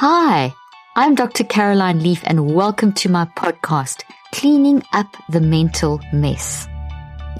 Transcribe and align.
Hi, 0.00 0.54
I'm 0.94 1.16
Dr. 1.16 1.42
Caroline 1.42 2.00
Leaf, 2.00 2.22
and 2.22 2.54
welcome 2.54 2.92
to 2.92 3.08
my 3.08 3.24
podcast, 3.36 4.04
Cleaning 4.32 4.80
Up 4.92 5.16
the 5.28 5.40
Mental 5.40 6.00
Mess. 6.12 6.68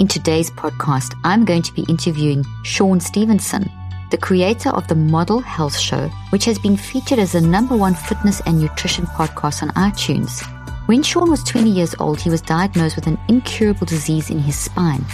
In 0.01 0.09
today's 0.09 0.51
podcast, 0.51 1.15
I'm 1.23 1.45
going 1.45 1.63
to 1.63 1.73
be 1.73 1.87
interviewing 1.89 2.45
Shawn 2.65 2.99
Stevenson, 2.99 3.71
the 4.11 4.19
creator 4.19 4.71
of 4.71 4.89
the 4.89 4.97
Model 4.97 5.39
Health 5.39 5.79
Show, 5.79 6.09
which 6.31 6.45
has 6.47 6.59
been 6.59 6.77
featured 6.77 7.21
as 7.21 7.31
the 7.31 7.41
number 7.41 7.77
one 7.77 7.95
fitness 7.95 8.43
and 8.45 8.61
nutrition 8.61 9.07
podcast 9.07 9.63
on 9.63 9.69
iTunes. 9.75 10.43
When 10.89 11.05
Sean 11.05 11.31
was 11.31 11.45
20 11.45 11.71
years 11.71 11.95
old, 12.01 12.21
he 12.21 12.29
was 12.29 12.43
diagnosed 12.43 12.97
with 12.97 13.07
an 13.07 13.21
incurable 13.29 13.87
disease 13.87 14.31
in 14.31 14.41
his 14.41 14.59
spine. 14.59 15.05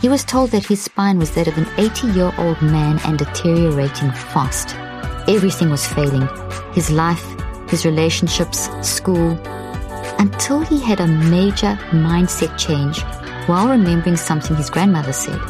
He 0.00 0.08
was 0.08 0.22
told 0.22 0.52
that 0.52 0.66
his 0.66 0.84
spine 0.84 1.18
was 1.18 1.32
that 1.32 1.48
of 1.48 1.58
an 1.58 1.66
80 1.76 2.06
year 2.12 2.32
old 2.38 2.62
man 2.62 3.00
and 3.04 3.18
deteriorating 3.18 4.12
fast. 4.12 4.76
Everything 5.26 5.70
was 5.70 5.86
failing 5.86 6.28
his 6.72 6.90
life, 6.90 7.24
his 7.68 7.86
relationships, 7.86 8.68
school, 8.82 9.38
until 10.18 10.60
he 10.60 10.80
had 10.80 11.00
a 11.00 11.06
major 11.06 11.78
mindset 11.90 12.56
change 12.58 13.02
while 13.46 13.68
remembering 13.68 14.16
something 14.16 14.56
his 14.56 14.70
grandmother 14.70 15.12
said. 15.12 15.40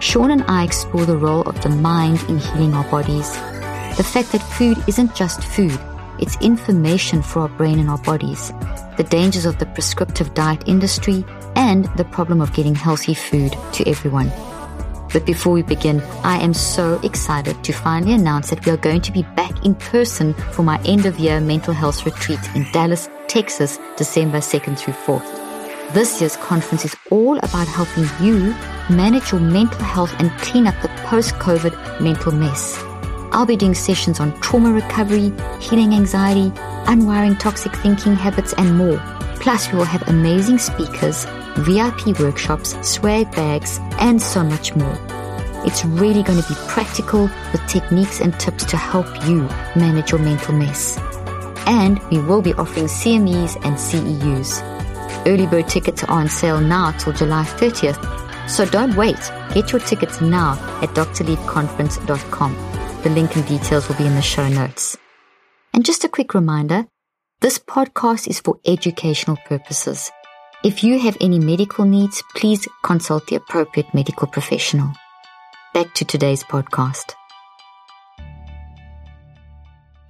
Shawn 0.00 0.30
and 0.30 0.44
I 0.48 0.64
explore 0.64 1.04
the 1.04 1.16
role 1.16 1.42
of 1.42 1.62
the 1.62 1.68
mind 1.68 2.22
in 2.28 2.38
healing 2.38 2.74
our 2.74 2.88
bodies, 2.90 3.32
the 3.96 4.04
fact 4.04 4.32
that 4.32 4.42
food 4.42 4.78
isn't 4.88 5.14
just 5.14 5.44
food, 5.44 5.78
it's 6.18 6.36
information 6.40 7.22
for 7.22 7.40
our 7.40 7.48
brain 7.48 7.78
and 7.78 7.90
our 7.90 7.98
bodies, 7.98 8.52
the 8.96 9.06
dangers 9.08 9.44
of 9.44 9.58
the 9.58 9.66
prescriptive 9.66 10.34
diet 10.34 10.66
industry, 10.66 11.24
and 11.54 11.84
the 11.96 12.04
problem 12.04 12.40
of 12.40 12.52
getting 12.54 12.74
healthy 12.74 13.14
food 13.14 13.54
to 13.72 13.88
everyone. 13.88 14.32
But 15.12 15.26
before 15.26 15.52
we 15.52 15.62
begin, 15.62 16.00
I 16.24 16.38
am 16.38 16.54
so 16.54 16.98
excited 17.02 17.62
to 17.64 17.72
finally 17.72 18.14
announce 18.14 18.50
that 18.50 18.64
we 18.64 18.72
are 18.72 18.78
going 18.78 19.02
to 19.02 19.12
be 19.12 19.22
back 19.36 19.64
in 19.64 19.74
person 19.74 20.32
for 20.52 20.62
my 20.62 20.80
end 20.84 21.04
of 21.04 21.18
year 21.18 21.40
mental 21.40 21.74
health 21.74 22.06
retreat 22.06 22.40
in 22.54 22.66
Dallas, 22.72 23.10
Texas, 23.28 23.78
December 23.96 24.38
2nd 24.38 24.78
through 24.78 24.94
4th. 24.94 25.92
This 25.92 26.20
year's 26.20 26.36
conference 26.38 26.86
is 26.86 26.96
all 27.10 27.36
about 27.38 27.68
helping 27.68 28.06
you 28.24 28.54
manage 28.88 29.32
your 29.32 29.40
mental 29.42 29.82
health 29.82 30.14
and 30.18 30.30
clean 30.38 30.66
up 30.66 30.80
the 30.80 30.88
post 31.04 31.34
COVID 31.34 32.00
mental 32.00 32.32
mess. 32.32 32.82
I'll 33.32 33.46
be 33.46 33.56
doing 33.56 33.74
sessions 33.74 34.18
on 34.18 34.38
trauma 34.40 34.72
recovery, 34.72 35.32
healing 35.60 35.92
anxiety, 35.92 36.50
unwiring 36.86 37.38
toxic 37.38 37.74
thinking 37.76 38.14
habits, 38.14 38.54
and 38.54 38.76
more. 38.78 38.98
Plus, 39.36 39.70
we 39.70 39.78
will 39.78 39.84
have 39.84 40.06
amazing 40.08 40.58
speakers 40.58 41.26
VIP 41.58 42.18
workshops, 42.18 42.76
swag 42.86 43.30
bags, 43.32 43.78
and 43.98 44.20
so 44.20 44.42
much 44.42 44.74
more. 44.74 44.98
It's 45.64 45.84
really 45.84 46.22
going 46.22 46.42
to 46.42 46.48
be 46.48 46.54
practical 46.66 47.30
with 47.52 47.66
techniques 47.68 48.20
and 48.20 48.38
tips 48.40 48.64
to 48.66 48.76
help 48.76 49.06
you 49.28 49.42
manage 49.76 50.10
your 50.10 50.20
mental 50.20 50.54
mess. 50.54 50.98
And 51.66 52.02
we 52.10 52.18
will 52.18 52.42
be 52.42 52.54
offering 52.54 52.86
CMEs 52.86 53.56
and 53.64 53.76
CEUs. 53.76 54.60
Early 55.24 55.46
bird 55.46 55.68
tickets 55.68 56.02
are 56.02 56.10
on 56.10 56.28
sale 56.28 56.60
now 56.60 56.90
till 56.92 57.12
July 57.12 57.44
30th, 57.44 58.48
so 58.48 58.64
don't 58.66 58.96
wait. 58.96 59.20
Get 59.54 59.70
your 59.70 59.80
tickets 59.80 60.20
now 60.20 60.52
at 60.82 60.88
drleafconference.com. 60.90 62.56
The 63.02 63.10
link 63.10 63.36
and 63.36 63.46
details 63.46 63.88
will 63.88 63.96
be 63.96 64.06
in 64.06 64.14
the 64.16 64.22
show 64.22 64.48
notes. 64.48 64.96
And 65.72 65.84
just 65.84 66.04
a 66.04 66.08
quick 66.08 66.34
reminder, 66.34 66.86
this 67.40 67.58
podcast 67.58 68.28
is 68.28 68.40
for 68.40 68.58
educational 68.64 69.36
purposes. 69.46 70.10
If 70.64 70.84
you 70.84 71.00
have 71.00 71.16
any 71.20 71.40
medical 71.40 71.84
needs, 71.84 72.22
please 72.36 72.68
consult 72.84 73.26
the 73.26 73.34
appropriate 73.34 73.92
medical 73.92 74.28
professional. 74.28 74.92
Back 75.74 75.92
to 75.94 76.04
today's 76.04 76.44
podcast. 76.44 77.14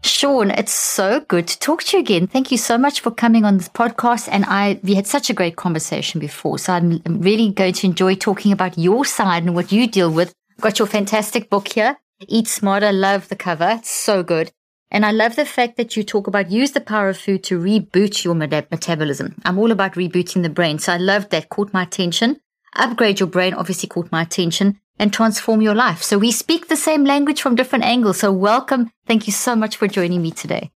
Shawn, 0.05 0.51
it's 0.51 0.75
so 0.75 1.21
good 1.21 1.49
to 1.49 1.59
talk 1.59 1.85
to 1.85 1.97
you 1.97 2.03
again. 2.03 2.27
Thank 2.27 2.53
you 2.53 2.59
so 2.59 2.77
much 2.77 3.01
for 3.01 3.11
coming 3.11 3.47
on 3.47 3.57
this 3.57 3.71
podcast. 3.71 4.29
And 4.31 4.45
I, 4.45 4.79
we 4.83 4.95
had 4.95 5.07
such 5.07 5.31
a 5.31 5.33
great 5.33 5.57
conversation 5.57 6.21
before. 6.21 6.59
So 6.59 6.75
I'm 6.75 7.01
really 7.07 7.51
going 7.51 7.73
to 7.73 7.87
enjoy 7.87 8.17
talking 8.17 8.53
about 8.53 8.77
your 8.77 9.07
side 9.07 9.45
and 9.45 9.55
what 9.55 9.73
you 9.73 9.87
deal 9.87 10.11
with. 10.13 10.35
Got 10.61 10.79
your 10.79 10.87
fantastic 10.87 11.49
book 11.49 11.69
here. 11.69 11.97
Eat 12.29 12.47
Smarter. 12.47 12.93
Love 12.93 13.29
the 13.29 13.37
cover. 13.37 13.77
It's 13.79 13.91
so 13.91 14.23
good. 14.23 14.53
And 14.93 15.07
I 15.07 15.11
love 15.11 15.37
the 15.37 15.47
fact 15.47 15.79
that 15.79 15.97
you 15.97 16.03
talk 16.05 16.27
about 16.27 16.51
use 16.51 16.73
the 16.73 16.81
power 16.81 17.09
of 17.09 17.17
food 17.17 17.43
to 17.45 17.59
reboot 17.59 18.25
your 18.25 18.35
metabolism. 18.35 19.35
I'm 19.45 19.59
all 19.59 19.73
about 19.73 19.95
rebooting 19.95 20.43
the 20.43 20.51
brain. 20.51 20.79
So 20.79 20.93
I 20.93 20.99
loved 20.99 21.31
that, 21.31 21.49
caught 21.49 21.73
my 21.73 21.83
attention. 21.83 22.37
Upgrade 22.77 23.19
your 23.19 23.27
brain 23.27 23.55
obviously 23.55 23.89
caught 23.89 24.13
my 24.13 24.23
attention 24.23 24.79
and 24.99 25.11
transform 25.11 25.63
your 25.63 25.75
life. 25.75 26.03
So 26.03 26.19
we 26.19 26.31
speak 26.31 26.69
the 26.69 26.77
same 26.77 27.05
language 27.05 27.41
from 27.41 27.55
different 27.55 27.85
angles. 27.85 28.19
So 28.19 28.33
welcome. 28.33 28.91
Thank 29.07 29.27
you 29.27 29.33
so 29.33 29.57
much 29.57 29.79
for 29.79 29.89
joining 29.89 30.21
me 30.21 30.31
today. 30.31 30.71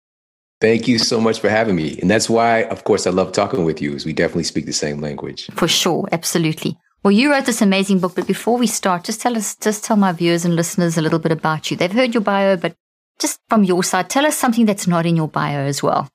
Thank 0.61 0.87
you 0.87 0.99
so 0.99 1.19
much 1.19 1.39
for 1.39 1.49
having 1.49 1.75
me. 1.75 1.99
And 1.99 2.09
that's 2.09 2.29
why, 2.29 2.63
of 2.65 2.83
course, 2.83 3.07
I 3.07 3.09
love 3.09 3.31
talking 3.31 3.65
with 3.65 3.81
you, 3.81 3.95
is 3.95 4.05
we 4.05 4.13
definitely 4.13 4.43
speak 4.43 4.67
the 4.67 4.73
same 4.73 5.01
language. 5.01 5.49
For 5.55 5.67
sure. 5.67 6.07
Absolutely. 6.11 6.77
Well, 7.03 7.11
you 7.11 7.31
wrote 7.31 7.45
this 7.45 7.61
amazing 7.61 7.99
book, 7.99 8.15
but 8.15 8.27
before 8.27 8.57
we 8.57 8.67
start, 8.67 9.03
just 9.03 9.19
tell 9.19 9.35
us, 9.35 9.55
just 9.57 9.83
tell 9.83 9.97
my 9.97 10.13
viewers 10.13 10.45
and 10.45 10.55
listeners 10.55 10.97
a 10.97 11.01
little 11.01 11.19
bit 11.19 11.33
about 11.33 11.69
you. 11.69 11.75
They've 11.75 11.91
heard 11.91 12.13
your 12.13 12.21
bio, 12.21 12.55
but 12.55 12.75
just 13.19 13.39
from 13.49 13.63
your 13.63 13.83
side, 13.83 14.09
tell 14.09 14.25
us 14.25 14.37
something 14.37 14.65
that's 14.65 14.87
not 14.87 15.05
in 15.05 15.15
your 15.15 15.27
bio 15.27 15.59
as 15.59 15.81
well. 15.81 16.09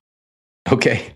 Okay. 0.70 1.14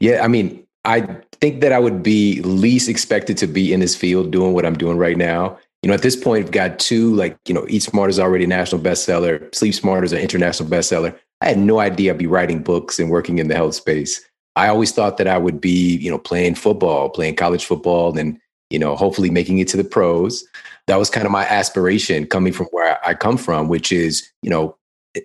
Yeah. 0.00 0.24
I 0.24 0.28
mean, 0.28 0.64
I 0.84 1.00
think 1.40 1.60
that 1.60 1.72
I 1.72 1.78
would 1.78 2.02
be 2.02 2.40
least 2.42 2.88
expected 2.88 3.36
to 3.38 3.46
be 3.46 3.72
in 3.72 3.80
this 3.80 3.96
field 3.96 4.30
doing 4.30 4.52
what 4.52 4.66
I'm 4.66 4.76
doing 4.76 4.98
right 4.98 5.16
now. 5.16 5.58
You 5.82 5.88
know, 5.88 5.94
at 5.94 6.02
this 6.02 6.16
point, 6.16 6.46
I've 6.46 6.50
got 6.50 6.78
two, 6.78 7.14
like, 7.14 7.36
you 7.46 7.52
know, 7.54 7.66
Eat 7.68 7.82
Smart 7.82 8.08
is 8.08 8.18
already 8.18 8.44
a 8.44 8.46
national 8.46 8.80
bestseller, 8.80 9.54
Sleep 9.54 9.74
Smart 9.74 10.04
is 10.04 10.12
an 10.12 10.20
international 10.20 10.68
bestseller. 10.68 11.14
I 11.42 11.48
had 11.48 11.58
no 11.58 11.78
idea 11.78 12.12
I'd 12.12 12.18
be 12.18 12.26
writing 12.26 12.62
books 12.62 12.98
and 12.98 13.10
working 13.10 13.38
in 13.38 13.48
the 13.48 13.54
health 13.54 13.74
space. 13.74 14.24
I 14.56 14.68
always 14.68 14.92
thought 14.92 15.18
that 15.18 15.28
I 15.28 15.36
would 15.36 15.60
be, 15.60 15.96
you 15.96 16.10
know, 16.10 16.18
playing 16.18 16.54
football, 16.54 17.10
playing 17.10 17.36
college 17.36 17.66
football, 17.66 18.16
and, 18.16 18.38
you 18.70 18.78
know, 18.78 18.96
hopefully 18.96 19.28
making 19.28 19.58
it 19.58 19.68
to 19.68 19.76
the 19.76 19.84
pros. 19.84 20.44
That 20.86 20.98
was 20.98 21.10
kind 21.10 21.26
of 21.26 21.32
my 21.32 21.44
aspiration 21.44 22.26
coming 22.26 22.52
from 22.52 22.66
where 22.70 22.98
I 23.06 23.12
come 23.12 23.36
from, 23.36 23.68
which 23.68 23.92
is, 23.92 24.26
you 24.42 24.48
know, 24.48 24.76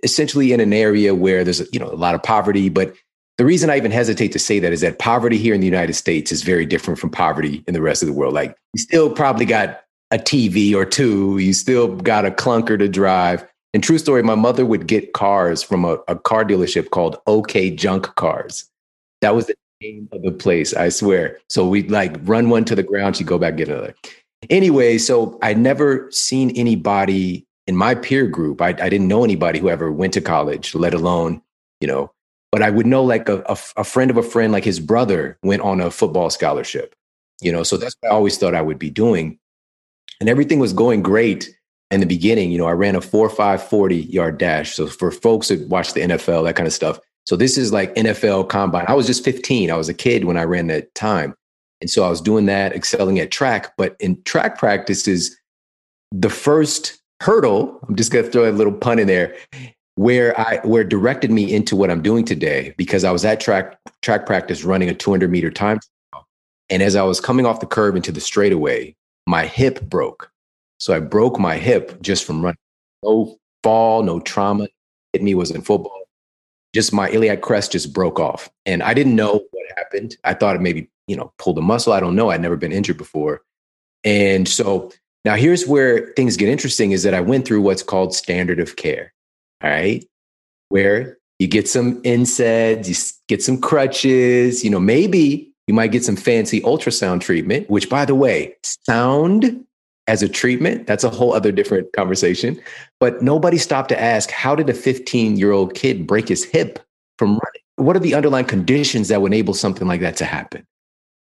essentially 0.03 0.53
in 0.53 0.59
an 0.59 0.73
area 0.73 1.15
where 1.15 1.43
there's 1.43 1.61
you 1.73 1.79
know 1.79 1.89
a 1.89 1.95
lot 1.95 2.15
of 2.15 2.21
poverty 2.23 2.69
but 2.69 2.93
the 3.37 3.45
reason 3.45 3.69
i 3.69 3.77
even 3.77 3.91
hesitate 3.91 4.31
to 4.31 4.39
say 4.39 4.59
that 4.59 4.73
is 4.73 4.81
that 4.81 4.99
poverty 4.99 5.37
here 5.37 5.53
in 5.53 5.61
the 5.61 5.67
united 5.67 5.93
states 5.93 6.31
is 6.31 6.43
very 6.43 6.65
different 6.65 6.99
from 6.99 7.09
poverty 7.09 7.63
in 7.67 7.73
the 7.73 7.81
rest 7.81 8.03
of 8.03 8.07
the 8.07 8.13
world. 8.13 8.33
Like 8.33 8.55
you 8.73 8.79
still 8.79 9.09
probably 9.09 9.45
got 9.45 9.81
a 10.11 10.17
tv 10.17 10.73
or 10.73 10.85
two 10.85 11.37
you 11.37 11.53
still 11.53 11.95
got 11.95 12.25
a 12.25 12.31
clunker 12.31 12.77
to 12.77 12.87
drive. 12.87 13.45
And 13.73 13.83
true 13.83 13.99
story 13.99 14.23
my 14.23 14.35
mother 14.35 14.65
would 14.65 14.87
get 14.87 15.13
cars 15.13 15.63
from 15.63 15.85
a, 15.85 15.99
a 16.07 16.15
car 16.15 16.43
dealership 16.43 16.89
called 16.89 17.17
ok 17.27 17.71
junk 17.71 18.13
cars. 18.15 18.67
That 19.21 19.35
was 19.35 19.47
the 19.47 19.55
name 19.81 20.09
of 20.11 20.21
the 20.23 20.31
place 20.31 20.73
i 20.73 20.89
swear. 20.89 21.39
So 21.49 21.67
we'd 21.67 21.89
like 21.89 22.17
run 22.23 22.49
one 22.49 22.65
to 22.65 22.75
the 22.75 22.83
ground 22.83 23.15
she'd 23.15 23.27
go 23.27 23.37
back 23.37 23.55
get 23.55 23.69
another. 23.69 23.95
Anyway 24.49 24.97
so 24.97 25.39
i 25.41 25.53
never 25.53 26.11
seen 26.11 26.51
anybody 26.57 27.45
in 27.69 27.75
my 27.75 27.93
peer 27.93 28.25
group, 28.25 28.63
I, 28.63 28.69
I 28.69 28.89
didn't 28.89 29.07
know 29.07 29.23
anybody 29.23 29.59
who 29.59 29.69
ever 29.69 29.91
went 29.91 30.11
to 30.13 30.21
college, 30.21 30.73
let 30.73 30.95
alone, 30.95 31.39
you 31.79 31.87
know, 31.87 32.11
but 32.51 32.63
I 32.63 32.71
would 32.71 32.87
know 32.87 33.03
like 33.03 33.29
a, 33.29 33.43
a, 33.47 33.55
a, 33.77 33.83
friend 33.83 34.09
of 34.09 34.17
a 34.17 34.23
friend, 34.23 34.51
like 34.51 34.63
his 34.63 34.79
brother 34.79 35.37
went 35.43 35.61
on 35.61 35.79
a 35.79 35.91
football 35.91 36.31
scholarship, 36.31 36.95
you 37.41 37.51
know, 37.51 37.61
so 37.61 37.77
that's 37.77 37.95
what 37.99 38.11
I 38.11 38.15
always 38.15 38.39
thought 38.39 38.55
I 38.55 38.63
would 38.63 38.79
be 38.79 38.89
doing. 38.89 39.37
And 40.19 40.27
everything 40.27 40.57
was 40.57 40.73
going 40.73 41.03
great 41.03 41.55
in 41.91 41.99
the 41.99 42.07
beginning. 42.07 42.51
You 42.51 42.57
know, 42.57 42.65
I 42.65 42.71
ran 42.71 42.95
a 42.95 43.01
four, 43.01 43.29
five, 43.29 43.61
40 43.61 43.97
yard 43.97 44.39
dash. 44.39 44.73
So 44.73 44.87
for 44.87 45.11
folks 45.11 45.49
that 45.49 45.67
watch 45.69 45.93
the 45.93 46.01
NFL, 46.01 46.45
that 46.45 46.55
kind 46.55 46.65
of 46.65 46.73
stuff. 46.73 46.99
So 47.27 47.35
this 47.35 47.55
is 47.55 47.71
like 47.71 47.93
NFL 47.93 48.49
combine. 48.49 48.85
I 48.87 48.95
was 48.95 49.05
just 49.05 49.23
15. 49.23 49.69
I 49.69 49.77
was 49.77 49.89
a 49.89 49.93
kid 49.93 50.25
when 50.25 50.37
I 50.37 50.43
ran 50.43 50.65
that 50.67 50.95
time. 50.95 51.35
And 51.81 51.89
so 51.89 52.03
I 52.03 52.09
was 52.09 52.19
doing 52.19 52.47
that, 52.47 52.73
excelling 52.73 53.19
at 53.19 53.29
track. 53.29 53.73
But 53.77 53.95
in 53.99 54.19
track 54.23 54.57
practices, 54.57 55.37
the 56.11 56.31
first 56.31 56.98
hurdle, 57.21 57.79
I'm 57.87 57.95
just 57.95 58.11
going 58.11 58.25
to 58.25 58.31
throw 58.31 58.49
a 58.49 58.51
little 58.51 58.73
pun 58.73 58.99
in 58.99 59.07
there, 59.07 59.35
where 59.95 60.39
I 60.39 60.59
where 60.63 60.83
directed 60.83 61.31
me 61.31 61.53
into 61.53 61.75
what 61.75 61.91
I'm 61.91 62.01
doing 62.01 62.25
today 62.25 62.73
because 62.77 63.03
I 63.03 63.11
was 63.11 63.25
at 63.25 63.39
track 63.39 63.77
track 64.01 64.25
practice 64.25 64.63
running 64.63 64.89
a 64.89 64.93
200 64.93 65.29
meter 65.29 65.51
time, 65.51 65.79
and 66.69 66.81
as 66.81 66.95
I 66.95 67.03
was 67.03 67.19
coming 67.19 67.45
off 67.45 67.59
the 67.59 67.65
curb 67.65 67.95
into 67.95 68.11
the 68.11 68.21
straightaway, 68.21 68.95
my 69.27 69.45
hip 69.45 69.81
broke. 69.81 70.31
So 70.79 70.93
I 70.93 70.99
broke 70.99 71.39
my 71.39 71.57
hip 71.57 72.01
just 72.01 72.23
from 72.23 72.41
running. 72.41 72.57
no 73.03 73.37
fall, 73.63 74.03
no 74.03 74.19
trauma 74.21 74.67
hit 75.13 75.23
me 75.23 75.35
was 75.35 75.51
in 75.51 75.61
football. 75.61 76.03
Just 76.73 76.93
my 76.93 77.09
iliac 77.09 77.41
crest 77.41 77.71
just 77.71 77.93
broke 77.93 78.19
off. 78.19 78.49
And 78.65 78.83
I 78.83 78.93
didn't 78.93 79.15
know 79.15 79.33
what 79.33 79.65
happened. 79.77 80.15
I 80.23 80.33
thought 80.33 80.55
it 80.55 80.61
maybe, 80.61 80.89
you 81.07 81.15
know, 81.15 81.33
pulled 81.39 81.57
a 81.57 81.61
muscle. 81.61 81.93
I 81.93 81.99
don't 81.99 82.15
know. 82.15 82.29
I'd 82.29 82.41
never 82.41 82.57
been 82.57 82.71
injured 82.71 82.97
before. 82.97 83.41
And 84.03 84.47
so 84.47 84.91
now 85.25 85.35
here's 85.35 85.67
where 85.67 86.13
things 86.15 86.37
get 86.37 86.49
interesting 86.49 86.91
is 86.91 87.03
that 87.03 87.13
I 87.13 87.21
went 87.21 87.45
through 87.45 87.61
what's 87.61 87.83
called 87.83 88.13
standard 88.13 88.59
of 88.59 88.75
care. 88.75 89.13
All 89.63 89.69
right. 89.69 90.05
Where 90.69 91.17
you 91.39 91.47
get 91.47 91.67
some 91.67 92.01
NSAIDs, 92.03 92.87
you 92.87 92.95
get 93.27 93.43
some 93.43 93.59
crutches, 93.59 94.63
you 94.63 94.69
know, 94.69 94.79
maybe 94.79 95.51
you 95.67 95.73
might 95.73 95.91
get 95.91 96.03
some 96.03 96.15
fancy 96.15 96.61
ultrasound 96.61 97.21
treatment, 97.21 97.69
which 97.69 97.89
by 97.89 98.05
the 98.05 98.15
way, 98.15 98.55
sound 98.85 99.65
as 100.07 100.23
a 100.23 100.27
treatment, 100.27 100.87
that's 100.87 101.03
a 101.03 101.09
whole 101.09 101.33
other 101.33 101.51
different 101.51 101.93
conversation. 101.93 102.59
But 102.99 103.21
nobody 103.21 103.59
stopped 103.59 103.89
to 103.89 104.01
ask, 104.01 104.31
how 104.31 104.55
did 104.55 104.69
a 104.69 104.73
15 104.73 105.37
year 105.37 105.51
old 105.51 105.75
kid 105.75 106.07
break 106.07 106.27
his 106.27 106.43
hip 106.43 106.79
from 107.19 107.31
running? 107.31 107.61
What 107.75 107.95
are 107.95 107.99
the 107.99 108.15
underlying 108.15 108.45
conditions 108.45 109.07
that 109.09 109.21
would 109.21 109.31
enable 109.31 109.53
something 109.53 109.87
like 109.87 110.01
that 110.01 110.17
to 110.17 110.25
happen? 110.25 110.65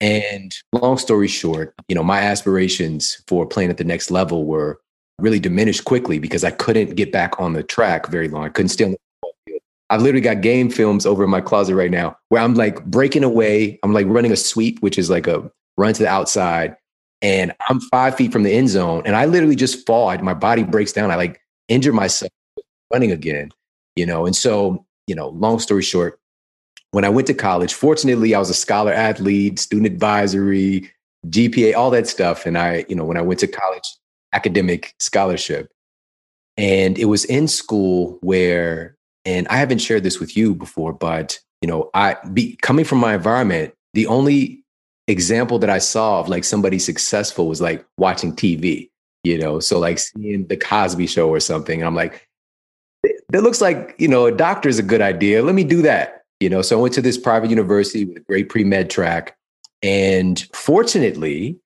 And 0.02 0.54
long 0.74 0.98
story 0.98 1.28
short, 1.28 1.74
you 1.88 1.96
know, 1.96 2.04
my 2.04 2.20
aspirations 2.20 3.24
for 3.28 3.46
playing 3.46 3.70
at 3.70 3.78
the 3.78 3.84
next 3.84 4.12
level 4.12 4.46
were 4.46 4.82
really 5.20 5.40
diminished 5.40 5.86
quickly 5.86 6.20
because 6.20 6.44
I 6.44 6.52
couldn't 6.52 6.96
get 6.96 7.12
back 7.12 7.40
on 7.40 7.54
the 7.54 7.64
track 7.64 8.08
very 8.08 8.28
long. 8.28 8.44
I 8.44 8.50
couldn't 8.50 8.70
stay 8.70 8.86
on 8.86 8.92
the 8.92 8.98
field. 9.46 9.62
I've 9.92 10.02
literally 10.02 10.22
got 10.22 10.42
game 10.42 10.70
films 10.70 11.06
over 11.06 11.24
in 11.24 11.30
my 11.30 11.42
closet 11.42 11.76
right 11.76 11.92
now 11.92 12.18
where 12.30 12.42
I'm 12.42 12.56
like 12.56 12.84
breaking 12.86 13.24
away. 13.24 13.80
I'm 13.84 13.94
like 13.94 14.08
running 14.08 14.32
a 14.32 14.38
sweep, 14.38 14.80
which 14.80 14.98
is 14.98 15.10
like 15.10 15.28
a 15.28 15.50
run 15.78 15.94
to 15.94 16.04
the 16.04 16.10
outside 16.10 16.76
and 17.22 17.54
I'm 17.70 17.80
five 17.80 18.16
feet 18.16 18.32
from 18.32 18.44
the 18.44 18.52
end 18.52 18.70
zone, 18.70 19.04
and 19.06 19.16
I 19.16 19.26
literally 19.26 19.56
just 19.56 19.86
fall. 19.86 20.10
I, 20.10 20.18
my 20.18 20.34
body 20.34 20.64
breaks 20.64 20.92
down. 20.92 21.12
I 21.12 21.16
like 21.16 21.40
injure 21.68 21.94
myself 21.94 22.32
running 22.92 23.12
again, 23.12 23.52
you 23.96 24.06
know. 24.06 24.26
And 24.26 24.36
so, 24.36 24.86
you 25.08 25.16
know, 25.16 25.30
long 25.30 25.60
story 25.60 25.84
short, 25.84 26.20
when 26.92 27.06
I 27.06 27.10
went 27.10 27.28
to 27.28 27.34
college, 27.34 27.74
fortunately, 27.74 28.36
I 28.36 28.40
was 28.40 28.50
a 28.50 28.54
scholar 28.54 28.94
athlete, 28.94 29.60
student 29.60 29.88
advisory, 29.88 30.92
GPA, 31.28 31.76
all 31.76 31.90
that 31.92 32.08
stuff. 32.08 32.46
And 32.46 32.58
I, 32.58 32.86
you 32.90 32.96
know, 32.96 33.06
when 33.06 33.18
I 33.18 33.22
went 33.22 33.40
to 33.42 33.48
college, 33.48 33.90
academic 34.34 34.94
scholarship, 35.00 35.72
and 36.58 36.98
it 36.98 37.06
was 37.06 37.26
in 37.26 37.48
school 37.48 38.20
where, 38.22 38.96
and 39.26 39.48
I 39.48 39.58
haven't 39.58 39.80
shared 39.80 40.04
this 40.04 40.20
with 40.20 40.36
you 40.36 40.54
before, 40.54 40.94
but 40.94 41.40
you 41.62 41.68
know, 41.68 41.90
I 41.94 42.18
be 42.34 42.58
coming 42.62 42.86
from 42.86 43.00
my 43.00 43.16
environment, 43.16 43.74
the 43.94 44.08
only 44.08 44.64
example 45.08 45.60
that 45.60 45.70
I 45.70 45.78
saw 45.78 46.20
of 46.20 46.28
like 46.28 46.44
somebody 46.44 46.80
successful 46.80 47.48
was 47.48 47.62
like 47.62 47.86
watching 47.98 48.36
TV, 48.36 48.90
you 49.24 49.38
know, 49.38 49.60
so 49.60 49.80
like 49.80 50.00
seeing 50.00 50.48
the 50.48 50.58
Cosby 50.58 51.08
show 51.08 51.30
or 51.30 51.40
something. 51.40 51.80
And 51.80 51.88
I'm 51.88 51.96
like, 51.96 52.28
that 53.30 53.44
looks 53.44 53.62
like, 53.62 53.96
you 53.98 54.08
know, 54.08 54.26
a 54.26 54.32
doctor 54.32 54.70
is 54.70 54.80
a 54.80 54.84
good 54.84 55.02
idea. 55.02 55.44
Let 55.44 55.56
me 55.56 55.64
do 55.64 55.82
that. 55.84 56.21
You 56.42 56.50
know, 56.50 56.64
so 56.64 56.80
I 56.80 56.82
went 56.82 56.96
to 56.96 57.04
this 57.04 57.20
private 57.20 57.52
university 57.52 58.04
with 58.04 58.18
a 58.18 58.22
great 58.22 58.50
pre 58.50 58.64
med 58.64 58.90
track. 58.90 59.38
And 59.84 60.44
fortunately, 60.54 61.60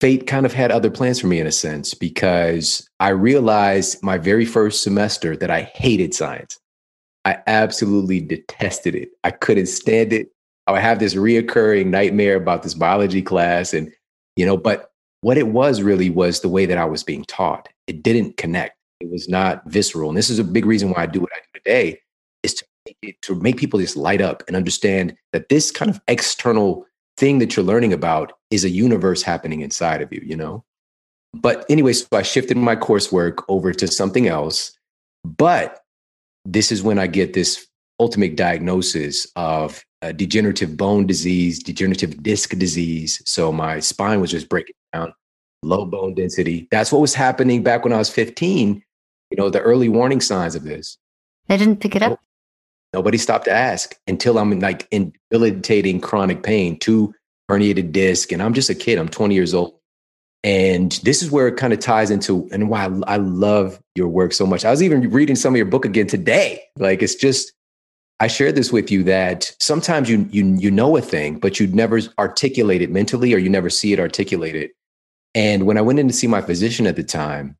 fate 0.00 0.28
kind 0.28 0.46
of 0.46 0.52
had 0.52 0.70
other 0.70 0.88
plans 0.90 1.20
for 1.20 1.26
me 1.26 1.40
in 1.40 1.48
a 1.48 1.52
sense 1.52 1.94
because 1.94 2.88
I 3.00 3.08
realized 3.08 4.00
my 4.02 4.16
very 4.16 4.44
first 4.44 4.84
semester 4.84 5.36
that 5.36 5.50
I 5.50 5.62
hated 5.62 6.14
science. 6.14 6.58
I 7.24 7.38
absolutely 7.48 8.20
detested 8.20 8.94
it. 8.94 9.10
I 9.24 9.32
couldn't 9.32 9.66
stand 9.66 10.12
it. 10.12 10.28
I 10.68 10.72
would 10.72 10.80
have 10.80 11.00
this 11.00 11.14
reoccurring 11.14 11.86
nightmare 11.86 12.36
about 12.36 12.62
this 12.62 12.74
biology 12.74 13.20
class. 13.20 13.74
And, 13.74 13.92
you 14.36 14.46
know, 14.46 14.56
but 14.56 14.92
what 15.22 15.38
it 15.38 15.48
was 15.48 15.82
really 15.82 16.10
was 16.10 16.40
the 16.40 16.48
way 16.48 16.66
that 16.66 16.78
I 16.78 16.84
was 16.84 17.02
being 17.02 17.24
taught. 17.24 17.68
It 17.88 18.04
didn't 18.04 18.36
connect. 18.36 18.76
It 19.00 19.10
was 19.10 19.28
not 19.28 19.62
visceral. 19.66 20.08
And 20.08 20.16
this 20.16 20.30
is 20.30 20.38
a 20.38 20.44
big 20.44 20.66
reason 20.66 20.90
why 20.90 21.02
I 21.02 21.06
do 21.06 21.20
what 21.20 21.32
I 21.34 21.40
do 21.52 21.60
today 21.60 22.00
to 23.22 23.34
make, 23.34 23.56
people 23.56 23.80
just 23.80 23.96
light 23.96 24.20
up 24.20 24.42
and 24.46 24.56
understand 24.56 25.16
that 25.32 25.48
this 25.48 25.70
kind 25.70 25.90
of 25.90 26.00
external 26.08 26.86
thing 27.16 27.38
that 27.38 27.56
you're 27.56 27.64
learning 27.64 27.92
about 27.92 28.32
is 28.50 28.64
a 28.64 28.70
universe 28.70 29.22
happening 29.22 29.60
inside 29.60 30.02
of 30.02 30.12
you, 30.12 30.22
you 30.24 30.36
know? 30.36 30.64
But 31.34 31.66
anyway, 31.68 31.92
so 31.92 32.06
I 32.12 32.22
shifted 32.22 32.56
my 32.56 32.76
coursework 32.76 33.42
over 33.48 33.72
to 33.72 33.86
something 33.86 34.28
else. 34.28 34.72
But 35.24 35.80
this 36.44 36.72
is 36.72 36.82
when 36.82 36.98
I 36.98 37.06
get 37.06 37.34
this 37.34 37.66
ultimate 38.00 38.36
diagnosis 38.36 39.26
of 39.36 39.84
degenerative 40.16 40.76
bone 40.76 41.06
disease, 41.06 41.62
degenerative 41.62 42.22
disc 42.22 42.56
disease. 42.56 43.20
So 43.26 43.52
my 43.52 43.80
spine 43.80 44.20
was 44.20 44.30
just 44.30 44.48
breaking 44.48 44.76
down, 44.92 45.12
low 45.62 45.84
bone 45.84 46.14
density. 46.14 46.68
That's 46.70 46.92
what 46.92 47.00
was 47.00 47.14
happening 47.14 47.62
back 47.62 47.82
when 47.84 47.92
I 47.92 47.98
was 47.98 48.08
15. 48.08 48.82
You 49.30 49.36
know, 49.36 49.50
the 49.50 49.60
early 49.60 49.88
warning 49.88 50.20
signs 50.20 50.54
of 50.54 50.62
this. 50.62 50.96
They 51.48 51.56
didn't 51.56 51.80
pick 51.80 51.96
it 51.96 52.02
up. 52.02 52.20
Nobody 52.92 53.18
stopped 53.18 53.44
to 53.46 53.52
ask 53.52 53.94
until 54.06 54.38
I'm 54.38 54.52
in 54.52 54.60
like 54.60 54.88
in 54.90 55.12
debilitating 55.30 56.00
chronic 56.00 56.42
pain, 56.42 56.78
two 56.78 57.14
herniated 57.50 57.92
disc, 57.92 58.32
and 58.32 58.42
I'm 58.42 58.54
just 58.54 58.70
a 58.70 58.74
kid. 58.74 58.98
I'm 58.98 59.08
20 59.08 59.34
years 59.34 59.54
old. 59.54 59.74
And 60.44 60.92
this 61.02 61.22
is 61.22 61.30
where 61.30 61.48
it 61.48 61.56
kind 61.56 61.72
of 61.72 61.80
ties 61.80 62.10
into 62.10 62.48
and 62.52 62.70
why 62.70 62.84
I 63.06 63.16
love 63.16 63.80
your 63.94 64.08
work 64.08 64.32
so 64.32 64.46
much. 64.46 64.64
I 64.64 64.70
was 64.70 64.82
even 64.82 65.10
reading 65.10 65.36
some 65.36 65.52
of 65.52 65.56
your 65.56 65.66
book 65.66 65.84
again 65.84 66.06
today. 66.06 66.62
Like 66.76 67.02
it's 67.02 67.16
just 67.16 67.52
I 68.20 68.26
shared 68.26 68.56
this 68.56 68.72
with 68.72 68.90
you 68.90 69.04
that 69.04 69.54
sometimes 69.60 70.10
you 70.10 70.28
you 70.30 70.56
you 70.58 70.70
know 70.70 70.96
a 70.96 71.00
thing, 71.00 71.38
but 71.38 71.60
you 71.60 71.66
never 71.68 72.00
articulate 72.18 72.82
it 72.82 72.90
mentally, 72.90 73.32
or 73.34 73.38
you 73.38 73.48
never 73.48 73.70
see 73.70 73.92
it 73.92 74.00
articulated. 74.00 74.70
And 75.34 75.66
when 75.66 75.78
I 75.78 75.82
went 75.82 75.98
in 75.98 76.08
to 76.08 76.14
see 76.14 76.26
my 76.26 76.42
physician 76.42 76.86
at 76.86 76.96
the 76.96 77.04
time, 77.04 77.56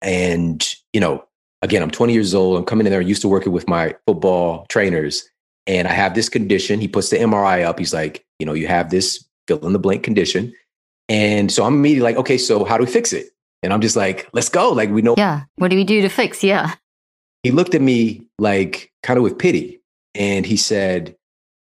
and 0.00 0.66
you 0.92 1.00
know, 1.00 1.24
again, 1.62 1.82
I'm 1.82 1.90
20 1.90 2.12
years 2.12 2.34
old. 2.34 2.58
I'm 2.58 2.64
coming 2.64 2.86
in 2.86 2.90
there. 2.92 3.00
I 3.00 3.04
used 3.04 3.22
to 3.22 3.28
working 3.28 3.52
with 3.52 3.68
my 3.68 3.94
football 4.06 4.66
trainers, 4.68 5.28
and 5.66 5.88
I 5.88 5.92
have 5.92 6.14
this 6.14 6.28
condition. 6.28 6.80
He 6.80 6.88
puts 6.88 7.10
the 7.10 7.16
MRI 7.16 7.64
up. 7.64 7.78
He's 7.78 7.94
like, 7.94 8.24
you 8.38 8.46
know, 8.46 8.54
you 8.54 8.66
have 8.68 8.90
this 8.90 9.24
fill 9.46 9.66
in 9.66 9.72
the 9.72 9.78
blank 9.78 10.02
condition, 10.02 10.52
and 11.08 11.50
so 11.50 11.64
I'm 11.64 11.74
immediately 11.74 12.12
like, 12.12 12.16
okay, 12.16 12.38
so 12.38 12.64
how 12.64 12.76
do 12.76 12.84
we 12.84 12.90
fix 12.90 13.12
it? 13.12 13.30
And 13.62 13.72
I'm 13.72 13.80
just 13.80 13.96
like, 13.96 14.28
let's 14.32 14.48
go. 14.48 14.70
Like 14.70 14.90
we 14.90 15.02
know. 15.02 15.14
Yeah. 15.16 15.42
What 15.56 15.68
do 15.68 15.76
we 15.76 15.84
do 15.84 16.02
to 16.02 16.08
fix? 16.08 16.44
Yeah. 16.44 16.74
He 17.42 17.50
looked 17.50 17.74
at 17.74 17.80
me 17.80 18.26
like 18.38 18.92
kind 19.02 19.16
of 19.16 19.22
with 19.22 19.38
pity 19.38 19.80
and 20.14 20.44
he 20.44 20.56
said, 20.56 21.16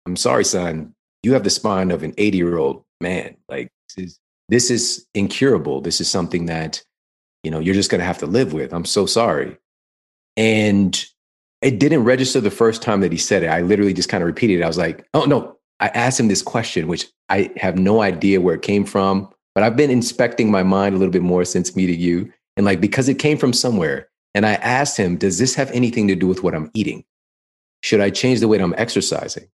I'm 0.07 0.17
sorry, 0.17 0.45
son, 0.45 0.95
you 1.23 1.33
have 1.33 1.45
the 1.45 1.51
spine 1.51 1.91
of 1.91 2.03
an 2.03 2.15
80 2.19 2.37
year 2.37 2.59
old 2.59 2.85
man. 3.01 3.37
Like, 3.49 3.71
this 3.89 4.05
is, 4.05 4.19
this 4.49 4.71
is 4.71 5.07
incurable. 5.15 5.81
This 5.81 6.01
is 6.01 6.11
something 6.11 6.47
that, 6.47 6.83
you 7.43 7.51
know, 7.51 7.59
you're 7.59 7.75
just 7.75 7.91
going 7.91 8.01
to 8.01 8.07
have 8.07 8.19
to 8.19 8.27
live 8.27 8.53
with. 8.53 8.73
I'm 8.73 8.85
so 8.85 9.07
sorry. 9.07 9.57
And 10.37 11.05
it 11.61 11.79
didn't 11.79 12.05
register 12.05 12.41
the 12.41 12.51
first 12.51 12.83
time 12.83 13.01
that 13.01 13.13
he 13.13 13.19
said 13.19 13.43
it. 13.43 13.49
I 13.49 13.61
literally 13.61 13.95
just 13.95 14.09
kind 14.09 14.23
of 14.23 14.27
repeated 14.27 14.61
it. 14.61 14.65
I 14.65 14.69
was 14.69 14.79
like, 14.79 15.07
oh, 15.15 15.25
no. 15.25 15.57
I 15.81 15.89
asked 15.89 16.21
him 16.21 16.29
this 16.29 16.43
question, 16.43 16.87
which 16.87 17.09
I 17.29 17.51
have 17.57 17.77
no 17.77 18.03
idea 18.03 18.41
where 18.41 18.55
it 18.55 18.63
came 18.63 18.85
from, 18.85 19.29
but 19.55 19.65
I've 19.65 19.77
been 19.77 19.91
inspecting 19.91 20.49
my 20.51 20.63
mind 20.63 20.95
a 20.95 20.99
little 20.99 21.13
bit 21.13 21.23
more 21.23 21.45
since 21.45 21.75
meeting 21.75 21.99
you. 21.99 22.33
And 22.57 22.65
like, 22.65 22.81
because 22.81 23.09
it 23.09 23.19
came 23.19 23.37
from 23.37 23.53
somewhere. 23.53 24.09
And 24.35 24.47
I 24.47 24.55
asked 24.55 24.97
him, 24.97 25.17
does 25.17 25.39
this 25.39 25.55
have 25.57 25.71
anything 25.73 26.09
to 26.09 26.15
do 26.15 26.27
with 26.27 26.43
what 26.43 26.55
I'm 26.55 26.71
eating? 26.73 27.05
should 27.83 28.01
I 28.01 28.11
change 28.11 28.41
the 28.41 28.49
way 28.49 28.59
I'm 28.59 28.75
exercising? 28.79 29.49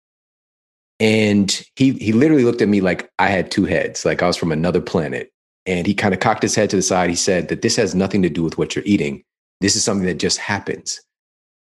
And 1.00 1.62
he 1.76 1.92
he 1.92 2.12
literally 2.12 2.44
looked 2.44 2.62
at 2.62 2.68
me 2.68 2.80
like 2.80 3.10
I 3.18 3.28
had 3.28 3.50
two 3.50 3.64
heads, 3.64 4.04
like 4.04 4.22
I 4.22 4.26
was 4.26 4.36
from 4.36 4.52
another 4.52 4.80
planet. 4.80 5.30
And 5.66 5.86
he 5.86 5.94
kind 5.94 6.12
of 6.12 6.20
cocked 6.20 6.42
his 6.42 6.54
head 6.54 6.68
to 6.70 6.76
the 6.76 6.82
side. 6.82 7.08
He 7.08 7.16
said 7.16 7.48
that 7.48 7.62
this 7.62 7.76
has 7.76 7.94
nothing 7.94 8.22
to 8.22 8.28
do 8.28 8.42
with 8.42 8.58
what 8.58 8.74
you're 8.74 8.84
eating. 8.84 9.24
This 9.64 9.76
is 9.76 9.82
something 9.82 10.04
that 10.04 10.18
just 10.18 10.36
happens. 10.36 11.00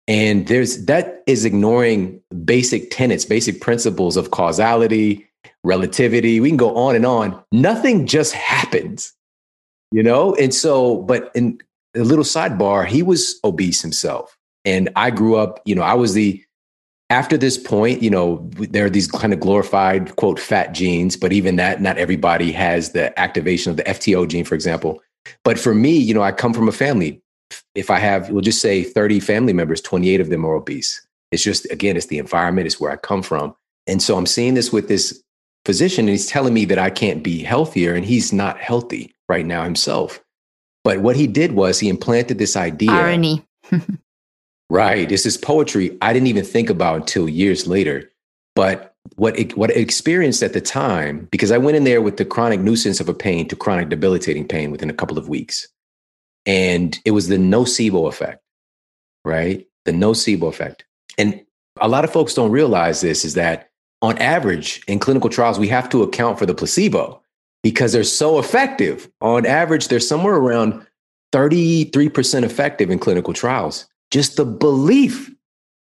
And 0.08 0.48
there's 0.48 0.86
that 0.86 1.22
is 1.26 1.44
ignoring 1.44 2.18
basic 2.42 2.90
tenets, 2.90 3.26
basic 3.26 3.60
principles 3.60 4.16
of 4.16 4.30
causality, 4.30 5.28
relativity. 5.64 6.40
We 6.40 6.48
can 6.48 6.56
go 6.56 6.74
on 6.74 6.96
and 6.96 7.04
on. 7.04 7.38
Nothing 7.52 8.06
just 8.06 8.32
happens, 8.32 9.12
you 9.92 10.02
know? 10.02 10.34
And 10.36 10.54
so, 10.54 11.02
but 11.02 11.30
in 11.34 11.60
a 11.94 12.00
little 12.00 12.24
sidebar, 12.24 12.86
he 12.86 13.02
was 13.02 13.38
obese 13.44 13.82
himself. 13.82 14.34
And 14.64 14.88
I 14.96 15.10
grew 15.10 15.36
up, 15.36 15.60
you 15.66 15.74
know, 15.74 15.82
I 15.82 15.92
was 15.92 16.14
the, 16.14 16.42
after 17.10 17.36
this 17.36 17.58
point, 17.58 18.02
you 18.02 18.08
know, 18.08 18.48
there 18.56 18.86
are 18.86 18.90
these 18.90 19.10
kind 19.10 19.34
of 19.34 19.40
glorified, 19.40 20.16
quote, 20.16 20.40
fat 20.40 20.72
genes, 20.72 21.18
but 21.18 21.34
even 21.34 21.56
that, 21.56 21.82
not 21.82 21.98
everybody 21.98 22.50
has 22.52 22.92
the 22.92 23.18
activation 23.20 23.68
of 23.68 23.76
the 23.76 23.84
FTO 23.84 24.26
gene, 24.26 24.46
for 24.46 24.54
example. 24.54 25.02
But 25.44 25.58
for 25.58 25.74
me, 25.74 25.94
you 25.98 26.14
know, 26.14 26.22
I 26.22 26.32
come 26.32 26.54
from 26.54 26.66
a 26.66 26.72
family. 26.72 27.20
If 27.74 27.90
I 27.90 27.98
have, 27.98 28.30
we'll 28.30 28.40
just 28.40 28.60
say 28.60 28.82
30 28.82 29.20
family 29.20 29.52
members, 29.52 29.80
28 29.80 30.20
of 30.20 30.30
them 30.30 30.44
are 30.44 30.54
obese. 30.54 31.06
It's 31.30 31.42
just, 31.42 31.70
again, 31.70 31.96
it's 31.96 32.06
the 32.06 32.18
environment, 32.18 32.66
it's 32.66 32.80
where 32.80 32.90
I 32.90 32.96
come 32.96 33.22
from. 33.22 33.54
And 33.86 34.02
so 34.02 34.16
I'm 34.16 34.26
seeing 34.26 34.54
this 34.54 34.72
with 34.72 34.88
this 34.88 35.22
physician, 35.64 36.06
and 36.06 36.10
he's 36.10 36.26
telling 36.26 36.54
me 36.54 36.64
that 36.66 36.78
I 36.78 36.90
can't 36.90 37.22
be 37.22 37.42
healthier, 37.42 37.94
and 37.94 38.04
he's 38.04 38.32
not 38.32 38.58
healthy 38.58 39.14
right 39.28 39.44
now 39.44 39.64
himself. 39.64 40.20
But 40.84 41.00
what 41.00 41.16
he 41.16 41.26
did 41.26 41.52
was 41.52 41.80
he 41.80 41.88
implanted 41.88 42.38
this 42.38 42.56
idea. 42.56 42.90
Irony. 42.90 43.44
Right. 44.70 45.08
This 45.08 45.26
is 45.26 45.36
poetry 45.36 45.96
I 46.00 46.12
didn't 46.12 46.28
even 46.28 46.44
think 46.44 46.70
about 46.70 46.96
until 46.96 47.28
years 47.28 47.66
later. 47.66 48.10
But 48.56 48.94
what 49.16 49.38
it, 49.38 49.56
what 49.56 49.70
I 49.70 49.74
experienced 49.74 50.42
at 50.42 50.52
the 50.52 50.60
time, 50.60 51.28
because 51.30 51.50
I 51.50 51.58
went 51.58 51.76
in 51.76 51.84
there 51.84 52.00
with 52.00 52.16
the 52.16 52.24
chronic 52.24 52.60
nuisance 52.60 53.00
of 53.00 53.08
a 53.08 53.14
pain 53.14 53.46
to 53.48 53.56
chronic 53.56 53.88
debilitating 53.88 54.48
pain 54.48 54.70
within 54.70 54.90
a 54.90 54.94
couple 54.94 55.18
of 55.18 55.28
weeks. 55.28 55.68
And 56.46 56.98
it 57.04 57.12
was 57.12 57.28
the 57.28 57.36
nocebo 57.36 58.08
effect, 58.08 58.42
right? 59.24 59.66
The 59.84 59.92
nocebo 59.92 60.48
effect. 60.48 60.84
And 61.16 61.44
a 61.80 61.88
lot 61.88 62.04
of 62.04 62.12
folks 62.12 62.34
don't 62.34 62.50
realize 62.50 63.00
this 63.00 63.24
is 63.24 63.34
that 63.34 63.70
on 64.02 64.18
average 64.18 64.82
in 64.86 64.98
clinical 64.98 65.30
trials, 65.30 65.58
we 65.58 65.68
have 65.68 65.88
to 65.90 66.02
account 66.02 66.38
for 66.38 66.46
the 66.46 66.54
placebo 66.54 67.22
because 67.62 67.92
they're 67.92 68.04
so 68.04 68.38
effective. 68.38 69.10
On 69.22 69.46
average, 69.46 69.88
they're 69.88 70.00
somewhere 70.00 70.34
around 70.34 70.86
33% 71.32 72.42
effective 72.44 72.90
in 72.90 72.98
clinical 72.98 73.32
trials. 73.32 73.86
Just 74.10 74.36
the 74.36 74.44
belief, 74.44 75.34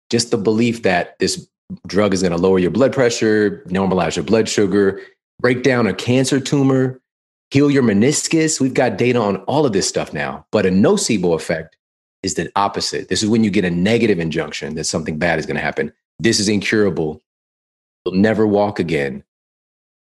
just 0.09 0.31
the 0.31 0.37
belief 0.37 0.83
that 0.83 1.19
this 1.19 1.47
drug 1.85 2.13
is 2.13 2.21
going 2.21 2.31
to 2.31 2.37
lower 2.37 2.59
your 2.59 2.71
blood 2.71 2.93
pressure, 2.93 3.63
normalize 3.67 4.15
your 4.15 4.23
blood 4.23 4.47
sugar, 4.47 5.01
break 5.41 5.63
down 5.63 5.85
a 5.85 5.93
cancer 5.93 6.39
tumor, 6.39 6.99
heal 7.55 7.71
your 7.71 7.83
meniscus. 7.83 8.59
We've 8.59 8.73
got 8.73 8.97
data 8.97 9.17
on 9.17 9.37
all 9.45 9.65
of 9.65 9.71
this 9.71 9.87
stuff 9.87 10.11
now. 10.11 10.45
But 10.51 10.65
a 10.65 10.69
nocebo 10.69 11.33
effect 11.35 11.77
is 12.21 12.33
the 12.33 12.51
opposite. 12.57 13.07
This 13.07 13.23
is 13.23 13.29
when 13.29 13.45
you 13.45 13.49
get 13.49 13.63
a 13.63 13.69
negative 13.69 14.19
injunction 14.19 14.75
that 14.75 14.83
something 14.83 15.17
bad 15.17 15.39
is 15.39 15.45
going 15.45 15.55
to 15.55 15.61
happen. 15.61 15.93
This 16.19 16.41
is 16.41 16.49
incurable. 16.49 17.21
You'll 18.03 18.15
never 18.15 18.45
walk 18.45 18.77
again. 18.77 19.23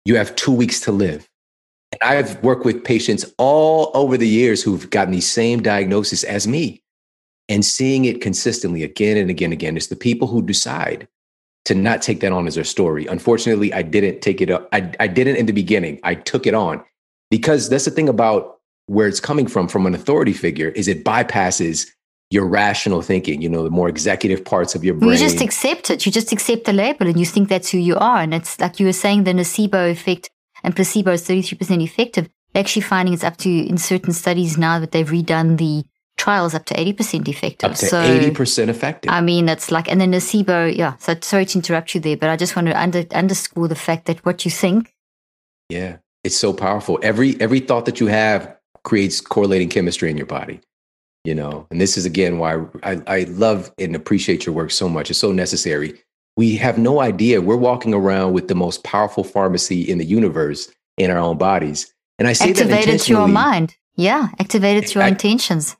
You 0.04 0.14
have 0.14 0.36
two 0.36 0.52
weeks 0.52 0.78
to 0.82 0.92
live. 0.92 1.28
And 1.90 2.00
I've 2.08 2.40
worked 2.40 2.64
with 2.64 2.84
patients 2.84 3.24
all 3.36 3.90
over 3.94 4.16
the 4.16 4.28
years 4.28 4.62
who've 4.62 4.88
gotten 4.88 5.12
the 5.12 5.20
same 5.20 5.60
diagnosis 5.60 6.22
as 6.22 6.46
me 6.46 6.84
and 7.48 7.64
seeing 7.64 8.04
it 8.04 8.20
consistently 8.20 8.84
again 8.84 9.16
and 9.16 9.28
again 9.28 9.46
and 9.46 9.54
again. 9.54 9.76
It's 9.76 9.88
the 9.88 9.96
people 9.96 10.28
who 10.28 10.40
decide 10.40 11.08
to 11.64 11.74
not 11.74 12.00
take 12.00 12.20
that 12.20 12.30
on 12.30 12.46
as 12.46 12.54
their 12.54 12.62
story. 12.62 13.08
Unfortunately, 13.08 13.72
I 13.72 13.82
didn't 13.82 14.20
take 14.20 14.40
it 14.40 14.50
up. 14.50 14.68
I, 14.72 14.92
I 15.00 15.08
didn't 15.08 15.34
in 15.34 15.46
the 15.46 15.52
beginning. 15.52 15.98
I 16.04 16.14
took 16.14 16.46
it 16.46 16.54
on 16.54 16.84
because 17.30 17.68
that's 17.68 17.84
the 17.84 17.90
thing 17.90 18.08
about 18.08 18.58
where 18.86 19.06
it's 19.06 19.20
coming 19.20 19.46
from, 19.46 19.68
from 19.68 19.86
an 19.86 19.94
authority 19.94 20.32
figure, 20.32 20.68
is 20.70 20.88
it 20.88 21.04
bypasses 21.04 21.88
your 22.30 22.46
rational 22.46 23.02
thinking, 23.02 23.42
you 23.42 23.48
know, 23.48 23.64
the 23.64 23.70
more 23.70 23.88
executive 23.88 24.44
parts 24.44 24.74
of 24.74 24.84
your 24.84 24.94
brain. 24.94 25.12
You 25.12 25.18
just 25.18 25.40
accept 25.40 25.90
it. 25.90 26.06
You 26.06 26.12
just 26.12 26.32
accept 26.32 26.64
the 26.64 26.72
label 26.72 27.08
and 27.08 27.18
you 27.18 27.26
think 27.26 27.48
that's 27.48 27.70
who 27.70 27.78
you 27.78 27.96
are. 27.96 28.18
And 28.18 28.32
it's 28.32 28.60
like 28.60 28.78
you 28.78 28.86
were 28.86 28.92
saying, 28.92 29.24
the 29.24 29.32
nocebo 29.32 29.90
effect 29.90 30.30
and 30.62 30.74
placebo 30.74 31.12
is 31.12 31.26
33% 31.26 31.82
effective. 31.82 32.28
They're 32.52 32.60
actually 32.60 32.82
finding 32.82 33.14
it's 33.14 33.24
up 33.24 33.36
to, 33.38 33.50
in 33.50 33.78
certain 33.78 34.12
studies 34.12 34.56
now 34.56 34.78
that 34.78 34.92
they've 34.92 35.08
redone 35.08 35.58
the 35.58 35.84
trials, 36.16 36.54
up 36.54 36.66
to 36.66 36.74
80% 36.74 37.26
effective. 37.28 37.70
Up 37.70 37.76
to 37.76 37.86
so, 37.86 37.96
80% 37.96 38.68
effective. 38.68 39.10
I 39.10 39.20
mean, 39.20 39.48
it's 39.48 39.72
like, 39.72 39.90
and 39.90 40.00
then 40.00 40.12
nocebo, 40.12 40.76
yeah. 40.76 40.96
So 40.98 41.16
sorry 41.20 41.46
to 41.46 41.58
interrupt 41.58 41.94
you 41.94 42.00
there, 42.00 42.16
but 42.16 42.28
I 42.28 42.36
just 42.36 42.54
want 42.54 42.68
to 42.68 42.80
under, 42.80 43.04
underscore 43.12 43.66
the 43.66 43.74
fact 43.74 44.06
that 44.06 44.24
what 44.24 44.44
you 44.44 44.50
think. 44.50 44.94
Yeah, 45.68 45.96
it's 46.24 46.36
so 46.36 46.52
powerful. 46.52 46.98
Every, 47.02 47.40
every 47.40 47.60
thought 47.60 47.86
that 47.86 48.00
you 48.00 48.06
have 48.06 48.56
creates 48.84 49.20
correlating 49.20 49.68
chemistry 49.68 50.10
in 50.10 50.16
your 50.16 50.26
body 50.26 50.60
you 51.24 51.34
know? 51.34 51.66
And 51.70 51.80
this 51.80 51.96
is 51.96 52.04
again 52.04 52.38
why 52.38 52.64
I, 52.82 53.00
I 53.06 53.22
love 53.24 53.72
and 53.78 53.94
appreciate 53.94 54.46
your 54.46 54.54
work 54.54 54.70
so 54.70 54.88
much. 54.88 55.10
It's 55.10 55.18
so 55.18 55.32
necessary. 55.32 56.00
We 56.36 56.56
have 56.56 56.78
no 56.78 57.00
idea. 57.00 57.40
We're 57.40 57.56
walking 57.56 57.92
around 57.92 58.32
with 58.32 58.48
the 58.48 58.54
most 58.54 58.84
powerful 58.84 59.24
pharmacy 59.24 59.82
in 59.82 59.98
the 59.98 60.04
universe 60.04 60.70
in 60.96 61.10
our 61.10 61.18
own 61.18 61.38
bodies. 61.38 61.92
And 62.18 62.28
i 62.28 62.32
say 62.32 62.50
activated 62.50 62.94
that 62.94 63.00
through 63.02 63.16
your 63.16 63.28
mind. 63.28 63.76
Yeah 63.96 64.28
activated 64.38 64.94
your 64.94 65.04
intentions. 65.04 65.76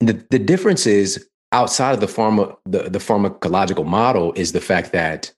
The, 0.00 0.24
the 0.30 0.38
difference 0.38 0.86
is 0.86 1.26
outside 1.52 1.92
of 1.92 2.00
the 2.00 2.06
pharma 2.06 2.56
the, 2.64 2.90
the 2.90 2.98
pharmacological 2.98 3.86
model 3.86 4.32
is 4.34 4.52
the 4.52 4.60
fact 4.60 4.92
that 4.92 5.32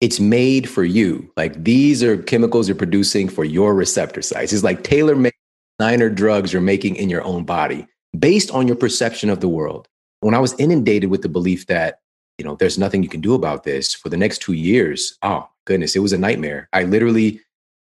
it's 0.00 0.20
made 0.20 0.68
for 0.68 0.84
you 0.84 1.30
like 1.36 1.62
these 1.62 2.02
are 2.02 2.22
chemicals 2.22 2.68
you're 2.68 2.76
producing 2.76 3.28
for 3.28 3.44
your 3.44 3.74
receptor 3.74 4.22
sites 4.22 4.52
it's 4.52 4.64
like 4.64 4.82
tailor 4.82 5.14
made 5.14 5.32
designer 5.80 6.10
drugs 6.10 6.52
you're 6.52 6.60
making 6.60 6.94
in 6.96 7.08
your 7.08 7.24
own 7.24 7.42
body 7.42 7.86
based 8.18 8.50
on 8.50 8.66
your 8.66 8.76
perception 8.76 9.30
of 9.30 9.40
the 9.40 9.48
world. 9.48 9.88
When 10.20 10.34
I 10.34 10.38
was 10.38 10.58
inundated 10.58 11.10
with 11.10 11.22
the 11.22 11.28
belief 11.28 11.66
that, 11.66 12.00
you 12.38 12.44
know, 12.44 12.56
there's 12.56 12.78
nothing 12.78 13.02
you 13.02 13.08
can 13.08 13.20
do 13.20 13.34
about 13.34 13.64
this 13.64 13.94
for 13.94 14.10
the 14.10 14.16
next 14.16 14.38
two 14.42 14.52
years, 14.52 15.16
oh, 15.22 15.48
goodness, 15.64 15.96
it 15.96 16.00
was 16.00 16.12
a 16.12 16.18
nightmare. 16.18 16.68
I 16.72 16.82
literally, 16.84 17.40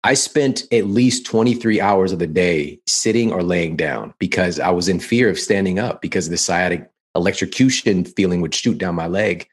I 0.05 0.15
spent 0.15 0.65
at 0.73 0.87
least 0.87 1.27
23 1.27 1.81
hours 1.81 2.13
of 2.13 2.19
the 2.19 2.27
day 2.27 2.81
sitting 2.87 3.33
or 3.33 3.43
laying 3.43 3.77
down 3.77 4.15
because 4.19 4.59
I 4.59 4.71
was 4.71 4.89
in 4.89 5.01
fear 5.01 5.29
of 5.29 5.39
standing 5.39 5.79
up 5.79 6.01
because 6.01 6.29
the 6.29 6.39
sciatic 6.39 6.91
electrocution 7.15 8.05
feeling 8.05 8.41
would 8.41 8.55
shoot 8.55 8.79
down 8.79 8.95
my 8.95 9.07
leg. 9.07 9.49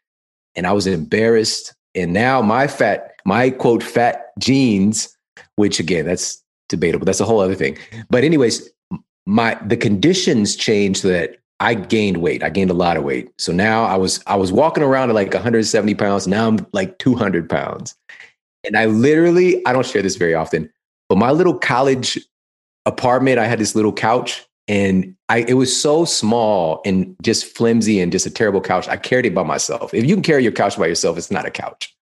And 0.56 0.66
I 0.66 0.72
was 0.72 0.88
embarrassed. 0.88 1.74
And 1.96 2.14
now 2.14 2.42
my 2.42 2.68
fat, 2.68 3.16
my 3.26 3.50
quote, 3.50 3.84
fat 3.84 4.32
genes, 4.40 5.16
which 5.56 5.80
again, 5.80 6.06
that's 6.06 6.42
debatable. 6.70 7.06
That's 7.06 7.20
a 7.20 7.26
whole 7.26 7.40
other 7.40 7.56
thing. 7.56 7.78
But, 8.10 8.24
anyways, 8.24 8.70
my 9.26 9.58
the 9.66 9.78
conditions 9.78 10.56
changed 10.56 11.02
so 11.02 11.10
that 11.10 11.38
I 11.60 11.74
gained 11.74 12.18
weight. 12.18 12.42
I 12.44 12.50
gained 12.50 12.72
a 12.72 12.76
lot 12.76 12.98
of 12.98 13.04
weight. 13.04 13.30
So 13.38 13.52
now 13.52 13.84
I 13.84 13.98
was 13.98 14.24
I 14.28 14.36
was 14.36 14.52
walking 14.52 14.84
around 14.84 15.10
at 15.10 15.16
like 15.16 15.34
170 15.34 15.94
pounds. 15.96 16.28
Now 16.28 16.48
I'm 16.48 16.66
like 16.72 16.98
200 17.00 17.50
pounds. 17.50 17.96
And 18.66 18.78
I 18.78 18.86
literally, 18.86 19.66
I 19.66 19.74
don't 19.74 19.86
share 19.86 20.02
this 20.02 20.18
very 20.18 20.34
often, 20.34 20.70
but 21.08 21.18
my 21.18 21.32
little 21.32 21.58
college 21.58 22.20
apartment, 22.86 23.40
I 23.40 23.46
had 23.46 23.60
this 23.60 23.74
little 23.74 23.94
couch 23.94 24.46
and 24.70 25.16
I 25.28 25.40
it 25.40 25.56
was 25.56 25.80
so 25.80 26.06
small 26.06 26.82
and 26.86 27.16
just 27.22 27.58
flimsy 27.58 28.00
and 28.00 28.12
just 28.12 28.26
a 28.26 28.30
terrible 28.30 28.62
couch. 28.62 28.88
I 28.88 28.96
carried 28.96 29.26
it 29.26 29.36
by 29.36 29.44
myself. 29.44 29.94
If 29.94 30.06
you 30.06 30.16
can 30.16 30.24
carry 30.24 30.44
your 30.44 30.52
couch 30.54 30.78
by 30.78 30.88
yourself, 30.88 31.18
it's 31.18 31.32
not 31.32 31.46
a 31.46 31.52
couch. 31.52 31.94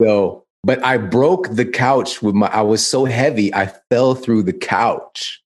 So, 0.00 0.44
but 0.62 0.82
I 0.84 0.96
broke 0.96 1.50
the 1.50 1.66
couch 1.66 2.22
with 2.22 2.34
my 2.34 2.46
I 2.46 2.62
was 2.62 2.86
so 2.86 3.04
heavy, 3.04 3.52
I 3.52 3.66
fell 3.90 4.14
through 4.14 4.44
the 4.44 4.52
couch 4.52 5.42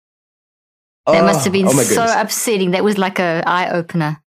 that 1.07 1.23
oh, 1.23 1.27
must 1.27 1.45
have 1.45 1.53
been 1.53 1.67
oh 1.67 1.73
so 1.83 2.05
upsetting. 2.05 2.71
That 2.73 2.85
was 2.85 2.99
like 2.99 3.19
a 3.19 3.43
eye 3.47 3.71
opener. 3.71 4.21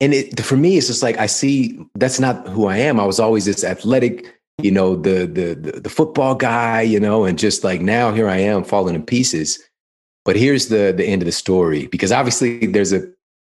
And 0.00 0.12
it, 0.12 0.40
for 0.40 0.56
me, 0.56 0.76
it's 0.76 0.86
just 0.86 1.02
like 1.02 1.18
I 1.18 1.26
see 1.26 1.78
that's 1.94 2.20
not 2.20 2.46
who 2.48 2.66
I 2.66 2.76
am. 2.76 3.00
I 3.00 3.04
was 3.04 3.18
always 3.18 3.46
this 3.46 3.64
athletic, 3.64 4.32
you 4.62 4.70
know, 4.70 4.94
the, 4.94 5.26
the 5.26 5.54
the 5.54 5.80
the 5.80 5.90
football 5.90 6.36
guy, 6.36 6.82
you 6.82 7.00
know, 7.00 7.24
and 7.24 7.38
just 7.38 7.64
like 7.64 7.80
now 7.80 8.12
here 8.12 8.28
I 8.28 8.36
am 8.36 8.62
falling 8.62 8.94
in 8.94 9.04
pieces. 9.04 9.58
But 10.26 10.36
here's 10.36 10.68
the 10.68 10.92
the 10.94 11.06
end 11.06 11.22
of 11.22 11.26
the 11.26 11.32
story 11.32 11.86
because 11.86 12.12
obviously 12.12 12.66
there's 12.66 12.92
a 12.92 13.08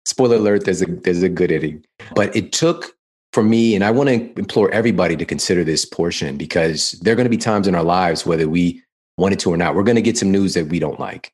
spoiler 0.05 0.37
alert. 0.37 0.65
There's 0.65 0.83
a 0.83 0.87
there's 0.87 1.25
a 1.25 1.29
good 1.29 1.51
ending, 1.51 1.85
but 2.15 2.35
it 2.37 2.53
took 2.53 2.95
for 3.33 3.43
me, 3.43 3.75
and 3.75 3.85
I 3.85 3.91
want 3.91 4.09
to 4.09 4.39
implore 4.39 4.71
everybody 4.71 5.17
to 5.17 5.25
consider 5.25 5.65
this 5.65 5.85
portion 5.85 6.37
because 6.37 6.93
there 7.03 7.13
are 7.13 7.17
going 7.17 7.27
to 7.27 7.31
be 7.31 7.37
times 7.37 7.67
in 7.67 7.75
our 7.75 7.83
lives 7.83 8.25
whether 8.25 8.49
we 8.49 8.83
wanted 9.17 9.41
to 9.41 9.51
or 9.51 9.57
not, 9.57 9.75
we're 9.75 9.83
going 9.83 9.97
to 9.97 10.03
get 10.03 10.17
some 10.17 10.31
news 10.31 10.55
that 10.55 10.69
we 10.69 10.79
don't 10.79 11.01
like 11.01 11.33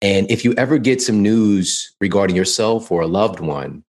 and 0.00 0.30
if 0.30 0.44
you 0.44 0.54
ever 0.54 0.78
get 0.78 1.02
some 1.02 1.22
news 1.22 1.92
regarding 2.00 2.36
yourself 2.36 2.92
or 2.92 3.00
a 3.00 3.06
loved 3.06 3.40
one, 3.40 3.82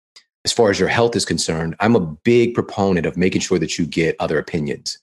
as 0.44 0.52
far 0.52 0.72
as 0.72 0.80
your 0.80 0.90
health 0.90 1.16
is 1.16 1.26
concerned, 1.26 1.76
I'm 1.80 1.96
a 1.96 2.00
big 2.00 2.56
proponent 2.56 3.06
of 3.06 3.18
making 3.18 3.42
sure 3.42 3.60
that 3.60 3.78
you 3.78 3.86
get 3.86 4.16
other 4.20 4.40
opinions, 4.40 4.98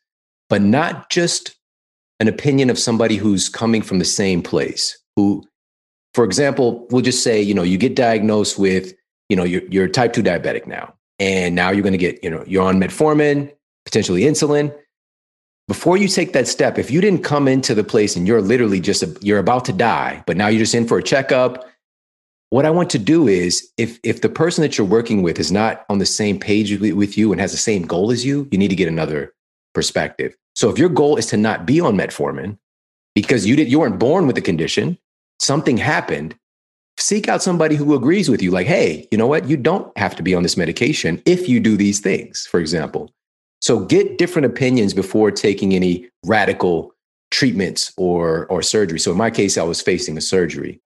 but 0.49 0.62
not 0.62 1.11
just 1.11 1.55
an 2.19 2.26
opinion 2.26 2.71
of 2.71 2.78
somebody 2.78 3.16
who's 3.16 3.49
coming 3.49 3.83
from 3.83 3.99
the 3.99 4.05
same 4.05 4.43
place. 4.43 4.99
Who, 5.14 5.45
for 6.17 6.25
example, 6.25 6.87
we'll 6.91 7.03
just 7.03 7.23
say, 7.23 7.41
you 7.41 7.55
know, 7.55 7.63
you 7.63 7.79
get 7.79 7.95
diagnosed 7.95 8.59
with, 8.59 8.93
you 9.29 9.37
know, 9.37 9.45
you're, 9.45 9.63
you're 9.69 9.87
type 9.87 10.13
2 10.13 10.23
diabetic 10.23 10.67
now, 10.67 10.93
and 11.21 11.55
now 11.55 11.71
you're 11.71 11.83
going 11.83 11.93
to 11.93 11.99
get, 11.99 12.25
you 12.25 12.31
know, 12.31 12.43
you're 12.47 12.65
on 12.65 12.81
metformin, 12.81 13.53
potentially 13.85 14.23
insulin 14.23 14.75
before 15.69 15.97
you 15.97 16.07
take 16.07 16.33
that 16.33 16.47
step, 16.47 16.79
if 16.79 16.91
you 16.91 17.01
didn't 17.01 17.25
come 17.25 17.49
into 17.49 17.75
the 17.75 17.83
place 17.83 18.15
and 18.15 18.27
you're 18.27 18.41
literally 18.41 18.81
just, 18.81 19.03
a, 19.03 19.17
you're 19.21 19.39
about 19.39 19.65
to 19.65 19.73
die, 19.73 20.23
but 20.27 20.37
now 20.37 20.47
you're 20.47 20.61
just 20.61 20.75
in 20.75 20.87
for 20.87 20.99
a 20.99 21.03
checkup, 21.03 21.67
what 22.51 22.65
I 22.65 22.71
want 22.71 22.91
to 22.91 22.99
do 23.01 23.27
is 23.27 23.69
if, 23.77 23.99
if 24.05 24.21
the 24.21 24.29
person 24.29 24.63
that 24.63 24.79
you're 24.79 24.87
working 24.87 25.23
with 25.23 25.41
is 25.41 25.51
not 25.51 25.85
on 25.89 25.99
the 25.99 26.07
same 26.07 26.39
page 26.39 26.79
with 26.79 27.19
you 27.19 27.33
and 27.33 27.41
has 27.41 27.51
the 27.51 27.59
same 27.59 27.83
goal 27.83 28.13
as 28.13 28.25
you, 28.25 28.49
you 28.53 28.59
need 28.59 28.69
to 28.69 28.77
get 28.77 28.87
another 28.87 29.35
perspective. 29.75 30.37
So 30.55 30.71
if 30.71 30.79
your 30.79 30.89
goal 30.89 31.17
is 31.17 31.27
to 31.27 31.37
not 31.37 31.67
be 31.67 31.81
on 31.81 31.97
metformin 31.97 32.59
because 33.17 33.45
you 33.45 33.57
did, 33.57 33.69
you 33.69 33.81
weren't 33.81 33.99
born 33.99 34.29
with 34.29 34.37
the 34.37 34.43
condition, 34.43 34.97
something 35.38 35.76
happened, 35.76 36.37
seek 36.99 37.28
out 37.28 37.43
somebody 37.43 37.76
who 37.76 37.95
agrees 37.95 38.28
with 38.28 38.43
you. 38.43 38.50
Like, 38.50 38.66
hey, 38.66 39.07
you 39.11 39.19
know 39.19 39.26
what? 39.26 39.49
You 39.49 39.57
don't 39.57 39.97
have 39.99 40.16
to 40.16 40.23
be 40.23 40.35
on 40.35 40.43
this 40.43 40.57
medication 40.57 41.23
if 41.26 41.49
you 41.49 41.61
do 41.61 41.76
these 41.76 42.00
things, 42.00 42.47
for 42.47 42.61
example. 42.61 43.12
So 43.61 43.81
get 43.81 44.19
different 44.19 44.47
opinions 44.47 44.95
before 44.95 45.31
taking 45.31 45.75
any 45.75 46.09
radical 46.25 46.93
treatments 47.31 47.93
or, 47.97 48.47
or 48.47 48.62
surgery. 48.62 48.99
So 48.99 49.12
in 49.12 49.19
my 49.19 49.31
case, 49.31 49.59
I 49.59 49.62
was 49.62 49.81
facing 49.81 50.16
a 50.16 50.21
surgery. 50.21 50.81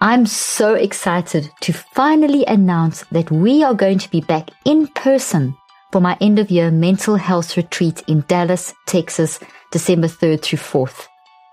I'm 0.00 0.26
so 0.26 0.74
excited 0.74 1.48
to 1.60 1.72
finally 1.72 2.44
announce 2.46 3.04
that 3.12 3.30
we 3.30 3.62
are 3.62 3.74
going 3.74 3.98
to 4.00 4.10
be 4.10 4.20
back 4.20 4.50
in 4.64 4.88
person 4.88 5.56
for 5.92 6.00
my 6.00 6.16
end 6.20 6.40
of 6.40 6.50
year 6.50 6.72
mental 6.72 7.14
health 7.14 7.56
retreat 7.56 8.02
in 8.08 8.24
Dallas, 8.26 8.74
Texas, 8.86 9.38
December 9.70 10.08
3rd 10.08 10.42
through 10.42 10.58
4th. 10.58 11.06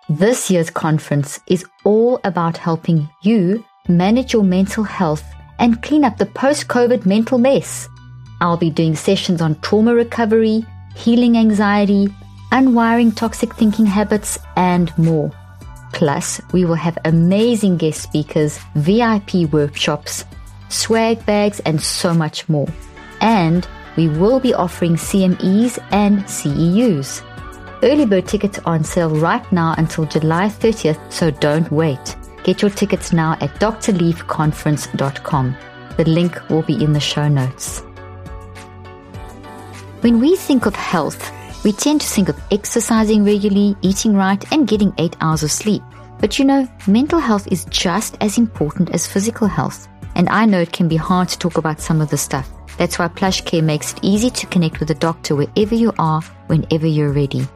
This 0.10 0.50
year's 0.50 0.72
conference 0.72 1.40
is 1.46 1.64
all 1.84 2.20
about 2.24 2.58
helping 2.58 3.08
you 3.22 3.64
manage 3.88 4.34
your 4.34 4.42
mental 4.42 4.84
health 4.84 5.24
and 5.60 5.84
clean 5.84 6.04
up 6.04 6.18
the 6.18 6.26
post 6.26 6.68
COVID 6.68 7.06
mental 7.06 7.38
mess. 7.38 7.88
I'll 8.42 8.58
be 8.58 8.72
doing 8.72 8.96
sessions 8.96 9.40
on 9.40 9.60
trauma 9.62 9.94
recovery, 9.94 10.66
healing 10.96 11.38
anxiety, 11.38 12.08
unwiring 12.52 13.16
toxic 13.16 13.54
thinking 13.54 13.86
habits, 13.86 14.40
and 14.56 14.92
more. 14.98 15.32
Plus, 15.94 16.42
we 16.54 16.66
will 16.66 16.74
have 16.74 16.98
amazing 17.06 17.78
guest 17.78 18.02
speakers, 18.02 18.58
VIP 18.74 19.52
workshops, 19.52 20.26
swag 20.70 21.24
bags, 21.28 21.60
and 21.68 21.80
so 21.80 22.16
much 22.16 22.50
more. 22.50 22.68
And 23.22 23.68
we 23.96 24.08
will 24.08 24.40
be 24.40 24.56
offering 24.56 24.96
CMEs 24.96 25.78
and 25.92 26.24
CEUs. 26.24 27.22
Early 27.82 28.06
bird 28.06 28.28
tickets 28.28 28.60
are 28.60 28.76
on 28.76 28.84
sale 28.84 29.10
right 29.10 29.50
now 29.54 29.74
until 29.78 30.06
July 30.06 30.48
30th, 30.48 31.00
so 31.12 31.32
don't 31.32 31.72
wait. 31.72 32.18
Get 32.44 32.62
your 32.62 32.72
tickets 32.72 33.14
now 33.14 33.38
at 33.40 33.56
drleafconference.com. 33.56 35.58
The 35.96 36.04
link 36.04 36.50
will 36.50 36.64
be 36.64 36.84
in 36.84 36.92
the 36.92 37.00
show 37.00 37.30
notes. 37.30 37.80
When 40.02 40.20
we 40.20 40.36
think 40.36 40.66
of 40.66 40.76
health, 40.76 41.32
we 41.64 41.72
tend 41.72 42.02
to 42.02 42.08
think 42.08 42.28
of 42.28 42.38
exercising 42.52 43.24
regularly, 43.24 43.78
eating 43.82 44.14
right, 44.14 44.44
and 44.52 44.68
getting 44.68 44.94
eight 44.98 45.16
hours 45.22 45.44
of 45.44 45.52
sleep. 45.52 45.82
But 46.20 46.38
you 46.38 46.44
know, 46.44 46.68
mental 46.86 47.20
health 47.20 47.48
is 47.50 47.64
just 47.66 48.18
as 48.20 48.38
important 48.38 48.94
as 48.94 49.08
physical 49.08 49.48
health. 49.48 49.88
And 50.16 50.28
I 50.28 50.46
know 50.46 50.60
it 50.60 50.74
can 50.74 50.90
be 50.90 50.98
hard 50.98 51.30
to 51.30 51.40
talk 51.40 51.58
about 51.58 51.80
some 51.80 52.02
of 52.02 52.10
the 52.10 52.18
stuff. 52.18 52.50
That's 52.78 53.00
why 53.00 53.08
PlushCare 53.08 53.64
makes 53.64 53.94
it 53.94 54.00
easy 54.02 54.30
to 54.32 54.48
connect 54.48 54.82
with 54.82 54.92
a 54.92 54.96
doctor 54.96 55.36
wherever 55.36 55.76
you 55.76 55.94
are, 55.98 56.22
whenever 56.48 56.88
you're 56.88 57.14
ready. 57.14 57.48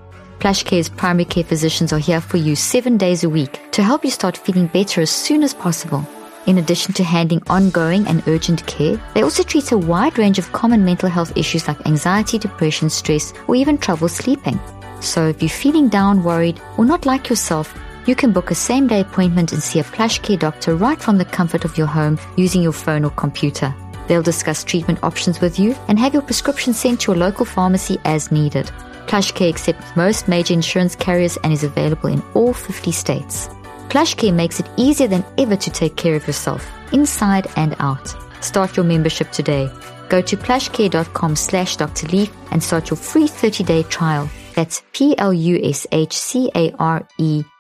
PlushCare's 0.44 0.90
primary 0.90 1.24
care 1.24 1.46
physicians 1.46 1.94
are 1.94 2.00
here 2.00 2.20
for 2.20 2.36
you 2.36 2.54
seven 2.54 2.98
days 2.98 3.24
a 3.24 3.30
week 3.30 3.62
to 3.72 3.82
help 3.82 4.04
you 4.04 4.12
start 4.12 4.36
feeling 4.36 4.68
better 4.68 5.00
as 5.00 5.10
soon 5.10 5.42
as 5.42 5.54
possible. 5.54 6.06
In 6.48 6.58
addition 6.58 6.94
to 6.96 7.04
handling 7.06 7.42
ongoing 7.48 8.06
and 8.08 8.28
urgent 8.28 8.68
care, 8.68 9.02
they 9.14 9.22
also 9.22 9.42
treat 9.42 9.72
a 9.72 9.78
wide 9.78 10.18
range 10.18 10.40
of 10.40 10.52
common 10.52 10.84
mental 10.84 11.08
health 11.08 11.32
issues 11.38 11.66
like 11.70 11.88
anxiety, 11.88 12.38
depression, 12.38 12.90
stress, 12.90 13.34
or 13.48 13.56
even 13.56 13.78
trouble 13.78 14.10
sleeping. 14.10 14.60
So 15.00 15.30
if 15.30 15.42
you're 15.42 15.48
feeling 15.48 15.88
down, 15.88 16.26
worried, 16.26 16.60
or 16.78 16.84
not 16.84 17.06
like 17.06 17.30
yourself, 17.30 17.74
you 18.06 18.14
can 18.14 18.34
book 18.34 18.52
a 18.52 18.56
same 18.56 18.86
day 18.86 19.00
appointment 19.00 19.54
and 19.54 19.64
see 19.64 19.80
a 19.80 19.84
plush 19.86 20.20
care 20.20 20.36
doctor 20.36 20.76
right 20.76 21.00
from 21.00 21.18
the 21.18 21.24
comfort 21.24 21.64
of 21.64 21.78
your 21.78 21.88
home 21.88 22.20
using 22.36 22.62
your 22.62 22.74
phone 22.74 23.06
or 23.06 23.12
computer. 23.12 23.74
They'll 24.08 24.22
discuss 24.22 24.64
treatment 24.64 25.04
options 25.04 25.40
with 25.42 25.60
you 25.60 25.76
and 25.88 25.98
have 26.00 26.14
your 26.14 26.22
prescription 26.24 26.74
sent 26.74 27.02
to 27.02 27.12
your 27.12 27.20
local 27.20 27.46
pharmacy 27.46 27.98
as 28.06 28.32
needed. 28.32 28.68
PlushCare 29.08 29.50
accepts 29.50 29.96
most 29.96 30.28
major 30.28 30.54
insurance 30.54 30.96
carriers 30.96 31.38
and 31.44 31.54
is 31.54 31.64
available 31.64 32.10
in 32.10 32.22
all 32.34 32.54
50 32.54 32.92
states. 32.92 33.48
PlushCare 33.90 34.34
makes 34.34 34.60
it 34.60 34.70
easier 34.78 35.08
than 35.08 35.24
ever 35.38 35.56
to 35.56 35.70
take 35.70 35.96
care 35.96 36.16
of 36.16 36.26
yourself, 36.26 36.68
inside 36.92 37.48
and 37.56 37.76
out. 37.80 38.14
Start 38.44 38.76
your 38.76 38.86
membership 38.86 39.32
today. 39.32 39.70
Go 40.10 40.22
to 40.22 40.36
plushcare.com 40.38 41.36
slash 41.36 41.78
Dr. 41.78 42.08
Leaf 42.08 42.32
and 42.52 42.62
start 42.64 42.90
your 42.90 42.98
free 42.98 43.28
30-day 43.28 43.84
trial. 43.84 44.30
That's 44.54 44.84
P-L-U-S-H-C-A-R-E 44.94 45.24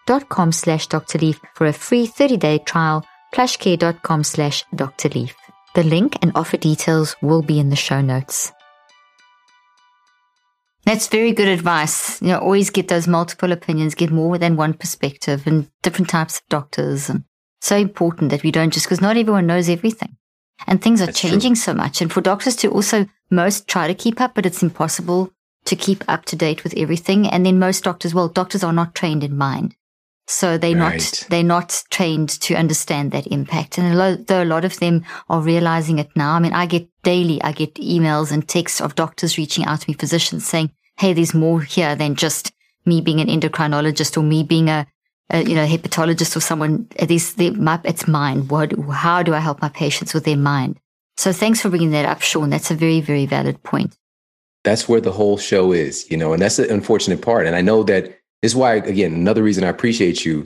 dot 0.05 0.27
com 0.29 0.51
slash 0.51 0.87
Dr. 0.87 1.17
Leaf 1.19 1.39
for 1.55 1.67
a 1.67 1.73
free 1.73 2.05
30-day 2.07 2.59
trial. 2.59 3.05
plushcare.com 3.33 4.23
slash 4.23 4.65
Dr. 4.75 5.09
Leaf. 5.09 5.35
The 5.75 5.83
link 5.83 6.17
and 6.21 6.31
offer 6.35 6.57
details 6.57 7.15
will 7.21 7.41
be 7.41 7.59
in 7.59 7.69
the 7.69 7.75
show 7.75 7.99
notes. 7.99 8.51
That's 10.85 11.07
very 11.07 11.31
good 11.31 11.47
advice. 11.47 12.21
You 12.21 12.29
know, 12.29 12.39
always 12.39 12.69
get 12.69 12.89
those 12.89 13.07
multiple 13.07 13.51
opinions, 13.51 13.95
get 13.95 14.11
more 14.11 14.37
than 14.37 14.55
one 14.55 14.73
perspective 14.73 15.47
and 15.47 15.69
different 15.81 16.09
types 16.09 16.39
of 16.39 16.47
doctors. 16.49 17.09
And 17.09 17.23
so 17.61 17.77
important 17.77 18.31
that 18.31 18.43
we 18.43 18.51
don't 18.51 18.73
just, 18.73 18.85
because 18.85 19.01
not 19.01 19.17
everyone 19.17 19.47
knows 19.47 19.69
everything. 19.69 20.17
And 20.67 20.81
things 20.81 21.01
are 21.01 21.07
That's 21.07 21.19
changing 21.19 21.53
true. 21.53 21.61
so 21.61 21.73
much. 21.73 22.01
And 22.01 22.11
for 22.11 22.21
doctors 22.21 22.55
to 22.57 22.69
also 22.69 23.07
most 23.31 23.67
try 23.67 23.87
to 23.87 23.95
keep 23.95 24.21
up, 24.21 24.35
but 24.35 24.45
it's 24.45 24.61
impossible 24.61 25.31
to 25.65 25.75
keep 25.75 26.03
up 26.07 26.25
to 26.25 26.35
date 26.35 26.63
with 26.63 26.73
everything. 26.77 27.27
And 27.27 27.45
then 27.45 27.57
most 27.57 27.83
doctors, 27.83 28.13
well, 28.13 28.27
doctors 28.27 28.63
are 28.63 28.73
not 28.73 28.93
trained 28.93 29.23
in 29.23 29.37
mind. 29.37 29.75
So 30.27 30.57
they're 30.57 30.75
right. 30.77 30.99
not, 30.99 31.27
they're 31.29 31.43
not 31.43 31.83
trained 31.89 32.29
to 32.41 32.55
understand 32.55 33.11
that 33.11 33.27
impact. 33.27 33.77
And 33.77 34.25
though 34.27 34.43
a 34.43 34.45
lot 34.45 34.63
of 34.63 34.79
them 34.79 35.03
are 35.29 35.41
realizing 35.41 35.99
it 35.99 36.09
now, 36.15 36.33
I 36.33 36.39
mean, 36.39 36.53
I 36.53 36.65
get 36.65 36.87
daily, 37.03 37.41
I 37.41 37.51
get 37.51 37.75
emails 37.75 38.31
and 38.31 38.47
texts 38.47 38.79
of 38.79 38.95
doctors 38.95 39.37
reaching 39.37 39.65
out 39.65 39.81
to 39.81 39.89
me, 39.89 39.95
physicians 39.95 40.47
saying, 40.47 40.71
Hey, 40.97 41.13
there's 41.13 41.33
more 41.33 41.61
here 41.61 41.95
than 41.95 42.15
just 42.15 42.53
me 42.85 43.01
being 43.01 43.19
an 43.19 43.27
endocrinologist 43.27 44.15
or 44.17 44.21
me 44.21 44.43
being 44.43 44.69
a, 44.69 44.87
a 45.29 45.43
you 45.43 45.55
know, 45.55 45.65
hepatologist 45.65 46.35
or 46.35 46.39
someone. 46.39 46.87
It 46.95 47.11
is 47.11 47.33
the, 47.33 47.49
my, 47.51 47.81
it's 47.83 48.07
mine. 48.07 48.47
What, 48.47 48.73
how 48.91 49.23
do 49.23 49.33
I 49.33 49.39
help 49.39 49.61
my 49.61 49.69
patients 49.69 50.13
with 50.13 50.23
their 50.23 50.37
mind? 50.37 50.79
So 51.17 51.33
thanks 51.33 51.61
for 51.61 51.69
bringing 51.69 51.91
that 51.91 52.05
up, 52.05 52.21
Shawn. 52.21 52.49
That's 52.49 52.71
a 52.71 52.75
very, 52.75 53.01
very 53.01 53.25
valid 53.25 53.61
point. 53.63 53.97
That's 54.63 54.87
where 54.87 55.01
the 55.01 55.11
whole 55.11 55.37
show 55.37 55.73
is, 55.73 56.09
you 56.09 56.15
know, 56.15 56.31
and 56.31 56.41
that's 56.41 56.55
the 56.55 56.71
unfortunate 56.73 57.21
part. 57.21 57.45
And 57.45 57.55
I 57.55 57.61
know 57.61 57.83
that 57.83 58.17
this 58.43 58.51
is 58.51 58.55
why, 58.57 58.75
again, 58.75 59.13
another 59.13 59.41
reason 59.41 59.63
I 59.63 59.69
appreciate 59.69 60.25
you 60.25 60.43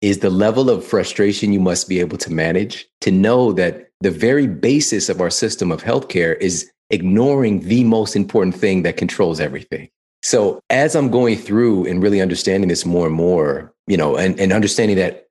is 0.00 0.18
the 0.18 0.30
level 0.30 0.68
of 0.68 0.84
frustration 0.84 1.52
you 1.52 1.60
must 1.60 1.88
be 1.88 2.00
able 2.00 2.18
to 2.18 2.32
manage 2.32 2.88
to 3.02 3.12
know 3.12 3.52
that 3.52 3.88
the 4.00 4.10
very 4.10 4.48
basis 4.48 5.08
of 5.08 5.20
our 5.20 5.30
system 5.30 5.70
of 5.70 5.80
healthcare 5.80 6.36
is 6.40 6.68
ignoring 6.90 7.60
the 7.60 7.84
most 7.84 8.16
important 8.16 8.56
thing 8.56 8.82
that 8.82 8.96
controls 8.96 9.38
everything. 9.38 9.88
So 10.24 10.58
as 10.70 10.96
I'm 10.96 11.08
going 11.08 11.38
through 11.38 11.86
and 11.86 12.02
really 12.02 12.20
understanding 12.20 12.66
this 12.66 12.84
more 12.84 13.06
and 13.06 13.14
more, 13.14 13.72
you 13.86 13.96
know, 13.96 14.16
and, 14.16 14.38
and 14.40 14.52
understanding 14.52 14.96
that 14.96 15.28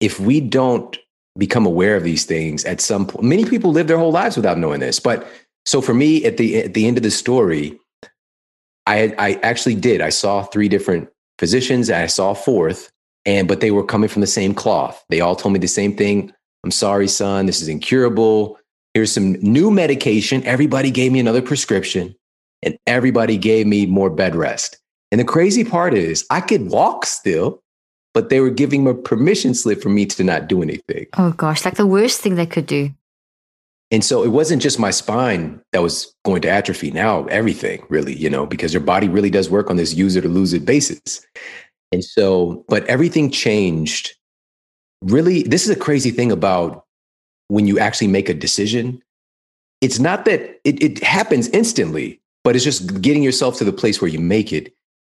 if 0.00 0.18
we 0.18 0.40
don't 0.40 0.98
become 1.36 1.66
aware 1.66 1.94
of 1.94 2.02
these 2.02 2.24
things 2.24 2.64
at 2.64 2.80
some 2.80 3.06
point, 3.06 3.24
many 3.24 3.44
people 3.44 3.70
live 3.70 3.86
their 3.86 3.96
whole 3.96 4.10
lives 4.10 4.34
without 4.34 4.58
knowing 4.58 4.80
this. 4.80 4.98
But 4.98 5.24
so 5.66 5.80
for 5.80 5.94
me, 5.94 6.24
at 6.24 6.36
the 6.36 6.64
at 6.64 6.74
the 6.74 6.88
end 6.88 6.96
of 6.96 7.04
the 7.04 7.12
story, 7.12 7.78
I 8.88 9.14
I 9.18 9.34
actually 9.44 9.76
did. 9.76 10.00
I 10.00 10.08
saw 10.08 10.42
three 10.42 10.68
different 10.68 11.08
physicians. 11.38 11.90
I 11.90 12.06
saw 12.06 12.34
fourth, 12.34 12.90
and 13.24 13.48
but 13.48 13.60
they 13.60 13.70
were 13.70 13.84
coming 13.84 14.08
from 14.08 14.20
the 14.20 14.26
same 14.26 14.54
cloth. 14.54 15.04
They 15.08 15.20
all 15.20 15.36
told 15.36 15.52
me 15.52 15.58
the 15.58 15.68
same 15.68 15.96
thing. 15.96 16.32
I'm 16.64 16.70
sorry, 16.70 17.08
son. 17.08 17.46
This 17.46 17.60
is 17.62 17.68
incurable. 17.68 18.58
Here's 18.94 19.12
some 19.12 19.32
new 19.34 19.70
medication. 19.70 20.44
Everybody 20.44 20.90
gave 20.90 21.12
me 21.12 21.20
another 21.20 21.42
prescription, 21.42 22.14
and 22.62 22.76
everybody 22.86 23.36
gave 23.36 23.66
me 23.66 23.86
more 23.86 24.10
bed 24.10 24.34
rest. 24.34 24.78
And 25.10 25.20
the 25.20 25.24
crazy 25.24 25.64
part 25.64 25.94
is, 25.94 26.26
I 26.30 26.40
could 26.40 26.68
walk 26.68 27.06
still, 27.06 27.62
but 28.12 28.28
they 28.28 28.40
were 28.40 28.50
giving 28.50 28.84
me 28.84 28.90
a 28.90 28.94
permission 28.94 29.54
slip 29.54 29.80
for 29.80 29.88
me 29.88 30.06
to 30.06 30.24
not 30.24 30.48
do 30.48 30.62
anything. 30.62 31.06
Oh 31.16 31.30
gosh, 31.32 31.64
like 31.64 31.76
the 31.76 31.86
worst 31.86 32.20
thing 32.20 32.34
they 32.34 32.46
could 32.46 32.66
do. 32.66 32.90
And 33.90 34.04
so 34.04 34.22
it 34.22 34.28
wasn't 34.28 34.60
just 34.60 34.78
my 34.78 34.90
spine 34.90 35.60
that 35.72 35.82
was 35.82 36.14
going 36.24 36.42
to 36.42 36.50
atrophy. 36.50 36.90
Now 36.90 37.24
everything 37.26 37.84
really, 37.88 38.14
you 38.14 38.28
know, 38.28 38.44
because 38.44 38.74
your 38.74 38.82
body 38.82 39.08
really 39.08 39.30
does 39.30 39.48
work 39.48 39.70
on 39.70 39.76
this 39.76 39.94
use 39.94 40.14
it 40.14 40.24
or 40.24 40.28
lose 40.28 40.52
it 40.52 40.66
basis. 40.66 41.26
And 41.90 42.04
so, 42.04 42.64
but 42.68 42.84
everything 42.86 43.30
changed. 43.30 44.14
Really, 45.02 45.42
this 45.42 45.64
is 45.64 45.70
a 45.70 45.78
crazy 45.78 46.10
thing 46.10 46.30
about 46.30 46.84
when 47.48 47.66
you 47.66 47.78
actually 47.78 48.08
make 48.08 48.28
a 48.28 48.34
decision. 48.34 49.02
It's 49.80 49.98
not 49.98 50.26
that 50.26 50.60
it, 50.64 50.82
it 50.82 51.02
happens 51.02 51.48
instantly, 51.48 52.20
but 52.44 52.56
it's 52.56 52.64
just 52.64 53.00
getting 53.00 53.22
yourself 53.22 53.56
to 53.58 53.64
the 53.64 53.72
place 53.72 54.02
where 54.02 54.10
you 54.10 54.20
make 54.20 54.52
it. 54.52 54.74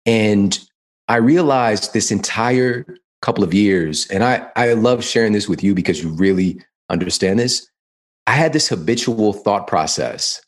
And 0.04 0.58
I 1.06 1.16
realized 1.16 1.94
this 1.94 2.10
entire 2.10 2.84
couple 3.22 3.44
of 3.44 3.54
years, 3.54 4.06
and 4.08 4.22
I, 4.22 4.46
I 4.56 4.74
love 4.74 5.02
sharing 5.04 5.32
this 5.32 5.48
with 5.48 5.62
you 5.64 5.74
because 5.74 6.02
you 6.02 6.10
really 6.10 6.60
understand 6.90 7.38
this 7.38 7.68
I 8.28 8.32
had 8.32 8.52
this 8.52 8.68
habitual 8.68 9.32
thought 9.32 9.66
process 9.66 10.42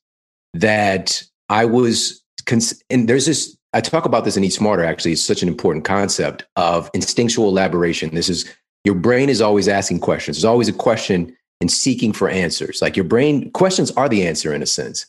that 0.53 1.23
I 1.49 1.65
was, 1.65 2.23
cons- 2.45 2.83
and 2.91 3.09
there's 3.09 3.25
this, 3.25 3.57
I 3.73 3.81
talk 3.81 4.05
about 4.05 4.27
this 4.27 4.37
in 4.37 4.45
Eat 4.45 4.53
Smarter, 4.53 4.85
actually. 4.85 5.13
It's 5.13 5.23
such 5.23 5.43
an 5.43 5.49
important 5.49 5.87
concept 5.87 6.45
of 6.57 6.91
instinctual 6.93 7.49
elaboration. 7.49 8.15
This 8.15 8.29
is 8.29 8.45
your 8.85 8.95
brain 8.97 9.31
is 9.31 9.41
always 9.41 9.67
asking 9.67 10.01
questions. 10.01 10.37
There's 10.37 10.45
always 10.45 10.69
a 10.69 10.75
question 10.75 11.35
and 11.63 11.73
seeking 11.73 12.13
for 12.13 12.29
answers. 12.29 12.83
Like 12.83 12.97
your 12.97 13.05
brain, 13.05 13.51
questions 13.53 13.91
are 13.93 14.11
the 14.11 14.27
answer 14.27 14.53
in 14.53 14.63
a 14.63 14.67
sense. 14.67 15.07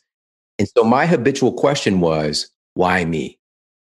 And 0.58 0.70
so 0.70 0.86
my 0.86 1.06
habitual 1.06 1.52
question 1.52 2.00
was, 2.00 2.50
why 2.76 3.04
me? 3.04 3.38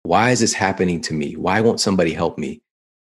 Why 0.05 0.31
is 0.31 0.39
this 0.39 0.53
happening 0.53 1.01
to 1.01 1.15
me? 1.15 1.35
Why 1.35 1.61
won't 1.61 1.81
somebody 1.81 2.13
help 2.13 2.39
me? 2.39 2.63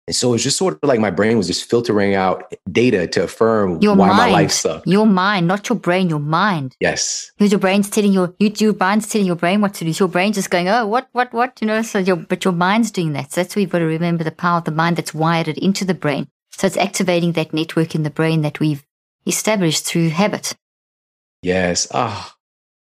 And 0.06 0.16
so 0.16 0.34
it's 0.34 0.44
just 0.44 0.58
sort 0.58 0.74
of 0.74 0.88
like 0.88 1.00
my 1.00 1.12
brain 1.12 1.38
was 1.38 1.48
just 1.48 1.70
filtering 1.70 2.14
out 2.14 2.54
data 2.70 3.08
to 3.08 3.24
affirm 3.24 3.82
your 3.82 3.96
why 3.96 4.08
mind, 4.08 4.18
my 4.18 4.30
life 4.32 4.52
sucked. 4.52 4.86
Your 4.86 5.06
mind, 5.06 5.48
not 5.48 5.70
your 5.70 5.78
brain, 5.78 6.10
your 6.10 6.20
mind. 6.20 6.76
Yes. 6.82 7.32
Because 7.38 7.52
your 7.54 7.60
brain's 7.60 7.90
telling 7.90 8.12
your, 8.12 8.34
you, 8.38 8.52
your 8.58 8.76
mind's 8.78 9.08
telling 9.08 9.26
your 9.26 9.38
brain 9.38 9.62
what 9.62 9.74
to 9.76 9.86
do. 9.86 9.92
Your 9.92 10.10
brain's 10.10 10.36
just 10.36 10.50
going, 10.50 10.68
oh, 10.68 10.86
what, 10.88 11.08
what, 11.14 11.32
what, 11.32 11.58
you 11.62 11.68
know, 11.68 11.82
so 11.82 12.00
your, 12.00 12.18
but 12.18 12.44
your 12.44 12.54
mind's 12.54 12.92
doing 12.92 13.14
that. 13.14 13.32
So 13.32 13.42
that's 13.42 13.56
where 13.56 13.62
you've 13.62 13.72
got 13.72 13.80
to 13.80 13.86
remember 13.86 14.26
the 14.26 14.32
power 14.32 14.58
of 14.58 14.66
the 14.66 14.72
mind 14.72 14.98
that's 14.98 15.14
wired 15.14 15.48
into 15.48 15.86
the 15.86 15.94
brain. 15.94 16.28
So 16.52 16.68
it's 16.68 16.78
activating 16.78 17.32
that 17.34 17.54
network 17.54 17.96
in 17.96 18.04
the 18.04 18.10
brain 18.10 18.42
that 18.42 18.60
we've 18.60 18.84
established 19.26 19.86
through 19.86 20.10
habit. 20.10 20.54
Yes. 21.42 21.88
Ah, 21.94 22.30
oh, 22.30 22.38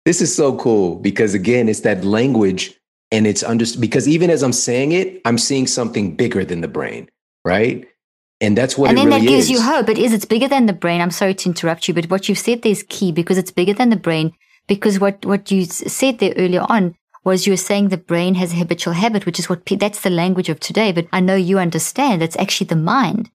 this 0.04 0.22
is 0.22 0.36
so 0.36 0.58
cool 0.58 0.98
because 0.98 1.34
again, 1.34 1.70
it's 1.70 1.80
that 1.82 2.04
language 2.04 2.74
and 3.12 3.28
it's 3.28 3.44
under 3.44 3.66
because 3.80 4.08
even 4.08 4.30
as 4.30 4.44
I'm 4.44 4.54
saying 4.54 4.92
it, 4.92 5.22
I'm 5.26 5.38
seeing 5.38 5.68
something 5.68 6.16
bigger 6.16 6.44
than 6.44 6.62
the 6.62 6.68
brain, 6.68 7.10
right? 7.44 7.88
And 8.42 8.58
that's 8.58 8.78
what 8.78 8.90
and 8.90 8.98
then 8.98 9.08
really 9.08 9.22
that 9.22 9.28
gives 9.28 9.46
is. 9.46 9.52
you 9.52 9.62
hope. 9.62 9.88
It 9.90 9.98
is. 9.98 10.14
It's 10.14 10.26
bigger 10.26 10.48
than 10.48 10.66
the 10.66 10.74
brain. 10.74 11.02
I'm 11.02 11.12
sorry 11.12 11.34
to 11.36 11.50
interrupt 11.50 11.88
you, 11.88 11.94
but 11.94 12.10
what 12.10 12.28
you've 12.28 12.38
said 12.38 12.62
there 12.62 12.72
is 12.72 12.84
key 12.90 13.12
because 13.12 13.38
it's 13.38 13.52
bigger 13.52 13.74
than 13.74 13.90
the 13.90 13.96
brain. 13.96 14.34
Because 14.68 15.00
what 15.00 15.26
what 15.26 15.52
you 15.52 15.66
said 15.66 16.20
there 16.20 16.34
earlier 16.36 16.66
on 16.68 16.96
was 17.24 17.48
you 17.48 17.54
were 17.54 17.58
saying 17.58 17.90
the 17.90 17.98
brain 17.98 18.36
has 18.36 18.54
a 18.54 18.58
habitual 18.58 18.94
habit, 18.94 19.26
which 19.26 19.40
is 19.40 19.50
what 19.50 19.66
that's 19.66 20.02
the 20.02 20.10
language 20.10 20.48
of 20.48 20.60
today. 20.60 20.92
But 20.92 21.08
I 21.12 21.20
know 21.20 21.36
you 21.36 21.60
understand 21.60 22.22
that's 22.22 22.38
actually 22.38 22.68
the 22.68 22.76
mind. 22.76 23.32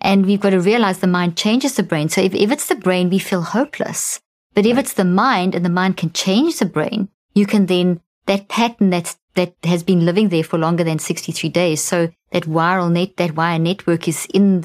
And 0.00 0.26
we've 0.26 0.40
got 0.40 0.50
to 0.50 0.60
realize 0.60 0.98
the 0.98 1.06
mind 1.06 1.36
changes 1.36 1.76
the 1.76 1.82
brain. 1.82 2.08
So 2.08 2.20
if, 2.20 2.34
if 2.34 2.50
it's 2.50 2.68
the 2.68 2.74
brain, 2.74 3.10
we 3.10 3.18
feel 3.18 3.42
hopeless. 3.42 4.20
But 4.54 4.66
if 4.66 4.78
it's 4.78 4.94
the 4.94 5.04
mind 5.04 5.54
and 5.54 5.64
the 5.64 5.70
mind 5.70 5.96
can 5.96 6.12
change 6.12 6.58
the 6.58 6.66
brain, 6.66 7.08
you 7.34 7.46
can 7.46 7.66
then, 7.66 8.00
that 8.26 8.48
pattern 8.48 8.90
that's, 8.90 9.16
that 9.34 9.54
has 9.64 9.82
been 9.82 10.04
living 10.04 10.28
there 10.28 10.44
for 10.44 10.58
longer 10.58 10.84
than 10.84 10.98
63 10.98 11.50
days. 11.50 11.82
So 11.82 12.10
that 12.30 12.44
viral 12.44 12.90
net, 12.90 13.16
that 13.16 13.34
wire 13.34 13.58
network 13.58 14.08
is 14.08 14.26
in, 14.32 14.64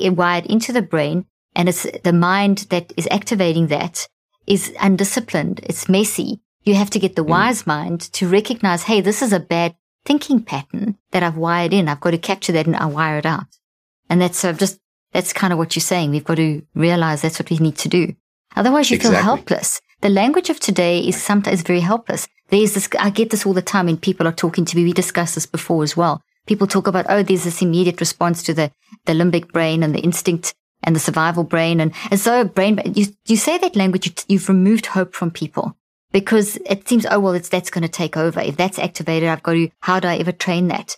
wired 0.00 0.46
into 0.46 0.72
the 0.72 0.82
brain 0.82 1.26
and 1.54 1.68
it's 1.68 1.86
the 2.04 2.12
mind 2.12 2.66
that 2.70 2.92
is 2.96 3.08
activating 3.10 3.68
that 3.68 4.06
is 4.46 4.72
undisciplined. 4.80 5.60
It's 5.64 5.88
messy. 5.88 6.40
You 6.62 6.74
have 6.74 6.90
to 6.90 6.98
get 6.98 7.16
the 7.16 7.24
mm. 7.24 7.28
wise 7.28 7.66
mind 7.66 8.00
to 8.12 8.28
recognize, 8.28 8.84
hey, 8.84 9.00
this 9.00 9.22
is 9.22 9.32
a 9.32 9.40
bad 9.40 9.74
thinking 10.04 10.42
pattern 10.42 10.98
that 11.12 11.22
I've 11.22 11.36
wired 11.36 11.72
in. 11.72 11.88
I've 11.88 12.00
got 12.00 12.10
to 12.10 12.18
capture 12.18 12.52
that 12.52 12.66
and 12.66 12.76
I 12.76 12.86
wire 12.86 13.18
it 13.18 13.26
out. 13.26 13.46
And 14.08 14.20
that's 14.20 14.38
so 14.38 14.52
just, 14.52 14.78
that's 15.12 15.32
kind 15.32 15.52
of 15.52 15.58
what 15.58 15.74
you're 15.74 15.80
saying. 15.80 16.10
We've 16.10 16.24
got 16.24 16.36
to 16.36 16.62
realize 16.74 17.22
that's 17.22 17.38
what 17.38 17.50
we 17.50 17.58
need 17.58 17.76
to 17.78 17.88
do. 17.88 18.14
Otherwise 18.54 18.90
you 18.90 18.96
exactly. 18.96 19.16
feel 19.16 19.24
helpless. 19.24 19.80
The 20.02 20.08
language 20.10 20.50
of 20.50 20.60
today 20.60 21.00
is 21.00 21.20
sometimes 21.20 21.62
very 21.62 21.80
helpless. 21.80 22.28
There's 22.48 22.74
this, 22.74 22.88
I 22.98 23.10
get 23.10 23.30
this 23.30 23.44
all 23.44 23.52
the 23.52 23.62
time 23.62 23.86
when 23.86 23.96
people 23.96 24.26
are 24.26 24.32
talking 24.32 24.64
to 24.64 24.76
me. 24.76 24.84
We 24.84 24.92
discussed 24.92 25.34
this 25.34 25.46
before 25.46 25.82
as 25.82 25.96
well. 25.96 26.22
People 26.46 26.66
talk 26.66 26.86
about, 26.86 27.06
oh, 27.08 27.22
there's 27.22 27.44
this 27.44 27.62
immediate 27.62 28.00
response 28.00 28.42
to 28.44 28.54
the, 28.54 28.70
the 29.04 29.12
limbic 29.12 29.52
brain 29.52 29.82
and 29.82 29.94
the 29.94 30.00
instinct 30.00 30.54
and 30.84 30.94
the 30.94 31.00
survival 31.00 31.42
brain. 31.42 31.80
And 31.80 31.92
as 32.10 32.24
though 32.24 32.44
brain, 32.44 32.80
you, 32.94 33.06
you 33.26 33.36
say 33.36 33.58
that 33.58 33.74
language, 33.74 34.24
you, 34.28 34.38
have 34.38 34.48
removed 34.48 34.86
hope 34.86 35.14
from 35.14 35.32
people 35.32 35.76
because 36.12 36.56
it 36.66 36.88
seems, 36.88 37.04
oh, 37.10 37.18
well, 37.18 37.34
it's, 37.34 37.48
that's 37.48 37.70
going 37.70 37.82
to 37.82 37.88
take 37.88 38.16
over. 38.16 38.40
If 38.40 38.56
that's 38.56 38.78
activated, 38.78 39.28
I've 39.28 39.42
got 39.42 39.54
to, 39.54 39.68
how 39.80 39.98
do 39.98 40.08
I 40.08 40.16
ever 40.18 40.32
train 40.32 40.68
that? 40.68 40.96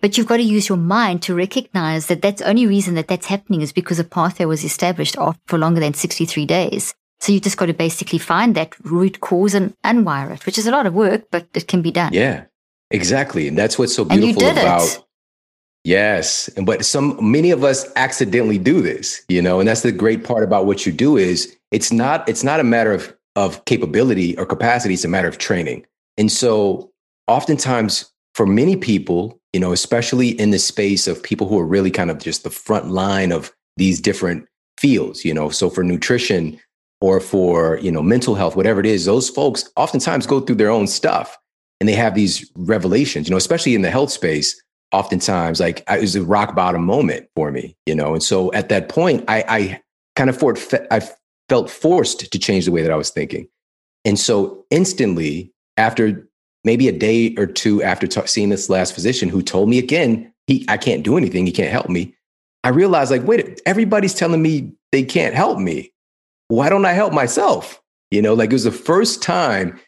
But 0.00 0.16
you've 0.16 0.26
got 0.26 0.38
to 0.38 0.42
use 0.42 0.68
your 0.68 0.78
mind 0.78 1.22
to 1.22 1.34
recognize 1.34 2.06
that 2.06 2.22
that's 2.22 2.42
only 2.42 2.66
reason 2.66 2.94
that 2.94 3.08
that's 3.08 3.26
happening 3.26 3.60
is 3.60 3.72
because 3.72 3.98
a 3.98 4.04
pathway 4.04 4.46
was 4.46 4.64
established 4.64 5.16
for 5.46 5.58
longer 5.58 5.80
than 5.80 5.94
63 5.94 6.46
days. 6.46 6.94
So 7.20 7.32
you 7.32 7.40
just 7.40 7.58
got 7.58 7.66
to 7.66 7.74
basically 7.74 8.18
find 8.18 8.54
that 8.54 8.74
root 8.80 9.20
cause 9.20 9.54
and 9.54 9.74
unwire 9.82 10.32
it, 10.32 10.46
which 10.46 10.56
is 10.56 10.66
a 10.66 10.70
lot 10.70 10.86
of 10.86 10.94
work, 10.94 11.26
but 11.30 11.46
it 11.54 11.68
can 11.68 11.82
be 11.82 11.90
done. 11.90 12.12
Yeah, 12.12 12.44
exactly. 12.90 13.46
And 13.46 13.58
that's 13.58 13.78
what's 13.78 13.94
so 13.94 14.04
beautiful 14.04 14.48
about. 14.48 14.82
It. 14.82 15.04
Yes. 15.84 16.48
And 16.56 16.66
but 16.66 16.84
some 16.84 17.18
many 17.20 17.50
of 17.50 17.64
us 17.64 17.90
accidentally 17.96 18.58
do 18.58 18.80
this, 18.80 19.22
you 19.28 19.40
know, 19.40 19.60
and 19.60 19.68
that's 19.68 19.82
the 19.82 19.92
great 19.92 20.24
part 20.24 20.44
about 20.44 20.66
what 20.66 20.84
you 20.84 20.92
do 20.92 21.16
is 21.16 21.56
it's 21.70 21.92
not 21.92 22.28
it's 22.28 22.44
not 22.44 22.60
a 22.60 22.64
matter 22.64 22.92
of 22.92 23.14
of 23.36 23.64
capability 23.64 24.36
or 24.36 24.44
capacity, 24.44 24.94
it's 24.94 25.04
a 25.04 25.08
matter 25.08 25.28
of 25.28 25.38
training. 25.38 25.86
And 26.18 26.30
so 26.30 26.90
oftentimes 27.28 28.10
for 28.34 28.46
many 28.46 28.76
people, 28.76 29.40
you 29.52 29.60
know, 29.60 29.72
especially 29.72 30.28
in 30.28 30.50
the 30.50 30.58
space 30.58 31.06
of 31.06 31.22
people 31.22 31.48
who 31.48 31.58
are 31.58 31.66
really 31.66 31.90
kind 31.90 32.10
of 32.10 32.18
just 32.18 32.44
the 32.44 32.50
front 32.50 32.90
line 32.90 33.32
of 33.32 33.52
these 33.76 34.00
different 34.00 34.46
fields, 34.78 35.24
you 35.24 35.32
know, 35.32 35.48
so 35.48 35.70
for 35.70 35.82
nutrition 35.82 36.58
or 37.00 37.20
for, 37.20 37.78
you 37.78 37.90
know, 37.90 38.02
mental 38.02 38.34
health, 38.34 38.56
whatever 38.56 38.80
it 38.80 38.86
is, 38.86 39.04
those 39.04 39.28
folks 39.28 39.70
oftentimes 39.76 40.26
go 40.26 40.40
through 40.40 40.56
their 40.56 40.70
own 40.70 40.86
stuff 40.86 41.36
and 41.80 41.88
they 41.88 41.94
have 41.94 42.14
these 42.14 42.50
revelations, 42.56 43.26
you 43.26 43.30
know, 43.30 43.38
especially 43.38 43.74
in 43.74 43.82
the 43.82 43.90
health 43.90 44.10
space 44.10 44.60
oftentimes 44.92 45.60
like 45.60 45.84
it 45.88 46.00
was 46.00 46.16
a 46.16 46.22
rock 46.22 46.54
bottom 46.54 46.84
moment 46.84 47.26
for 47.34 47.50
me, 47.50 47.76
you 47.86 47.94
know. 47.94 48.12
And 48.12 48.22
so 48.22 48.52
at 48.52 48.68
that 48.68 48.88
point, 48.88 49.24
I, 49.28 49.44
I 49.48 49.82
kind 50.16 50.28
of 50.28 50.36
for, 50.36 50.56
I 50.90 51.00
felt 51.48 51.70
forced 51.70 52.30
to 52.30 52.38
change 52.38 52.64
the 52.64 52.72
way 52.72 52.82
that 52.82 52.90
I 52.90 52.96
was 52.96 53.10
thinking. 53.10 53.48
And 54.04 54.18
so 54.18 54.64
instantly, 54.70 55.52
after 55.76 56.28
maybe 56.64 56.88
a 56.88 56.92
day 56.92 57.34
or 57.36 57.46
two 57.46 57.82
after 57.82 58.06
seeing 58.26 58.50
this 58.50 58.68
last 58.68 58.94
physician 58.94 59.28
who 59.28 59.42
told 59.42 59.68
me 59.68 59.78
again, 59.78 60.32
he 60.46 60.64
I 60.68 60.76
can't 60.76 61.02
do 61.02 61.16
anything, 61.16 61.46
he 61.46 61.52
can't 61.52 61.70
help 61.70 61.88
me. 61.88 62.14
I 62.64 62.68
realized 62.70 63.10
like, 63.10 63.26
wait, 63.26 63.60
everybody's 63.64 64.14
telling 64.14 64.42
me 64.42 64.72
they 64.92 65.02
can't 65.02 65.34
help 65.34 65.58
me. 65.58 65.92
Why 66.50 66.68
don't 66.68 66.84
I 66.84 66.94
help 66.94 67.12
myself? 67.12 67.80
You 68.10 68.20
know, 68.20 68.34
like 68.34 68.50
it 68.50 68.54
was 68.54 68.64
the 68.64 68.72
first 68.72 69.22
time 69.22 69.78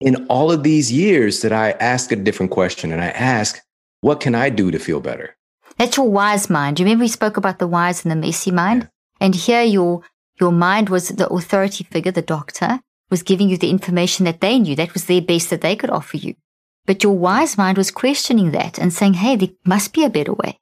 in 0.00 0.24
all 0.28 0.52
of 0.52 0.62
these 0.62 0.92
years 0.92 1.42
that 1.42 1.52
I 1.52 1.72
asked 1.72 2.12
a 2.12 2.16
different 2.16 2.52
question 2.52 2.92
and 2.92 3.02
I 3.02 3.08
asked, 3.08 3.60
what 4.02 4.20
can 4.20 4.32
I 4.32 4.48
do 4.48 4.70
to 4.70 4.78
feel 4.78 5.00
better? 5.00 5.36
That's 5.78 5.96
your 5.96 6.08
wise 6.08 6.48
mind. 6.48 6.78
You 6.78 6.84
remember 6.84 7.02
we 7.02 7.08
spoke 7.08 7.36
about 7.36 7.58
the 7.58 7.66
wise 7.66 8.04
and 8.04 8.12
the 8.12 8.16
messy 8.16 8.52
mind? 8.52 8.82
Yeah. 8.82 9.26
And 9.26 9.34
here 9.34 9.62
your 9.62 10.02
your 10.40 10.52
mind 10.52 10.90
was 10.90 11.08
the 11.08 11.28
authority 11.28 11.82
figure, 11.82 12.12
the 12.12 12.22
doctor, 12.22 12.78
was 13.10 13.24
giving 13.24 13.48
you 13.48 13.58
the 13.58 13.70
information 13.70 14.26
that 14.26 14.40
they 14.40 14.60
knew. 14.60 14.76
That 14.76 14.94
was 14.94 15.06
their 15.06 15.22
best 15.22 15.50
that 15.50 15.60
they 15.60 15.74
could 15.74 15.90
offer 15.90 16.18
you. 16.18 16.36
But 16.84 17.02
your 17.02 17.14
wise 17.18 17.58
mind 17.58 17.78
was 17.78 17.90
questioning 17.90 18.52
that 18.52 18.78
and 18.78 18.92
saying, 18.92 19.14
hey, 19.14 19.34
there 19.34 19.48
must 19.64 19.92
be 19.92 20.04
a 20.04 20.10
better 20.10 20.34
way. 20.34 20.60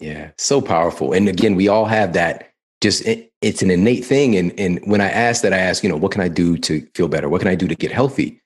Yeah, 0.00 0.30
so 0.38 0.62
powerful. 0.62 1.12
And 1.12 1.28
again, 1.28 1.56
we 1.56 1.68
all 1.68 1.84
have 1.84 2.14
that 2.14 2.49
just 2.80 3.06
it, 3.06 3.32
it's 3.42 3.62
an 3.62 3.70
innate 3.70 4.04
thing. 4.04 4.36
And 4.36 4.58
and 4.58 4.80
when 4.84 5.00
I 5.00 5.10
ask 5.10 5.42
that, 5.42 5.52
I 5.52 5.58
ask, 5.58 5.82
you 5.82 5.88
know, 5.88 5.96
what 5.96 6.12
can 6.12 6.20
I 6.20 6.28
do 6.28 6.56
to 6.58 6.86
feel 6.94 7.08
better? 7.08 7.28
What 7.28 7.40
can 7.40 7.50
I 7.50 7.54
do 7.54 7.68
to 7.68 7.74
get 7.74 7.92
healthy? 7.92 8.40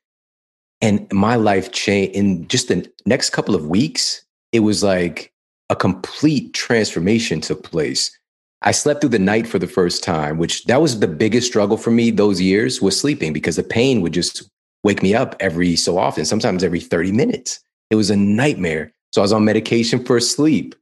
And 0.81 1.11
my 1.13 1.37
life 1.37 1.73
changed 1.73 2.15
in 2.15 2.49
just 2.49 2.69
the 2.69 2.91
next 3.07 3.31
couple 3.31 3.55
of 3.55 3.69
weeks. 3.69 4.25
It 4.53 4.61
was 4.61 4.83
like 4.83 5.33
a 5.71 5.77
complete 5.77 6.53
transformation 6.53 7.41
took 7.41 7.63
place. 7.63 8.17
I 8.63 8.73
slept 8.73 9.01
through 9.01 9.11
the 9.11 9.19
night 9.19 9.47
for 9.47 9.59
the 9.59 9.67
first 9.67 10.03
time, 10.03 10.39
which 10.39 10.65
that 10.65 10.81
was 10.81 11.01
the 11.01 11.09
biggest 11.09 11.47
struggle 11.47 11.77
for 11.77 11.91
me 11.91 12.11
those 12.11 12.41
years 12.41 12.81
was 12.81 12.99
sleeping 12.99 13.33
because 13.33 13.57
the 13.57 13.63
pain 13.63 14.01
would 14.01 14.13
just 14.13 14.49
wake 14.85 15.03
me 15.03 15.15
up 15.15 15.37
every 15.41 15.77
so 15.77 15.99
often, 15.99 16.25
sometimes 16.25 16.65
every 16.65 16.81
30 16.81 17.13
minutes. 17.13 17.61
It 17.91 17.97
was 17.97 18.11
a 18.11 18.17
nightmare. 18.17 18.93
So 19.13 19.21
I 19.21 19.25
was 19.25 19.33
on 19.33 19.45
medication 19.45 20.05
for 20.05 20.19
sleep. 20.19 20.75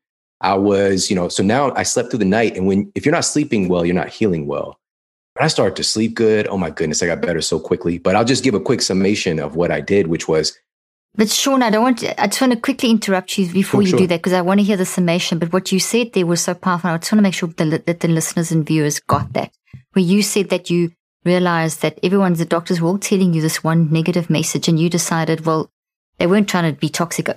I 0.43 0.55
was, 0.55 1.09
you 1.09 1.17
know, 1.17 1.29
so 1.29 1.43
now 1.43 1.73
I 1.75 1.83
slept 1.85 2.11
through 2.11 2.19
the 2.19 2.25
night. 2.25 2.57
And 2.57 2.67
when, 2.67 2.91
if 2.95 3.07
you're 3.07 3.15
not 3.15 3.25
sleeping 3.25 3.69
well, 3.69 3.85
you're 3.85 3.95
not 3.95 4.09
healing 4.09 4.47
well. 4.47 4.79
But 5.35 5.45
I 5.45 5.49
started 5.49 5.77
to 5.77 5.85
sleep 5.85 6.15
good. 6.15 6.47
Oh 6.49 6.59
my 6.59 6.71
goodness, 6.71 7.03
I 7.03 7.07
got 7.07 7.23
better 7.23 7.41
so 7.41 7.59
quickly. 7.59 7.99
But 7.99 8.17
I'll 8.17 8.25
just 8.25 8.45
give 8.45 8.55
a 8.55 8.61
quick 8.61 8.83
summation 8.83 9.39
of 9.39 9.57
what 9.57 9.71
I 9.71 9.81
did, 9.81 10.09
which 10.09 10.29
was. 10.29 10.59
But 11.15 11.31
Shawn, 11.31 11.63
I 11.63 11.71
don't 11.71 11.83
want 11.83 11.99
to, 11.99 12.21
I 12.21 12.27
just 12.27 12.41
want 12.41 12.53
to 12.53 12.61
quickly 12.61 12.91
interrupt 12.91 13.39
you 13.39 13.51
before 13.51 13.83
you 13.83 13.89
sure. 13.89 13.99
do 14.01 14.07
that 14.09 14.19
because 14.19 14.33
I 14.33 14.41
want 14.41 14.61
to 14.61 14.65
hear 14.65 14.77
the 14.77 14.87
summation. 14.87 15.39
But 15.39 15.53
what 15.53 15.73
you 15.73 15.79
said 15.79 16.13
there 16.13 16.27
was 16.27 16.43
so 16.43 16.55
powerful. 16.55 16.91
I 16.91 16.99
just 16.99 17.13
want 17.13 17.21
to 17.21 17.23
make 17.23 17.35
sure 17.35 17.49
that, 17.49 17.87
that 17.87 18.01
the 18.01 18.09
listeners 18.09 18.51
and 18.51 18.67
viewers 18.67 19.01
got 19.01 19.33
that. 19.35 19.53
Where 19.93 20.05
you 20.05 20.23
said 20.23 20.51
that 20.51 20.71
you 20.71 20.93
realized 21.25 21.83
that 21.83 21.99
everyone's, 22.03 22.39
the 22.39 22.45
doctors 22.45 22.81
were 22.81 22.89
all 22.89 22.99
telling 22.99 23.33
you 23.35 23.41
this 23.43 23.63
one 23.63 23.93
negative 23.93 24.29
message 24.29 24.69
and 24.69 24.79
you 24.79 24.91
decided, 24.91 25.47
well, 25.47 25.71
they 26.19 26.27
weren't 26.27 26.49
trying 26.49 26.73
to 26.73 26.79
be 26.79 26.89
toxic. 26.89 27.29
Uh, 27.29 27.35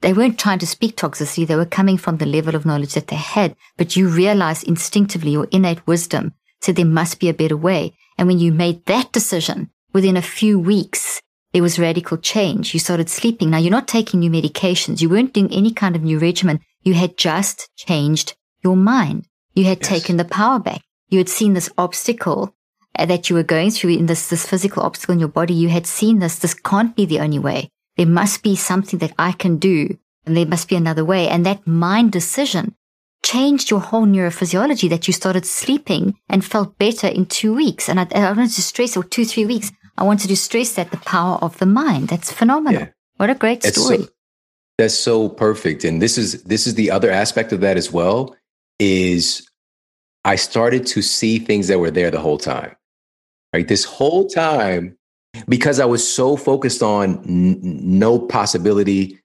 They 0.00 0.12
weren't 0.12 0.38
trying 0.38 0.58
to 0.60 0.66
speak 0.66 0.96
toxicity. 0.96 1.46
They 1.46 1.56
were 1.56 1.64
coming 1.64 1.96
from 1.96 2.18
the 2.18 2.26
level 2.26 2.54
of 2.54 2.66
knowledge 2.66 2.94
that 2.94 3.08
they 3.08 3.16
had. 3.16 3.56
But 3.76 3.96
you 3.96 4.08
realized 4.08 4.68
instinctively 4.68 5.30
your 5.30 5.48
innate 5.50 5.86
wisdom 5.86 6.34
said 6.60 6.76
there 6.76 6.84
must 6.84 7.20
be 7.20 7.28
a 7.28 7.34
better 7.34 7.56
way. 7.56 7.94
And 8.18 8.28
when 8.28 8.38
you 8.38 8.52
made 8.52 8.84
that 8.86 9.12
decision, 9.12 9.70
within 9.92 10.16
a 10.16 10.22
few 10.22 10.58
weeks, 10.58 11.20
there 11.52 11.62
was 11.62 11.78
radical 11.78 12.18
change. 12.18 12.74
You 12.74 12.80
started 12.80 13.08
sleeping. 13.08 13.50
Now 13.50 13.58
you're 13.58 13.70
not 13.70 13.88
taking 13.88 14.20
new 14.20 14.30
medications. 14.30 15.00
You 15.00 15.08
weren't 15.08 15.32
doing 15.32 15.52
any 15.52 15.72
kind 15.72 15.96
of 15.96 16.02
new 16.02 16.18
regimen. 16.18 16.60
You 16.82 16.94
had 16.94 17.16
just 17.16 17.70
changed 17.76 18.34
your 18.62 18.76
mind. 18.76 19.26
You 19.54 19.64
had 19.64 19.78
yes. 19.80 19.88
taken 19.88 20.18
the 20.18 20.24
power 20.24 20.58
back. 20.58 20.82
You 21.08 21.18
had 21.18 21.28
seen 21.28 21.54
this 21.54 21.70
obstacle 21.78 22.54
uh, 22.98 23.06
that 23.06 23.30
you 23.30 23.36
were 23.36 23.42
going 23.42 23.70
through 23.70 23.90
in 23.90 24.06
this, 24.06 24.28
this 24.28 24.46
physical 24.46 24.82
obstacle 24.82 25.14
in 25.14 25.18
your 25.18 25.28
body. 25.28 25.54
You 25.54 25.68
had 25.68 25.86
seen 25.86 26.18
this. 26.18 26.38
This 26.38 26.54
can't 26.54 26.94
be 26.94 27.06
the 27.06 27.20
only 27.20 27.38
way. 27.38 27.70
There 27.96 28.06
must 28.06 28.42
be 28.42 28.56
something 28.56 28.98
that 28.98 29.14
I 29.18 29.32
can 29.32 29.56
do 29.58 29.96
and 30.26 30.36
there 30.36 30.46
must 30.46 30.68
be 30.68 30.76
another 30.76 31.04
way. 31.04 31.28
And 31.28 31.46
that 31.46 31.66
mind 31.66 32.12
decision 32.12 32.74
changed 33.22 33.70
your 33.70 33.80
whole 33.80 34.06
neurophysiology 34.06 34.88
that 34.90 35.06
you 35.06 35.12
started 35.12 35.46
sleeping 35.46 36.16
and 36.28 36.44
felt 36.44 36.78
better 36.78 37.06
in 37.06 37.26
two 37.26 37.54
weeks. 37.54 37.88
And 37.88 37.98
I, 37.98 38.06
I 38.14 38.32
wanted 38.32 38.52
to 38.52 38.62
stress, 38.62 38.96
or 38.96 39.04
two, 39.04 39.24
three 39.24 39.46
weeks, 39.46 39.72
I 39.96 40.04
wanted 40.04 40.28
to 40.28 40.36
stress 40.36 40.74
that 40.74 40.90
the 40.90 40.98
power 40.98 41.38
of 41.42 41.58
the 41.58 41.66
mind. 41.66 42.08
That's 42.08 42.32
phenomenal. 42.32 42.82
Yeah. 42.82 42.88
What 43.16 43.30
a 43.30 43.34
great 43.34 43.62
story. 43.62 43.98
So, 43.98 44.08
that's 44.78 44.94
so 44.94 45.28
perfect. 45.28 45.84
And 45.84 46.02
this 46.02 46.18
is, 46.18 46.42
this 46.42 46.66
is 46.66 46.74
the 46.74 46.90
other 46.90 47.10
aspect 47.10 47.52
of 47.52 47.60
that 47.62 47.76
as 47.76 47.90
well 47.90 48.36
is 48.78 49.48
I 50.24 50.36
started 50.36 50.86
to 50.88 51.02
see 51.02 51.38
things 51.38 51.68
that 51.68 51.78
were 51.78 51.90
there 51.90 52.10
the 52.10 52.20
whole 52.20 52.36
time, 52.36 52.76
right? 53.54 53.66
This 53.66 53.84
whole 53.84 54.28
time, 54.28 54.98
because 55.48 55.80
I 55.80 55.84
was 55.84 56.06
so 56.06 56.36
focused 56.36 56.82
on 56.82 57.18
n- 57.26 57.60
no 57.62 58.18
possibility, 58.18 59.18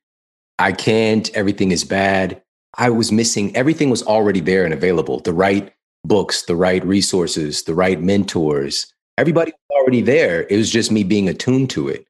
I 0.60 0.72
can't, 0.72 1.30
everything 1.36 1.72
is 1.72 1.84
bad. 1.84 2.42
I 2.78 2.90
was 2.90 3.12
missing 3.12 3.56
everything 3.56 3.90
was 3.90 4.04
already 4.04 4.40
there 4.40 4.64
and 4.64 4.74
available. 4.74 5.20
The 5.20 5.34
right 5.34 5.74
books, 6.06 6.44
the 6.44 6.56
right 6.56 6.84
resources, 6.86 7.64
the 7.64 7.76
right 7.76 8.02
mentors. 8.02 8.92
Everybody 9.18 9.52
was 9.52 9.80
already 9.82 10.02
there. 10.02 10.48
It 10.50 10.58
was 10.58 10.72
just 10.72 10.92
me 10.92 11.04
being 11.04 11.28
attuned 11.28 11.70
to 11.72 11.90
it. 11.90 12.06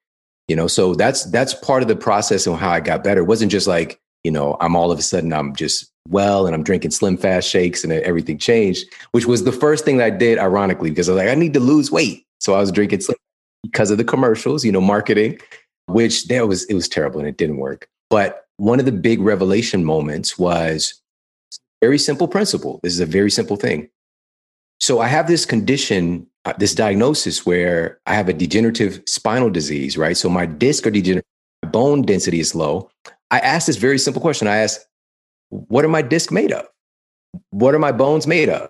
You 0.48 0.56
know, 0.56 0.68
so 0.68 0.96
that's 0.96 1.26
that's 1.32 1.54
part 1.54 1.82
of 1.82 1.88
the 1.88 1.96
process 1.96 2.46
and 2.46 2.58
how 2.58 2.72
I 2.72 2.80
got 2.80 3.04
better. 3.04 3.22
It 3.22 3.26
wasn't 3.26 3.52
just 3.52 3.68
like, 3.68 4.00
you 4.24 4.32
know, 4.32 4.58
I'm 4.60 4.76
all 4.76 4.92
of 4.92 5.00
a 5.00 5.02
sudden 5.02 5.34
I'm 5.34 5.56
just 5.56 5.90
well 6.10 6.46
and 6.46 6.54
I'm 6.54 6.64
drinking 6.64 6.92
slim 6.92 7.18
fast 7.18 7.48
shakes 7.48 7.84
and 7.84 7.94
everything 7.94 8.38
changed, 8.38 8.86
which 9.12 9.26
was 9.26 9.44
the 9.44 9.52
first 9.52 9.86
thing 9.86 9.98
that 9.98 10.06
I 10.06 10.10
did 10.10 10.38
ironically 10.40 10.90
because 10.90 11.08
I 11.08 11.14
was 11.14 11.24
like, 11.24 11.30
I 11.30 11.36
need 11.36 11.54
to 11.54 11.60
lose 11.60 11.92
weight. 11.92 12.26
So 12.40 12.54
I 12.54 12.60
was 12.60 12.72
drinking 12.72 13.02
slim 13.02 13.18
because 13.64 13.92
of 13.92 13.98
the 13.98 14.04
commercials, 14.04 14.66
you 14.66 14.72
know, 14.72 14.82
marketing. 14.82 15.40
which 15.88 16.28
that 16.28 16.48
was 16.48 16.64
it 16.66 16.74
was 16.74 16.88
terrible 16.88 17.20
and 17.20 17.28
it 17.28 17.38
didn't 17.38 17.58
work. 17.58 17.88
But 18.10 18.46
one 18.58 18.80
of 18.80 18.86
the 18.86 18.92
big 18.92 19.20
revelation 19.20 19.84
moments 19.84 20.38
was 20.38 21.02
very 21.82 21.98
simple 21.98 22.28
principle. 22.28 22.80
This 22.84 22.94
is 22.94 23.00
a 23.00 23.06
very 23.06 23.32
simple 23.32 23.58
thing. 23.58 23.90
So 24.80 25.00
I 25.00 25.08
have 25.08 25.28
this 25.28 25.46
condition, 25.46 26.28
uh, 26.46 26.54
this 26.58 26.74
diagnosis 26.74 27.46
where 27.46 28.00
I 28.06 28.14
have 28.16 28.30
a 28.30 28.34
degenerative 28.34 29.02
spinal 29.06 29.50
disease, 29.50 29.98
right? 29.98 30.18
So 30.18 30.30
my 30.30 30.46
disc 30.46 30.86
or 30.86 30.92
degenerative, 30.92 31.28
bone 31.72 32.02
density 32.02 32.40
is 32.40 32.56
low. 32.56 32.90
I 33.30 33.40
asked 33.40 33.68
this 33.68 33.78
very 33.78 34.00
simple 34.00 34.22
question. 34.22 34.48
I 34.48 34.58
asked, 34.58 34.86
what 35.50 35.86
are 35.86 35.90
my 35.90 36.02
discs 36.02 36.32
made 36.32 36.52
of? 36.52 36.66
What 37.52 37.76
are 37.76 37.80
my 37.80 37.92
bones 37.92 38.28
made 38.28 38.50
of? 38.50 38.70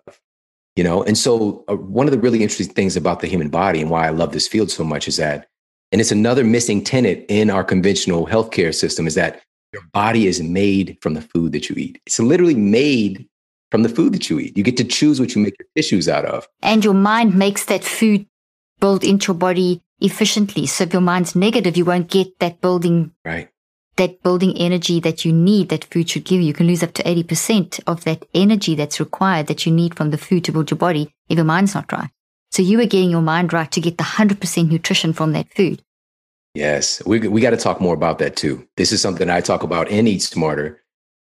You 0.75 0.85
know, 0.85 1.03
and 1.03 1.17
so 1.17 1.65
uh, 1.67 1.75
one 1.75 2.07
of 2.07 2.13
the 2.13 2.19
really 2.19 2.41
interesting 2.41 2.73
things 2.73 2.95
about 2.95 3.19
the 3.19 3.27
human 3.27 3.49
body 3.49 3.81
and 3.81 3.89
why 3.89 4.07
I 4.07 4.11
love 4.11 4.31
this 4.31 4.47
field 4.47 4.71
so 4.71 4.85
much 4.85 5.07
is 5.07 5.17
that, 5.17 5.47
and 5.91 5.99
it's 5.99 6.11
another 6.11 6.45
missing 6.45 6.81
tenet 6.83 7.25
in 7.27 7.49
our 7.49 7.63
conventional 7.63 8.25
healthcare 8.25 8.73
system 8.73 9.05
is 9.05 9.15
that 9.15 9.41
your 9.73 9.83
body 9.93 10.27
is 10.27 10.41
made 10.41 10.97
from 11.01 11.13
the 11.13 11.21
food 11.21 11.51
that 11.51 11.69
you 11.69 11.75
eat. 11.77 12.01
It's 12.05 12.19
literally 12.19 12.55
made 12.55 13.27
from 13.69 13.83
the 13.83 13.89
food 13.89 14.13
that 14.13 14.29
you 14.29 14.39
eat. 14.39 14.57
You 14.57 14.63
get 14.63 14.77
to 14.77 14.83
choose 14.83 15.19
what 15.19 15.35
you 15.35 15.41
make 15.41 15.55
your 15.59 15.67
tissues 15.75 16.07
out 16.07 16.25
of. 16.25 16.47
And 16.61 16.83
your 16.83 16.93
mind 16.93 17.35
makes 17.35 17.65
that 17.65 17.83
food 17.83 18.25
build 18.79 19.03
into 19.03 19.31
your 19.31 19.37
body 19.37 19.81
efficiently. 19.99 20.65
So 20.67 20.85
if 20.85 20.93
your 20.93 21.01
mind's 21.01 21.35
negative, 21.35 21.77
you 21.77 21.85
won't 21.85 22.09
get 22.09 22.39
that 22.39 22.61
building 22.61 23.11
right. 23.23 23.49
That 23.97 24.23
building 24.23 24.57
energy 24.57 24.99
that 25.01 25.25
you 25.25 25.33
need 25.33 25.69
that 25.69 25.85
food 25.85 26.09
should 26.09 26.23
give 26.23 26.41
you. 26.41 26.47
You 26.47 26.53
can 26.53 26.67
lose 26.67 26.81
up 26.81 26.93
to 26.93 27.03
80% 27.03 27.81
of 27.85 28.03
that 28.05 28.25
energy 28.33 28.75
that's 28.75 28.99
required 28.99 29.47
that 29.47 29.65
you 29.65 29.71
need 29.71 29.95
from 29.95 30.11
the 30.11 30.17
food 30.17 30.43
to 30.45 30.51
build 30.51 30.71
your 30.71 30.77
body 30.77 31.13
if 31.29 31.35
your 31.37 31.45
mind's 31.45 31.75
not 31.75 31.91
right. 31.91 32.09
So 32.51 32.61
you 32.61 32.79
are 32.79 32.85
getting 32.85 33.11
your 33.11 33.21
mind 33.21 33.53
right 33.53 33.71
to 33.71 33.81
get 33.81 33.97
the 33.97 34.03
100% 34.03 34.69
nutrition 34.69 35.13
from 35.13 35.33
that 35.33 35.53
food. 35.53 35.81
Yes, 36.53 37.01
we 37.05 37.19
we 37.27 37.39
got 37.39 37.51
to 37.51 37.57
talk 37.57 37.79
more 37.79 37.93
about 37.93 38.19
that 38.19 38.35
too. 38.35 38.67
This 38.75 38.91
is 38.91 39.01
something 39.01 39.29
I 39.29 39.39
talk 39.39 39.63
about 39.63 39.87
in 39.87 40.07
Eat 40.07 40.21
Smarter. 40.21 40.81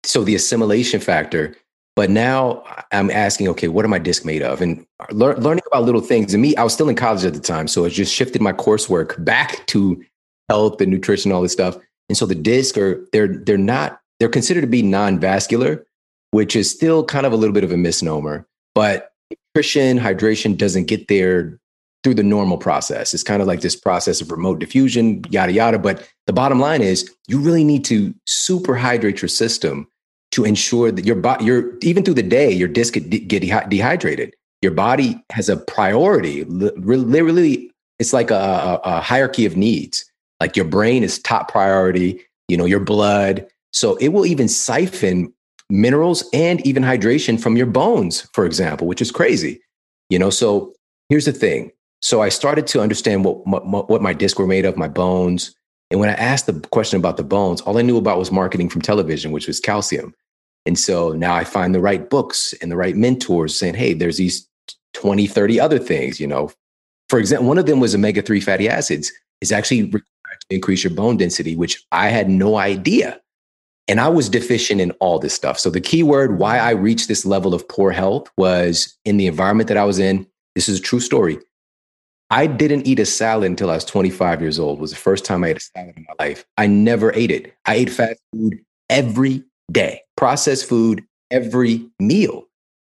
So 0.04 0.24
the 0.24 0.34
assimilation 0.34 1.00
factor. 1.00 1.54
But 1.94 2.08
now 2.08 2.64
I'm 2.90 3.10
asking, 3.10 3.48
okay, 3.48 3.68
what 3.68 3.84
are 3.84 3.88
my 3.88 3.98
disc 3.98 4.24
made 4.24 4.42
of? 4.42 4.62
And 4.62 4.86
lear- 5.10 5.36
learning 5.36 5.64
about 5.66 5.84
little 5.84 6.00
things. 6.00 6.32
And 6.32 6.42
me, 6.42 6.56
I 6.56 6.64
was 6.64 6.72
still 6.72 6.88
in 6.88 6.96
college 6.96 7.24
at 7.24 7.34
the 7.34 7.40
time, 7.40 7.68
so 7.68 7.84
it 7.84 7.90
just 7.90 8.14
shifted 8.14 8.40
my 8.40 8.52
coursework 8.52 9.22
back 9.22 9.66
to 9.68 10.02
health 10.48 10.80
and 10.80 10.90
nutrition, 10.90 11.32
all 11.32 11.42
this 11.42 11.52
stuff. 11.52 11.76
And 12.12 12.16
so 12.18 12.26
the 12.26 12.34
disc 12.34 12.76
are 12.76 13.02
they're 13.12 13.26
they're 13.26 13.56
not 13.56 13.98
they're 14.20 14.28
considered 14.28 14.60
to 14.60 14.66
be 14.66 14.82
non-vascular, 14.82 15.82
which 16.30 16.54
is 16.54 16.70
still 16.70 17.06
kind 17.06 17.24
of 17.24 17.32
a 17.32 17.36
little 17.36 17.54
bit 17.54 17.64
of 17.64 17.72
a 17.72 17.76
misnomer. 17.78 18.46
But 18.74 19.12
nutrition, 19.54 19.98
hydration 19.98 20.58
doesn't 20.58 20.88
get 20.88 21.08
there 21.08 21.58
through 22.04 22.16
the 22.16 22.22
normal 22.22 22.58
process. 22.58 23.14
It's 23.14 23.22
kind 23.22 23.40
of 23.40 23.48
like 23.48 23.62
this 23.62 23.74
process 23.74 24.20
of 24.20 24.30
remote 24.30 24.58
diffusion, 24.58 25.24
yada, 25.30 25.52
yada. 25.52 25.78
But 25.78 26.06
the 26.26 26.34
bottom 26.34 26.60
line 26.60 26.82
is 26.82 27.10
you 27.28 27.40
really 27.40 27.64
need 27.64 27.82
to 27.86 28.14
super 28.26 28.76
hydrate 28.76 29.22
your 29.22 29.30
system 29.30 29.88
to 30.32 30.44
ensure 30.44 30.92
that 30.92 31.06
your 31.06 31.16
body, 31.16 31.46
your, 31.46 31.78
even 31.80 32.04
through 32.04 32.20
the 32.20 32.22
day, 32.22 32.52
your 32.52 32.68
disc 32.68 32.92
get, 32.92 33.26
get 33.26 33.70
dehydrated. 33.70 34.34
Your 34.60 34.72
body 34.72 35.18
has 35.30 35.48
a 35.48 35.56
priority. 35.56 36.44
Literally, 36.44 37.70
it's 37.98 38.12
like 38.12 38.30
a, 38.30 38.82
a 38.84 39.00
hierarchy 39.00 39.46
of 39.46 39.56
needs. 39.56 40.04
Like 40.42 40.56
your 40.56 40.64
brain 40.64 41.04
is 41.04 41.20
top 41.20 41.52
priority, 41.52 42.20
you 42.48 42.56
know, 42.56 42.64
your 42.64 42.80
blood. 42.80 43.46
So 43.72 43.94
it 43.98 44.08
will 44.08 44.26
even 44.26 44.48
siphon 44.48 45.32
minerals 45.70 46.28
and 46.32 46.60
even 46.66 46.82
hydration 46.82 47.40
from 47.40 47.56
your 47.56 47.66
bones, 47.66 48.22
for 48.32 48.44
example, 48.44 48.88
which 48.88 49.00
is 49.00 49.12
crazy. 49.12 49.62
You 50.10 50.18
know, 50.18 50.30
so 50.30 50.74
here's 51.08 51.26
the 51.26 51.32
thing 51.32 51.70
so 52.00 52.22
I 52.22 52.28
started 52.28 52.66
to 52.66 52.80
understand 52.80 53.24
what, 53.24 53.46
what, 53.46 53.88
what 53.88 54.02
my 54.02 54.12
discs 54.12 54.36
were 54.36 54.48
made 54.48 54.64
of, 54.64 54.76
my 54.76 54.88
bones. 54.88 55.54
And 55.92 56.00
when 56.00 56.08
I 56.08 56.14
asked 56.14 56.46
the 56.46 56.58
question 56.72 56.98
about 56.98 57.18
the 57.18 57.22
bones, 57.22 57.60
all 57.60 57.78
I 57.78 57.82
knew 57.82 57.96
about 57.96 58.18
was 58.18 58.32
marketing 58.32 58.68
from 58.68 58.82
television, 58.82 59.30
which 59.30 59.46
was 59.46 59.60
calcium. 59.60 60.12
And 60.66 60.76
so 60.76 61.12
now 61.12 61.36
I 61.36 61.44
find 61.44 61.72
the 61.72 61.80
right 61.80 62.10
books 62.10 62.52
and 62.60 62.68
the 62.68 62.76
right 62.76 62.96
mentors 62.96 63.56
saying, 63.56 63.74
hey, 63.74 63.94
there's 63.94 64.16
these 64.16 64.44
20, 64.94 65.28
30 65.28 65.60
other 65.60 65.78
things, 65.78 66.18
you 66.18 66.26
know. 66.26 66.50
For 67.08 67.20
example, 67.20 67.46
one 67.46 67.58
of 67.58 67.66
them 67.66 67.78
was 67.78 67.94
omega 67.94 68.22
3 68.22 68.40
fatty 68.40 68.68
acids 68.68 69.12
is 69.40 69.52
actually 69.52 69.92
increase 70.50 70.84
your 70.84 70.92
bone 70.92 71.16
density, 71.16 71.56
which 71.56 71.84
I 71.92 72.08
had 72.08 72.28
no 72.28 72.56
idea. 72.56 73.20
And 73.88 74.00
I 74.00 74.08
was 74.08 74.28
deficient 74.28 74.80
in 74.80 74.92
all 74.92 75.18
this 75.18 75.34
stuff. 75.34 75.58
So 75.58 75.68
the 75.68 75.80
key 75.80 76.02
word 76.02 76.38
why 76.38 76.58
I 76.58 76.70
reached 76.70 77.08
this 77.08 77.26
level 77.26 77.52
of 77.52 77.68
poor 77.68 77.90
health 77.90 78.30
was 78.36 78.96
in 79.04 79.16
the 79.16 79.26
environment 79.26 79.68
that 79.68 79.76
I 79.76 79.84
was 79.84 79.98
in. 79.98 80.26
This 80.54 80.68
is 80.68 80.78
a 80.78 80.82
true 80.82 81.00
story. 81.00 81.38
I 82.30 82.46
didn't 82.46 82.86
eat 82.86 82.98
a 82.98 83.04
salad 83.04 83.50
until 83.50 83.70
I 83.70 83.74
was 83.74 83.84
25 83.84 84.40
years 84.40 84.58
old. 84.58 84.78
It 84.78 84.80
was 84.80 84.92
the 84.92 84.96
first 84.96 85.24
time 85.24 85.44
I 85.44 85.48
ate 85.48 85.58
a 85.58 85.60
salad 85.60 85.94
in 85.96 86.06
my 86.08 86.24
life. 86.24 86.46
I 86.56 86.66
never 86.66 87.12
ate 87.14 87.30
it. 87.30 87.54
I 87.66 87.74
ate 87.74 87.90
fast 87.90 88.20
food 88.32 88.58
every 88.88 89.44
day, 89.70 90.00
processed 90.16 90.66
food 90.66 91.04
every 91.30 91.86
meal. 91.98 92.44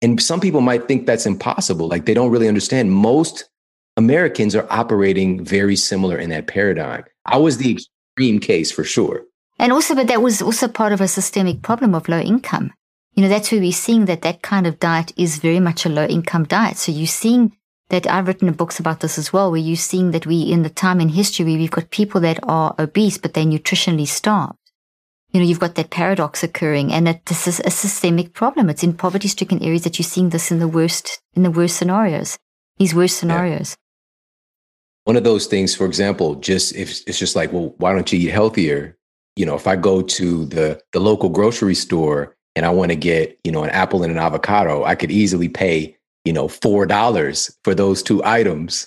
And 0.02 0.20
some 0.20 0.40
people 0.40 0.60
might 0.60 0.88
think 0.88 1.06
that's 1.06 1.26
impossible. 1.26 1.88
Like 1.88 2.06
they 2.06 2.14
don't 2.14 2.30
really 2.30 2.48
understand. 2.48 2.92
Most 2.92 3.48
Americans 3.96 4.54
are 4.54 4.66
operating 4.70 5.44
very 5.44 5.76
similar 5.76 6.16
in 6.16 6.30
that 6.30 6.46
paradigm. 6.46 7.04
I 7.26 7.38
was 7.38 7.58
the 7.58 7.72
extreme 7.72 8.40
case 8.40 8.70
for 8.70 8.84
sure. 8.84 9.24
And 9.58 9.72
also, 9.72 9.94
but 9.94 10.06
that 10.08 10.22
was 10.22 10.40
also 10.40 10.66
part 10.66 10.92
of 10.92 11.00
a 11.00 11.08
systemic 11.08 11.62
problem 11.62 11.94
of 11.94 12.08
low 12.08 12.20
income. 12.20 12.72
You 13.14 13.22
know, 13.22 13.28
that's 13.28 13.52
where 13.52 13.60
we're 13.60 13.72
seeing 13.72 14.06
that 14.06 14.22
that 14.22 14.42
kind 14.42 14.66
of 14.66 14.80
diet 14.80 15.12
is 15.16 15.38
very 15.38 15.60
much 15.60 15.84
a 15.84 15.90
low 15.90 16.06
income 16.06 16.44
diet. 16.44 16.78
So 16.78 16.90
you're 16.90 17.06
seeing 17.06 17.52
that 17.90 18.06
I've 18.06 18.26
written 18.26 18.50
books 18.52 18.80
about 18.80 19.00
this 19.00 19.18
as 19.18 19.32
well, 19.32 19.50
where 19.50 19.60
you're 19.60 19.76
seeing 19.76 20.12
that 20.12 20.24
we, 20.26 20.40
in 20.40 20.62
the 20.62 20.70
time 20.70 20.98
in 20.98 21.10
history, 21.10 21.44
we've 21.44 21.70
got 21.70 21.90
people 21.90 22.22
that 22.22 22.40
are 22.42 22.74
obese, 22.78 23.18
but 23.18 23.34
they're 23.34 23.44
nutritionally 23.44 24.06
starved. 24.08 24.58
You 25.30 25.40
know, 25.40 25.46
you've 25.46 25.60
got 25.60 25.74
that 25.74 25.90
paradox 25.90 26.42
occurring 26.42 26.92
and 26.92 27.06
that 27.06 27.26
this 27.26 27.46
is 27.46 27.60
a 27.64 27.70
systemic 27.70 28.32
problem. 28.32 28.70
It's 28.70 28.82
in 28.82 28.94
poverty 28.94 29.28
stricken 29.28 29.62
areas 29.62 29.84
that 29.84 29.98
you're 29.98 30.04
seeing 30.04 30.30
this 30.30 30.50
in 30.50 30.58
the 30.58 30.68
worst, 30.68 31.20
in 31.34 31.42
the 31.42 31.50
worst 31.50 31.76
scenarios, 31.76 32.38
these 32.78 32.94
worst 32.94 33.18
scenarios. 33.18 33.76
One 35.04 35.16
of 35.16 35.24
those 35.24 35.46
things, 35.46 35.74
for 35.74 35.86
example, 35.86 36.36
just 36.36 36.74
if 36.76 37.02
it's 37.06 37.18
just 37.18 37.34
like, 37.34 37.52
well, 37.52 37.74
why 37.78 37.92
don't 37.92 38.12
you 38.12 38.18
eat 38.18 38.30
healthier? 38.30 38.96
You 39.36 39.46
know, 39.46 39.56
if 39.56 39.66
I 39.66 39.76
go 39.76 40.02
to 40.02 40.44
the, 40.46 40.80
the 40.92 41.00
local 41.00 41.28
grocery 41.28 41.74
store 41.74 42.36
and 42.54 42.64
I 42.64 42.70
want 42.70 42.90
to 42.90 42.96
get, 42.96 43.38
you 43.44 43.50
know, 43.50 43.64
an 43.64 43.70
apple 43.70 44.02
and 44.02 44.12
an 44.12 44.18
avocado, 44.18 44.84
I 44.84 44.94
could 44.94 45.10
easily 45.10 45.48
pay 45.48 45.96
you 46.24 46.32
know, 46.32 46.46
$4 46.46 47.56
for 47.64 47.74
those 47.74 48.02
two 48.02 48.22
items. 48.24 48.86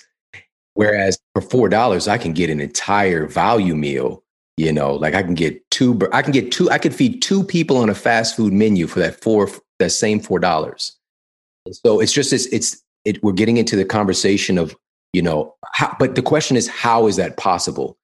Whereas 0.74 1.18
for 1.34 1.42
$4, 1.42 2.08
I 2.08 2.18
can 2.18 2.32
get 2.32 2.50
an 2.50 2.60
entire 2.60 3.26
value 3.26 3.74
meal, 3.74 4.22
you 4.56 4.72
know, 4.72 4.94
like 4.94 5.14
I 5.14 5.22
can 5.22 5.34
get 5.34 5.68
two, 5.70 5.98
I 6.12 6.22
can 6.22 6.32
get 6.32 6.52
two, 6.52 6.70
I 6.70 6.78
could 6.78 6.94
feed 6.94 7.22
two 7.22 7.42
people 7.42 7.78
on 7.78 7.88
a 7.88 7.94
fast 7.94 8.36
food 8.36 8.52
menu 8.52 8.86
for 8.86 8.98
that 9.00 9.22
four, 9.22 9.48
that 9.78 9.90
same 9.90 10.20
$4. 10.20 10.92
So 11.72 12.00
it's 12.00 12.12
just 12.12 12.30
this, 12.30 12.46
it's, 12.46 12.82
it, 13.04 13.22
we're 13.22 13.32
getting 13.32 13.56
into 13.56 13.76
the 13.76 13.84
conversation 13.84 14.58
of, 14.58 14.76
you 15.16 15.22
know, 15.22 15.54
how, 15.72 15.96
but 15.98 16.14
the 16.14 16.20
question 16.20 16.58
is, 16.58 16.68
how 16.68 17.06
is 17.06 17.16
that 17.16 17.38
possible? 17.38 17.96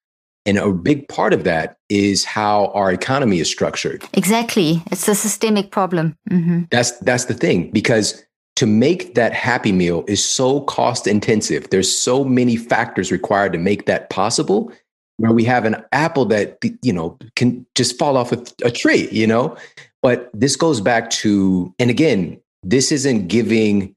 And 0.46 0.56
a 0.56 0.72
big 0.72 1.06
part 1.08 1.34
of 1.34 1.44
that 1.44 1.76
is 1.90 2.24
how 2.24 2.68
our 2.68 2.90
economy 2.90 3.38
is 3.38 3.50
structured. 3.50 4.02
Exactly. 4.14 4.82
It's 4.90 5.06
a 5.06 5.14
systemic 5.14 5.70
problem. 5.70 6.16
Mm-hmm. 6.30 6.62
That's 6.70 6.92
that's 7.00 7.26
the 7.26 7.34
thing 7.34 7.70
because 7.70 8.24
to 8.56 8.66
make 8.66 9.14
that 9.14 9.34
happy 9.34 9.72
meal 9.72 10.04
is 10.08 10.24
so 10.24 10.62
cost 10.62 11.06
intensive. 11.06 11.68
There's 11.68 11.94
so 11.94 12.24
many 12.24 12.56
factors 12.56 13.12
required 13.12 13.52
to 13.52 13.58
make 13.58 13.84
that 13.86 14.08
possible. 14.08 14.72
Where 15.18 15.32
we 15.32 15.44
have 15.44 15.66
an 15.66 15.76
apple 15.92 16.24
that 16.26 16.58
you 16.82 16.92
know 16.92 17.18
can 17.36 17.66
just 17.76 17.98
fall 17.98 18.16
off 18.16 18.32
a, 18.32 18.42
a 18.64 18.70
tree, 18.70 19.08
you 19.12 19.26
know. 19.26 19.56
But 20.00 20.30
this 20.32 20.56
goes 20.56 20.80
back 20.80 21.10
to, 21.10 21.72
and 21.78 21.90
again, 21.90 22.40
this 22.64 22.90
isn't 22.90 23.28
giving 23.28 23.94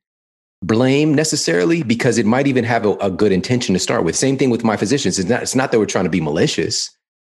blame 0.66 1.14
necessarily 1.14 1.84
because 1.84 2.18
it 2.18 2.26
might 2.26 2.48
even 2.48 2.64
have 2.64 2.86
a, 2.86 2.94
a, 2.96 3.12
good 3.12 3.32
intention 3.32 3.74
to 3.74 3.80
start 3.80 4.04
with. 4.04 4.16
Same 4.16 4.38
thing 4.38 4.50
with 4.50 4.64
my 4.64 4.78
physicians. 4.78 5.20
It's 5.20 5.30
not, 5.30 5.44
it's 5.44 5.56
not 5.56 5.72
that 5.72 5.80
we're 5.80 5.86
trying 5.86 6.06
to 6.06 6.10
be 6.10 6.22
malicious. 6.22 6.90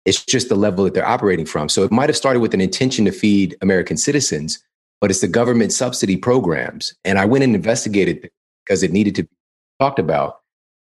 It's 0.06 0.24
just 0.24 0.50
the 0.50 0.56
level 0.56 0.86
that 0.86 0.94
they're 0.94 1.08
operating 1.08 1.46
from. 1.46 1.68
So 1.68 1.84
it 1.84 1.92
might 1.92 2.10
have 2.10 2.16
started 2.16 2.40
with 2.40 2.54
an 2.54 2.62
intention 2.62 3.06
to 3.06 3.12
feed 3.12 3.58
American 3.62 3.98
citizens, 3.98 4.64
but 5.02 5.10
it's 5.12 5.22
the 5.22 5.28
government 5.28 5.74
subsidy 5.74 6.16
programs. 6.16 6.94
And 7.04 7.20
I 7.20 7.26
went 7.26 7.44
and 7.44 7.56
investigated 7.56 8.30
because 8.66 8.84
it 8.84 8.92
needed 8.92 9.16
to 9.16 9.24
be 9.24 9.30
talked 9.80 10.00
about. 10.00 10.40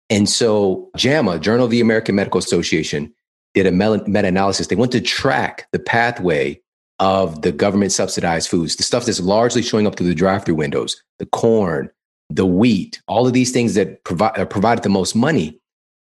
And 0.09 0.29
so 0.29 0.89
JAMA, 0.95 1.39
Journal 1.39 1.65
of 1.65 1.71
the 1.71 1.81
American 1.81 2.15
Medical 2.15 2.37
Association, 2.37 3.13
did 3.53 3.65
a 3.65 3.71
meta 3.71 4.27
analysis. 4.27 4.67
They 4.67 4.75
went 4.75 4.93
to 4.93 5.01
track 5.01 5.67
the 5.71 5.79
pathway 5.79 6.61
of 6.99 7.41
the 7.41 7.51
government 7.51 7.91
subsidized 7.91 8.49
foods, 8.49 8.75
the 8.75 8.83
stuff 8.83 9.05
that's 9.05 9.19
largely 9.19 9.61
showing 9.61 9.85
up 9.85 9.97
through 9.97 10.07
the 10.07 10.15
drive 10.15 10.45
through 10.45 10.55
windows, 10.55 11.01
the 11.19 11.25
corn, 11.25 11.89
the 12.29 12.45
wheat, 12.45 13.01
all 13.07 13.27
of 13.27 13.33
these 13.33 13.51
things 13.51 13.75
that 13.75 14.03
provide, 14.03 14.49
provided 14.49 14.83
the 14.83 14.89
most 14.89 15.15
money. 15.15 15.59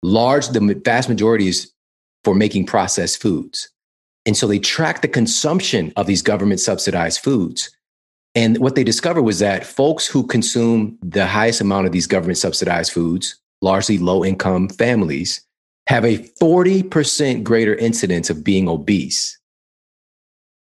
Large, 0.02 0.48
the 0.48 0.80
vast 0.84 1.08
majority 1.08 1.48
is 1.48 1.72
for 2.22 2.34
making 2.34 2.66
processed 2.66 3.20
foods. 3.20 3.70
And 4.26 4.36
so 4.36 4.46
they 4.46 4.58
track 4.58 5.02
the 5.02 5.08
consumption 5.08 5.92
of 5.96 6.06
these 6.06 6.22
government 6.22 6.60
subsidized 6.60 7.20
foods. 7.20 7.70
And 8.34 8.58
what 8.58 8.74
they 8.74 8.84
discovered 8.84 9.22
was 9.22 9.38
that 9.38 9.66
folks 9.66 10.06
who 10.06 10.26
consume 10.26 10.98
the 11.02 11.26
highest 11.26 11.60
amount 11.60 11.86
of 11.86 11.92
these 11.92 12.06
government 12.06 12.38
subsidized 12.38 12.92
foods, 12.92 13.36
largely 13.60 13.98
low 13.98 14.24
income 14.24 14.68
families, 14.68 15.44
have 15.86 16.04
a 16.04 16.18
40% 16.40 17.42
greater 17.42 17.74
incidence 17.74 18.30
of 18.30 18.42
being 18.42 18.68
obese. 18.68 19.38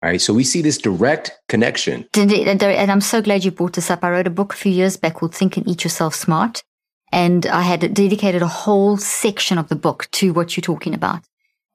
All 0.02 0.10
right. 0.10 0.20
So 0.20 0.34
we 0.34 0.42
see 0.42 0.62
this 0.62 0.78
direct 0.78 1.38
connection. 1.48 2.08
And 2.16 2.90
I'm 2.90 3.00
so 3.00 3.22
glad 3.22 3.44
you 3.44 3.52
brought 3.52 3.74
this 3.74 3.90
up. 3.90 4.02
I 4.02 4.10
wrote 4.10 4.26
a 4.26 4.30
book 4.30 4.52
a 4.52 4.56
few 4.56 4.72
years 4.72 4.96
back 4.96 5.14
called 5.14 5.34
Think 5.34 5.56
and 5.56 5.68
Eat 5.68 5.84
Yourself 5.84 6.14
Smart. 6.14 6.62
And 7.12 7.46
I 7.46 7.62
had 7.62 7.94
dedicated 7.94 8.42
a 8.42 8.48
whole 8.48 8.96
section 8.96 9.58
of 9.58 9.68
the 9.68 9.76
book 9.76 10.08
to 10.12 10.32
what 10.32 10.56
you're 10.56 10.62
talking 10.62 10.94
about. 10.94 11.22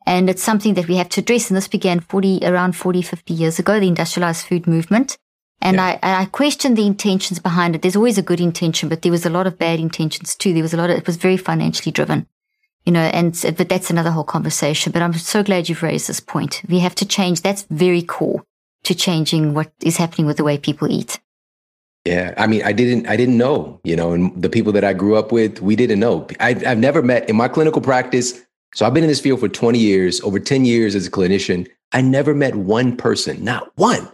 And 0.05 0.29
it's 0.29 0.43
something 0.43 0.73
that 0.73 0.87
we 0.87 0.97
have 0.97 1.09
to 1.09 1.21
address. 1.21 1.49
And 1.49 1.55
this 1.55 1.67
began 1.69 2.01
40, 2.01 2.41
around 2.43 2.75
40, 2.75 3.01
50 3.01 3.33
years 3.33 3.59
ago, 3.59 3.79
the 3.79 3.87
industrialized 3.87 4.45
food 4.45 4.67
movement. 4.67 5.17
And 5.61 5.77
yeah. 5.77 5.99
I, 6.03 6.21
I 6.21 6.25
questioned 6.25 6.77
the 6.77 6.85
intentions 6.85 7.39
behind 7.39 7.75
it. 7.75 7.81
There's 7.81 7.95
always 7.95 8.17
a 8.17 8.23
good 8.23 8.41
intention, 8.41 8.89
but 8.89 9.03
there 9.03 9.11
was 9.11 9.25
a 9.25 9.29
lot 9.29 9.47
of 9.47 9.57
bad 9.57 9.79
intentions 9.79 10.35
too. 10.35 10.53
There 10.53 10.63
was 10.63 10.73
a 10.73 10.77
lot 10.77 10.89
of, 10.89 10.97
it 10.97 11.07
was 11.07 11.17
very 11.17 11.37
financially 11.37 11.91
driven 11.91 12.27
you 12.88 12.93
know, 12.93 13.02
and 13.02 13.34
but 13.58 13.67
that's 13.67 13.89
another 13.89 14.12
whole 14.12 14.23
conversation. 14.23 14.93
But 14.93 15.02
I'm 15.02 15.12
so 15.12 15.43
glad 15.43 15.67
you've 15.67 15.84
raised 15.84 16.08
this 16.08 16.21
point. 16.21 16.62
We 16.69 16.80
have 16.80 16.95
to 16.95 17.06
change. 17.06 17.41
That's 17.41 17.63
very 17.69 18.02
core 18.02 18.45
to 18.86 18.95
changing 18.95 19.54
what 19.54 19.73
is 19.82 19.97
happening 19.97 20.26
with 20.26 20.38
the 20.38 20.45
way 20.45 20.58
people 20.58 20.89
eat. 20.89 21.19
Yeah, 22.06 22.34
I 22.38 22.47
mean, 22.47 22.63
I 22.63 22.71
didn't, 22.71 23.06
I 23.08 23.17
didn't 23.17 23.38
know, 23.38 23.82
you 23.84 23.97
know, 23.97 24.13
and 24.13 24.41
the 24.41 24.47
people 24.47 24.71
that 24.71 24.86
I 24.86 24.93
grew 24.93 25.17
up 25.17 25.34
with, 25.34 25.62
we 25.62 25.76
didn't 25.76 26.00
know. 26.00 26.26
I, 26.39 26.52
I've 26.65 26.78
never 26.78 27.02
met 27.02 27.30
in 27.30 27.36
my 27.36 27.50
clinical 27.50 27.82
practice. 27.82 28.41
So 28.73 28.86
I've 28.86 28.93
been 28.93 29.04
in 29.04 29.10
this 29.10 29.19
field 29.19 29.41
for 29.41 29.50
20 29.50 29.78
years, 29.78 30.21
over 30.21 30.39
10 30.39 30.63
years 30.63 30.95
as 30.95 31.06
a 31.06 31.12
clinician. 31.12 31.67
I 31.91 32.00
never 32.00 32.34
met 32.34 32.56
one 32.56 32.95
person, 32.95 33.43
not 33.43 33.69
one, 33.76 34.08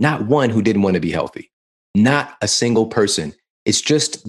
not 0.00 0.24
one 0.24 0.48
who 0.48 0.62
didn't 0.62 0.80
want 0.80 0.94
to 0.94 1.00
be 1.00 1.10
healthy. 1.10 1.50
Not 1.94 2.34
a 2.40 2.48
single 2.48 2.86
person. 2.86 3.34
It's 3.66 3.82
just 3.82 4.26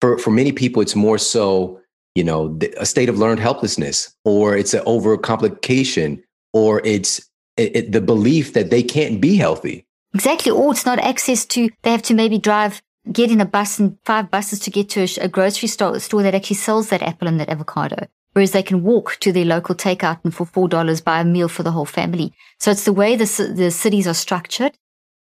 for 0.00 0.18
for 0.18 0.32
many 0.32 0.50
people, 0.50 0.82
it's 0.82 0.96
more 0.96 1.18
so 1.18 1.80
you 2.14 2.24
know, 2.24 2.58
a 2.76 2.86
state 2.86 3.08
of 3.08 3.18
learned 3.18 3.40
helplessness, 3.40 4.14
or 4.24 4.56
it's 4.56 4.74
an 4.74 4.84
overcomplication, 4.84 6.22
or 6.52 6.80
it's 6.84 7.30
it, 7.56 7.76
it, 7.76 7.92
the 7.92 8.00
belief 8.00 8.54
that 8.54 8.70
they 8.70 8.82
can't 8.82 9.20
be 9.20 9.36
healthy. 9.36 9.86
Exactly. 10.14 10.50
Or 10.50 10.72
it's 10.72 10.86
not 10.86 10.98
access 10.98 11.44
to, 11.46 11.68
they 11.82 11.90
have 11.90 12.02
to 12.02 12.14
maybe 12.14 12.38
drive, 12.38 12.82
get 13.12 13.30
in 13.30 13.40
a 13.40 13.44
bus 13.44 13.78
and 13.78 13.96
five 14.04 14.30
buses 14.30 14.58
to 14.60 14.70
get 14.70 14.88
to 14.90 15.02
a, 15.02 15.24
a 15.24 15.28
grocery 15.28 15.68
store, 15.68 15.98
store 16.00 16.22
that 16.22 16.34
actually 16.34 16.56
sells 16.56 16.88
that 16.88 17.02
apple 17.02 17.28
and 17.28 17.38
that 17.38 17.48
avocado. 17.48 18.06
Whereas 18.32 18.52
they 18.52 18.62
can 18.62 18.82
walk 18.82 19.18
to 19.20 19.32
their 19.32 19.44
local 19.44 19.74
takeout 19.74 20.20
and 20.24 20.34
for 20.34 20.46
$4 20.46 21.04
buy 21.04 21.20
a 21.20 21.24
meal 21.24 21.48
for 21.48 21.62
the 21.62 21.72
whole 21.72 21.84
family. 21.84 22.32
So 22.58 22.70
it's 22.70 22.84
the 22.84 22.92
way 22.92 23.16
the, 23.16 23.52
the 23.54 23.70
cities 23.70 24.06
are 24.06 24.14
structured, 24.14 24.72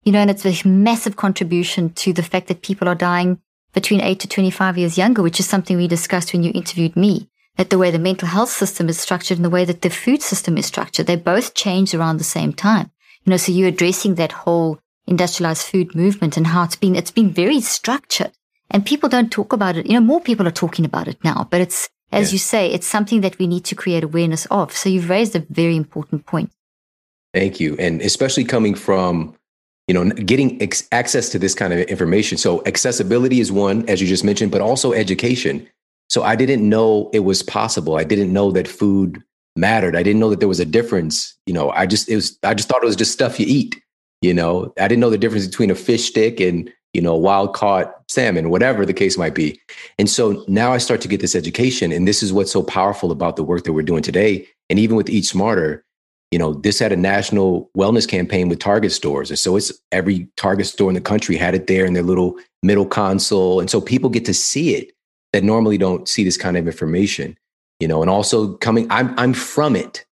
you 0.04 0.12
know, 0.12 0.20
and 0.20 0.30
it's 0.30 0.46
a 0.46 0.68
massive 0.68 1.16
contribution 1.16 1.92
to 1.94 2.14
the 2.14 2.24
fact 2.24 2.48
that 2.48 2.62
people 2.62 2.88
are 2.88 2.96
dying 2.96 3.42
between 3.78 4.02
8 4.02 4.20
to 4.22 4.28
25 4.28 4.80
years 4.80 4.98
younger, 4.98 5.22
which 5.22 5.40
is 5.40 5.46
something 5.46 5.78
we 5.78 5.88
discussed 5.88 6.34
when 6.34 6.42
you 6.42 6.52
interviewed 6.56 6.96
me. 6.96 7.30
That 7.58 7.70
the 7.70 7.78
way 7.78 7.92
the 7.92 8.00
mental 8.00 8.28
health 8.28 8.50
system 8.50 8.90
is 8.90 9.00
structured 9.00 9.38
and 9.38 9.46
the 9.46 9.52
way 9.52 9.66
that 9.66 9.84
the 9.84 9.92
food 9.92 10.24
system 10.24 10.58
is 10.58 10.66
structured, 10.66 11.06
they 11.06 11.16
both 11.16 11.54
change 11.54 11.94
around 11.94 12.18
the 12.18 12.24
same 12.24 12.54
time. 12.54 12.90
You 13.24 13.30
know, 13.30 13.38
so 13.38 13.52
you're 13.52 13.68
addressing 13.68 14.16
that 14.16 14.32
whole 14.32 14.80
industrialized 15.06 15.62
food 15.62 15.94
movement 15.94 16.38
and 16.38 16.48
how 16.48 16.64
it's 16.64 16.76
been, 16.76 16.96
it's 16.96 17.12
been 17.12 17.30
very 17.30 17.62
structured 17.62 18.32
and 18.72 18.84
people 18.84 19.10
don't 19.10 19.32
talk 19.32 19.54
about 19.54 19.78
it. 19.78 19.86
You 19.86 19.94
know, 19.94 20.06
more 20.06 20.22
people 20.22 20.48
are 20.48 20.62
talking 20.64 20.84
about 20.84 21.08
it 21.08 21.24
now, 21.24 21.48
but 21.52 21.62
it's, 21.62 21.88
as 22.12 22.34
you 22.34 22.40
say, 22.40 22.72
it's 22.72 22.88
something 22.88 23.22
that 23.22 23.38
we 23.38 23.46
need 23.46 23.66
to 23.66 23.76
create 23.76 24.04
awareness 24.04 24.48
of. 24.48 24.76
So 24.76 24.90
you've 24.90 25.12
raised 25.12 25.36
a 25.36 25.46
very 25.52 25.76
important 25.76 26.26
point. 26.26 26.52
Thank 27.32 27.60
you. 27.60 27.76
And 27.78 28.02
especially 28.02 28.44
coming 28.44 28.74
from 28.74 29.37
you 29.88 29.94
know 29.94 30.10
getting 30.12 30.62
ex- 30.62 30.88
access 30.92 31.30
to 31.30 31.40
this 31.40 31.56
kind 31.56 31.74
of 31.74 31.80
information. 31.80 32.38
So 32.38 32.62
accessibility 32.66 33.40
is 33.40 33.52
one 33.52 33.88
as 33.90 34.02
you 34.02 34.08
just 34.08 34.24
mentioned 34.24 34.52
but 34.52 34.62
also 34.62 34.94
education. 34.94 35.68
So 36.10 36.24
i 36.24 36.36
didn't 36.36 36.68
know 36.68 37.10
it 37.14 37.20
was 37.22 37.42
possible. 37.44 37.98
I 37.98 38.04
didn't 38.04 38.32
know 38.32 38.52
that 38.52 38.68
food 38.68 39.22
mattered. 39.56 39.96
I 39.96 40.04
didn't 40.04 40.20
know 40.20 40.30
that 40.30 40.40
there 40.40 40.48
was 40.48 40.60
a 40.60 40.66
difference 40.66 41.36
you 41.46 41.54
know. 41.54 41.72
I 41.72 41.86
just 41.86 42.10
it 42.10 42.16
was 42.16 42.38
i 42.44 42.54
just 42.54 42.68
thought 42.70 42.84
it 42.84 42.88
was 42.88 42.96
just 42.96 43.14
stuff 43.14 43.40
you 43.40 43.46
eat 43.48 43.82
you 44.22 44.34
know. 44.34 44.74
I 44.80 44.88
didn't 44.88 45.02
know 45.02 45.10
the 45.10 45.18
difference 45.18 45.48
between 45.48 45.72
a 45.72 45.76
fish 45.76 46.06
stick 46.06 46.40
and 46.40 46.72
you 46.94 47.02
know 47.02 47.16
wild 47.16 47.54
caught 47.54 47.94
salmon 48.10 48.50
whatever 48.50 48.86
the 48.86 48.94
case 48.94 49.18
might 49.18 49.36
be. 49.36 49.60
And 50.00 50.10
so 50.10 50.44
now 50.48 50.74
i 50.74 50.80
start 50.80 51.02
to 51.02 51.08
get 51.08 51.22
this 51.22 51.36
education 51.36 51.94
and 51.94 52.08
this 52.08 52.22
is 52.22 52.34
what's 52.34 52.52
so 52.52 52.64
powerful 52.64 53.12
about 53.12 53.38
the 53.38 53.44
work 53.44 53.64
that 53.64 53.74
we're 53.74 53.84
doing 53.84 54.04
today. 54.04 54.48
And 54.70 54.80
even 54.80 54.98
with 54.98 55.10
eat 55.10 55.24
smarter 55.24 55.86
you 56.32 56.40
know, 56.40 56.54
this 56.54 56.80
had 56.80 56.92
a 56.92 56.98
national 56.98 57.70
wellness 57.78 58.08
campaign 58.08 58.50
with 58.50 58.60
Target 58.60 58.92
stores. 58.92 59.30
And 59.30 59.40
so 59.40 59.56
it's 59.56 59.72
every 59.92 60.28
Target 60.36 60.68
store 60.68 60.90
in 60.90 60.96
the 60.96 61.02
country 61.02 61.38
had 61.38 61.56
it 61.56 61.68
there 61.68 61.86
in 61.86 61.94
their 61.94 62.04
little 62.04 62.36
middle 62.64 62.86
console. 62.86 63.60
And 63.60 63.70
so 63.70 63.80
people 63.80 64.10
get 64.10 64.26
to 64.26 64.34
see 64.34 64.76
it 64.76 64.92
that 65.34 65.44
normally 65.44 65.78
don't 65.78 66.08
see 66.08 66.24
this 66.24 66.38
kind 66.38 66.58
of 66.58 66.68
information, 66.68 67.38
you 67.80 67.88
know, 67.88 68.02
and 68.02 68.10
also 68.10 68.56
coming, 68.58 68.88
I'm, 68.90 69.18
I'm 69.18 69.34
from 69.34 69.76
it. 69.76 70.06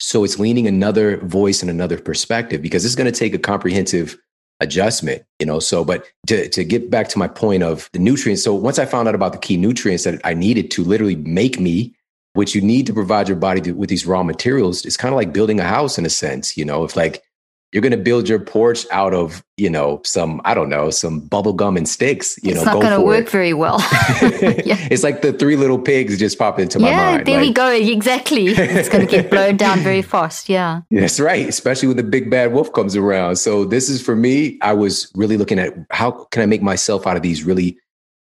So 0.00 0.24
it's 0.24 0.38
leaning 0.38 0.66
another 0.66 1.18
voice 1.18 1.60
and 1.60 1.70
another 1.70 1.98
perspective 1.98 2.62
because 2.62 2.84
it's 2.84 2.94
going 2.94 3.10
to 3.10 3.18
take 3.18 3.34
a 3.34 3.38
comprehensive 3.38 4.16
adjustment, 4.60 5.22
you 5.38 5.46
know. 5.46 5.58
So, 5.58 5.84
but 5.84 6.06
to, 6.28 6.48
to 6.48 6.64
get 6.64 6.90
back 6.90 7.08
to 7.08 7.18
my 7.18 7.28
point 7.28 7.62
of 7.62 7.90
the 7.92 7.98
nutrients. 7.98 8.42
So 8.42 8.54
once 8.54 8.78
I 8.78 8.86
found 8.86 9.08
out 9.08 9.14
about 9.14 9.32
the 9.32 9.38
key 9.38 9.56
nutrients 9.56 10.04
that 10.04 10.20
I 10.24 10.34
needed 10.34 10.70
to 10.72 10.84
literally 10.84 11.16
make 11.16 11.60
me 11.60 11.94
which 12.38 12.54
you 12.54 12.60
need 12.60 12.86
to 12.86 12.94
provide 12.94 13.26
your 13.26 13.36
body 13.36 13.60
to, 13.60 13.72
with 13.72 13.88
these 13.88 14.06
raw 14.06 14.22
materials. 14.22 14.84
It's 14.84 14.96
kind 14.96 15.12
of 15.12 15.16
like 15.16 15.32
building 15.32 15.58
a 15.58 15.64
house 15.64 15.98
in 15.98 16.06
a 16.06 16.08
sense, 16.08 16.56
you 16.56 16.64
know, 16.64 16.84
if 16.84 16.94
like 16.94 17.24
you're 17.72 17.82
going 17.82 17.90
to 17.90 17.98
build 17.98 18.28
your 18.28 18.38
porch 18.38 18.86
out 18.92 19.12
of, 19.12 19.42
you 19.56 19.68
know, 19.68 20.00
some, 20.04 20.40
I 20.44 20.54
don't 20.54 20.68
know, 20.68 20.90
some 20.90 21.18
bubble 21.18 21.52
gum 21.52 21.76
and 21.76 21.88
sticks, 21.88 22.38
you 22.44 22.54
know, 22.54 22.60
it's 22.60 22.66
know, 22.66 22.74
not 22.74 22.82
going 22.82 22.96
to 22.96 23.04
work 23.04 23.26
it. 23.26 23.30
very 23.30 23.54
well. 23.54 23.80
yeah. 24.30 24.78
It's 24.88 25.02
like 25.02 25.20
the 25.22 25.32
three 25.32 25.56
little 25.56 25.80
pigs 25.80 26.16
just 26.16 26.38
pop 26.38 26.60
into 26.60 26.78
my 26.78 26.90
yeah, 26.90 27.10
mind. 27.10 27.26
there 27.26 27.38
like, 27.38 27.48
we 27.48 27.52
go. 27.52 27.72
Exactly. 27.72 28.46
It's 28.46 28.88
going 28.88 29.04
to 29.04 29.10
get 29.10 29.32
blown 29.32 29.56
down 29.56 29.80
very 29.80 30.02
fast. 30.12 30.48
Yeah. 30.48 30.82
That's 30.92 31.18
right. 31.18 31.48
Especially 31.48 31.88
when 31.88 31.96
the 31.96 32.04
big 32.04 32.30
bad 32.30 32.52
wolf 32.52 32.72
comes 32.72 32.94
around. 32.94 33.34
So 33.34 33.64
this 33.64 33.88
is 33.88 34.00
for 34.00 34.14
me, 34.14 34.60
I 34.62 34.74
was 34.74 35.10
really 35.16 35.36
looking 35.36 35.58
at 35.58 35.74
how 35.90 36.12
can 36.30 36.42
I 36.42 36.46
make 36.46 36.62
myself 36.62 37.04
out 37.04 37.16
of 37.16 37.22
these 37.24 37.42
really 37.42 37.78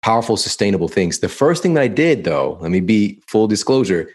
powerful, 0.03 0.37
sustainable 0.37 0.89
things. 0.89 1.19
The 1.19 1.29
first 1.29 1.63
thing 1.63 1.73
that 1.75 1.81
I 1.81 1.87
did, 1.87 2.25
though, 2.25 2.57
let 2.61 2.71
me 2.71 2.81
be 2.81 3.21
full 3.27 3.47
disclosure, 3.47 4.09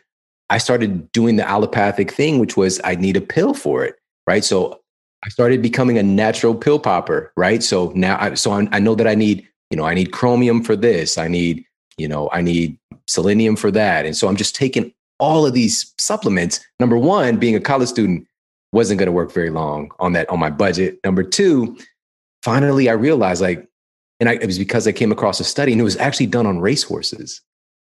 I 0.50 0.58
started 0.58 1.10
doing 1.12 1.36
the 1.36 1.48
allopathic 1.48 2.12
thing, 2.12 2.38
which 2.38 2.56
was 2.56 2.80
I 2.84 2.94
need 2.94 3.16
a 3.16 3.20
pill 3.20 3.54
for 3.54 3.84
it, 3.84 3.96
right? 4.26 4.44
So 4.44 4.80
I 5.24 5.30
started 5.30 5.62
becoming 5.62 5.98
a 5.98 6.02
natural 6.02 6.54
pill 6.54 6.78
popper, 6.78 7.32
right? 7.36 7.62
So 7.62 7.92
now, 7.94 8.18
I, 8.20 8.34
so 8.34 8.52
I, 8.52 8.68
I 8.70 8.78
know 8.78 8.94
that 8.94 9.06
I 9.06 9.14
need, 9.14 9.46
you 9.70 9.76
know, 9.76 9.84
I 9.84 9.94
need 9.94 10.12
chromium 10.12 10.62
for 10.62 10.76
this, 10.76 11.18
I 11.18 11.26
need, 11.26 11.64
you 11.96 12.06
know, 12.06 12.28
I 12.32 12.42
need 12.42 12.78
selenium 13.06 13.56
for 13.56 13.70
that, 13.70 14.06
and 14.06 14.16
so 14.16 14.28
I'm 14.28 14.36
just 14.36 14.54
taking 14.54 14.92
all 15.18 15.44
of 15.44 15.52
these 15.52 15.92
supplements. 15.98 16.60
Number 16.78 16.96
one, 16.96 17.38
being 17.38 17.56
a 17.56 17.60
college 17.60 17.88
student 17.88 18.26
wasn't 18.72 18.98
going 18.98 19.06
to 19.06 19.12
work 19.12 19.32
very 19.32 19.50
long 19.50 19.90
on 19.98 20.12
that 20.12 20.28
on 20.30 20.38
my 20.38 20.50
budget. 20.50 21.00
Number 21.04 21.22
two, 21.22 21.76
finally 22.42 22.88
I 22.88 22.92
realized 22.92 23.42
like 23.42 23.67
and 24.20 24.28
I, 24.28 24.34
it 24.34 24.46
was 24.46 24.58
because 24.58 24.86
I 24.86 24.92
came 24.92 25.12
across 25.12 25.40
a 25.40 25.44
study 25.44 25.72
and 25.72 25.80
it 25.80 25.84
was 25.84 25.96
actually 25.96 26.26
done 26.26 26.46
on 26.46 26.60
racehorses. 26.60 27.40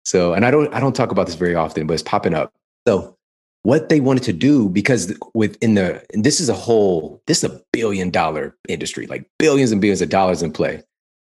So, 0.04 0.32
and 0.32 0.44
I 0.44 0.50
don't, 0.50 0.72
I 0.72 0.80
don't 0.80 0.96
talk 0.96 1.10
about 1.10 1.26
this 1.26 1.34
very 1.34 1.54
often, 1.54 1.86
but 1.86 1.94
it's 1.94 2.02
popping 2.02 2.34
up. 2.34 2.52
So 2.86 3.16
what 3.62 3.88
they 3.88 4.00
wanted 4.00 4.22
to 4.24 4.32
do, 4.32 4.68
because 4.68 5.12
within 5.34 5.74
the, 5.74 6.02
and 6.12 6.24
this 6.24 6.40
is 6.40 6.48
a 6.48 6.54
whole, 6.54 7.22
this 7.26 7.44
is 7.44 7.50
a 7.50 7.62
billion 7.72 8.10
dollar 8.10 8.56
industry, 8.68 9.06
like 9.06 9.28
billions 9.38 9.72
and 9.72 9.80
billions 9.80 10.00
of 10.00 10.08
dollars 10.08 10.42
in 10.42 10.52
play. 10.52 10.82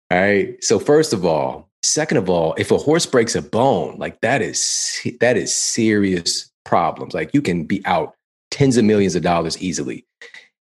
All 0.10 0.20
right. 0.20 0.64
So 0.64 0.80
first 0.80 1.14
of 1.14 1.26
all, 1.26 1.70
second 1.84 2.18
of 2.18 2.30
all, 2.30 2.54
if 2.58 2.72
a 2.72 2.78
horse 2.78 3.06
breaks 3.06 3.36
a 3.36 3.42
bone, 3.42 3.98
like 3.98 4.22
that 4.22 4.42
is, 4.42 5.00
that 5.20 5.38
is 5.38 5.54
serious 5.54 6.50
problems. 6.64 7.14
Like 7.14 7.34
you 7.34 7.42
can 7.42 7.66
be 7.66 7.86
out 7.86 8.16
tens 8.52 8.78
of 8.78 8.86
millions 8.86 9.16
of 9.16 9.24
dollars 9.24 9.62
easily. 9.62 10.06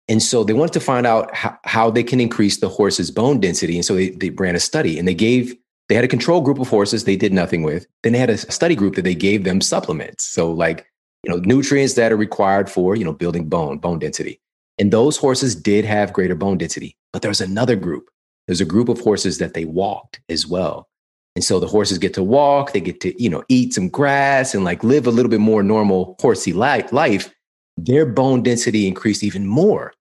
And 0.09 0.23
so 0.23 0.43
they 0.43 0.55
wanted 0.55 0.73
to 0.73 0.81
find 0.81 1.07
out 1.07 1.35
how, 1.35 1.59
how 1.65 1.91
they 1.91 2.03
can 2.03 2.21
increase 2.21 2.59
the 2.59 2.69
horse's 2.69 3.11
bone 3.11 3.41
density. 3.41 3.77
And 3.77 3.85
so 3.85 3.95
they, 3.95 4.11
they 4.11 4.31
ran 4.31 4.57
a 4.57 4.61
study 4.61 4.99
and 4.99 5.07
they 5.07 5.15
gave, 5.15 5.55
they 5.89 5.95
had 5.95 6.05
a 6.05 6.09
control 6.09 6.41
group 6.41 6.59
of 6.59 6.69
horses 6.69 7.05
they 7.05 7.17
did 7.17 7.33
nothing 7.33 7.63
with. 7.63 7.87
Then 8.03 8.15
they 8.15 8.19
had 8.19 8.31
a 8.31 8.39
study 8.39 8.75
group 8.75 8.95
that 8.95 9.03
they 9.03 9.15
gave 9.15 9.45
them 9.45 9.61
supplements. 9.61 10.25
So 10.25 10.51
like, 10.51 10.87
you 11.25 11.33
know, 11.33 11.41
nutrients 11.41 11.95
that 11.95 12.13
are 12.13 12.17
required 12.17 12.71
for, 12.71 12.97
you 12.97 13.05
know, 13.05 13.13
building 13.13 13.49
bone, 13.49 13.79
bone 13.79 13.99
density. 13.99 14.41
And 14.79 14.93
those 14.93 15.17
horses 15.17 15.55
did 15.55 15.85
have 15.85 16.13
greater 16.13 16.35
bone 16.35 16.57
density. 16.57 16.97
But 17.13 17.23
there's 17.23 17.41
another 17.41 17.77
group. 17.77 18.09
There's 18.47 18.61
a 18.61 18.67
group 18.67 18.89
of 18.89 19.01
horses 19.01 19.39
that 19.39 19.53
they 19.53 19.67
walked 19.67 20.21
as 20.31 20.47
well. 20.47 20.89
And 21.37 21.45
so 21.45 21.61
the 21.61 21.67
horses 21.67 21.99
get 21.99 22.15
to 22.15 22.23
walk, 22.23 22.73
they 22.73 22.81
get 22.81 23.01
to, 23.03 23.23
you 23.23 23.29
know, 23.29 23.45
eat 23.49 23.75
some 23.75 23.89
grass 23.89 24.55
and 24.55 24.65
like 24.65 24.83
live 24.83 25.07
a 25.07 25.11
little 25.11 25.31
bit 25.31 25.41
more 25.41 25.63
normal 25.63 26.17
horsey 26.21 26.53
life. 26.53 27.33
Their 27.77 28.07
bone 28.07 28.43
density 28.43 28.89
increased 28.89 29.23
even 29.23 29.47
more 29.47 29.93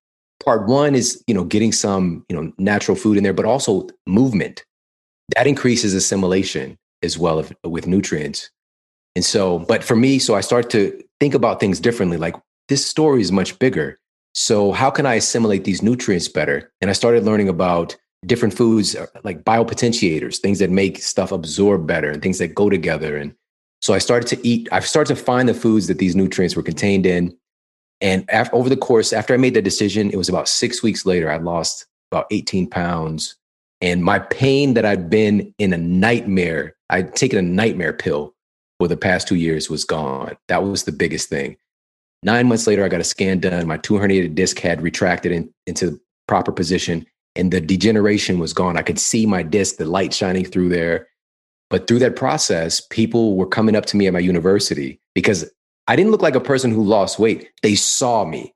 part 0.48 0.66
one 0.66 0.94
is 0.94 1.22
you 1.26 1.34
know 1.34 1.44
getting 1.44 1.72
some 1.72 2.24
you 2.30 2.34
know 2.36 2.50
natural 2.56 2.96
food 2.96 3.18
in 3.18 3.22
there 3.22 3.34
but 3.34 3.44
also 3.44 3.86
movement. 4.06 4.64
That 5.36 5.46
increases 5.46 5.92
assimilation 5.92 6.78
as 7.02 7.18
well 7.18 7.40
if, 7.40 7.52
with 7.64 7.86
nutrients. 7.86 8.50
And 9.14 9.24
so 9.24 9.58
but 9.58 9.84
for 9.84 9.96
me 10.04 10.18
so 10.18 10.34
i 10.34 10.40
start 10.40 10.70
to 10.70 10.80
think 11.20 11.34
about 11.34 11.60
things 11.60 11.80
differently 11.80 12.16
like 12.16 12.36
this 12.68 12.82
story 12.94 13.20
is 13.20 13.30
much 13.30 13.58
bigger. 13.58 13.98
So 14.32 14.72
how 14.72 14.90
can 14.90 15.04
i 15.04 15.16
assimilate 15.16 15.64
these 15.64 15.82
nutrients 15.82 16.28
better? 16.28 16.72
And 16.80 16.88
i 16.88 16.94
started 16.94 17.24
learning 17.24 17.50
about 17.50 17.94
different 18.24 18.54
foods 18.54 18.96
uh, 18.96 19.06
like 19.24 19.44
biopotentiators 19.44 20.38
things 20.38 20.58
that 20.60 20.70
make 20.70 20.94
stuff 21.12 21.30
absorb 21.30 21.86
better 21.86 22.10
and 22.10 22.22
things 22.22 22.38
that 22.38 22.54
go 22.54 22.70
together. 22.70 23.12
And 23.16 23.34
So 23.82 23.92
I 23.92 23.98
started 23.98 24.28
to 24.34 24.38
eat, 24.50 24.62
I 24.72 24.80
started 24.80 25.14
to 25.14 25.22
find 25.30 25.46
the 25.46 25.60
foods 25.64 25.88
that 25.88 25.98
these 25.98 26.16
nutrients 26.16 26.56
were 26.56 26.66
contained 26.72 27.06
in. 27.06 27.36
And 28.00 28.28
after, 28.30 28.54
over 28.54 28.68
the 28.68 28.76
course, 28.76 29.12
after 29.12 29.34
I 29.34 29.38
made 29.38 29.54
that 29.54 29.62
decision, 29.62 30.10
it 30.10 30.16
was 30.16 30.28
about 30.28 30.48
six 30.48 30.82
weeks 30.82 31.04
later, 31.04 31.30
I 31.30 31.36
lost 31.38 31.86
about 32.12 32.26
18 32.30 32.68
pounds. 32.70 33.36
And 33.80 34.04
my 34.04 34.18
pain 34.18 34.74
that 34.74 34.84
I'd 34.84 35.10
been 35.10 35.54
in 35.58 35.72
a 35.72 35.78
nightmare, 35.78 36.76
I'd 36.90 37.14
taken 37.14 37.38
a 37.38 37.42
nightmare 37.42 37.92
pill 37.92 38.34
for 38.78 38.88
the 38.88 38.96
past 38.96 39.28
two 39.28 39.34
years 39.34 39.68
was 39.68 39.84
gone. 39.84 40.36
That 40.48 40.62
was 40.62 40.84
the 40.84 40.92
biggest 40.92 41.28
thing. 41.28 41.56
Nine 42.22 42.48
months 42.48 42.66
later, 42.66 42.84
I 42.84 42.88
got 42.88 43.00
a 43.00 43.04
scan 43.04 43.40
done. 43.40 43.66
My 43.66 43.76
two 43.76 43.94
herniated 43.94 44.34
disc 44.34 44.58
had 44.58 44.82
retracted 44.82 45.32
in, 45.32 45.52
into 45.66 45.90
the 45.90 46.00
proper 46.26 46.52
position 46.52 47.06
and 47.38 47.52
the 47.52 47.60
degeneration 47.60 48.38
was 48.38 48.52
gone. 48.52 48.76
I 48.76 48.82
could 48.82 48.98
see 48.98 49.24
my 49.24 49.42
disc, 49.42 49.76
the 49.76 49.84
light 49.84 50.12
shining 50.12 50.44
through 50.44 50.70
there. 50.70 51.08
But 51.70 51.86
through 51.86 52.00
that 52.00 52.16
process, 52.16 52.80
people 52.80 53.36
were 53.36 53.46
coming 53.46 53.76
up 53.76 53.86
to 53.86 53.96
me 53.96 54.06
at 54.06 54.12
my 54.12 54.18
university 54.18 55.00
because 55.14 55.48
I 55.88 55.96
didn't 55.96 56.12
look 56.12 56.22
like 56.22 56.36
a 56.36 56.40
person 56.40 56.70
who 56.70 56.84
lost 56.84 57.18
weight. 57.18 57.50
They 57.62 57.74
saw 57.74 58.24
me, 58.24 58.54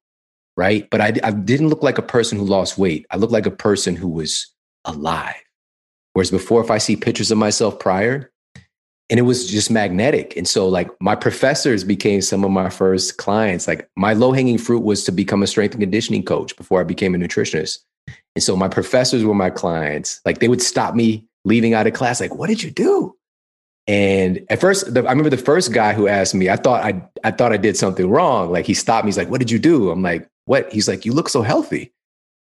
right? 0.57 0.89
But 0.91 1.01
I, 1.01 1.15
I 1.25 1.31
didn't 1.33 1.71
look 1.71 1.83
like 1.83 1.99
a 1.99 2.03
person 2.03 2.39
who 2.39 2.45
lost 2.45 2.77
weight. 2.79 3.07
I 3.11 3.17
looked 3.17 3.33
like 3.33 3.47
a 3.47 3.51
person 3.51 3.97
who 3.97 4.09
was 4.09 4.47
alive. 4.85 5.35
Whereas 6.13 6.31
before, 6.31 6.63
if 6.63 6.71
I 6.71 6.77
see 6.77 6.95
pictures 6.95 7.31
of 7.31 7.39
myself 7.39 7.79
prior, 7.79 8.31
and 9.09 9.19
it 9.19 9.23
was 9.23 9.47
just 9.51 9.71
magnetic. 9.71 10.37
And 10.37 10.47
so, 10.47 10.69
like, 10.69 10.91
my 11.01 11.15
professors 11.15 11.85
became 11.85 12.23
some 12.23 12.45
of 12.45 12.51
my 12.51 12.71
first 12.71 13.19
clients. 13.19 13.67
Like, 13.67 13.89
my 13.97 14.13
low 14.13 14.33
hanging 14.33 14.59
fruit 14.59 14.85
was 14.85 15.05
to 15.05 15.13
become 15.13 15.43
a 15.43 15.47
strength 15.47 15.73
and 15.73 15.83
conditioning 15.83 16.23
coach 16.23 16.57
before 16.57 16.81
I 16.81 16.85
became 16.85 17.15
a 17.15 17.19
nutritionist. 17.19 17.81
And 18.35 18.43
so, 18.43 18.57
my 18.57 18.69
professors 18.69 19.25
were 19.25 19.35
my 19.35 19.51
clients. 19.51 20.21
Like, 20.25 20.39
they 20.39 20.49
would 20.49 20.63
stop 20.63 20.95
me 20.95 21.27
leaving 21.45 21.75
out 21.75 21.87
of 21.87 21.93
class, 21.93 22.21
like, 22.21 22.35
what 22.35 22.49
did 22.49 22.63
you 22.63 22.71
do? 22.71 23.15
And 23.87 24.45
at 24.49 24.61
first, 24.61 24.95
the, 24.95 25.01
I 25.01 25.11
remember 25.11 25.31
the 25.31 25.37
first 25.37 25.73
guy 25.73 25.93
who 25.93 26.07
asked 26.07 26.35
me, 26.35 26.49
I 26.49 26.57
thought 26.57 26.85
I, 26.85 27.03
I 27.25 27.33
thought 27.33 27.53
I 27.53 27.57
did 27.57 27.77
something 27.77 28.09
wrong. 28.09 28.53
Like, 28.53 28.65
he 28.65 28.75
stopped 28.75 29.05
me. 29.05 29.09
He's 29.09 29.19
like, 29.19 29.29
what 29.29 29.41
did 29.41 29.51
you 29.51 29.59
do? 29.59 29.91
I'm 29.91 30.03
like, 30.03 30.29
what? 30.45 30.73
He's 30.73 30.89
like, 30.89 31.05
you 31.05 31.13
look 31.13 31.29
so 31.29 31.43
healthy. 31.43 31.93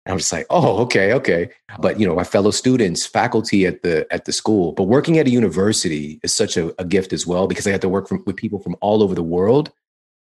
And 0.05 0.13
I'm 0.13 0.19
just 0.19 0.33
like, 0.33 0.47
oh, 0.51 0.79
okay, 0.83 1.13
okay. 1.13 1.51
But 1.79 2.01
you 2.01 2.07
know, 2.07 2.15
my 2.15 2.25
fellow 2.25 2.51
students, 2.51 3.07
faculty 3.07 3.67
at 3.67 3.83
the 3.83 4.07
at 4.13 4.25
the 4.25 4.33
school, 4.33 4.73
but 4.73 4.85
working 4.85 5.19
at 5.19 5.29
a 5.29 5.31
university 5.31 6.19
is 6.25 6.35
such 6.35 6.57
a, 6.57 6.75
a 6.81 6.85
gift 6.85 7.13
as 7.13 7.25
well 7.25 7.47
because 7.47 7.67
I 7.67 7.71
had 7.71 7.83
to 7.83 7.89
work 7.89 8.09
from, 8.09 8.23
with 8.27 8.37
people 8.37 8.59
from 8.59 8.77
all 8.81 9.03
over 9.03 9.15
the 9.15 9.23
world 9.23 9.71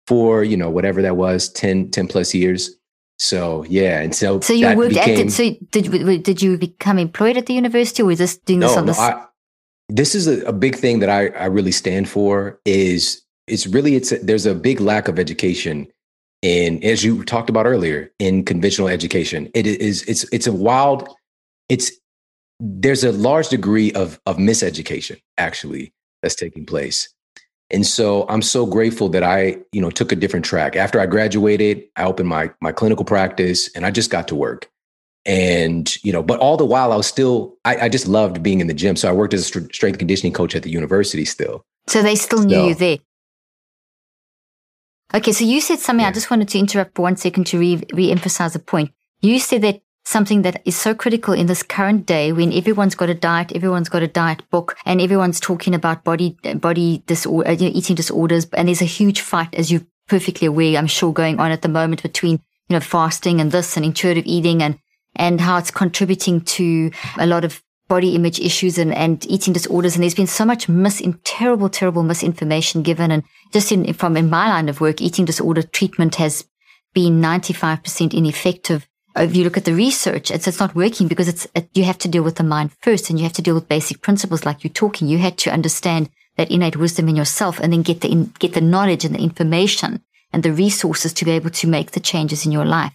for 0.08 0.44
you 0.44 0.58
know 0.58 0.72
whatever 0.72 1.04
that 1.04 1.18
was 1.18 1.50
10, 1.50 1.92
10 1.92 2.08
plus 2.08 2.34
years. 2.34 2.72
So 3.20 3.64
yeah, 3.66 4.00
and 4.00 4.16
so 4.16 4.40
so 4.40 4.54
you 4.54 4.76
worked 4.76 4.96
became, 4.96 5.28
at 5.28 5.32
so 5.32 5.52
did 5.70 6.24
did 6.24 6.42
you 6.42 6.58
become 6.58 6.98
employed 6.98 7.38
at 7.38 7.46
the 7.46 7.54
university 7.54 8.02
or 8.02 8.08
was 8.08 8.18
this 8.18 8.38
doing 8.38 8.62
this 8.62 8.76
on 8.76 8.88
no, 8.88 8.94
I, 8.94 9.26
this 9.90 10.14
is 10.14 10.28
a, 10.28 10.46
a, 10.46 10.54
big 10.54 10.76
thing 10.76 11.00
that 11.00 11.10
I, 11.10 11.28
I 11.30 11.46
really 11.46 11.72
stand 11.72 12.08
for 12.08 12.60
is 12.64 13.24
it's 13.48 13.66
really 13.68 13.96
it's 13.96 14.12
a, 14.12 14.20
there's 14.20 14.46
a 14.46 14.54
big 14.54 14.80
lack 14.80 15.08
of 15.08 15.18
education 15.18 15.88
in 16.42 16.82
as 16.84 17.04
you 17.04 17.24
talked 17.26 17.50
about 17.50 17.66
earlier 17.66 18.12
in 18.20 18.46
conventional 18.46 18.88
education. 18.88 19.50
It 19.54 19.66
is 19.66 20.04
it's 20.04 20.24
it's 20.32 20.48
a 20.48 20.54
wild 20.54 21.10
it's 21.68 21.92
there's 22.60 23.04
a 23.04 23.12
large 23.12 23.50
degree 23.50 23.92
of 23.94 24.20
of 24.26 24.38
miseducation 24.38 25.20
actually 25.38 25.92
that's 26.22 26.36
taking 26.36 26.66
place. 26.66 27.10
And 27.72 27.86
so 27.86 28.28
i'm 28.30 28.42
so 28.42 28.66
grateful 28.66 29.10
that 29.10 29.24
i 29.24 29.58
you 29.72 29.82
know 29.82 29.90
took 29.90 30.12
a 30.12 30.16
different 30.16 30.46
track. 30.46 30.76
After 30.76 31.00
i 31.00 31.08
graduated 31.08 31.84
i 31.96 32.04
opened 32.04 32.30
my 32.30 32.52
my 32.62 32.72
clinical 32.72 33.06
practice 33.06 33.70
and 33.76 33.86
i 33.86 33.92
just 33.92 34.12
got 34.12 34.28
to 34.28 34.36
work 34.36 34.70
and 35.26 36.02
you 36.04 36.12
know 36.14 36.24
but 36.24 36.40
all 36.40 36.56
the 36.56 36.66
while 36.66 36.94
i 36.94 36.96
was 36.96 37.06
still 37.06 37.58
i, 37.66 37.76
I 37.76 37.90
just 37.90 38.08
loved 38.08 38.42
being 38.42 38.62
in 38.62 38.68
the 38.68 38.74
gym 38.74 38.96
so 38.96 39.10
i 39.10 39.12
worked 39.12 39.34
as 39.34 39.54
a 39.54 39.62
strength 39.74 40.00
conditioning 40.00 40.34
coach 40.34 40.56
at 40.56 40.64
the 40.64 40.70
university 40.70 41.26
still 41.26 41.66
so 41.88 42.02
they 42.02 42.16
still 42.16 42.44
knew 42.44 42.56
so, 42.56 42.68
you 42.68 42.76
there 42.76 42.98
Okay, 45.14 45.32
so 45.32 45.44
you 45.44 45.60
said 45.60 45.80
something. 45.80 46.04
Yeah. 46.04 46.10
I 46.10 46.14
just 46.14 46.30
wanted 46.30 46.50
to 46.50 46.60
interrupt 46.60 46.96
for 46.96 47.02
one 47.02 47.18
second 47.18 47.48
to 47.48 47.60
re- 47.60 47.84
re-emphasize 47.94 48.56
a 48.56 48.60
point. 48.60 48.92
You 49.22 49.40
said 49.40 49.64
that 49.64 49.82
something 50.06 50.44
that 50.44 50.62
is 50.66 50.76
so 50.76 50.94
critical 50.94 51.34
in 51.34 51.48
this 51.48 51.64
current 51.64 52.06
day 52.06 52.32
when 52.32 52.54
everyone's 52.54 52.96
got 52.96 53.10
a 53.10 53.16
diet, 53.16 53.52
everyone's 53.56 53.90
got 53.90 54.04
a 54.04 54.08
diet 54.08 54.48
book, 54.52 54.78
and 54.86 55.02
everyone's 55.02 55.40
talking 55.40 55.74
about 55.74 56.04
body 56.04 56.38
body 56.56 57.04
disorder, 57.08 57.50
uh, 57.50 57.52
you 57.54 57.70
know, 57.70 57.76
eating 57.76 57.96
disorders, 57.96 58.48
and 58.54 58.68
there's 58.68 58.84
a 58.84 58.86
huge 58.86 59.22
fight, 59.22 59.54
as 59.56 59.72
you're 59.72 59.86
perfectly 60.08 60.48
aware, 60.48 60.78
I'm 60.78 60.88
sure, 60.88 61.12
going 61.12 61.40
on 61.40 61.52
at 61.52 61.64
the 61.64 61.70
moment 61.70 62.04
between 62.04 62.40
you 62.70 62.76
know 62.76 62.80
fasting 62.80 63.42
and 63.42 63.52
this 63.52 63.78
and 63.78 63.86
intuitive 63.86 64.26
eating 64.28 64.62
and 64.62 64.78
and 65.16 65.42
how 65.42 65.58
it's 65.58 65.72
contributing 65.72 66.42
to 66.42 66.92
a 67.18 67.26
lot 67.26 67.44
of 67.44 67.62
body 67.90 68.16
image 68.16 68.40
issues 68.40 68.78
and, 68.78 68.94
and 68.94 69.26
eating 69.26 69.52
disorders. 69.52 69.96
And 69.96 70.04
there's 70.04 70.16
been 70.16 70.28
so 70.28 70.46
much 70.46 70.70
mis, 70.70 71.02
terrible, 71.26 71.68
terrible 71.68 72.04
misinformation 72.04 72.84
given. 72.84 73.12
And 73.12 73.24
just 73.52 73.72
in, 73.72 73.92
from 73.94 74.16
in 74.16 74.30
my 74.30 74.48
line 74.48 74.70
of 74.70 74.80
work, 74.80 75.02
eating 75.02 75.26
disorder 75.26 75.64
treatment 75.64 76.16
has 76.16 76.46
been 76.94 77.20
95% 77.20 78.14
ineffective. 78.14 78.88
If 79.16 79.36
you 79.36 79.44
look 79.44 79.58
at 79.58 79.66
the 79.66 79.74
research, 79.74 80.32
it's, 80.32 80.48
it's 80.48 80.60
not 80.60 80.76
working 80.76 81.08
because 81.08 81.28
it's, 81.28 81.48
it, 81.56 81.68
you 81.74 81.84
have 81.84 81.98
to 82.00 82.08
deal 82.08 82.24
with 82.24 82.36
the 82.36 82.44
mind 82.44 82.72
first 82.80 83.10
and 83.10 83.20
you 83.20 83.24
have 83.24 83.34
to 83.34 83.42
deal 83.42 83.56
with 83.56 83.68
basic 83.68 84.02
principles 84.02 84.46
like 84.46 84.64
you're 84.64 84.72
talking. 84.72 85.08
You 85.08 85.18
had 85.18 85.38
to 85.40 85.52
understand 85.52 86.10
that 86.38 86.52
innate 86.52 86.78
wisdom 86.78 87.10
in 87.10 87.16
yourself 87.16 87.60
and 87.60 87.74
then 87.74 87.82
get 87.82 88.02
the, 88.02 88.10
in, 88.10 88.34
get 88.40 88.54
the 88.54 88.62
knowledge 88.62 89.04
and 89.04 89.16
the 89.16 89.20
information 89.20 90.04
and 90.32 90.44
the 90.44 90.54
resources 90.54 91.12
to 91.14 91.26
be 91.26 91.32
able 91.32 91.50
to 91.50 91.68
make 91.68 91.92
the 91.92 92.00
changes 92.00 92.46
in 92.46 92.52
your 92.52 92.66
life. 92.66 92.94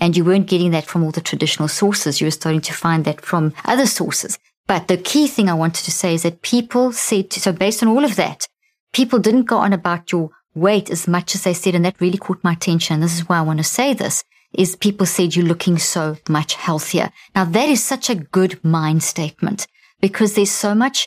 And 0.00 0.16
you 0.16 0.24
weren't 0.24 0.48
getting 0.48 0.70
that 0.72 0.86
from 0.86 1.04
all 1.04 1.10
the 1.10 1.20
traditional 1.20 1.68
sources. 1.68 2.20
You 2.20 2.26
were 2.26 2.32
starting 2.32 2.62
to 2.62 2.72
find 2.72 3.04
that 3.04 3.20
from 3.20 3.52
other 3.64 3.86
sources. 3.86 4.38
But 4.66 4.88
the 4.88 4.96
key 4.96 5.26
thing 5.26 5.48
I 5.48 5.54
wanted 5.54 5.84
to 5.84 5.90
say 5.90 6.14
is 6.14 6.22
that 6.22 6.42
people 6.42 6.92
said, 6.92 7.30
to, 7.30 7.40
so 7.40 7.52
based 7.52 7.82
on 7.82 7.88
all 7.88 8.04
of 8.04 8.16
that, 8.16 8.46
people 8.92 9.18
didn't 9.18 9.44
go 9.44 9.58
on 9.58 9.72
about 9.72 10.10
your 10.12 10.30
weight 10.54 10.90
as 10.90 11.06
much 11.06 11.34
as 11.34 11.42
they 11.42 11.54
said, 11.54 11.74
and 11.74 11.84
that 11.84 12.00
really 12.00 12.18
caught 12.18 12.42
my 12.42 12.52
attention. 12.52 12.94
And 12.94 13.02
this 13.02 13.14
is 13.14 13.28
why 13.28 13.38
I 13.38 13.42
want 13.42 13.58
to 13.58 13.64
say 13.64 13.94
this 13.94 14.24
is 14.52 14.76
people 14.76 15.06
said 15.06 15.36
you're 15.36 15.46
looking 15.46 15.78
so 15.78 16.16
much 16.28 16.54
healthier. 16.54 17.10
Now 17.34 17.44
that 17.44 17.68
is 17.68 17.82
such 17.84 18.10
a 18.10 18.16
good 18.16 18.62
mind 18.64 19.02
statement 19.02 19.66
because 20.00 20.34
there's 20.34 20.50
so 20.50 20.74
much 20.74 21.06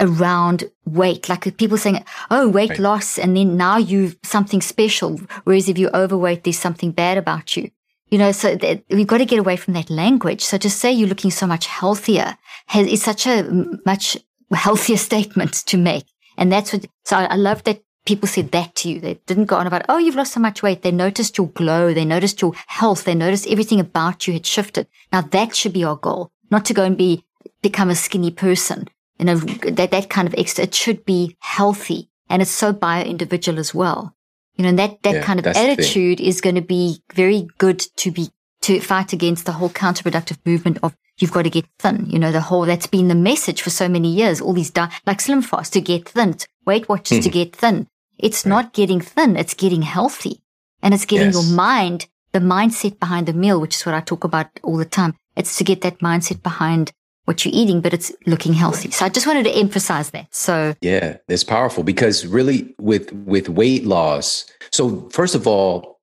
around 0.00 0.64
weight, 0.84 1.28
like 1.28 1.56
people 1.56 1.76
saying, 1.76 2.04
Oh, 2.30 2.48
weight 2.48 2.70
right. 2.70 2.78
loss. 2.78 3.18
And 3.18 3.36
then 3.36 3.56
now 3.56 3.76
you've 3.76 4.16
something 4.22 4.60
special. 4.60 5.18
Whereas 5.44 5.68
if 5.68 5.78
you're 5.78 5.96
overweight, 5.96 6.44
there's 6.44 6.58
something 6.58 6.92
bad 6.92 7.18
about 7.18 7.56
you. 7.56 7.70
You 8.10 8.18
know, 8.18 8.32
so 8.32 8.56
that, 8.56 8.84
we've 8.90 9.06
got 9.06 9.18
to 9.18 9.26
get 9.26 9.38
away 9.38 9.56
from 9.56 9.74
that 9.74 9.90
language. 9.90 10.42
So 10.42 10.58
to 10.58 10.70
say 10.70 10.92
you're 10.92 11.08
looking 11.08 11.30
so 11.30 11.46
much 11.46 11.66
healthier 11.66 12.36
has, 12.66 12.86
is 12.86 13.02
such 13.02 13.26
a 13.26 13.42
much 13.84 14.16
healthier 14.52 14.96
statement 15.08 15.54
to 15.66 15.76
make. 15.76 16.06
And 16.36 16.50
that's 16.50 16.72
what, 16.72 16.86
so 17.04 17.16
I, 17.16 17.24
I 17.24 17.36
love 17.36 17.64
that 17.64 17.82
people 18.06 18.26
said 18.28 18.50
that 18.52 18.74
to 18.76 18.88
you. 18.88 19.00
They 19.00 19.20
didn't 19.26 19.44
go 19.46 19.56
on 19.56 19.66
about, 19.66 19.84
oh, 19.88 19.98
you've 19.98 20.16
lost 20.16 20.32
so 20.32 20.40
much 20.40 20.62
weight. 20.62 20.82
They 20.82 20.90
noticed 20.90 21.36
your 21.36 21.48
glow. 21.48 21.92
They 21.92 22.06
noticed 22.06 22.40
your 22.40 22.54
health. 22.66 23.04
They 23.04 23.14
noticed 23.14 23.46
everything 23.46 23.80
about 23.80 24.26
you 24.26 24.32
had 24.32 24.46
shifted. 24.46 24.86
Now 25.12 25.20
that 25.20 25.54
should 25.54 25.74
be 25.74 25.84
our 25.84 25.96
goal, 25.96 26.32
not 26.50 26.64
to 26.66 26.74
go 26.74 26.84
and 26.84 26.96
be, 26.96 27.24
become 27.60 27.90
a 27.90 27.94
skinny 27.94 28.30
person. 28.30 28.88
You 29.18 29.26
know, 29.26 29.36
that, 29.36 29.90
that 29.90 30.08
kind 30.08 30.26
of 30.26 30.34
extra, 30.38 30.64
it 30.64 30.74
should 30.74 31.04
be 31.04 31.36
healthy 31.40 32.08
and 32.30 32.40
it's 32.40 32.50
so 32.50 32.72
bio 32.72 33.02
individual 33.02 33.58
as 33.58 33.74
well. 33.74 34.14
You 34.58 34.64
know, 34.64 34.72
that, 34.72 35.02
that 35.04 35.14
yeah, 35.14 35.22
kind 35.22 35.38
of 35.38 35.46
attitude 35.46 36.20
is 36.20 36.40
going 36.40 36.56
to 36.56 36.60
be 36.60 37.00
very 37.14 37.48
good 37.58 37.78
to 37.96 38.10
be, 38.10 38.30
to 38.62 38.80
fight 38.80 39.12
against 39.12 39.46
the 39.46 39.52
whole 39.52 39.70
counterproductive 39.70 40.38
movement 40.44 40.78
of 40.82 40.94
you've 41.18 41.32
got 41.32 41.42
to 41.42 41.50
get 41.50 41.66
thin. 41.78 42.06
You 42.10 42.18
know, 42.18 42.32
the 42.32 42.40
whole, 42.40 42.66
that's 42.66 42.88
been 42.88 43.08
the 43.08 43.14
message 43.14 43.62
for 43.62 43.70
so 43.70 43.88
many 43.88 44.12
years. 44.12 44.40
All 44.40 44.52
these, 44.52 44.70
di- 44.70 44.90
like 45.06 45.20
Slim 45.20 45.42
Fast 45.42 45.72
to 45.74 45.80
get 45.80 46.08
thin, 46.08 46.36
Weight 46.66 46.88
Watchers 46.88 47.20
to 47.20 47.30
hmm. 47.30 47.34
get 47.34 47.56
thin. 47.56 47.86
It's 48.18 48.44
right. 48.44 48.50
not 48.50 48.72
getting 48.72 49.00
thin. 49.00 49.36
It's 49.36 49.54
getting 49.54 49.82
healthy 49.82 50.42
and 50.82 50.92
it's 50.92 51.04
getting 51.04 51.28
yes. 51.28 51.34
your 51.34 51.56
mind, 51.56 52.08
the 52.32 52.40
mindset 52.40 52.98
behind 52.98 53.26
the 53.26 53.32
meal, 53.32 53.60
which 53.60 53.76
is 53.76 53.86
what 53.86 53.94
I 53.94 54.00
talk 54.00 54.24
about 54.24 54.48
all 54.62 54.76
the 54.76 54.84
time. 54.84 55.14
It's 55.36 55.56
to 55.58 55.64
get 55.64 55.82
that 55.82 56.00
mindset 56.00 56.42
behind 56.42 56.92
what 57.28 57.44
you're 57.44 57.52
eating, 57.54 57.82
but 57.82 57.92
it's 57.92 58.10
looking 58.24 58.54
healthy. 58.54 58.90
So 58.90 59.04
I 59.04 59.10
just 59.10 59.26
wanted 59.26 59.42
to 59.44 59.50
emphasize 59.50 60.08
that. 60.10 60.34
So 60.34 60.74
yeah, 60.80 61.18
it's 61.28 61.44
powerful 61.44 61.84
because 61.84 62.26
really 62.26 62.74
with 62.80 63.12
with 63.12 63.50
weight 63.50 63.84
loss. 63.84 64.46
So 64.72 65.06
first 65.10 65.34
of 65.34 65.46
all, 65.46 66.00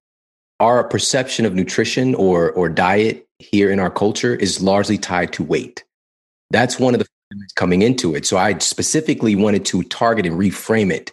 our 0.59 0.84
perception 0.84 1.47
of 1.47 1.55
nutrition 1.55 2.13
or 2.13 2.51
or 2.51 2.69
diet 2.69 3.28
here 3.39 3.71
in 3.71 3.80
our 3.80 3.89
culture 3.89 4.36
is 4.36 4.61
largely 4.61 4.99
tied 4.99 5.34
to 5.34 5.43
weight. 5.43 5.84
That's 6.51 6.80
one 6.80 6.93
of 6.93 6.99
the 6.99 7.07
coming 7.55 7.82
into 7.82 8.13
it. 8.13 8.28
So 8.28 8.38
I 8.38 8.59
specifically 8.59 9.36
wanted 9.36 9.65
to 9.65 9.82
target 9.82 10.28
and 10.28 10.39
reframe 10.39 10.93
it, 10.93 11.11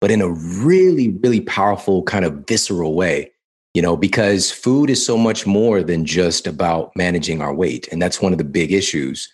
but 0.00 0.12
in 0.12 0.22
a 0.22 0.28
really 0.28 1.08
really 1.24 1.40
powerful 1.40 2.04
kind 2.04 2.24
of 2.24 2.46
visceral 2.46 2.94
way 2.94 3.32
you 3.74 3.82
know, 3.82 3.96
because 3.96 4.50
food 4.50 4.90
is 4.90 5.04
so 5.04 5.16
much 5.16 5.46
more 5.46 5.84
than 5.84 6.04
just 6.04 6.48
about 6.48 6.90
managing 6.96 7.40
our 7.40 7.54
weight. 7.54 7.86
And 7.92 8.02
that's 8.02 8.20
one 8.20 8.32
of 8.32 8.38
the 8.38 8.44
big 8.44 8.72
issues. 8.72 9.30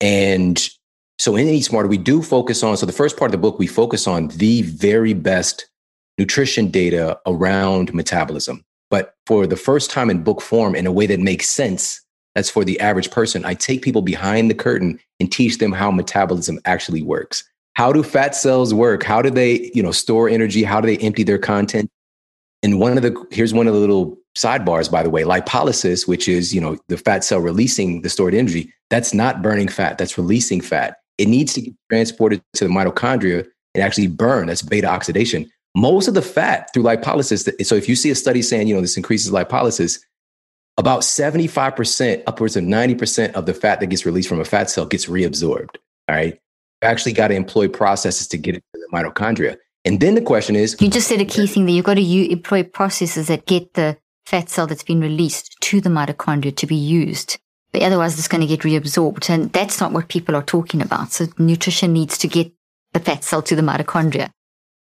And 0.00 0.68
so 1.18 1.36
in 1.36 1.48
Eat 1.48 1.62
Smarter, 1.62 1.88
we 1.88 1.98
do 1.98 2.22
focus 2.22 2.62
on, 2.62 2.76
so 2.76 2.86
the 2.86 2.92
first 2.92 3.16
part 3.16 3.28
of 3.28 3.32
the 3.32 3.38
book, 3.38 3.58
we 3.58 3.66
focus 3.66 4.06
on 4.06 4.28
the 4.28 4.62
very 4.62 5.12
best 5.12 5.68
nutrition 6.18 6.70
data 6.70 7.18
around 7.26 7.92
metabolism. 7.92 8.64
But 8.90 9.14
for 9.26 9.46
the 9.46 9.56
first 9.56 9.90
time 9.90 10.10
in 10.10 10.22
book 10.22 10.40
form, 10.40 10.74
in 10.74 10.86
a 10.86 10.92
way 10.92 11.06
that 11.06 11.20
makes 11.20 11.48
sense, 11.48 12.00
that's 12.34 12.50
for 12.50 12.64
the 12.64 12.78
average 12.80 13.10
person, 13.10 13.44
I 13.44 13.54
take 13.54 13.82
people 13.82 14.02
behind 14.02 14.50
the 14.50 14.54
curtain 14.54 14.98
and 15.18 15.30
teach 15.30 15.58
them 15.58 15.72
how 15.72 15.90
metabolism 15.90 16.58
actually 16.64 17.02
works, 17.02 17.44
how 17.74 17.92
do 17.92 18.02
fat 18.02 18.34
cells 18.34 18.74
work? 18.74 19.02
How 19.02 19.22
do 19.22 19.30
they, 19.30 19.70
you 19.74 19.82
know, 19.82 19.92
store 19.92 20.28
energy? 20.28 20.62
How 20.62 20.80
do 20.80 20.86
they 20.86 20.98
empty 20.98 21.22
their 21.22 21.38
content? 21.38 21.88
And 22.62 22.78
one 22.78 22.96
of 22.96 23.02
the 23.02 23.26
here's 23.30 23.54
one 23.54 23.66
of 23.66 23.74
the 23.74 23.80
little 23.80 24.18
sidebars, 24.40 24.90
by 24.90 25.02
the 25.02 25.10
way, 25.10 25.22
lipolysis, 25.22 26.08
which 26.08 26.28
is, 26.28 26.54
you 26.54 26.60
know, 26.60 26.78
the 26.88 26.96
fat 26.96 27.24
cell 27.24 27.40
releasing 27.40 28.02
the 28.02 28.08
stored 28.08 28.34
energy, 28.34 28.72
that's 28.88 29.12
not 29.12 29.42
burning 29.42 29.68
fat, 29.68 29.98
that's 29.98 30.16
releasing 30.16 30.60
fat. 30.60 30.96
It 31.18 31.28
needs 31.28 31.52
to 31.54 31.60
get 31.60 31.74
transported 31.90 32.42
to 32.54 32.64
the 32.64 32.70
mitochondria 32.70 33.46
and 33.74 33.84
actually 33.84 34.06
burn. 34.06 34.46
That's 34.46 34.62
beta 34.62 34.88
oxidation. 34.88 35.50
Most 35.76 36.08
of 36.08 36.14
the 36.14 36.22
fat 36.22 36.70
through 36.72 36.84
lipolysis. 36.84 37.64
So 37.64 37.74
if 37.74 37.88
you 37.88 37.94
see 37.94 38.10
a 38.10 38.14
study 38.14 38.42
saying, 38.42 38.66
you 38.66 38.74
know, 38.74 38.80
this 38.80 38.96
increases 38.96 39.30
lipolysis, 39.30 40.00
about 40.78 41.02
75%, 41.02 42.22
upwards 42.26 42.56
of 42.56 42.64
90% 42.64 43.32
of 43.32 43.44
the 43.44 43.52
fat 43.54 43.80
that 43.80 43.86
gets 43.88 44.06
released 44.06 44.28
from 44.28 44.40
a 44.40 44.44
fat 44.44 44.70
cell 44.70 44.86
gets 44.86 45.06
reabsorbed. 45.06 45.76
All 46.08 46.16
right. 46.16 46.34
You 46.82 46.88
actually 46.88 47.12
got 47.12 47.28
to 47.28 47.34
employ 47.34 47.68
processes 47.68 48.26
to 48.28 48.38
get 48.38 48.56
it 48.56 48.64
to 48.74 48.80
the 48.80 48.96
mitochondria. 48.96 49.58
And 49.84 50.00
then 50.00 50.14
the 50.14 50.22
question 50.22 50.56
is 50.56 50.76
You 50.80 50.90
just 50.90 51.08
said 51.08 51.20
a 51.20 51.24
key 51.24 51.46
thing 51.46 51.66
that 51.66 51.72
You've 51.72 51.84
got 51.84 51.94
to 51.94 52.30
employ 52.32 52.62
processes 52.62 53.28
that 53.28 53.46
get 53.46 53.74
the 53.74 53.98
fat 54.30 54.48
cell 54.48 54.68
that's 54.68 54.84
been 54.84 55.00
released 55.00 55.56
to 55.60 55.80
the 55.80 55.90
mitochondria 55.90 56.54
to 56.56 56.66
be 56.66 56.76
used. 56.76 57.38
But 57.72 57.82
otherwise, 57.82 58.16
it's 58.16 58.28
going 58.28 58.40
to 58.40 58.46
get 58.46 58.60
reabsorbed. 58.60 59.28
And 59.28 59.52
that's 59.52 59.80
not 59.80 59.92
what 59.92 60.08
people 60.08 60.36
are 60.36 60.42
talking 60.42 60.80
about. 60.80 61.12
So 61.12 61.26
nutrition 61.38 61.92
needs 61.92 62.16
to 62.18 62.28
get 62.28 62.52
the 62.92 63.00
fat 63.00 63.24
cell 63.24 63.42
to 63.42 63.56
the 63.56 63.62
mitochondria. 63.62 64.30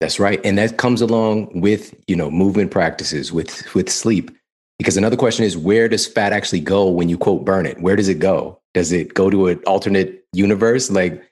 That's 0.02 0.20
right. 0.20 0.42
And 0.44 0.58
that 0.58 0.78
comes 0.78 1.02
along 1.02 1.62
with, 1.62 1.94
you 2.08 2.16
know, 2.16 2.30
movement 2.30 2.72
practices, 2.72 3.32
with 3.32 3.74
with 3.74 3.90
sleep. 3.90 4.32
Because 4.80 4.98
another 4.98 5.16
question 5.16 5.46
is 5.46 5.56
where 5.56 5.88
does 5.88 6.08
fat 6.08 6.34
actually 6.34 6.62
go 6.62 6.90
when 6.90 7.08
you 7.08 7.18
quote 7.18 7.46
burn 7.46 7.66
it? 7.66 7.80
Where 7.82 7.96
does 7.96 8.10
it 8.10 8.20
go? 8.20 8.60
Does 8.74 8.92
it 8.92 9.14
go 9.14 9.30
to 9.30 9.48
an 9.48 9.60
alternate 9.68 10.26
universe? 10.34 10.90
Like 10.90 11.24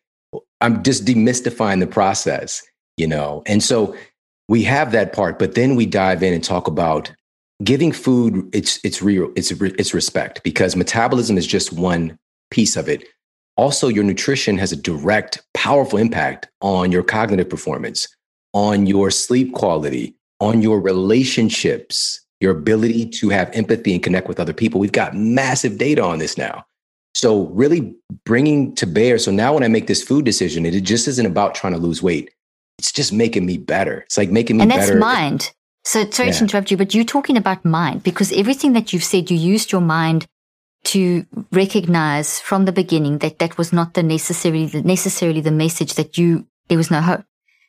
I'm 0.62 0.84
just 0.84 1.06
demystifying 1.06 1.80
the 1.80 1.88
process, 1.88 2.64
you 2.96 3.08
know. 3.08 3.42
And 3.46 3.64
so 3.64 3.96
we 4.48 4.64
have 4.64 4.92
that 4.92 5.14
part, 5.14 5.40
but 5.40 5.56
then 5.56 5.76
we 5.76 5.86
dive 5.86 6.22
in 6.22 6.34
and 6.34 6.44
talk 6.44 6.68
about 6.68 7.12
giving 7.64 7.92
food 7.92 8.50
it's 8.54 8.80
it's 8.84 9.02
real 9.02 9.32
it's 9.36 9.52
it's 9.52 9.94
respect 9.94 10.42
because 10.44 10.76
metabolism 10.76 11.38
is 11.38 11.46
just 11.46 11.74
one 11.74 12.18
piece 12.52 12.76
of 12.76 12.88
it. 12.88 13.04
Also 13.58 13.88
your 13.90 14.04
nutrition 14.04 14.58
has 14.58 14.72
a 14.72 14.78
direct 14.78 15.44
powerful 15.54 16.00
impact 16.00 16.48
on 16.62 16.92
your 16.92 17.04
cognitive 17.04 17.50
performance 17.50 18.08
on 18.54 18.86
your 18.86 19.12
sleep 19.12 19.54
quality 19.54 20.16
on 20.40 20.62
your 20.62 20.80
relationships 20.80 22.22
your 22.40 22.52
ability 22.52 23.06
to 23.06 23.28
have 23.28 23.50
empathy 23.54 23.94
and 23.94 24.02
connect 24.02 24.30
with 24.30 24.40
other 24.40 24.54
people. 24.54 24.80
We've 24.80 24.94
got 24.94 25.14
massive 25.14 25.78
data 25.78 26.02
on 26.02 26.20
this 26.20 26.38
now. 26.38 26.66
So 27.14 27.48
really 27.48 27.94
bringing 28.24 28.74
to 28.76 28.88
bear 28.88 29.18
so 29.18 29.32
now 29.32 29.54
when 29.54 29.64
i 29.64 29.68
make 29.68 29.88
this 29.88 30.02
food 30.02 30.24
decision 30.24 30.66
it 30.66 30.80
just 30.82 31.08
isn't 31.08 31.26
about 31.26 31.56
trying 31.56 31.74
to 31.74 31.80
lose 31.80 32.02
weight. 32.02 32.32
It's 32.78 32.94
just 32.94 33.12
making 33.12 33.46
me 33.46 33.58
better. 33.58 34.00
It's 34.00 34.18
like 34.18 34.30
making 34.32 34.56
me 34.56 34.62
and 34.64 34.72
that's 34.72 34.88
better 34.88 35.00
mind 35.00 35.52
so 35.90 36.08
sorry 36.12 36.30
yeah. 36.30 36.36
to 36.36 36.44
interrupt 36.44 36.70
you, 36.70 36.78
but 36.78 36.94
you're 36.94 37.04
talking 37.04 37.36
about 37.36 37.66
mind 37.66 38.04
because 38.04 38.32
everything 38.32 38.74
that 38.74 38.94
you've 38.94 39.04
said, 39.04 39.32
you 39.32 39.38
used 39.38 39.72
your 39.72 39.82
mind 39.82 40.28
to 40.84 41.26
recognize 41.52 42.40
from 42.40 42.66
the 42.66 42.72
beginning 42.72 43.18
that 43.18 43.40
that 43.40 43.58
was 43.58 43.74
not 43.74 43.96
the 43.96 44.04
necessarily 44.04 44.68
the, 44.68 44.84
necessarily 44.84 45.42
the 45.42 45.50
message 45.50 45.96
that 45.96 46.16
you 46.16 46.46
there 46.68 46.78
was 46.78 46.92
no 46.92 47.02
hope. 47.02 47.24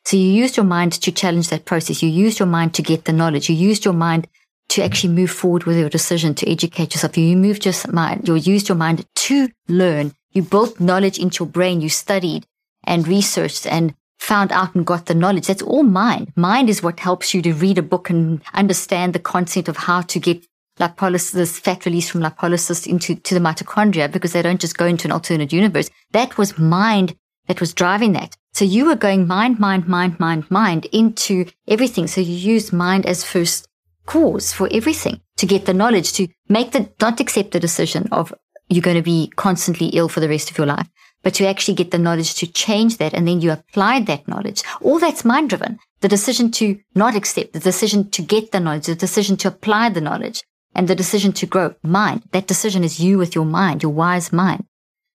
So 0.05 0.17
you 0.17 0.29
used 0.29 0.55
your 0.55 0.67
mind 0.67 0.93
to 0.93 1.11
challenge 1.11 1.49
that 1.49 1.65
process. 1.65 2.03
You 2.03 2.09
used 2.09 2.37
your 2.37 2.47
mind 2.47 2.75
to 2.75 2.83
get 2.83 3.05
the 3.05 3.11
knowledge. 3.11 3.49
You 3.49 3.55
used 3.55 3.85
your 3.85 3.95
mind 3.95 4.27
to 4.69 4.83
actually 4.83 5.13
move 5.13 5.31
forward 5.31 5.63
with 5.63 5.79
your 5.79 5.89
decision 5.89 6.35
to 6.35 6.49
educate 6.49 6.93
yourself. 6.93 7.17
You 7.17 7.35
moved 7.35 7.65
your 7.65 7.73
mind. 7.91 8.27
You 8.27 8.35
used 8.35 8.69
your 8.69 8.77
mind 8.77 9.03
to 9.15 9.49
learn. 9.67 10.13
You 10.31 10.43
built 10.43 10.79
knowledge 10.79 11.17
into 11.17 11.43
your 11.43 11.49
brain. 11.49 11.81
You 11.81 11.89
studied 11.89 12.45
and 12.83 13.07
researched 13.07 13.65
and 13.65 13.95
found 14.31 14.53
out 14.53 14.73
and 14.75 14.85
got 14.85 15.07
the 15.07 15.13
knowledge. 15.13 15.47
That's 15.47 15.61
all 15.61 15.83
mind. 15.83 16.31
Mind 16.37 16.69
is 16.69 16.81
what 16.81 17.01
helps 17.01 17.33
you 17.33 17.41
to 17.41 17.53
read 17.53 17.77
a 17.77 17.81
book 17.81 18.09
and 18.09 18.41
understand 18.53 19.11
the 19.11 19.19
concept 19.19 19.67
of 19.67 19.75
how 19.75 19.99
to 20.03 20.19
get 20.21 20.47
lipolysis, 20.79 21.59
fat 21.59 21.85
release 21.85 22.09
from 22.09 22.21
lipolysis 22.21 22.87
into 22.87 23.15
to 23.15 23.33
the 23.33 23.41
mitochondria 23.41 24.09
because 24.09 24.31
they 24.31 24.41
don't 24.41 24.61
just 24.61 24.77
go 24.77 24.85
into 24.85 25.05
an 25.05 25.11
alternate 25.11 25.51
universe. 25.51 25.89
That 26.11 26.37
was 26.37 26.57
mind 26.57 27.13
that 27.49 27.59
was 27.59 27.73
driving 27.73 28.13
that. 28.13 28.37
So 28.53 28.63
you 28.63 28.85
were 28.85 28.95
going 28.95 29.27
mind, 29.27 29.59
mind, 29.59 29.89
mind, 29.89 30.17
mind, 30.17 30.49
mind 30.49 30.85
into 30.93 31.45
everything. 31.67 32.07
So 32.07 32.21
you 32.21 32.53
use 32.53 32.71
mind 32.71 33.05
as 33.05 33.25
first 33.25 33.67
cause 34.05 34.53
for 34.53 34.69
everything 34.71 35.19
to 35.39 35.45
get 35.45 35.65
the 35.65 35.73
knowledge 35.73 36.13
to 36.13 36.29
make 36.47 36.71
the, 36.71 36.89
not 37.01 37.19
accept 37.19 37.51
the 37.51 37.59
decision 37.59 38.07
of 38.13 38.33
you're 38.69 38.81
going 38.81 38.95
to 38.95 39.03
be 39.03 39.29
constantly 39.35 39.87
ill 39.87 40.07
for 40.07 40.21
the 40.21 40.29
rest 40.29 40.49
of 40.49 40.57
your 40.57 40.67
life, 40.67 40.87
but 41.23 41.33
to 41.35 41.47
actually 41.47 41.75
get 41.75 41.91
the 41.91 41.97
knowledge 41.97 42.35
to 42.35 42.47
change 42.47 42.97
that 42.97 43.13
and 43.13 43.27
then 43.27 43.41
you 43.41 43.51
applied 43.51 44.07
that 44.07 44.27
knowledge. 44.27 44.63
All 44.81 44.99
that's 44.99 45.25
mind 45.25 45.49
driven. 45.49 45.79
The 46.01 46.07
decision 46.07 46.51
to 46.51 46.79
not 46.95 47.15
accept, 47.15 47.53
the 47.53 47.59
decision 47.59 48.09
to 48.11 48.21
get 48.21 48.51
the 48.51 48.59
knowledge, 48.59 48.87
the 48.87 48.95
decision 48.95 49.37
to 49.37 49.49
apply 49.49 49.89
the 49.89 50.01
knowledge 50.01 50.43
and 50.73 50.87
the 50.87 50.95
decision 50.95 51.31
to 51.33 51.45
grow 51.45 51.75
mind. 51.83 52.23
That 52.31 52.47
decision 52.47 52.83
is 52.83 52.99
you 52.99 53.17
with 53.17 53.35
your 53.35 53.45
mind, 53.45 53.83
your 53.83 53.91
wise 53.91 54.33
mind. 54.33 54.65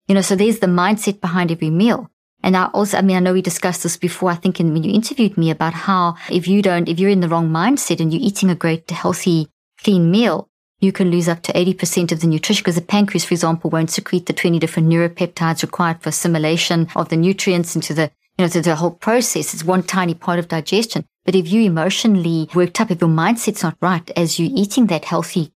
You 0.06 0.14
know, 0.14 0.20
so 0.20 0.36
there's 0.36 0.60
the 0.60 0.68
mindset 0.68 1.20
behind 1.20 1.50
every 1.50 1.70
meal. 1.70 2.10
And 2.42 2.56
I 2.56 2.66
also, 2.66 2.98
I 2.98 3.02
mean, 3.02 3.16
I 3.16 3.20
know 3.20 3.32
we 3.32 3.42
discussed 3.42 3.82
this 3.82 3.96
before, 3.96 4.30
I 4.30 4.36
think 4.36 4.60
in, 4.60 4.72
when 4.72 4.84
you 4.84 4.92
interviewed 4.92 5.36
me 5.36 5.50
about 5.50 5.72
how 5.72 6.14
if 6.30 6.46
you 6.46 6.62
don't, 6.62 6.88
if 6.88 7.00
you're 7.00 7.10
in 7.10 7.20
the 7.20 7.28
wrong 7.28 7.48
mindset 7.50 7.98
and 8.00 8.12
you're 8.12 8.22
eating 8.22 8.50
a 8.50 8.54
great, 8.54 8.88
healthy, 8.88 9.48
clean 9.82 10.10
meal, 10.10 10.48
you 10.80 10.92
can 10.92 11.10
lose 11.10 11.28
up 11.28 11.42
to 11.42 11.52
80% 11.52 12.12
of 12.12 12.20
the 12.20 12.26
nutrition 12.26 12.62
because 12.62 12.74
the 12.74 12.82
pancreas, 12.82 13.24
for 13.24 13.34
example, 13.34 13.70
won't 13.70 13.90
secrete 13.90 14.26
the 14.26 14.32
20 14.32 14.58
different 14.58 14.88
neuropeptides 14.88 15.62
required 15.62 16.02
for 16.02 16.10
assimilation 16.10 16.88
of 16.94 17.08
the 17.08 17.16
nutrients 17.16 17.74
into 17.74 17.94
the, 17.94 18.10
you 18.38 18.44
know, 18.44 18.48
the 18.48 18.76
whole 18.76 18.90
process. 18.90 19.54
It's 19.54 19.64
one 19.64 19.82
tiny 19.82 20.14
part 20.14 20.38
of 20.38 20.48
digestion. 20.48 21.04
But 21.24 21.34
if 21.34 21.50
you 21.50 21.62
emotionally 21.62 22.48
worked 22.54 22.80
up, 22.80 22.90
if 22.90 23.00
your 23.00 23.10
mindset's 23.10 23.62
not 23.62 23.76
right 23.80 24.08
as 24.16 24.38
you're 24.38 24.52
eating 24.54 24.86
that 24.86 25.06
healthy, 25.06 25.52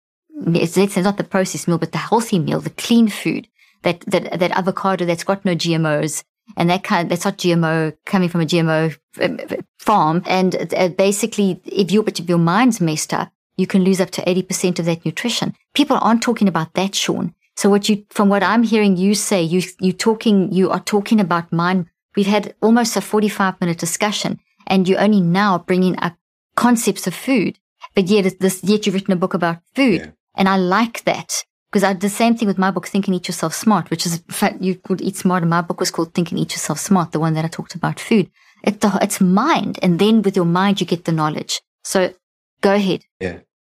it's, 0.46 0.76
it's 0.76 0.96
not 0.96 1.18
the 1.18 1.24
processed 1.24 1.68
meal, 1.68 1.78
but 1.78 1.92
the 1.92 1.98
healthy 1.98 2.38
meal, 2.38 2.60
the 2.60 2.70
clean 2.70 3.08
food, 3.08 3.46
that, 3.82 4.00
that, 4.06 4.38
that 4.38 4.50
avocado 4.52 5.04
that's 5.04 5.24
got 5.24 5.44
no 5.44 5.54
GMOs, 5.54 6.22
and 6.56 6.68
that 6.70 6.82
kind 6.82 7.10
that's 7.10 7.24
not 7.24 7.38
GMO 7.38 7.96
coming 8.06 8.28
from 8.28 8.40
a 8.40 8.46
GMO 8.46 8.96
uh, 9.20 9.56
farm. 9.78 10.22
And 10.26 10.74
uh, 10.74 10.88
basically, 10.88 11.60
if 11.64 11.90
your, 11.90 12.04
if 12.06 12.28
your 12.28 12.38
mind's 12.38 12.80
messed 12.80 13.14
up, 13.14 13.32
you 13.60 13.66
can 13.66 13.84
lose 13.84 14.00
up 14.00 14.10
to 14.12 14.22
80% 14.22 14.78
of 14.78 14.86
that 14.86 15.04
nutrition. 15.04 15.54
People 15.74 15.98
aren't 16.00 16.22
talking 16.22 16.48
about 16.48 16.74
that, 16.74 16.94
Shawn. 16.94 17.34
So 17.56 17.68
what 17.68 17.88
you, 17.88 18.04
from 18.10 18.28
what 18.28 18.42
I'm 18.42 18.62
hearing 18.62 18.96
you 18.96 19.14
say, 19.14 19.42
you, 19.42 19.62
you 19.80 19.92
talking, 19.92 20.50
you 20.52 20.70
are 20.70 20.80
talking 20.80 21.20
about 21.20 21.52
mind. 21.52 21.86
We've 22.16 22.26
had 22.26 22.54
almost 22.62 22.96
a 22.96 23.00
45 23.00 23.60
minute 23.60 23.78
discussion 23.78 24.40
and 24.66 24.88
you're 24.88 25.00
only 25.00 25.20
now 25.20 25.58
bringing 25.58 25.98
up 26.00 26.16
concepts 26.56 27.06
of 27.06 27.14
food, 27.14 27.58
but 27.94 28.08
yet 28.08 28.38
this, 28.40 28.64
yet 28.64 28.86
you've 28.86 28.94
written 28.94 29.12
a 29.12 29.16
book 29.16 29.34
about 29.34 29.58
food. 29.74 30.00
Yeah. 30.00 30.10
And 30.36 30.48
I 30.48 30.56
like 30.56 31.04
that 31.04 31.44
because 31.70 31.84
I 31.84 31.92
did 31.92 32.02
the 32.02 32.08
same 32.08 32.36
thing 32.36 32.48
with 32.48 32.58
my 32.58 32.70
book, 32.70 32.86
Think 32.86 33.06
and 33.06 33.14
Eat 33.14 33.28
Yourself 33.28 33.54
Smart, 33.54 33.90
which 33.90 34.06
is, 34.06 34.14
in 34.14 34.22
fact, 34.32 34.62
you 34.62 34.74
could 34.76 35.00
eat 35.00 35.16
smart. 35.16 35.42
And 35.42 35.50
my 35.50 35.60
book 35.60 35.80
was 35.80 35.90
called 35.90 36.14
Think 36.14 36.30
and 36.30 36.40
Eat 36.40 36.52
Yourself 36.52 36.78
Smart, 36.78 37.12
the 37.12 37.20
one 37.20 37.34
that 37.34 37.44
I 37.44 37.48
talked 37.48 37.74
about 37.74 38.00
food. 38.00 38.30
It, 38.64 38.78
it's 38.82 39.20
mind. 39.20 39.78
And 39.82 39.98
then 39.98 40.22
with 40.22 40.36
your 40.36 40.44
mind, 40.44 40.80
you 40.80 40.86
get 40.86 41.04
the 41.04 41.12
knowledge. 41.12 41.60
So 41.84 42.12
go 42.60 42.74
ahead. 42.74 43.04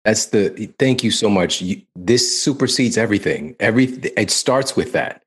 That's 0.06 0.28
the 0.28 0.50
thank 0.80 1.04
you 1.04 1.12
so 1.12 1.30
much. 1.30 1.62
You, 1.62 1.82
this 1.96 2.42
supersedes 2.42 2.98
everything. 2.98 3.56
Every 3.60 3.86
it 3.86 4.32
starts 4.32 4.76
with 4.76 4.92
that, 4.92 5.24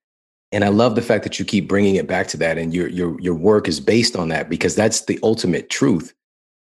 and 0.53 0.65
I 0.65 0.69
love 0.69 0.97
the 0.97 1.03
fact 1.03 1.25
that 1.25 1.39
you 1.39 1.45
keep 1.45 1.67
bringing 1.67 1.97
it 1.97 2.07
back 2.07 2.27
to 2.29 2.37
that, 2.39 2.59
and 2.59 2.75
your 2.75 2.89
your 2.89 3.19
your 3.21 3.35
work 3.35 3.69
is 3.69 3.81
based 3.81 4.17
on 4.17 4.29
that 4.29 4.51
because 4.51 4.75
that's 4.75 5.03
the 5.07 5.19
ultimate 5.23 5.71
truth, 5.71 6.13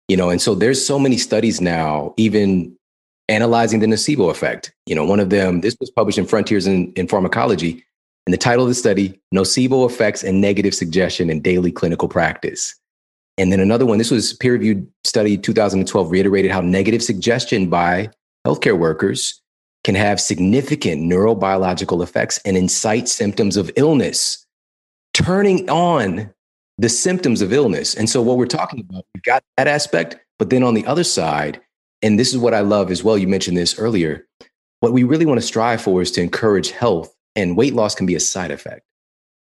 you 0.09 0.19
know. 0.19 0.29
And 0.29 0.41
so 0.41 0.55
there's 0.55 0.85
so 0.85 0.99
many 0.99 1.17
studies 1.17 1.63
now, 1.63 2.13
even 2.19 2.77
analyzing 3.31 3.81
the 3.81 3.87
nocebo 3.87 4.31
effect. 4.31 4.75
You 4.85 4.95
know, 4.95 5.07
one 5.07 5.21
of 5.21 5.31
them 5.31 5.63
this 5.63 5.77
was 5.81 5.91
published 5.91 6.19
in 6.19 6.27
Frontiers 6.27 6.67
in, 6.67 6.93
in 6.93 7.09
Pharmacology, 7.09 7.83
and 8.27 8.35
the 8.35 8.39
title 8.39 8.65
of 8.65 8.69
the 8.69 8.75
study: 8.75 9.19
Nocebo 9.35 9.89
effects 9.89 10.23
and 10.23 10.43
negative 10.43 10.75
suggestion 10.75 11.31
in 11.31 11.41
daily 11.41 11.73
clinical 11.73 12.09
practice. 12.09 12.75
And 13.37 13.51
then 13.51 13.61
another 13.61 13.87
one, 13.87 13.99
this 13.99 14.11
was 14.11 14.33
a 14.33 14.37
peer 14.37 14.53
reviewed 14.53 14.87
study 15.03 15.37
2012, 15.37 16.11
reiterated 16.11 16.51
how 16.51 16.61
negative 16.61 17.03
suggestion 17.03 17.69
by 17.69 18.11
healthcare 18.47 18.79
workers 18.79 19.41
can 19.83 19.95
have 19.95 20.21
significant 20.21 21.03
neurobiological 21.03 22.03
effects 22.03 22.39
and 22.45 22.57
incite 22.57 23.09
symptoms 23.09 23.57
of 23.57 23.71
illness, 23.77 24.47
turning 25.13 25.69
on 25.69 26.33
the 26.79 26.89
symptoms 26.89 27.43
of 27.43 27.53
illness. 27.53 27.95
And 27.95 28.09
so, 28.09 28.23
what 28.23 28.39
we're 28.39 28.47
talking 28.47 28.81
about, 28.81 29.05
we've 29.15 29.23
got 29.23 29.43
that 29.57 29.69
aspect, 29.69 30.17
but 30.39 30.51
then 30.51 30.63
on 30.63 30.75
the 30.75 30.87
other 30.87 31.05
side, 31.05 31.61
and 32.03 32.19
this 32.19 32.33
is 32.33 32.39
what 32.39 32.55
I 32.55 32.61
love 32.61 32.91
as 32.91 33.05
well, 33.05 33.19
you 33.19 33.29
mentioned 33.29 33.57
this 33.57 33.79
earlier, 33.79 34.27
what 34.81 34.93
we 34.93 35.05
really 35.05 35.27
want 35.27 35.41
to 35.41 35.47
strive 35.47 35.83
for 35.83 36.03
is 36.03 36.11
to 36.13 36.23
encourage 36.23 36.71
health, 36.71 37.15
and 37.37 37.57
weight 37.57 37.75
loss 37.75 37.95
can 37.95 38.07
be 38.07 38.15
a 38.15 38.21
side 38.21 38.51
effect, 38.51 38.83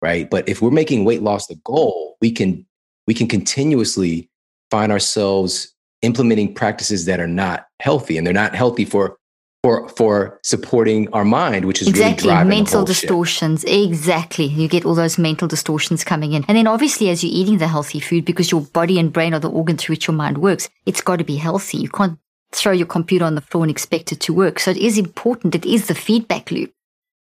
right? 0.03 0.28
But 0.28 0.49
if 0.49 0.61
we're 0.61 0.70
making 0.70 1.05
weight 1.05 1.22
loss 1.22 1.47
the 1.47 1.57
goal, 1.64 2.16
we 2.20 2.32
can 2.32 2.66
we 3.07 3.14
can 3.14 3.26
continuously 3.26 4.28
find 4.70 4.90
ourselves 4.90 5.74
implementing 6.02 6.55
practices 6.55 7.07
that 7.07 7.20
are 7.20 7.28
not 7.28 7.66
healthy 7.80 8.18
and 8.18 8.26
they're 8.26 8.34
not 8.34 8.55
healthy 8.55 8.84
for 8.84 9.16
for 9.62 9.88
for 9.88 10.38
supporting 10.42 11.11
our 11.14 11.24
mind, 11.24 11.64
which 11.64 11.80
is 11.80 11.88
exactly 11.88 12.28
really 12.30 12.44
mental 12.44 12.84
distortions. 12.84 13.62
Shit. 13.62 13.88
Exactly, 13.88 14.44
you 14.44 14.68
get 14.68 14.84
all 14.84 14.94
those 14.94 15.16
mental 15.16 15.48
distortions 15.48 16.05
coming 16.05 16.34
in, 16.34 16.44
and 16.48 16.57
then 16.59 16.66
obviously 16.66 17.09
as 17.09 17.24
you're 17.24 17.32
eating 17.32 17.59
the 17.59 17.68
healthy 17.68 17.98
food, 17.98 18.26
because 18.26 18.52
your 18.52 18.61
body 18.61 18.98
and 18.98 19.11
brain 19.11 19.32
are 19.32 19.40
the 19.40 19.50
organ 19.50 19.78
through 19.78 19.94
which 19.94 20.07
your 20.07 20.14
mind 20.14 20.38
works, 20.38 20.68
it's 20.84 21.00
got 21.00 21.16
to 21.16 21.24
be 21.24 21.36
healthy. 21.36 21.78
You 21.78 21.88
can't 21.88 22.18
throw 22.52 22.72
your 22.72 22.86
computer 22.86 23.24
on 23.24 23.36
the 23.36 23.40
floor 23.40 23.64
and 23.64 23.70
expect 23.70 24.12
it 24.12 24.20
to 24.20 24.34
work. 24.34 24.61
So 24.61 24.70
it 24.70 24.76
is 24.76 24.98
important. 24.98 25.55
It 25.55 25.64
is 25.64 25.88
the 25.88 25.94
feedback 25.94 26.50
loop. 26.50 26.72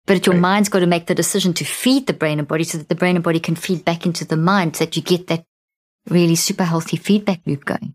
But 0.06 0.26
your 0.26 0.34
right. 0.34 0.42
mind's 0.42 0.70
got 0.70 0.80
to 0.80 0.88
make 0.88 1.06
the 1.06 1.14
decision 1.14 1.54
to 1.56 1.66
feed 1.66 2.08
the 2.08 2.14
brain 2.14 2.40
and 2.40 2.48
body 2.48 2.64
so 2.64 2.80
that 2.80 2.90
the 2.90 2.96
brain 2.96 3.16
and 3.16 3.24
body 3.24 3.40
can 3.40 3.56
feed 3.56 3.86
back 3.86 4.06
into 4.06 4.26
the 4.26 4.38
mind 4.38 4.76
so 4.76 4.86
that 4.86 4.96
you 4.96 5.04
get 5.04 5.28
that 5.28 5.46
really 6.08 6.36
super 6.36 6.64
healthy 6.64 6.98
feedback 6.98 7.42
loop 7.46 7.66
going. 7.66 7.94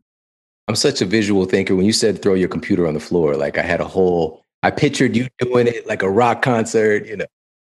I'm 0.68 0.76
such 0.76 1.02
a 1.02 1.06
visual 1.06 1.44
thinker. 1.44 1.76
When 1.76 1.84
you 1.84 1.92
said 1.92 2.22
throw 2.22 2.34
your 2.34 2.48
computer 2.48 2.86
on 2.86 2.94
the 2.94 3.00
floor, 3.00 3.36
like 3.36 3.58
I 3.58 3.62
had 3.62 3.80
a 3.80 3.86
whole, 3.86 4.42
I 4.62 4.70
pictured 4.70 5.14
you 5.14 5.28
doing 5.38 5.66
it 5.66 5.86
like 5.86 6.02
a 6.02 6.10
rock 6.10 6.42
concert, 6.42 7.06
you 7.06 7.16
know. 7.16 7.26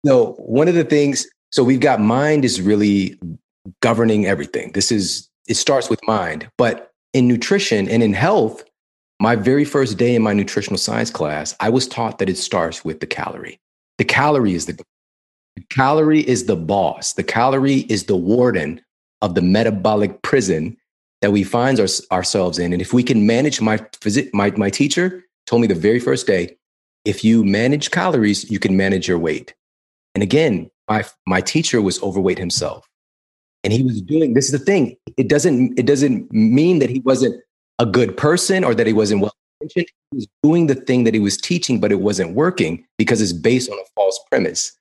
So 0.06 0.32
one 0.34 0.68
of 0.68 0.74
the 0.74 0.84
things, 0.84 1.26
so 1.50 1.64
we've 1.64 1.80
got 1.80 2.00
mind 2.00 2.44
is 2.44 2.60
really 2.60 3.18
governing 3.80 4.26
everything. 4.26 4.72
This 4.72 4.92
is, 4.92 5.28
it 5.48 5.54
starts 5.54 5.90
with 5.90 5.98
mind. 6.06 6.48
But 6.56 6.92
in 7.12 7.26
nutrition 7.26 7.88
and 7.88 8.02
in 8.02 8.12
health, 8.12 8.64
my 9.20 9.34
very 9.36 9.64
first 9.64 9.96
day 9.96 10.14
in 10.14 10.22
my 10.22 10.32
nutritional 10.32 10.78
science 10.78 11.10
class, 11.10 11.54
I 11.60 11.70
was 11.70 11.88
taught 11.88 12.18
that 12.18 12.28
it 12.28 12.36
starts 12.36 12.84
with 12.84 13.00
the 13.00 13.06
calorie. 13.06 13.58
The 13.98 14.04
calorie 14.04 14.54
is 14.54 14.66
the, 14.66 14.74
the 15.56 15.62
calorie 15.70 16.28
is 16.28 16.46
the 16.46 16.56
boss. 16.56 17.14
The 17.14 17.22
calorie 17.22 17.86
is 17.88 18.04
the 18.04 18.16
warden 18.16 18.80
of 19.22 19.34
the 19.34 19.42
metabolic 19.42 20.22
prison 20.22 20.76
that 21.22 21.32
we 21.32 21.42
find 21.42 21.80
our, 21.80 21.86
ourselves 22.12 22.58
in. 22.58 22.72
And 22.72 22.82
if 22.82 22.92
we 22.92 23.02
can 23.02 23.26
manage 23.26 23.60
my 23.60 23.78
my, 24.32 24.50
my 24.50 24.70
teacher 24.70 25.24
told 25.46 25.62
me 25.62 25.68
the 25.68 25.74
very 25.74 26.00
first 26.00 26.26
day, 26.26 26.56
if 27.04 27.24
you 27.24 27.44
manage 27.44 27.90
calories, 27.90 28.50
you 28.50 28.58
can 28.58 28.76
manage 28.76 29.08
your 29.08 29.18
weight. 29.18 29.54
And 30.14 30.22
again, 30.22 30.70
my, 30.88 31.04
my 31.26 31.40
teacher 31.40 31.82
was 31.82 32.02
overweight 32.02 32.38
himself. 32.38 32.88
And 33.62 33.72
he 33.72 33.82
was 33.82 34.02
doing, 34.02 34.34
this 34.34 34.46
is 34.46 34.52
the 34.52 34.58
thing. 34.58 34.96
It 35.16 35.28
doesn't, 35.28 35.78
it 35.78 35.86
doesn't 35.86 36.30
mean 36.32 36.78
that 36.80 36.90
he 36.90 37.00
wasn't 37.00 37.42
a 37.78 37.86
good 37.86 38.16
person 38.16 38.62
or 38.62 38.74
that 38.74 38.86
he 38.86 38.92
wasn't 38.92 39.22
well 39.22 39.34
intentioned. 39.60 39.96
He 40.10 40.16
was 40.16 40.26
doing 40.42 40.66
the 40.66 40.74
thing 40.74 41.04
that 41.04 41.14
he 41.14 41.20
was 41.20 41.36
teaching, 41.36 41.80
but 41.80 41.90
it 41.90 42.00
wasn't 42.00 42.34
working 42.34 42.84
because 42.98 43.22
it's 43.22 43.32
based 43.32 43.70
on 43.70 43.78
a 43.78 43.84
false 43.94 44.20
premise. 44.30 44.72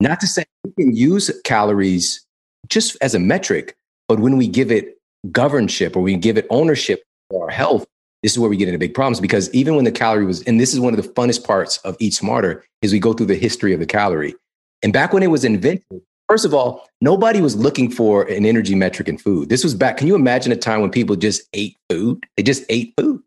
Not 0.00 0.20
to 0.20 0.26
say 0.26 0.44
we 0.64 0.72
can 0.82 0.96
use 0.96 1.30
calories 1.44 2.24
just 2.68 2.96
as 3.02 3.14
a 3.14 3.18
metric, 3.18 3.76
but 4.10 4.18
when 4.18 4.36
we 4.36 4.48
give 4.48 4.72
it 4.72 4.98
governship 5.28 5.94
or 5.94 6.00
we 6.00 6.16
give 6.16 6.36
it 6.36 6.44
ownership 6.50 7.04
for 7.30 7.44
our 7.44 7.48
health, 7.48 7.86
this 8.24 8.32
is 8.32 8.40
where 8.40 8.50
we 8.50 8.56
get 8.56 8.66
into 8.66 8.76
big 8.76 8.92
problems 8.92 9.20
because 9.20 9.48
even 9.54 9.76
when 9.76 9.84
the 9.84 9.92
calorie 9.92 10.24
was, 10.24 10.42
and 10.48 10.58
this 10.58 10.74
is 10.74 10.80
one 10.80 10.92
of 10.92 11.00
the 11.00 11.08
funnest 11.12 11.46
parts 11.46 11.76
of 11.84 11.96
Eat 12.00 12.12
Smarter, 12.12 12.64
is 12.82 12.92
we 12.92 12.98
go 12.98 13.12
through 13.12 13.26
the 13.26 13.36
history 13.36 13.72
of 13.72 13.78
the 13.78 13.86
calorie. 13.86 14.34
And 14.82 14.92
back 14.92 15.12
when 15.12 15.22
it 15.22 15.28
was 15.28 15.44
invented, 15.44 16.02
first 16.28 16.44
of 16.44 16.52
all, 16.52 16.88
nobody 17.00 17.40
was 17.40 17.54
looking 17.54 17.88
for 17.88 18.24
an 18.24 18.44
energy 18.44 18.74
metric 18.74 19.06
in 19.06 19.16
food. 19.16 19.48
This 19.48 19.62
was 19.62 19.76
back, 19.76 19.98
can 19.98 20.08
you 20.08 20.16
imagine 20.16 20.50
a 20.50 20.56
time 20.56 20.80
when 20.80 20.90
people 20.90 21.14
just 21.14 21.42
ate 21.52 21.76
food? 21.88 22.26
They 22.36 22.42
just 22.42 22.64
ate 22.68 22.92
food 22.98 23.22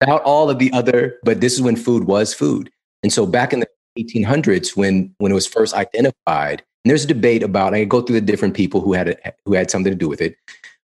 without 0.00 0.22
all 0.22 0.50
of 0.50 0.60
the 0.60 0.72
other, 0.72 1.18
but 1.24 1.40
this 1.40 1.54
is 1.54 1.62
when 1.62 1.74
food 1.74 2.04
was 2.04 2.32
food. 2.32 2.70
And 3.02 3.12
so 3.12 3.26
back 3.26 3.52
in 3.52 3.58
the 3.58 3.66
1800s, 3.98 4.76
when, 4.76 5.16
when 5.18 5.32
it 5.32 5.34
was 5.34 5.48
first 5.48 5.74
identified, 5.74 6.62
and 6.84 6.90
there's 6.90 7.04
a 7.04 7.08
debate 7.08 7.42
about, 7.42 7.74
I 7.74 7.84
go 7.84 8.00
through 8.00 8.18
the 8.20 8.26
different 8.26 8.54
people 8.54 8.80
who 8.80 8.92
had, 8.92 9.08
it, 9.08 9.36
who 9.44 9.54
had 9.54 9.70
something 9.70 9.92
to 9.92 9.98
do 9.98 10.08
with 10.08 10.20
it. 10.20 10.36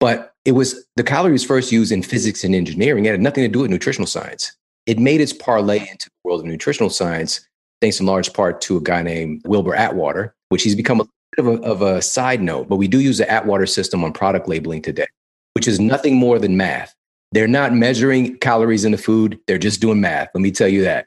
But 0.01 0.34
it 0.45 0.53
was 0.53 0.84
the 0.97 1.03
calories 1.03 1.45
first 1.45 1.72
used 1.72 1.91
in 1.91 2.03
physics 2.03 2.45
and 2.45 2.55
engineering. 2.55 3.07
It 3.07 3.11
had 3.11 3.20
nothing 3.20 3.43
to 3.45 3.49
do 3.49 3.61
with 3.61 3.70
nutritional 3.70 4.07
science. 4.07 4.53
It 4.86 4.99
made 4.99 5.20
its 5.20 5.32
parlay 5.32 5.80
into 5.80 6.09
the 6.09 6.16
world 6.24 6.41
of 6.41 6.47
nutritional 6.47 6.91
science, 6.91 7.47
thanks 7.80 8.01
in 8.01 8.07
large 8.07 8.32
part 8.32 8.61
to 8.62 8.76
a 8.76 8.80
guy 8.80 9.03
named 9.03 9.43
Wilbur 9.45 9.74
Atwater, 9.74 10.34
which 10.51 10.62
he's 10.62 10.76
become 10.76 11.01
a 11.01 11.05
bit 11.05 11.47
of 11.47 11.47
a, 11.47 11.62
of 11.62 11.82
a 11.82 12.03
side 12.03 12.43
note. 12.43 12.68
But 12.68 12.76
we 12.76 12.89
do 12.89 13.01
use 13.01 13.18
the 13.18 13.30
Atwater 13.30 13.66
system 13.66 14.05
on 14.05 14.12
product 14.12 14.49
labeling 14.49 14.82
today, 14.82 15.07
which 15.55 15.68
is 15.68 15.80
nothing 15.80 16.16
more 16.16 16.39
than 16.39 16.57
math. 16.57 16.95
They're 17.32 17.49
not 17.49 17.74
measuring 17.74 18.39
calories 18.39 18.84
in 18.84 18.93
the 18.93 18.99
food, 18.99 19.39
they're 19.47 19.59
just 19.59 19.80
doing 19.80 20.01
math. 20.01 20.28
Let 20.32 20.41
me 20.41 20.51
tell 20.51 20.68
you 20.68 20.82
that. 20.84 21.07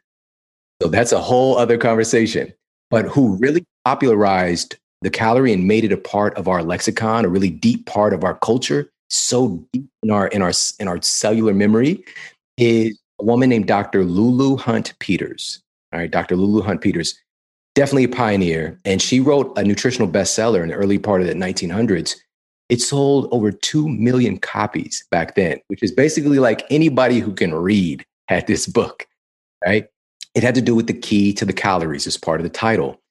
So 0.81 0.87
that's 0.87 1.11
a 1.11 1.21
whole 1.21 1.57
other 1.57 1.77
conversation. 1.77 2.53
But 2.89 3.05
who 3.05 3.37
really 3.37 3.63
popularized 3.85 4.77
the 5.01 5.09
calorie 5.09 5.53
and 5.53 5.67
made 5.67 5.83
it 5.83 5.91
a 5.91 5.97
part 5.97 6.35
of 6.37 6.47
our 6.47 6.63
lexicon, 6.63 7.25
a 7.25 7.29
really 7.29 7.49
deep 7.49 7.85
part 7.85 8.13
of 8.13 8.23
our 8.23 8.35
culture, 8.35 8.91
so 9.09 9.65
deep 9.73 9.87
in 10.03 10.11
our 10.11 10.27
in 10.27 10.41
our 10.41 10.53
in 10.79 10.87
our 10.87 11.01
cellular 11.01 11.53
memory, 11.53 12.03
is 12.57 12.99
a 13.19 13.23
woman 13.23 13.49
named 13.49 13.67
Dr. 13.67 14.03
Lulu 14.03 14.57
Hunt 14.57 14.93
Peters. 14.99 15.61
All 15.93 15.99
right, 15.99 16.11
Dr. 16.11 16.35
Lulu 16.35 16.61
Hunt 16.61 16.81
Peters, 16.81 17.19
definitely 17.75 18.05
a 18.05 18.09
pioneer, 18.09 18.79
and 18.85 19.01
she 19.01 19.19
wrote 19.19 19.57
a 19.57 19.63
nutritional 19.63 20.07
bestseller 20.07 20.61
in 20.63 20.69
the 20.69 20.75
early 20.75 20.97
part 20.97 21.21
of 21.21 21.27
the 21.27 21.33
1900s. 21.33 22.15
It 22.69 22.79
sold 22.79 23.27
over 23.31 23.51
2 23.51 23.89
million 23.89 24.37
copies 24.37 25.05
back 25.11 25.35
then, 25.35 25.59
which 25.67 25.83
is 25.83 25.91
basically 25.91 26.39
like 26.39 26.65
anybody 26.69 27.19
who 27.19 27.33
can 27.33 27.53
read 27.53 28.05
had 28.29 28.47
this 28.47 28.65
book, 28.65 29.05
right? 29.65 29.87
It 30.35 30.43
had 30.43 30.55
to 30.55 30.61
do 30.61 30.73
with 30.73 30.87
the 30.87 30.93
key 30.93 31.33
to 31.33 31.43
the 31.43 31.51
calories 31.51 32.07
as 32.07 32.15
part 32.15 32.39
of 32.39 32.45
the 32.45 32.49
title. 32.49 33.01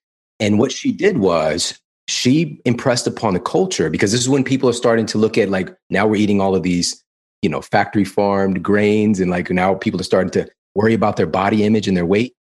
And 0.41 0.57
what 0.59 0.71
she 0.71 0.91
did 0.91 1.19
was 1.19 1.79
she 2.07 2.59
impressed 2.65 3.07
upon 3.07 3.35
the 3.35 3.39
culture 3.39 3.89
because 3.89 4.11
this 4.11 4.19
is 4.19 4.27
when 4.27 4.43
people 4.43 4.67
are 4.67 4.73
starting 4.73 5.05
to 5.05 5.17
look 5.17 5.37
at 5.37 5.49
like 5.49 5.69
now 5.89 6.07
we're 6.07 6.15
eating 6.17 6.41
all 6.41 6.55
of 6.55 6.63
these, 6.63 7.01
you 7.41 7.49
know, 7.49 7.61
factory 7.61 8.03
farmed 8.03 8.61
grains 8.61 9.19
and 9.19 9.29
like 9.31 9.49
now 9.51 9.75
people 9.75 10.01
are 10.01 10.03
starting 10.03 10.31
to 10.31 10.49
worry 10.75 10.95
about 10.95 11.15
their 11.15 11.27
body 11.27 11.63
image 11.63 11.87
and 11.87 11.95
their 11.95 12.05
weight. 12.05 12.33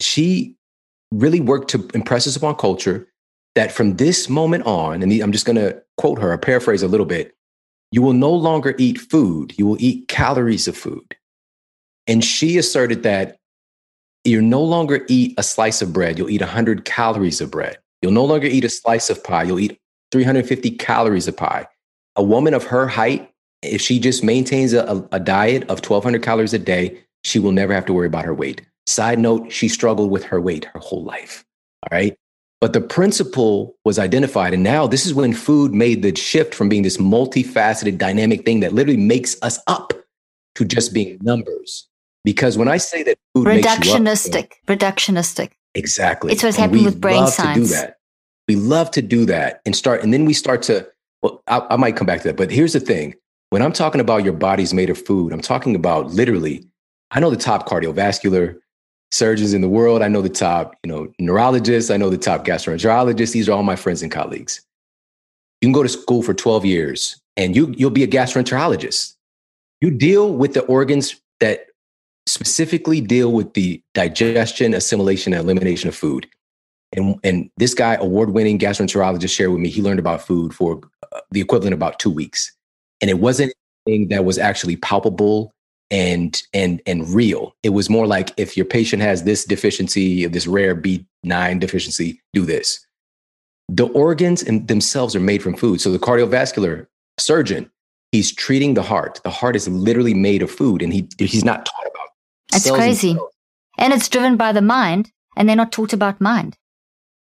She 0.00 0.54
really 1.12 1.40
worked 1.40 1.70
to 1.70 1.88
impress 1.94 2.26
us 2.26 2.36
upon 2.36 2.56
culture 2.56 3.08
that 3.54 3.72
from 3.72 3.96
this 3.96 4.28
moment 4.28 4.66
on, 4.66 5.02
and 5.02 5.12
I'm 5.22 5.32
just 5.32 5.46
going 5.46 5.56
to 5.56 5.80
quote 5.96 6.18
her, 6.18 6.36
paraphrase 6.36 6.82
a 6.82 6.88
little 6.88 7.06
bit, 7.06 7.34
you 7.90 8.02
will 8.02 8.12
no 8.12 8.32
longer 8.32 8.74
eat 8.78 8.98
food, 8.98 9.54
you 9.56 9.66
will 9.66 9.80
eat 9.80 10.08
calories 10.08 10.68
of 10.68 10.76
food. 10.76 11.16
And 12.06 12.22
she 12.22 12.58
asserted 12.58 13.02
that 13.04 13.38
you 14.24 14.40
no 14.40 14.62
longer 14.62 15.04
eat 15.08 15.34
a 15.38 15.42
slice 15.42 15.82
of 15.82 15.92
bread, 15.92 16.18
you'll 16.18 16.30
eat 16.30 16.40
100 16.40 16.84
calories 16.84 17.40
of 17.40 17.50
bread. 17.50 17.78
You'll 18.02 18.12
no 18.12 18.24
longer 18.24 18.46
eat 18.46 18.64
a 18.64 18.68
slice 18.68 19.10
of 19.10 19.22
pie, 19.22 19.44
you'll 19.44 19.60
eat 19.60 19.78
350 20.12 20.70
calories 20.72 21.28
of 21.28 21.36
pie. 21.36 21.66
A 22.16 22.22
woman 22.22 22.54
of 22.54 22.64
her 22.64 22.86
height, 22.86 23.30
if 23.62 23.80
she 23.80 23.98
just 23.98 24.22
maintains 24.22 24.72
a, 24.72 25.06
a 25.12 25.20
diet 25.20 25.62
of 25.64 25.78
1,200 25.78 26.22
calories 26.22 26.54
a 26.54 26.58
day, 26.58 26.98
she 27.22 27.38
will 27.38 27.52
never 27.52 27.72
have 27.74 27.86
to 27.86 27.92
worry 27.92 28.06
about 28.06 28.24
her 28.24 28.34
weight. 28.34 28.62
Side 28.86 29.18
note, 29.18 29.50
she 29.50 29.68
struggled 29.68 30.10
with 30.10 30.24
her 30.24 30.40
weight 30.40 30.66
her 30.66 30.80
whole 30.80 31.02
life. 31.02 31.44
All 31.82 31.96
right. 31.96 32.16
But 32.60 32.72
the 32.72 32.80
principle 32.80 33.76
was 33.84 33.98
identified. 33.98 34.54
And 34.54 34.62
now 34.62 34.86
this 34.86 35.06
is 35.06 35.14
when 35.14 35.34
food 35.34 35.74
made 35.74 36.02
the 36.02 36.14
shift 36.14 36.54
from 36.54 36.68
being 36.68 36.82
this 36.82 36.98
multifaceted, 36.98 37.98
dynamic 37.98 38.44
thing 38.44 38.60
that 38.60 38.72
literally 38.72 38.98
makes 38.98 39.36
us 39.42 39.58
up 39.66 39.92
to 40.54 40.64
just 40.64 40.94
being 40.94 41.18
numbers. 41.22 41.88
Because 42.24 42.56
when 42.56 42.68
I 42.68 42.78
say 42.78 43.02
that 43.02 43.18
food 43.34 43.46
reductionistic, 43.46 44.52
up, 44.68 44.78
reductionistic. 44.78 45.50
Exactly. 45.74 46.32
It's 46.32 46.42
what's 46.42 46.56
happening 46.56 46.84
with 46.84 47.00
brain 47.00 47.26
science. 47.26 47.70
We 47.70 47.76
love 47.76 47.80
to 47.80 47.82
do 47.82 47.86
that. 47.86 47.96
We 48.46 48.56
love 48.56 48.90
to 48.92 49.02
do 49.02 49.24
that 49.26 49.60
and 49.66 49.76
start, 49.76 50.02
and 50.02 50.12
then 50.12 50.24
we 50.24 50.32
start 50.32 50.62
to. 50.62 50.86
Well, 51.22 51.42
I, 51.46 51.66
I 51.70 51.76
might 51.76 51.96
come 51.96 52.06
back 52.06 52.22
to 52.22 52.28
that, 52.28 52.36
but 52.36 52.50
here's 52.50 52.72
the 52.72 52.80
thing: 52.80 53.14
when 53.50 53.62
I'm 53.62 53.72
talking 53.72 54.00
about 54.00 54.24
your 54.24 54.32
body's 54.32 54.72
made 54.74 54.90
of 54.90 54.98
food, 54.98 55.32
I'm 55.32 55.40
talking 55.40 55.74
about 55.74 56.12
literally. 56.12 56.66
I 57.10 57.20
know 57.20 57.30
the 57.30 57.36
top 57.36 57.68
cardiovascular 57.68 58.56
surgeons 59.12 59.54
in 59.54 59.60
the 59.60 59.68
world. 59.68 60.02
I 60.02 60.08
know 60.08 60.20
the 60.20 60.28
top, 60.28 60.76
you 60.82 60.90
know, 60.90 61.08
neurologists. 61.20 61.90
I 61.90 61.96
know 61.96 62.10
the 62.10 62.18
top 62.18 62.44
gastroenterologists. 62.44 63.32
These 63.32 63.48
are 63.48 63.52
all 63.52 63.62
my 63.62 63.76
friends 63.76 64.02
and 64.02 64.10
colleagues. 64.10 64.60
You 65.60 65.68
can 65.68 65.72
go 65.72 65.82
to 65.82 65.88
school 65.88 66.22
for 66.22 66.34
12 66.34 66.64
years 66.64 67.20
and 67.36 67.54
you 67.54 67.72
you'll 67.76 67.90
be 67.90 68.02
a 68.02 68.08
gastroenterologist. 68.08 69.14
You 69.80 69.90
deal 69.90 70.32
with 70.34 70.54
the 70.54 70.62
organs 70.62 71.20
that 71.40 71.66
specifically 72.26 73.00
deal 73.00 73.32
with 73.32 73.54
the 73.54 73.82
digestion, 73.94 74.74
assimilation, 74.74 75.32
and 75.32 75.42
elimination 75.42 75.88
of 75.88 75.96
food. 75.96 76.26
And, 76.96 77.16
and 77.24 77.50
this 77.56 77.74
guy, 77.74 77.94
award 77.94 78.30
winning 78.30 78.58
gastroenterologist, 78.58 79.34
shared 79.34 79.50
with 79.50 79.60
me 79.60 79.68
he 79.68 79.82
learned 79.82 79.98
about 79.98 80.22
food 80.22 80.54
for 80.54 80.80
uh, 81.12 81.20
the 81.30 81.40
equivalent 81.40 81.74
of 81.74 81.78
about 81.78 81.98
two 81.98 82.10
weeks. 82.10 82.52
And 83.00 83.10
it 83.10 83.18
wasn't 83.18 83.52
anything 83.86 84.08
that 84.08 84.24
was 84.24 84.38
actually 84.38 84.76
palpable 84.76 85.52
and 85.90 86.42
and 86.52 86.80
and 86.86 87.08
real. 87.08 87.54
It 87.62 87.70
was 87.70 87.90
more 87.90 88.06
like 88.06 88.32
if 88.36 88.56
your 88.56 88.66
patient 88.66 89.02
has 89.02 89.24
this 89.24 89.44
deficiency, 89.44 90.26
this 90.26 90.46
rare 90.46 90.74
B9 90.74 91.60
deficiency, 91.60 92.20
do 92.32 92.44
this. 92.44 92.84
The 93.68 93.86
organs 93.88 94.42
in 94.42 94.66
themselves 94.66 95.14
are 95.16 95.20
made 95.20 95.42
from 95.42 95.56
food. 95.56 95.80
So 95.80 95.90
the 95.90 95.98
cardiovascular 95.98 96.86
surgeon, 97.18 97.70
he's 98.12 98.32
treating 98.34 98.74
the 98.74 98.82
heart. 98.82 99.20
The 99.24 99.30
heart 99.30 99.56
is 99.56 99.68
literally 99.68 100.14
made 100.14 100.42
of 100.42 100.50
food, 100.50 100.80
and 100.80 100.92
he 100.92 101.08
he's 101.18 101.44
not 101.44 101.66
taught 101.66 101.83
it's 102.52 102.70
crazy. 102.70 103.16
And 103.78 103.92
it's 103.92 104.08
driven 104.08 104.36
by 104.36 104.52
the 104.52 104.62
mind, 104.62 105.10
and 105.36 105.48
they're 105.48 105.56
not 105.56 105.72
taught 105.72 105.92
about 105.92 106.20
mind. 106.20 106.56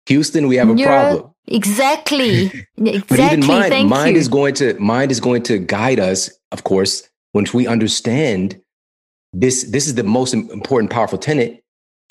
Houston, 0.08 0.48
we 0.48 0.56
have 0.58 0.70
a 0.70 0.74
Neuro- 0.74 0.88
problem. 0.90 1.34
Exactly. 1.48 2.46
exactly. 2.78 3.00
but 3.10 3.20
even 3.20 3.46
mind, 3.46 3.70
Thank 3.70 3.90
mind 3.90 4.16
you. 4.16 4.20
is 4.20 4.28
going 4.28 4.54
to 4.56 4.74
mind 4.80 5.12
is 5.12 5.20
going 5.20 5.44
to 5.44 5.58
guide 5.60 6.00
us, 6.00 6.30
of 6.52 6.64
course, 6.64 7.08
once 7.34 7.54
we 7.54 7.68
understand 7.68 8.62
this. 9.34 9.64
This 9.64 9.88
is 9.88 9.96
the 9.96 10.04
most 10.04 10.34
important, 10.34 10.92
powerful 10.92 11.18
tenet. 11.18 11.64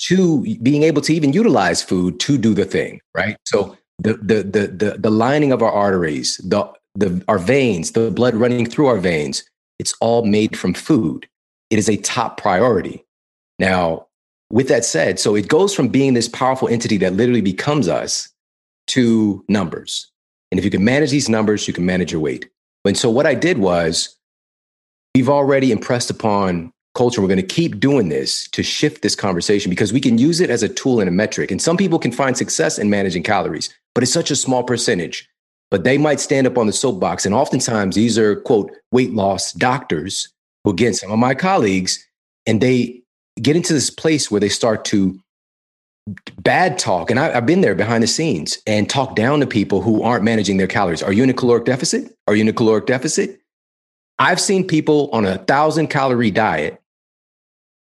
to 0.07 0.41
being 0.63 0.81
able 0.83 1.01
to 1.03 1.13
even 1.13 1.31
utilize 1.31 1.83
food 1.83 2.19
to 2.19 2.37
do 2.37 2.53
the 2.55 2.65
thing, 2.65 2.99
right? 3.15 3.37
So 3.45 3.77
the 3.99 4.13
the 4.15 4.41
the 4.43 4.67
the, 4.67 4.97
the 4.97 5.11
lining 5.11 5.51
of 5.51 5.61
our 5.61 5.71
arteries, 5.71 6.37
the 6.43 6.71
the 6.95 7.23
our 7.27 7.37
veins, 7.37 7.91
the 7.91 8.09
blood 8.09 8.33
running 8.35 8.65
through 8.65 8.87
our 8.87 8.97
veins, 8.97 9.43
it's 9.79 9.93
all 10.01 10.25
made 10.25 10.57
from 10.57 10.73
food. 10.73 11.27
It 11.71 11.79
is 11.79 11.89
a 11.89 11.97
top 11.97 12.37
priority. 12.37 13.03
Now, 13.57 14.07
with 14.51 14.67
that 14.67 14.85
said, 14.85 15.19
so 15.19 15.35
it 15.35 15.47
goes 15.47 15.73
from 15.73 15.87
being 15.87 16.13
this 16.13 16.27
powerful 16.27 16.67
entity 16.67 16.97
that 16.97 17.13
literally 17.13 17.41
becomes 17.41 17.87
us 17.87 18.29
to 18.87 19.43
numbers. 19.47 20.11
And 20.51 20.59
if 20.59 20.65
you 20.65 20.69
can 20.69 20.83
manage 20.83 21.11
these 21.11 21.29
numbers, 21.29 21.67
you 21.67 21.73
can 21.73 21.85
manage 21.85 22.11
your 22.11 22.19
weight. 22.19 22.49
And 22.83 22.97
so 22.97 23.09
what 23.09 23.25
I 23.25 23.33
did 23.33 23.57
was 23.57 24.17
we've 25.15 25.29
already 25.29 25.71
impressed 25.71 26.09
upon 26.09 26.73
culture. 26.93 27.21
We're 27.21 27.29
going 27.29 27.37
to 27.37 27.43
keep 27.43 27.79
doing 27.79 28.09
this 28.09 28.49
to 28.49 28.63
shift 28.63 29.01
this 29.01 29.15
conversation 29.15 29.69
because 29.69 29.93
we 29.93 30.01
can 30.01 30.17
use 30.17 30.41
it 30.41 30.49
as 30.49 30.63
a 30.63 30.69
tool 30.69 30.99
and 30.99 31.07
a 31.07 31.11
metric. 31.11 31.51
And 31.51 31.61
some 31.61 31.77
people 31.77 31.99
can 31.99 32.11
find 32.11 32.35
success 32.35 32.77
in 32.77 32.89
managing 32.89 33.23
calories, 33.23 33.73
but 33.95 34.03
it's 34.03 34.11
such 34.11 34.31
a 34.31 34.35
small 34.35 34.63
percentage. 34.63 35.29
But 35.69 35.85
they 35.85 35.97
might 35.97 36.19
stand 36.19 36.47
up 36.47 36.57
on 36.57 36.67
the 36.67 36.73
soapbox. 36.73 37.25
And 37.25 37.33
oftentimes 37.33 37.95
these 37.95 38.17
are, 38.17 38.35
quote, 38.35 38.71
weight 38.91 39.13
loss 39.13 39.53
doctors 39.53 40.27
who, 40.63 40.71
again, 40.71 40.93
some 40.93 41.11
of 41.11 41.19
my 41.19 41.33
colleagues, 41.33 42.05
and 42.45 42.61
they 42.61 43.01
get 43.41 43.55
into 43.55 43.73
this 43.73 43.89
place 43.89 44.29
where 44.29 44.39
they 44.39 44.49
start 44.49 44.85
to 44.85 45.19
bad 46.39 46.79
talk. 46.79 47.09
And 47.11 47.19
I, 47.19 47.31
have 47.31 47.45
been 47.45 47.61
there 47.61 47.75
behind 47.75 48.03
the 48.03 48.07
scenes 48.07 48.57
and 48.65 48.89
talk 48.89 49.15
down 49.15 49.39
to 49.39 49.47
people 49.47 49.81
who 49.81 50.01
aren't 50.03 50.23
managing 50.23 50.57
their 50.57 50.67
calories. 50.67 51.03
Are 51.03 51.13
you 51.13 51.23
in 51.23 51.29
a 51.29 51.33
caloric 51.33 51.65
deficit? 51.65 52.15
Are 52.27 52.35
you 52.35 52.41
in 52.41 52.47
a 52.47 52.53
caloric 52.53 52.85
deficit? 52.85 53.39
I've 54.19 54.39
seen 54.39 54.67
people 54.67 55.09
on 55.13 55.25
a 55.25 55.37
thousand 55.39 55.87
calorie 55.87 56.31
diet 56.31 56.81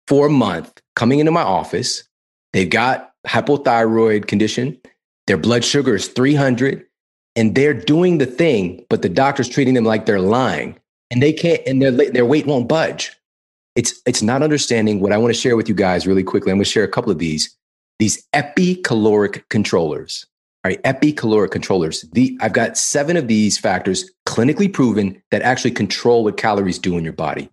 for 0.08 0.26
a 0.26 0.30
month 0.30 0.80
coming 0.94 1.18
into 1.18 1.32
my 1.32 1.42
office. 1.42 2.04
They've 2.52 2.68
got 2.68 3.12
hypothyroid 3.26 4.26
condition. 4.26 4.78
Their 5.26 5.36
blood 5.36 5.64
sugar 5.64 5.94
is 5.94 6.08
300 6.08 6.84
and 7.34 7.54
they're 7.54 7.74
doing 7.74 8.18
the 8.18 8.26
thing, 8.26 8.84
but 8.88 9.02
the 9.02 9.08
doctor's 9.08 9.48
treating 9.48 9.74
them 9.74 9.84
like 9.84 10.06
they're 10.06 10.20
lying 10.20 10.78
and 11.10 11.22
they 11.22 11.32
can't, 11.32 11.60
and 11.66 11.80
their, 11.80 11.90
their 11.90 12.26
weight 12.26 12.46
won't 12.46 12.68
budge. 12.68 13.12
It's, 13.74 14.00
it's 14.06 14.22
not 14.22 14.42
understanding 14.42 15.00
what 15.00 15.12
I 15.12 15.18
want 15.18 15.34
to 15.34 15.40
share 15.40 15.56
with 15.56 15.68
you 15.68 15.74
guys 15.74 16.06
really 16.06 16.24
quickly. 16.24 16.50
I'm 16.50 16.58
going 16.58 16.64
to 16.64 16.70
share 16.70 16.84
a 16.84 16.88
couple 16.88 17.12
of 17.12 17.18
these, 17.18 17.54
these 17.98 18.26
epicaloric 18.34 19.42
controllers. 19.50 20.26
All 20.64 20.70
right, 20.70 20.82
epicaloric 20.82 21.50
controllers. 21.50 22.02
The, 22.12 22.36
I've 22.40 22.52
got 22.52 22.76
seven 22.76 23.16
of 23.16 23.28
these 23.28 23.58
factors 23.58 24.10
clinically 24.26 24.72
proven 24.72 25.22
that 25.30 25.42
actually 25.42 25.72
control 25.72 26.24
what 26.24 26.36
calories 26.36 26.78
do 26.78 26.96
in 26.96 27.04
your 27.04 27.12
body. 27.12 27.50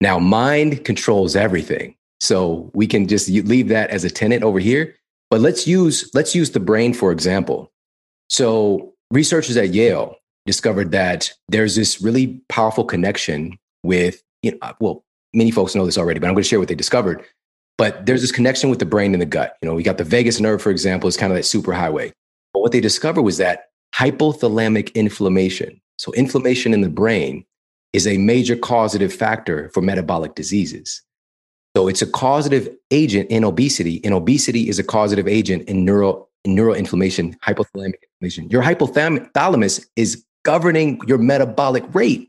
Now, 0.00 0.18
mind 0.18 0.84
controls 0.84 1.36
everything. 1.36 1.96
So 2.20 2.70
we 2.72 2.86
can 2.86 3.08
just 3.08 3.28
leave 3.28 3.68
that 3.68 3.90
as 3.90 4.04
a 4.04 4.10
tenant 4.10 4.44
over 4.44 4.60
here. 4.60 4.94
But 5.28 5.40
let's 5.40 5.66
use, 5.66 6.10
let's 6.14 6.34
use 6.34 6.52
the 6.52 6.60
brain, 6.60 6.94
for 6.94 7.10
example. 7.10 7.72
So 8.28 8.94
researchers 9.10 9.56
at 9.56 9.74
Yale 9.74 10.16
discovered 10.46 10.90
that 10.92 11.32
there's 11.48 11.76
this 11.76 12.00
really 12.00 12.40
powerful 12.48 12.84
connection 12.84 13.58
with, 13.82 14.22
you 14.42 14.52
know, 14.52 14.58
uh, 14.62 14.72
well, 14.80 15.04
many 15.34 15.50
folks 15.50 15.74
know 15.74 15.86
this 15.86 15.98
already, 15.98 16.20
but 16.20 16.26
I'm 16.26 16.34
going 16.34 16.42
to 16.42 16.48
share 16.48 16.58
what 16.58 16.68
they 16.68 16.74
discovered. 16.74 17.24
But 17.78 18.06
there's 18.06 18.20
this 18.20 18.32
connection 18.32 18.70
with 18.70 18.78
the 18.78 18.86
brain 18.86 19.14
and 19.14 19.22
the 19.22 19.26
gut. 19.26 19.56
You 19.62 19.68
know, 19.68 19.74
we 19.74 19.82
got 19.82 19.98
the 19.98 20.04
vagus 20.04 20.40
nerve, 20.40 20.60
for 20.60 20.70
example, 20.70 21.08
is 21.08 21.16
kind 21.16 21.32
of 21.32 21.36
that 21.36 21.44
superhighway. 21.44 22.12
But 22.52 22.60
what 22.60 22.72
they 22.72 22.80
discovered 22.80 23.22
was 23.22 23.38
that 23.38 23.70
hypothalamic 23.94 24.94
inflammation, 24.94 25.80
so 25.98 26.12
inflammation 26.12 26.74
in 26.74 26.82
the 26.82 26.90
brain, 26.90 27.44
is 27.92 28.06
a 28.06 28.18
major 28.18 28.56
causative 28.56 29.12
factor 29.12 29.68
for 29.70 29.80
metabolic 29.80 30.34
diseases. 30.34 31.02
So 31.76 31.88
it's 31.88 32.02
a 32.02 32.06
causative 32.06 32.68
agent 32.90 33.30
in 33.30 33.44
obesity, 33.44 34.04
and 34.04 34.12
obesity 34.12 34.68
is 34.68 34.78
a 34.78 34.84
causative 34.84 35.26
agent 35.26 35.68
in 35.68 35.84
neural 35.84 36.28
neuroinflammation, 36.46 37.38
hypothalamic 37.40 37.94
inflammation. 38.02 38.50
Your 38.50 38.62
hypothalamus 38.62 39.86
is 39.96 40.24
governing 40.44 41.00
your 41.06 41.18
metabolic 41.18 41.84
rate. 41.94 42.28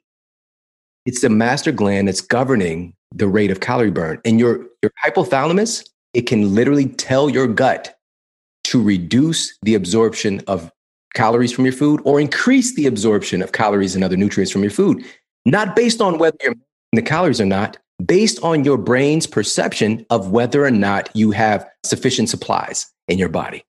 It's 1.05 1.21
the 1.21 1.29
master 1.29 1.71
gland 1.71 2.07
that's 2.07 2.21
governing 2.21 2.93
the 3.13 3.27
rate 3.27 3.51
of 3.51 3.59
calorie 3.59 3.91
burn. 3.91 4.21
And 4.25 4.39
your, 4.39 4.65
your 4.81 4.91
hypothalamus, 5.03 5.87
it 6.13 6.23
can 6.23 6.53
literally 6.55 6.87
tell 6.87 7.29
your 7.29 7.47
gut 7.47 7.97
to 8.65 8.81
reduce 8.81 9.57
the 9.61 9.75
absorption 9.75 10.41
of 10.47 10.71
calories 11.13 11.51
from 11.51 11.65
your 11.65 11.73
food 11.73 12.01
or 12.05 12.19
increase 12.19 12.75
the 12.75 12.87
absorption 12.87 13.41
of 13.41 13.51
calories 13.51 13.95
and 13.95 14.03
other 14.03 14.17
nutrients 14.17 14.51
from 14.51 14.63
your 14.63 14.71
food, 14.71 15.03
not 15.45 15.75
based 15.75 16.01
on 16.01 16.17
whether 16.17 16.37
you're 16.41 16.55
the 16.93 17.01
calories 17.01 17.41
or 17.41 17.45
not, 17.45 17.77
based 18.03 18.41
on 18.43 18.63
your 18.63 18.77
brain's 18.77 19.27
perception 19.27 20.05
of 20.09 20.31
whether 20.31 20.65
or 20.65 20.71
not 20.71 21.09
you 21.13 21.31
have 21.31 21.67
sufficient 21.83 22.29
supplies 22.29 22.91
in 23.07 23.17
your 23.17 23.29
body. 23.29 23.63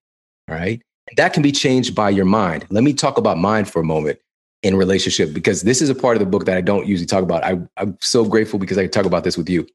All 0.48 0.54
right. 0.54 0.80
That 1.16 1.32
can 1.32 1.42
be 1.42 1.52
changed 1.52 1.94
by 1.94 2.10
your 2.10 2.24
mind. 2.24 2.66
Let 2.70 2.84
me 2.84 2.94
talk 2.94 3.18
about 3.18 3.38
mind 3.38 3.68
for 3.68 3.80
a 3.80 3.84
moment 3.84 4.18
in 4.64 4.76
relationship 4.76 5.32
because 5.32 5.62
this 5.62 5.80
is 5.80 5.90
a 5.90 5.94
part 5.94 6.16
of 6.16 6.20
the 6.20 6.26
book 6.26 6.46
that 6.46 6.56
I 6.56 6.60
don't 6.60 6.86
usually 6.86 7.06
talk 7.06 7.22
about. 7.22 7.44
I, 7.44 7.58
am 7.76 7.96
so 8.00 8.24
grateful 8.24 8.58
because 8.58 8.78
I 8.78 8.82
can 8.82 8.90
talk 8.90 9.04
about 9.04 9.22
this 9.22 9.36
with 9.36 9.48
you. 9.48 9.66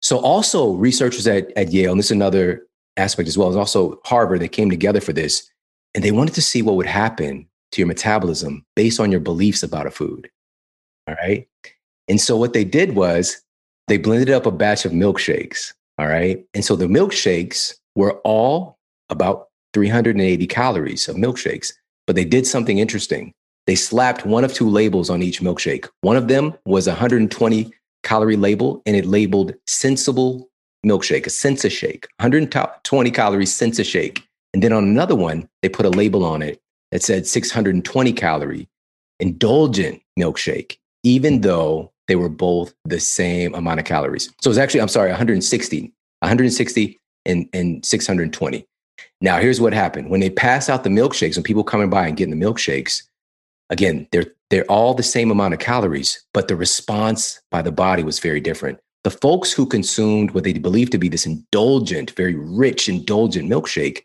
So, 0.00 0.18
also, 0.18 0.72
researchers 0.72 1.26
at, 1.26 1.52
at 1.56 1.72
Yale, 1.72 1.92
and 1.92 1.98
this 1.98 2.06
is 2.06 2.12
another 2.12 2.66
aspect 2.96 3.28
as 3.28 3.38
well, 3.38 3.50
is 3.50 3.56
also 3.56 4.00
Harvard, 4.04 4.40
they 4.40 4.48
came 4.48 4.70
together 4.70 5.00
for 5.00 5.12
this 5.12 5.48
and 5.94 6.02
they 6.02 6.10
wanted 6.10 6.34
to 6.34 6.42
see 6.42 6.62
what 6.62 6.76
would 6.76 6.86
happen 6.86 7.46
to 7.72 7.80
your 7.80 7.86
metabolism 7.86 8.64
based 8.74 8.98
on 8.98 9.10
your 9.10 9.20
beliefs 9.20 9.62
about 9.62 9.86
a 9.86 9.90
food. 9.90 10.30
All 11.06 11.14
right. 11.14 11.46
And 12.08 12.20
so, 12.20 12.36
what 12.36 12.54
they 12.54 12.64
did 12.64 12.96
was 12.96 13.42
they 13.88 13.98
blended 13.98 14.30
up 14.30 14.46
a 14.46 14.50
batch 14.50 14.84
of 14.84 14.92
milkshakes. 14.92 15.72
All 15.98 16.08
right. 16.08 16.44
And 16.54 16.64
so 16.64 16.76
the 16.76 16.86
milkshakes 16.86 17.74
were 17.94 18.20
all 18.24 18.78
about 19.10 19.48
380 19.74 20.46
calories 20.46 21.08
of 21.08 21.16
milkshakes. 21.16 21.72
But 22.06 22.16
they 22.16 22.24
did 22.24 22.46
something 22.46 22.78
interesting. 22.78 23.32
They 23.66 23.74
slapped 23.74 24.26
one 24.26 24.44
of 24.44 24.52
two 24.52 24.68
labels 24.68 25.10
on 25.10 25.22
each 25.22 25.40
milkshake. 25.40 25.88
One 26.02 26.16
of 26.16 26.28
them 26.28 26.54
was 26.66 26.86
a 26.86 26.90
120 26.90 27.72
calorie 28.02 28.36
label, 28.36 28.82
and 28.84 28.96
it 28.96 29.06
labeled 29.06 29.54
sensible 29.66 30.48
milkshake, 30.84 31.26
a 31.26 31.30
Sensi-Shake, 31.30 32.06
120 32.18 33.10
calories 33.10 33.54
Sensi-Shake. 33.54 34.22
And 34.52 34.62
then 34.62 34.72
on 34.72 34.84
another 34.84 35.16
one, 35.16 35.48
they 35.62 35.68
put 35.68 35.86
a 35.86 35.90
label 35.90 36.24
on 36.24 36.42
it 36.42 36.60
that 36.92 37.02
said 37.02 37.26
620 37.26 38.12
calorie 38.12 38.68
indulgent 39.20 40.02
milkshake, 40.18 40.76
even 41.02 41.40
though 41.40 41.90
they 42.06 42.16
were 42.16 42.28
both 42.28 42.74
the 42.84 43.00
same 43.00 43.54
amount 43.54 43.80
of 43.80 43.86
calories. 43.86 44.26
So 44.40 44.48
it 44.48 44.48
was 44.48 44.58
actually, 44.58 44.80
I'm 44.80 44.88
sorry, 44.88 45.08
160, 45.08 45.80
160 46.20 47.00
and, 47.24 47.48
and 47.52 47.84
620. 47.84 48.66
Now, 49.20 49.38
here's 49.38 49.60
what 49.60 49.72
happened. 49.72 50.10
When 50.10 50.20
they 50.20 50.30
pass 50.30 50.68
out 50.68 50.84
the 50.84 50.90
milkshakes, 50.90 51.36
when 51.36 51.44
people 51.44 51.64
coming 51.64 51.90
by 51.90 52.06
and 52.06 52.16
getting 52.16 52.38
the 52.38 52.44
milkshakes, 52.44 53.02
again, 53.74 54.06
they're 54.12 54.32
they're 54.50 54.70
all 54.70 54.94
the 54.94 55.02
same 55.02 55.30
amount 55.30 55.52
of 55.52 55.60
calories, 55.60 56.24
but 56.32 56.46
the 56.48 56.54
response 56.56 57.40
by 57.50 57.60
the 57.60 57.72
body 57.72 58.04
was 58.04 58.20
very 58.20 58.40
different. 58.40 58.78
The 59.02 59.10
folks 59.10 59.52
who 59.52 59.66
consumed 59.66 60.30
what 60.30 60.44
they 60.44 60.52
believed 60.52 60.92
to 60.92 60.98
be 60.98 61.08
this 61.08 61.26
indulgent, 61.26 62.12
very 62.12 62.36
rich, 62.36 62.88
indulgent 62.88 63.50
milkshake, 63.50 64.02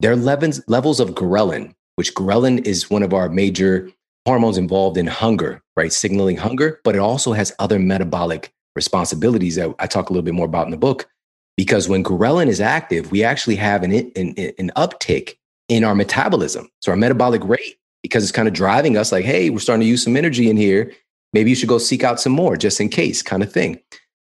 their 0.00 0.16
levels, 0.16 0.60
levels 0.66 0.98
of 0.98 1.10
ghrelin, 1.10 1.72
which 1.94 2.14
ghrelin 2.14 2.66
is 2.66 2.90
one 2.90 3.04
of 3.04 3.14
our 3.14 3.28
major 3.28 3.88
hormones 4.26 4.58
involved 4.58 4.98
in 4.98 5.06
hunger, 5.06 5.62
right? 5.76 5.92
Signaling 5.92 6.36
hunger, 6.36 6.80
but 6.82 6.96
it 6.96 7.00
also 7.00 7.32
has 7.32 7.54
other 7.60 7.78
metabolic 7.78 8.52
responsibilities 8.74 9.54
that 9.54 9.72
I 9.78 9.86
talk 9.86 10.10
a 10.10 10.12
little 10.12 10.24
bit 10.24 10.34
more 10.34 10.46
about 10.46 10.66
in 10.66 10.72
the 10.72 10.76
book 10.76 11.08
because 11.56 11.88
when 11.88 12.02
ghrelin 12.02 12.48
is 12.48 12.60
active, 12.60 13.12
we 13.12 13.22
actually 13.22 13.56
have 13.56 13.84
an, 13.84 13.92
an, 13.92 14.34
an 14.58 14.70
uptick 14.76 15.36
in 15.68 15.84
our 15.84 15.94
metabolism. 15.94 16.68
So 16.80 16.90
our 16.90 16.96
metabolic 16.96 17.42
rate, 17.44 17.76
because 18.06 18.22
it's 18.22 18.32
kind 18.32 18.46
of 18.46 18.54
driving 18.54 18.96
us 18.96 19.10
like, 19.10 19.24
hey, 19.24 19.50
we're 19.50 19.58
starting 19.58 19.80
to 19.80 19.86
use 19.86 20.04
some 20.04 20.16
energy 20.16 20.48
in 20.48 20.56
here. 20.56 20.92
Maybe 21.32 21.50
you 21.50 21.56
should 21.56 21.68
go 21.68 21.78
seek 21.78 22.04
out 22.04 22.20
some 22.20 22.32
more 22.32 22.56
just 22.56 22.80
in 22.80 22.88
case, 22.88 23.20
kind 23.20 23.42
of 23.42 23.52
thing. 23.52 23.80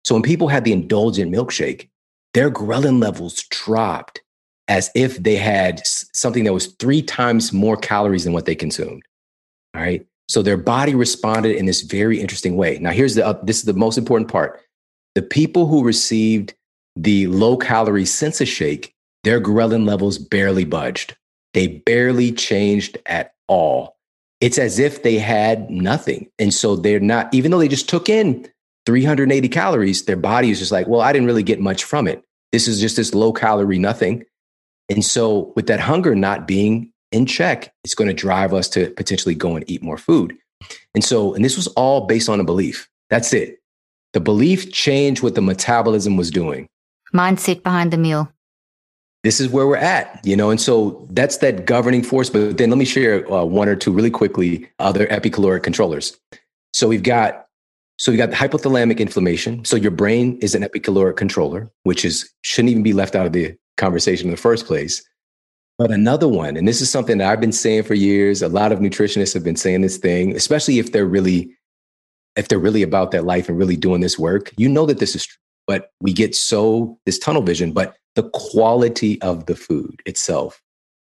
So 0.03 0.15
when 0.15 0.23
people 0.23 0.47
had 0.47 0.63
the 0.63 0.73
indulgent 0.73 1.31
milkshake, 1.31 1.87
their 2.33 2.49
ghrelin 2.49 2.99
levels 2.99 3.43
dropped 3.51 4.21
as 4.67 4.89
if 4.95 5.17
they 5.17 5.35
had 5.35 5.85
something 5.85 6.43
that 6.43 6.53
was 6.53 6.67
three 6.79 7.01
times 7.01 7.53
more 7.53 7.77
calories 7.77 8.23
than 8.23 8.33
what 8.33 8.45
they 8.45 8.55
consumed. 8.55 9.03
All 9.75 9.81
right. 9.81 10.05
So 10.27 10.41
their 10.41 10.57
body 10.57 10.95
responded 10.95 11.55
in 11.55 11.67
this 11.67 11.83
very 11.83 12.19
interesting 12.19 12.57
way. 12.57 12.79
Now, 12.79 12.91
here's 12.91 13.15
the 13.15 13.25
uh, 13.25 13.39
this 13.43 13.59
is 13.59 13.63
the 13.63 13.73
most 13.73 13.97
important 13.97 14.29
part. 14.29 14.59
The 15.15 15.21
people 15.21 15.67
who 15.67 15.83
received 15.83 16.53
the 16.95 17.27
low 17.27 17.57
calorie 17.57 18.05
Sensi-Shake, 18.05 18.93
their 19.23 19.39
ghrelin 19.39 19.85
levels 19.87 20.17
barely 20.17 20.65
budged. 20.65 21.15
They 21.53 21.67
barely 21.67 22.31
changed 22.31 22.97
at 23.05 23.33
all. 23.47 23.97
It's 24.39 24.57
as 24.57 24.79
if 24.79 25.03
they 25.03 25.17
had 25.17 25.69
nothing. 25.69 26.29
And 26.37 26.53
so 26.53 26.75
they're 26.75 26.99
not, 26.99 27.33
even 27.33 27.51
though 27.51 27.59
they 27.59 27.67
just 27.67 27.89
took 27.89 28.07
in 28.09 28.47
380 28.85 29.49
calories, 29.49 30.05
their 30.05 30.15
body 30.17 30.51
is 30.51 30.59
just 30.59 30.71
like, 30.71 30.87
well, 30.87 31.01
I 31.01 31.11
didn't 31.11 31.27
really 31.27 31.43
get 31.43 31.59
much 31.59 31.83
from 31.83 32.07
it. 32.07 32.23
This 32.51 32.67
is 32.67 32.79
just 32.79 32.95
this 32.95 33.13
low 33.13 33.33
calorie 33.33 33.79
nothing. 33.79 34.23
And 34.89 35.03
so, 35.03 35.51
with 35.55 35.67
that 35.67 35.81
hunger 35.81 36.15
not 36.15 36.47
being 36.47 36.93
in 37.11 37.25
check, 37.25 37.73
it's 37.83 37.95
going 37.95 38.07
to 38.07 38.13
drive 38.13 38.53
us 38.53 38.69
to 38.69 38.89
potentially 38.91 39.35
go 39.35 39.55
and 39.55 39.69
eat 39.69 39.83
more 39.83 39.97
food. 39.97 40.37
And 40.93 41.03
so, 41.03 41.33
and 41.33 41.43
this 41.43 41.57
was 41.57 41.67
all 41.69 42.07
based 42.07 42.29
on 42.29 42.39
a 42.39 42.45
belief. 42.45 42.87
That's 43.09 43.33
it. 43.33 43.59
The 44.13 44.21
belief 44.21 44.71
changed 44.71 45.23
what 45.23 45.35
the 45.35 45.41
metabolism 45.41 46.15
was 46.15 46.31
doing 46.31 46.69
mindset 47.13 47.63
behind 47.63 47.91
the 47.91 47.97
meal. 47.97 48.31
This 49.23 49.39
is 49.39 49.49
where 49.49 49.67
we're 49.67 49.75
at, 49.77 50.21
you 50.23 50.35
know, 50.35 50.49
and 50.49 50.61
so 50.61 51.07
that's 51.11 51.37
that 51.37 51.65
governing 51.65 52.03
force. 52.03 52.29
But 52.29 52.57
then 52.57 52.69
let 52.69 52.77
me 52.77 52.85
share 52.85 53.29
uh, 53.31 53.43
one 53.43 53.67
or 53.67 53.75
two 53.75 53.91
really 53.91 54.11
quickly 54.11 54.69
other 54.79 55.07
epicaloric 55.07 55.63
controllers. 55.63 56.17
So 56.73 56.87
we've 56.87 57.03
got 57.03 57.47
so 57.99 58.11
we 58.11 58.17
got 58.17 58.29
the 58.29 58.35
hypothalamic 58.35 58.99
inflammation. 58.99 59.65
So 59.65 59.75
your 59.75 59.91
brain 59.91 60.37
is 60.39 60.53
an 60.53 60.61
epicaloric 60.61 61.17
controller, 61.17 61.71
which 61.83 62.05
is 62.05 62.31
shouldn't 62.43 62.69
even 62.69 62.83
be 62.83 62.93
left 62.93 63.15
out 63.15 63.25
of 63.25 63.33
the 63.33 63.55
conversation 63.77 64.27
in 64.27 64.31
the 64.31 64.37
first 64.37 64.67
place. 64.67 65.03
But 65.77 65.91
another 65.91 66.27
one, 66.27 66.57
and 66.57 66.67
this 66.67 66.81
is 66.81 66.89
something 66.89 67.19
that 67.19 67.31
I've 67.31 67.41
been 67.41 67.51
saying 67.51 67.83
for 67.83 67.93
years. 67.93 68.41
A 68.41 68.49
lot 68.49 68.71
of 68.71 68.79
nutritionists 68.79 69.33
have 69.33 69.43
been 69.43 69.55
saying 69.55 69.81
this 69.81 69.97
thing, 69.97 70.35
especially 70.35 70.79
if 70.79 70.91
they're 70.91 71.05
really, 71.05 71.55
if 72.35 72.47
they're 72.47 72.59
really 72.59 72.81
about 72.81 73.11
that 73.11 73.25
life 73.25 73.47
and 73.47 73.57
really 73.57 73.75
doing 73.75 74.01
this 74.01 74.17
work. 74.17 74.51
You 74.57 74.69
know 74.69 74.85
that 74.87 74.99
this 74.99 75.15
is 75.15 75.25
true, 75.25 75.37
but 75.67 75.91
we 76.01 76.13
get 76.13 76.35
so 76.35 76.97
this 77.05 77.19
tunnel 77.19 77.43
vision. 77.43 77.73
But 77.73 77.95
the 78.17 78.29
quality 78.31 79.21
of 79.21 79.45
the 79.45 79.55
food 79.55 80.01
itself 80.07 80.59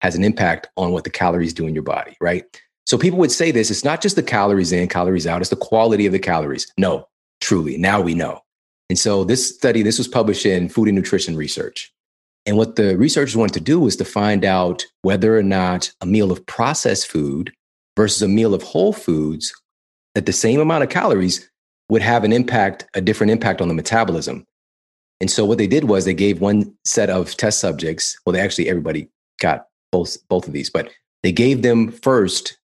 has 0.02 0.16
an 0.16 0.24
impact 0.24 0.68
on 0.78 0.92
what 0.92 1.04
the 1.04 1.10
calories 1.10 1.54
do 1.54 1.66
in 1.66 1.74
your 1.74 1.84
body, 1.84 2.16
right? 2.22 2.46
So 2.86 3.00
people 3.00 3.18
would 3.20 3.32
say 3.32 3.50
this: 3.50 3.72
it's 3.72 3.84
not 3.84 4.00
just 4.00 4.16
the 4.16 4.24
calories 4.24 4.72
in, 4.72 4.88
calories 4.88 5.26
out; 5.26 5.42
it's 5.42 5.50
the 5.50 5.56
quality 5.56 6.06
of 6.06 6.14
the 6.14 6.20
calories. 6.20 6.72
No, 6.78 7.08
truly, 7.42 7.78
now 7.78 8.00
we 8.00 8.14
know. 8.14 8.42
And 8.90 8.98
so 8.98 9.24
this 9.24 9.56
study, 9.56 9.82
this 9.82 9.98
was 9.98 10.08
published 10.08 10.46
in 10.46 10.70
Food 10.70 10.88
and 10.88 10.96
Nutrition 10.96 11.36
Research. 11.36 11.92
And 12.46 12.58
what 12.58 12.76
the 12.76 12.96
researchers 12.96 13.36
wanted 13.36 13.54
to 13.54 13.60
do 13.60 13.80
was 13.80 13.96
to 13.98 14.06
find 14.06 14.46
out 14.46 14.86
whether 15.02 15.38
or 15.38 15.44
not 15.44 15.92
a 16.02 16.06
meal 16.06 16.32
of 16.32 16.46
processed 16.46 17.08
food 17.08 17.52
versus 17.98 18.22
a 18.22 18.28
meal 18.28 18.54
of 18.54 18.64
whole 18.64 18.94
foods 18.94 19.52
at 20.16 20.28
the 20.28 20.32
same 20.32 20.60
amount 20.60 20.84
of 20.84 20.90
calories 20.90 21.50
would 21.90 22.02
have 22.04 22.24
an 22.24 22.32
impact, 22.32 22.86
a 22.94 23.02
different 23.02 23.32
impact 23.32 23.62
on 23.62 23.68
the 23.68 23.74
metabolism. 23.74 24.46
And 25.22 25.30
so 25.30 25.46
what 25.46 25.58
they 25.58 25.68
did 25.68 25.86
was 25.86 26.06
they 26.06 26.14
gave 26.14 26.42
one 26.42 26.74
set 26.86 27.10
of 27.10 27.36
test 27.36 27.60
subjects. 27.60 28.18
Well, 28.26 28.34
they 28.34 28.40
actually 28.40 28.70
everybody 28.70 29.10
got 29.40 29.68
both 29.92 30.18
both 30.30 30.48
of 30.48 30.54
these, 30.54 30.70
but 30.70 30.90
they 31.24 31.32
gave 31.32 31.62
them 31.62 31.92
first. 31.92 32.58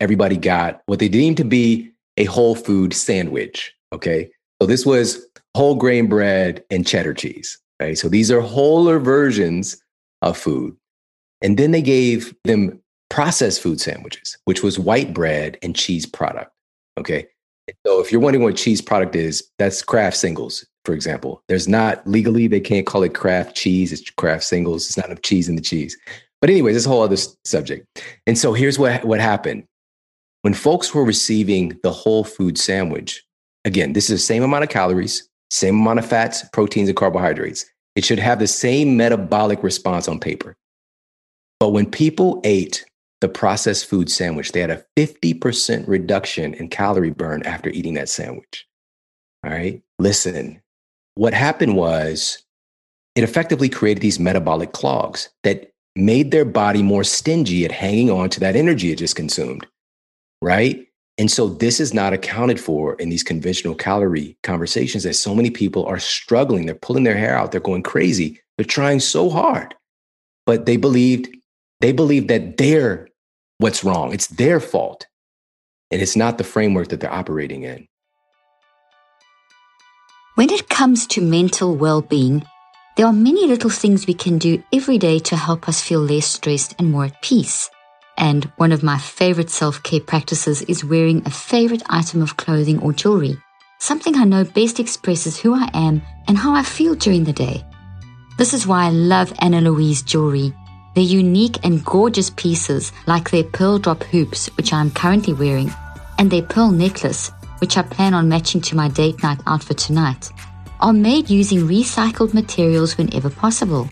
Everybody 0.00 0.36
got 0.36 0.82
what 0.86 0.98
they 0.98 1.08
deemed 1.08 1.36
to 1.38 1.44
be 1.44 1.90
a 2.16 2.24
whole 2.24 2.54
food 2.54 2.94
sandwich. 2.94 3.74
Okay, 3.92 4.30
so 4.60 4.66
this 4.66 4.86
was 4.86 5.26
whole 5.56 5.74
grain 5.74 6.06
bread 6.06 6.62
and 6.70 6.86
cheddar 6.86 7.14
cheese. 7.14 7.58
Right? 7.80 7.98
So 7.98 8.08
these 8.08 8.30
are 8.30 8.40
wholer 8.40 8.98
versions 8.98 9.82
of 10.22 10.36
food. 10.36 10.76
And 11.40 11.58
then 11.58 11.70
they 11.70 11.82
gave 11.82 12.34
them 12.44 12.80
processed 13.08 13.62
food 13.62 13.80
sandwiches, 13.80 14.36
which 14.44 14.62
was 14.62 14.78
white 14.78 15.14
bread 15.14 15.58
and 15.62 15.74
cheese 15.74 16.06
product. 16.06 16.52
Okay. 16.98 17.26
So 17.86 18.00
if 18.00 18.10
you're 18.10 18.20
wondering 18.20 18.42
what 18.42 18.56
cheese 18.56 18.80
product 18.80 19.16
is, 19.16 19.48
that's 19.58 19.82
Kraft 19.82 20.16
singles, 20.16 20.66
for 20.84 20.94
example. 20.94 21.42
There's 21.48 21.68
not 21.68 22.06
legally, 22.06 22.46
they 22.46 22.60
can't 22.60 22.86
call 22.86 23.02
it 23.02 23.14
Kraft 23.14 23.56
cheese. 23.56 23.92
It's 23.92 24.08
Kraft 24.10 24.44
singles. 24.44 24.86
It's 24.86 24.96
not 24.96 25.06
enough 25.06 25.22
cheese 25.22 25.48
in 25.48 25.56
the 25.56 25.62
cheese. 25.62 25.96
But 26.40 26.50
anyways, 26.50 26.74
this 26.74 26.84
whole 26.84 27.02
other 27.02 27.16
subject. 27.44 27.86
And 28.26 28.38
so 28.38 28.52
here's 28.52 28.78
what, 28.78 29.04
what 29.04 29.20
happened. 29.20 29.64
When 30.42 30.54
folks 30.54 30.94
were 30.94 31.04
receiving 31.04 31.78
the 31.82 31.92
whole 31.92 32.24
food 32.24 32.56
sandwich, 32.56 33.22
again, 33.66 33.92
this 33.92 34.08
is 34.08 34.20
the 34.20 34.24
same 34.24 34.42
amount 34.42 34.64
of 34.64 34.70
calories, 34.70 35.28
same 35.50 35.78
amount 35.80 35.98
of 35.98 36.06
fats, 36.06 36.48
proteins, 36.52 36.88
and 36.88 36.96
carbohydrates. 36.96 37.66
It 37.94 38.04
should 38.04 38.18
have 38.18 38.38
the 38.38 38.46
same 38.46 38.96
metabolic 38.96 39.62
response 39.62 40.08
on 40.08 40.18
paper. 40.18 40.56
But 41.58 41.70
when 41.70 41.90
people 41.90 42.40
ate 42.44 42.86
the 43.20 43.28
processed 43.28 43.86
food 43.86 44.10
sandwich, 44.10 44.52
they 44.52 44.60
had 44.60 44.70
a 44.70 44.84
50% 44.96 45.86
reduction 45.86 46.54
in 46.54 46.68
calorie 46.68 47.10
burn 47.10 47.42
after 47.44 47.70
eating 47.70 47.94
that 47.94 48.08
sandwich. 48.08 48.66
All 49.44 49.50
right. 49.50 49.82
Listen, 49.98 50.60
what 51.14 51.34
happened 51.34 51.76
was 51.76 52.42
it 53.14 53.24
effectively 53.24 53.68
created 53.68 54.02
these 54.02 54.20
metabolic 54.20 54.72
clogs 54.72 55.28
that 55.42 55.70
made 55.96 56.30
their 56.30 56.44
body 56.44 56.82
more 56.82 57.04
stingy 57.04 57.64
at 57.64 57.72
hanging 57.72 58.10
on 58.10 58.30
to 58.30 58.40
that 58.40 58.56
energy 58.56 58.92
it 58.92 58.96
just 58.96 59.16
consumed. 59.16 59.66
Right. 60.40 60.86
And 61.18 61.30
so 61.30 61.48
this 61.48 61.80
is 61.80 61.92
not 61.92 62.14
accounted 62.14 62.58
for 62.58 62.94
in 62.94 63.10
these 63.10 63.22
conventional 63.22 63.74
calorie 63.74 64.38
conversations 64.42 65.02
that 65.02 65.14
so 65.14 65.34
many 65.34 65.50
people 65.50 65.84
are 65.84 65.98
struggling. 65.98 66.64
They're 66.64 66.74
pulling 66.74 67.04
their 67.04 67.16
hair 67.16 67.36
out. 67.36 67.52
They're 67.52 67.60
going 67.60 67.82
crazy. 67.82 68.40
They're 68.56 68.64
trying 68.64 69.00
so 69.00 69.28
hard. 69.28 69.74
But 70.46 70.64
they 70.64 70.78
believed, 70.78 71.28
they 71.80 71.92
believe 71.92 72.28
that 72.28 72.56
they're 72.56 73.09
what's 73.60 73.84
wrong. 73.84 74.12
It's 74.12 74.26
their 74.26 74.58
fault. 74.58 75.06
And 75.90 76.00
it's 76.00 76.16
not 76.16 76.38
the 76.38 76.44
framework 76.44 76.88
that 76.88 77.00
they're 77.00 77.12
operating 77.12 77.62
in. 77.62 77.86
When 80.34 80.50
it 80.50 80.68
comes 80.68 81.06
to 81.08 81.20
mental 81.20 81.76
well 81.76 82.00
being, 82.00 82.44
there 82.96 83.06
are 83.06 83.12
many 83.12 83.46
little 83.46 83.70
things 83.70 84.06
we 84.06 84.14
can 84.14 84.38
do 84.38 84.62
every 84.72 84.98
day 84.98 85.18
to 85.20 85.36
help 85.36 85.68
us 85.68 85.82
feel 85.82 86.00
less 86.00 86.26
stressed 86.26 86.74
and 86.78 86.90
more 86.90 87.06
at 87.06 87.20
peace. 87.22 87.70
And 88.16 88.44
one 88.56 88.72
of 88.72 88.82
my 88.82 88.98
favorite 88.98 89.50
self 89.50 89.82
care 89.82 90.00
practices 90.00 90.62
is 90.62 90.84
wearing 90.84 91.22
a 91.26 91.30
favorite 91.30 91.82
item 91.88 92.22
of 92.22 92.36
clothing 92.36 92.78
or 92.80 92.92
jewelry, 92.92 93.36
something 93.78 94.16
I 94.16 94.24
know 94.24 94.44
best 94.44 94.80
expresses 94.80 95.38
who 95.38 95.54
I 95.54 95.68
am 95.74 96.02
and 96.28 96.38
how 96.38 96.54
I 96.54 96.62
feel 96.62 96.94
during 96.94 97.24
the 97.24 97.32
day. 97.32 97.64
This 98.38 98.54
is 98.54 98.66
why 98.66 98.86
I 98.86 98.90
love 98.90 99.34
Ana 99.40 99.60
Luisa 99.60 100.04
jewelry. 100.04 100.54
Their 101.00 101.08
unique 101.08 101.64
and 101.64 101.82
gorgeous 101.82 102.28
pieces, 102.28 102.92
like 103.06 103.30
their 103.30 103.42
pearl 103.42 103.78
drop 103.78 104.02
hoops, 104.02 104.48
which 104.58 104.74
I 104.74 104.82
am 104.82 104.90
currently 104.90 105.32
wearing, 105.32 105.72
and 106.18 106.30
their 106.30 106.42
pearl 106.42 106.70
necklace, 106.70 107.32
which 107.62 107.78
I 107.78 107.82
plan 107.82 108.12
on 108.12 108.28
matching 108.28 108.60
to 108.60 108.76
my 108.76 108.88
date 108.88 109.22
night 109.22 109.40
outfit 109.46 109.78
tonight, 109.78 110.28
are 110.80 110.92
made 110.92 111.30
using 111.30 111.60
recycled 111.60 112.34
materials 112.34 112.98
whenever 112.98 113.30
possible 113.30 113.88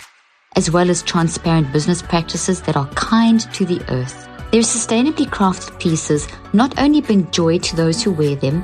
as 0.55 0.71
well 0.71 0.91
as 0.91 1.03
transparent 1.03 1.73
business 1.73 2.03
practices 2.03 2.61
that 2.61 2.77
are 2.77 2.89
kind 2.89 3.41
to 3.55 3.65
the 3.65 3.81
earth. 3.91 4.29
Their 4.53 4.61
sustainably 4.61 5.25
crafted 5.25 5.81
pieces 5.81 6.29
not 6.53 6.79
only 6.79 7.01
bring 7.01 7.31
joy 7.31 7.57
to 7.57 7.75
those 7.75 8.03
who 8.03 8.11
wear 8.11 8.37
them, 8.37 8.63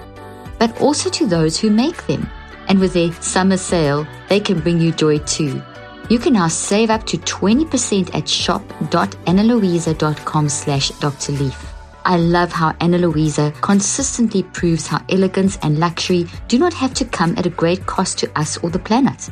but 0.58 0.78
also 0.82 1.08
to 1.08 1.26
those 1.26 1.58
who 1.58 1.70
make 1.70 2.06
them. 2.06 2.28
And 2.68 2.78
with 2.78 2.92
their 2.92 3.10
summer 3.22 3.56
sale, 3.56 4.06
they 4.28 4.38
can 4.38 4.60
bring 4.60 4.82
you 4.82 4.92
joy 4.92 5.16
too. 5.20 5.62
You 6.10 6.18
can 6.18 6.34
now 6.34 6.48
save 6.48 6.90
up 6.90 7.06
to 7.06 7.16
20% 7.16 8.14
at 8.14 8.28
shop.analuisa.com 8.28 10.48
slash 10.48 10.90
Dr. 10.90 11.32
Leaf. 11.32 11.72
I 12.04 12.18
love 12.18 12.52
how 12.52 12.76
Ana 12.80 12.98
Luisa 12.98 13.50
consistently 13.62 14.42
proves 14.42 14.86
how 14.86 15.02
elegance 15.08 15.56
and 15.62 15.78
luxury 15.78 16.26
do 16.48 16.58
not 16.58 16.74
have 16.74 16.92
to 16.94 17.06
come 17.06 17.34
at 17.38 17.46
a 17.46 17.50
great 17.50 17.86
cost 17.86 18.18
to 18.18 18.30
us 18.38 18.58
or 18.58 18.68
the 18.68 18.78
planet. 18.78 19.30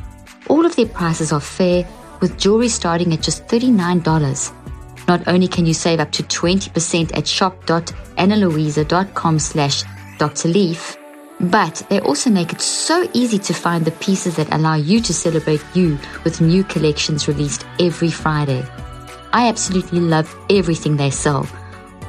All 0.49 0.65
of 0.65 0.75
their 0.75 0.87
prices 0.87 1.33
are 1.33 1.41
fair 1.41 1.87
with 2.21 2.39
jewelry 2.39 2.71
starting 2.71 3.13
at 3.13 3.21
just 3.21 3.47
$39. 3.47 4.55
Not 5.07 5.29
only 5.29 5.49
can 5.49 5.67
you 5.67 5.75
save 5.75 6.01
up 6.01 6.13
to 6.13 6.23
20% 6.23 7.15
at 7.15 7.29
shop.analuisa.com 7.29 9.39
slash 9.39 9.85
Dr. 10.19 10.49
Leaf, 10.49 10.97
but 11.43 11.83
they 11.89 12.01
also 12.01 12.31
make 12.31 12.53
it 12.53 12.61
so 12.61 13.09
easy 13.13 13.39
to 13.39 13.53
find 13.53 13.85
the 13.85 13.91
pieces 13.93 14.37
that 14.37 14.53
allow 14.53 14.75
you 14.75 15.01
to 15.01 15.13
celebrate 15.13 15.65
you 15.75 15.99
with 16.25 16.41
new 16.41 16.63
collections 16.65 17.27
released 17.27 17.67
every 17.81 18.11
Friday. 18.11 18.65
I 19.33 19.49
absolutely 19.49 20.01
love 20.01 20.35
everything 20.51 20.97
they 20.97 21.11
sell. 21.11 21.49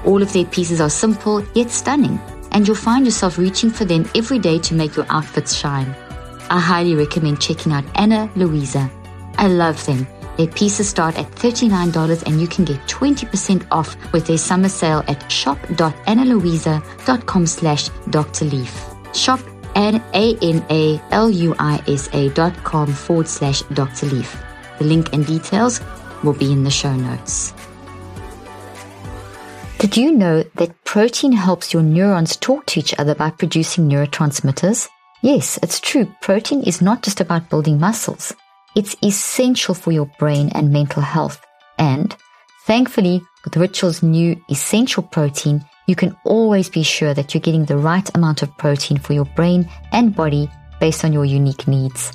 All 0.05 0.21
of 0.21 0.31
their 0.33 0.45
pieces 0.45 0.79
are 0.81 0.89
simple 0.89 1.43
yet 1.55 1.71
stunning, 1.71 2.19
and 2.51 2.67
you'll 2.67 2.75
find 2.75 3.05
yourself 3.05 3.39
reaching 3.39 3.71
for 3.71 3.85
them 3.85 4.07
every 4.13 4.37
day 4.37 4.59
to 4.59 4.75
make 4.75 4.95
your 4.95 5.07
outfits 5.09 5.55
shine. 5.55 5.95
I 6.49 6.59
highly 6.59 6.95
recommend 6.95 7.41
checking 7.41 7.71
out 7.71 7.85
Ana 7.95 8.29
Luisa. 8.35 8.91
I 9.37 9.47
love 9.47 9.83
them. 9.85 10.05
Their 10.37 10.47
pieces 10.47 10.89
start 10.89 11.17
at 11.17 11.31
$39 11.31 12.23
and 12.23 12.41
you 12.41 12.47
can 12.47 12.65
get 12.65 12.85
20% 12.87 13.65
off 13.71 13.95
with 14.11 14.27
their 14.27 14.37
summer 14.37 14.69
sale 14.69 15.03
at 15.07 15.31
shop.analuisa.com 15.31 17.47
slash 17.47 17.89
Dr. 18.09 18.45
Leaf. 18.45 18.92
Shop 19.15 19.39
at 19.75 19.95
A-N-A-L-U-I-S-A 20.13 20.99
dot 22.29 22.55
com 22.63 22.87
forward 22.93 23.27
slash 23.27 23.61
Dr. 23.73 24.05
Leaf. 24.07 24.37
The 24.79 24.85
link 24.85 25.13
and 25.13 25.25
details 25.25 25.81
will 26.23 26.33
be 26.33 26.51
in 26.51 26.63
the 26.63 26.71
show 26.71 26.93
notes. 26.93 27.53
Did 29.79 29.97
you 29.97 30.11
know 30.13 30.43
that 30.55 30.83
protein 30.85 31.33
helps 31.33 31.73
your 31.73 31.83
neurons 31.83 32.37
talk 32.37 32.65
to 32.67 32.79
each 32.79 32.97
other 32.97 33.15
by 33.15 33.31
producing 33.31 33.89
neurotransmitters? 33.89 34.87
Yes, 35.21 35.59
it's 35.61 35.79
true. 35.79 36.05
Protein 36.21 36.63
is 36.63 36.81
not 36.81 37.03
just 37.03 37.19
about 37.19 37.49
building 37.49 37.79
muscles. 37.79 38.33
It's 38.75 38.95
essential 39.03 39.75
for 39.75 39.91
your 39.91 40.09
brain 40.19 40.49
and 40.55 40.71
mental 40.71 41.01
health. 41.01 41.41
And 41.77 42.15
thankfully, 42.65 43.21
with 43.43 43.57
Ritual's 43.57 44.01
new 44.01 44.41
essential 44.49 45.03
protein, 45.03 45.65
you 45.87 45.95
can 45.95 46.15
always 46.23 46.69
be 46.69 46.83
sure 46.83 47.13
that 47.13 47.33
you're 47.33 47.41
getting 47.41 47.65
the 47.65 47.77
right 47.77 48.09
amount 48.15 48.41
of 48.41 48.57
protein 48.57 48.97
for 48.97 49.13
your 49.13 49.25
brain 49.25 49.69
and 49.91 50.15
body 50.15 50.49
based 50.79 51.03
on 51.03 51.13
your 51.13 51.25
unique 51.25 51.67
needs. 51.67 52.11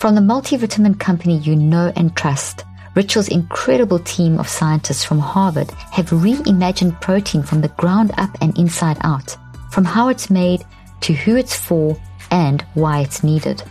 From 0.00 0.14
the 0.14 0.20
multivitamin 0.20 0.98
company 1.00 1.38
you 1.38 1.56
know 1.56 1.92
and 1.96 2.16
trust, 2.16 2.64
Ritual's 2.94 3.28
incredible 3.28 3.98
team 4.00 4.38
of 4.38 4.48
scientists 4.48 5.04
from 5.04 5.18
Harvard 5.18 5.70
have 5.92 6.10
reimagined 6.10 7.00
protein 7.00 7.42
from 7.42 7.60
the 7.60 7.68
ground 7.68 8.12
up 8.16 8.30
and 8.40 8.56
inside 8.58 8.98
out, 9.02 9.36
from 9.70 9.84
how 9.84 10.08
it's 10.08 10.30
made 10.30 10.64
to 11.02 11.12
who 11.12 11.36
it's 11.36 11.56
for 11.56 11.96
and 12.30 12.62
why 12.74 13.00
it's 13.00 13.22
needed. 13.22 13.62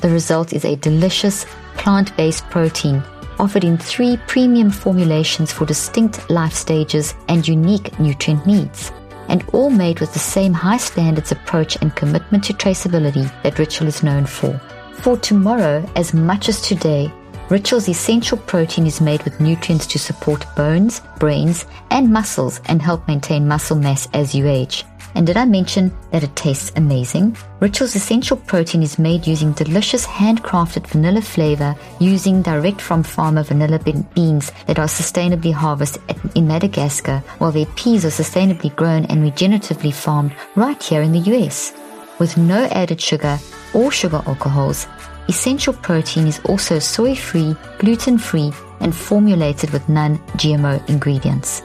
The 0.00 0.10
result 0.10 0.52
is 0.52 0.64
a 0.64 0.76
delicious, 0.76 1.44
plant 1.76 2.16
based 2.16 2.44
protein 2.50 3.02
offered 3.42 3.64
in 3.64 3.76
three 3.76 4.16
premium 4.28 4.70
formulations 4.70 5.52
for 5.52 5.66
distinct 5.66 6.30
life 6.30 6.54
stages 6.54 7.14
and 7.28 7.46
unique 7.46 7.98
nutrient 7.98 8.46
needs, 8.46 8.92
and 9.28 9.44
all 9.52 9.68
made 9.68 9.98
with 9.98 10.12
the 10.12 10.18
same 10.18 10.52
high 10.52 10.76
standards 10.76 11.32
approach 11.32 11.76
and 11.82 11.96
commitment 11.96 12.44
to 12.44 12.52
traceability 12.54 13.26
that 13.42 13.58
Ritual 13.58 13.88
is 13.88 14.04
known 14.04 14.26
for. 14.26 14.56
For 15.00 15.16
tomorrow, 15.16 15.84
as 15.96 16.14
much 16.14 16.48
as 16.48 16.62
today, 16.62 17.12
Ritual's 17.50 17.88
essential 17.88 18.38
protein 18.38 18.86
is 18.86 19.00
made 19.00 19.24
with 19.24 19.40
nutrients 19.40 19.86
to 19.88 19.98
support 19.98 20.46
bones, 20.54 21.02
brains, 21.18 21.66
and 21.90 22.12
muscles 22.12 22.60
and 22.66 22.80
help 22.80 23.06
maintain 23.08 23.48
muscle 23.48 23.76
mass 23.76 24.08
as 24.14 24.36
you 24.36 24.46
age. 24.46 24.84
And 25.14 25.26
did 25.26 25.36
I 25.36 25.44
mention 25.44 25.92
that 26.10 26.22
it 26.22 26.34
tastes 26.36 26.72
amazing? 26.76 27.36
Ritual's 27.60 27.94
essential 27.94 28.36
protein 28.36 28.82
is 28.82 28.98
made 28.98 29.26
using 29.26 29.52
delicious 29.52 30.06
handcrafted 30.06 30.86
vanilla 30.86 31.20
flavor 31.20 31.74
using 32.00 32.42
direct 32.42 32.80
from 32.80 33.02
farmer 33.02 33.42
vanilla 33.42 33.78
beans 34.14 34.52
that 34.66 34.78
are 34.78 34.86
sustainably 34.86 35.52
harvested 35.52 36.02
in 36.34 36.48
Madagascar, 36.48 37.18
while 37.38 37.52
their 37.52 37.66
peas 37.66 38.04
are 38.04 38.08
sustainably 38.08 38.74
grown 38.74 39.04
and 39.06 39.22
regeneratively 39.22 39.92
farmed 39.92 40.34
right 40.56 40.82
here 40.82 41.02
in 41.02 41.12
the 41.12 41.30
US. 41.36 41.72
With 42.18 42.36
no 42.36 42.64
added 42.66 43.00
sugar 43.00 43.38
or 43.74 43.90
sugar 43.90 44.22
alcohols, 44.26 44.86
Essential 45.28 45.72
protein 45.72 46.26
is 46.26 46.40
also 46.46 46.78
soy 46.78 47.14
free, 47.14 47.54
gluten 47.78 48.18
free, 48.18 48.52
and 48.80 48.94
formulated 48.94 49.70
with 49.70 49.88
non 49.88 50.18
GMO 50.36 50.86
ingredients. 50.88 51.62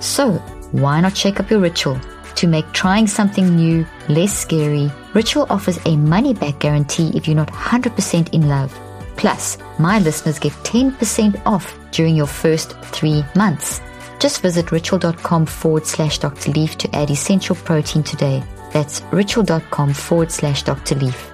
So, 0.00 0.32
why 0.72 1.00
not 1.00 1.16
shake 1.16 1.38
up 1.38 1.50
your 1.50 1.60
ritual? 1.60 1.98
To 2.36 2.46
make 2.46 2.70
trying 2.72 3.06
something 3.06 3.56
new 3.56 3.86
less 4.08 4.38
scary, 4.38 4.90
Ritual 5.14 5.46
offers 5.48 5.78
a 5.86 5.96
money 5.96 6.34
back 6.34 6.58
guarantee 6.58 7.10
if 7.14 7.26
you're 7.26 7.34
not 7.34 7.50
100% 7.50 8.34
in 8.34 8.48
love. 8.48 8.78
Plus, 9.16 9.56
my 9.78 9.98
listeners 9.98 10.38
get 10.38 10.52
10% 10.64 11.40
off 11.46 11.74
during 11.92 12.14
your 12.14 12.26
first 12.26 12.78
three 12.82 13.24
months. 13.34 13.80
Just 14.20 14.42
visit 14.42 14.70
ritual.com 14.70 15.46
forward 15.46 15.86
slash 15.86 16.18
Dr. 16.18 16.52
Leaf 16.52 16.76
to 16.78 16.94
add 16.94 17.10
essential 17.10 17.56
protein 17.56 18.02
today. 18.02 18.42
That's 18.70 19.00
ritual.com 19.12 19.94
forward 19.94 20.30
slash 20.30 20.62
Dr. 20.62 20.96
Leaf. 20.96 21.30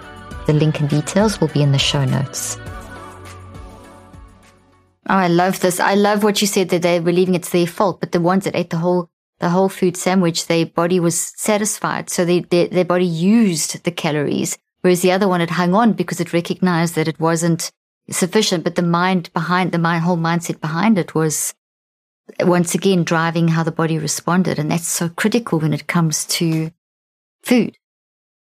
The 0.46 0.52
link 0.52 0.80
and 0.80 0.88
details 0.88 1.40
will 1.40 1.48
be 1.48 1.62
in 1.62 1.72
the 1.72 1.78
show 1.78 2.04
notes. 2.04 2.58
Oh, 5.08 5.16
I 5.16 5.26
love 5.26 5.58
this. 5.58 5.80
I 5.80 5.94
love 5.94 6.22
what 6.22 6.40
you 6.40 6.46
said 6.46 6.68
that 6.68 6.82
they 6.82 7.00
were 7.00 7.06
believing 7.06 7.34
it's 7.34 7.50
their 7.50 7.66
fault, 7.66 7.98
but 7.98 8.12
the 8.12 8.20
ones 8.20 8.44
that 8.44 8.54
ate 8.54 8.70
the 8.70 8.78
whole 8.78 9.08
the 9.42 9.50
whole 9.50 9.68
food 9.68 9.96
sandwich, 9.96 10.46
their 10.46 10.64
body 10.64 11.00
was 11.00 11.32
satisfied, 11.36 12.08
so 12.08 12.24
they, 12.24 12.40
their 12.40 12.68
their 12.68 12.84
body 12.84 13.04
used 13.04 13.82
the 13.82 13.90
calories, 13.90 14.56
whereas 14.82 15.02
the 15.02 15.10
other 15.10 15.26
one 15.26 15.40
had 15.40 15.50
hung 15.50 15.74
on 15.74 15.94
because 15.94 16.20
it 16.20 16.32
recognized 16.32 16.94
that 16.94 17.08
it 17.08 17.18
wasn't 17.18 17.72
sufficient. 18.08 18.62
But 18.62 18.76
the 18.76 18.82
mind 18.82 19.32
behind 19.32 19.72
the 19.72 19.78
my 19.78 19.98
whole 19.98 20.16
mindset 20.16 20.60
behind 20.60 20.96
it 20.96 21.16
was 21.16 21.54
once 22.38 22.72
again 22.76 23.02
driving 23.02 23.48
how 23.48 23.64
the 23.64 23.72
body 23.72 23.98
responded, 23.98 24.60
and 24.60 24.70
that's 24.70 24.86
so 24.86 25.08
critical 25.08 25.58
when 25.58 25.74
it 25.74 25.88
comes 25.88 26.24
to 26.38 26.70
food. 27.42 27.76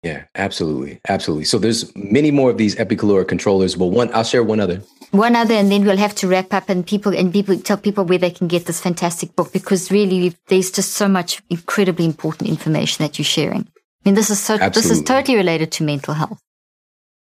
Yeah, 0.05 0.25
absolutely. 0.35 1.01
Absolutely. 1.09 1.47
So 1.47 1.59
there's 1.59 1.91
many 1.97 2.31
more 2.31 2.51
of 2.51 2.59
these 2.59 2.77
epicaloric 2.77 3.27
controllers. 3.27 3.75
But 3.75 3.87
one, 3.87 4.13
I'll 4.13 4.23
share 4.23 4.45
one 4.45 4.61
other. 4.61 4.83
One 5.13 5.35
other, 5.35 5.55
and 5.55 5.73
then 5.73 5.85
we'll 5.85 5.97
have 5.97 6.15
to 6.17 6.29
wrap 6.29 6.53
up 6.53 6.69
and 6.69 6.87
people, 6.87 7.17
and 7.17 7.33
people 7.33 7.59
tell 7.59 7.79
people 7.79 8.05
where 8.05 8.19
they 8.19 8.31
can 8.31 8.47
get 8.47 8.67
this 8.67 8.81
fantastic 8.81 9.35
book 9.35 9.51
because 9.53 9.91
really 9.91 10.35
there's 10.49 10.71
just 10.71 10.93
so 10.93 11.09
much 11.09 11.41
incredibly 11.49 12.05
important 12.05 12.51
information 12.51 13.03
that 13.03 13.19
you're 13.19 13.25
sharing. 13.25 13.63
I 13.63 14.11
mean, 14.11 14.15
this 14.15 14.29
is 14.29 14.39
so, 14.39 14.55
absolutely. 14.55 14.83
this 14.83 14.91
is 14.91 15.03
totally 15.05 15.39
related 15.39 15.73
to 15.73 15.85
mental 15.85 16.13
health. 16.13 16.39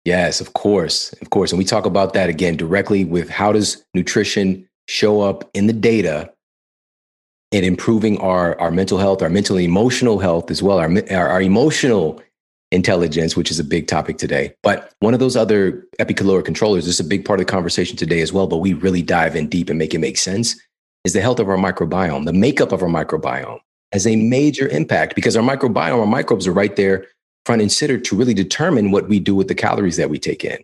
Yes, 0.07 0.41
of 0.41 0.55
course. 0.55 1.13
Of 1.21 1.29
course. 1.31 1.53
And 1.53 1.59
we 1.59 1.65
talk 1.67 1.85
about 1.85 2.15
that 2.15 2.31
again 2.31 2.57
directly 2.57 3.05
with 3.05 3.29
how 3.29 3.53
does 3.53 3.85
nutrition 3.93 4.67
show 4.87 5.21
up 5.21 5.51
in 5.53 5.67
the 5.67 5.73
data 5.75 6.33
in 7.51 7.63
improving 7.63 8.19
our, 8.19 8.59
our 8.59 8.71
mental 8.71 8.99
health, 8.99 9.21
our 9.21 9.31
mental 9.31 9.57
and 9.57 9.67
emotional 9.67 10.19
health 10.19 10.51
as 10.51 10.63
well, 10.63 10.79
our, 10.79 10.91
our, 11.11 11.29
our 11.29 11.43
emotional 11.43 12.23
intelligence, 12.75 13.37
which 13.37 13.51
is 13.51 13.59
a 13.59 13.65
big 13.65 13.87
topic 13.87 14.19
today. 14.19 14.55
But 14.63 14.93
one 15.01 15.15
of 15.15 15.21
those 15.21 15.37
other 15.37 15.87
epicaloric 16.01 16.45
controllers, 16.45 16.87
is 16.87 17.01
a 17.01 17.05
big 17.05 17.25
part 17.25 17.41
of 17.41 17.47
the 17.47 17.51
conversation 17.51 17.97
today 17.97 18.21
as 18.21 18.33
well, 18.33 18.47
but 18.47 18.59
we 18.59 18.73
really 18.73 19.03
dive 19.03 19.37
in 19.37 19.49
deep 19.49 19.71
and 19.71 19.79
make 19.79 19.95
it 19.95 19.99
make 19.99 20.19
sense, 20.19 20.61
is 21.05 21.13
the 21.13 21.21
health 21.21 21.39
of 21.39 21.49
our 21.49 21.57
microbiome. 21.57 22.25
The 22.25 22.33
makeup 22.33 22.73
of 22.73 22.83
our 22.83 22.89
microbiome 22.89 23.61
has 23.93 24.07
a 24.07 24.17
major 24.17 24.69
impact 24.69 25.15
because 25.15 25.37
our 25.37 25.43
microbiome, 25.43 26.01
our 26.01 26.07
microbes 26.07 26.47
are 26.47 26.53
right 26.53 26.75
there 26.77 27.07
front 27.47 27.63
and 27.63 27.71
center 27.71 27.99
to 27.99 28.17
really 28.17 28.35
determine 28.35 28.91
what 28.91 29.09
we 29.09 29.21
do 29.21 29.35
with 29.35 29.49
the 29.49 29.55
calories 29.55 29.97
that 29.97 30.11
we 30.11 30.19
take 30.19 30.45
in. 30.45 30.59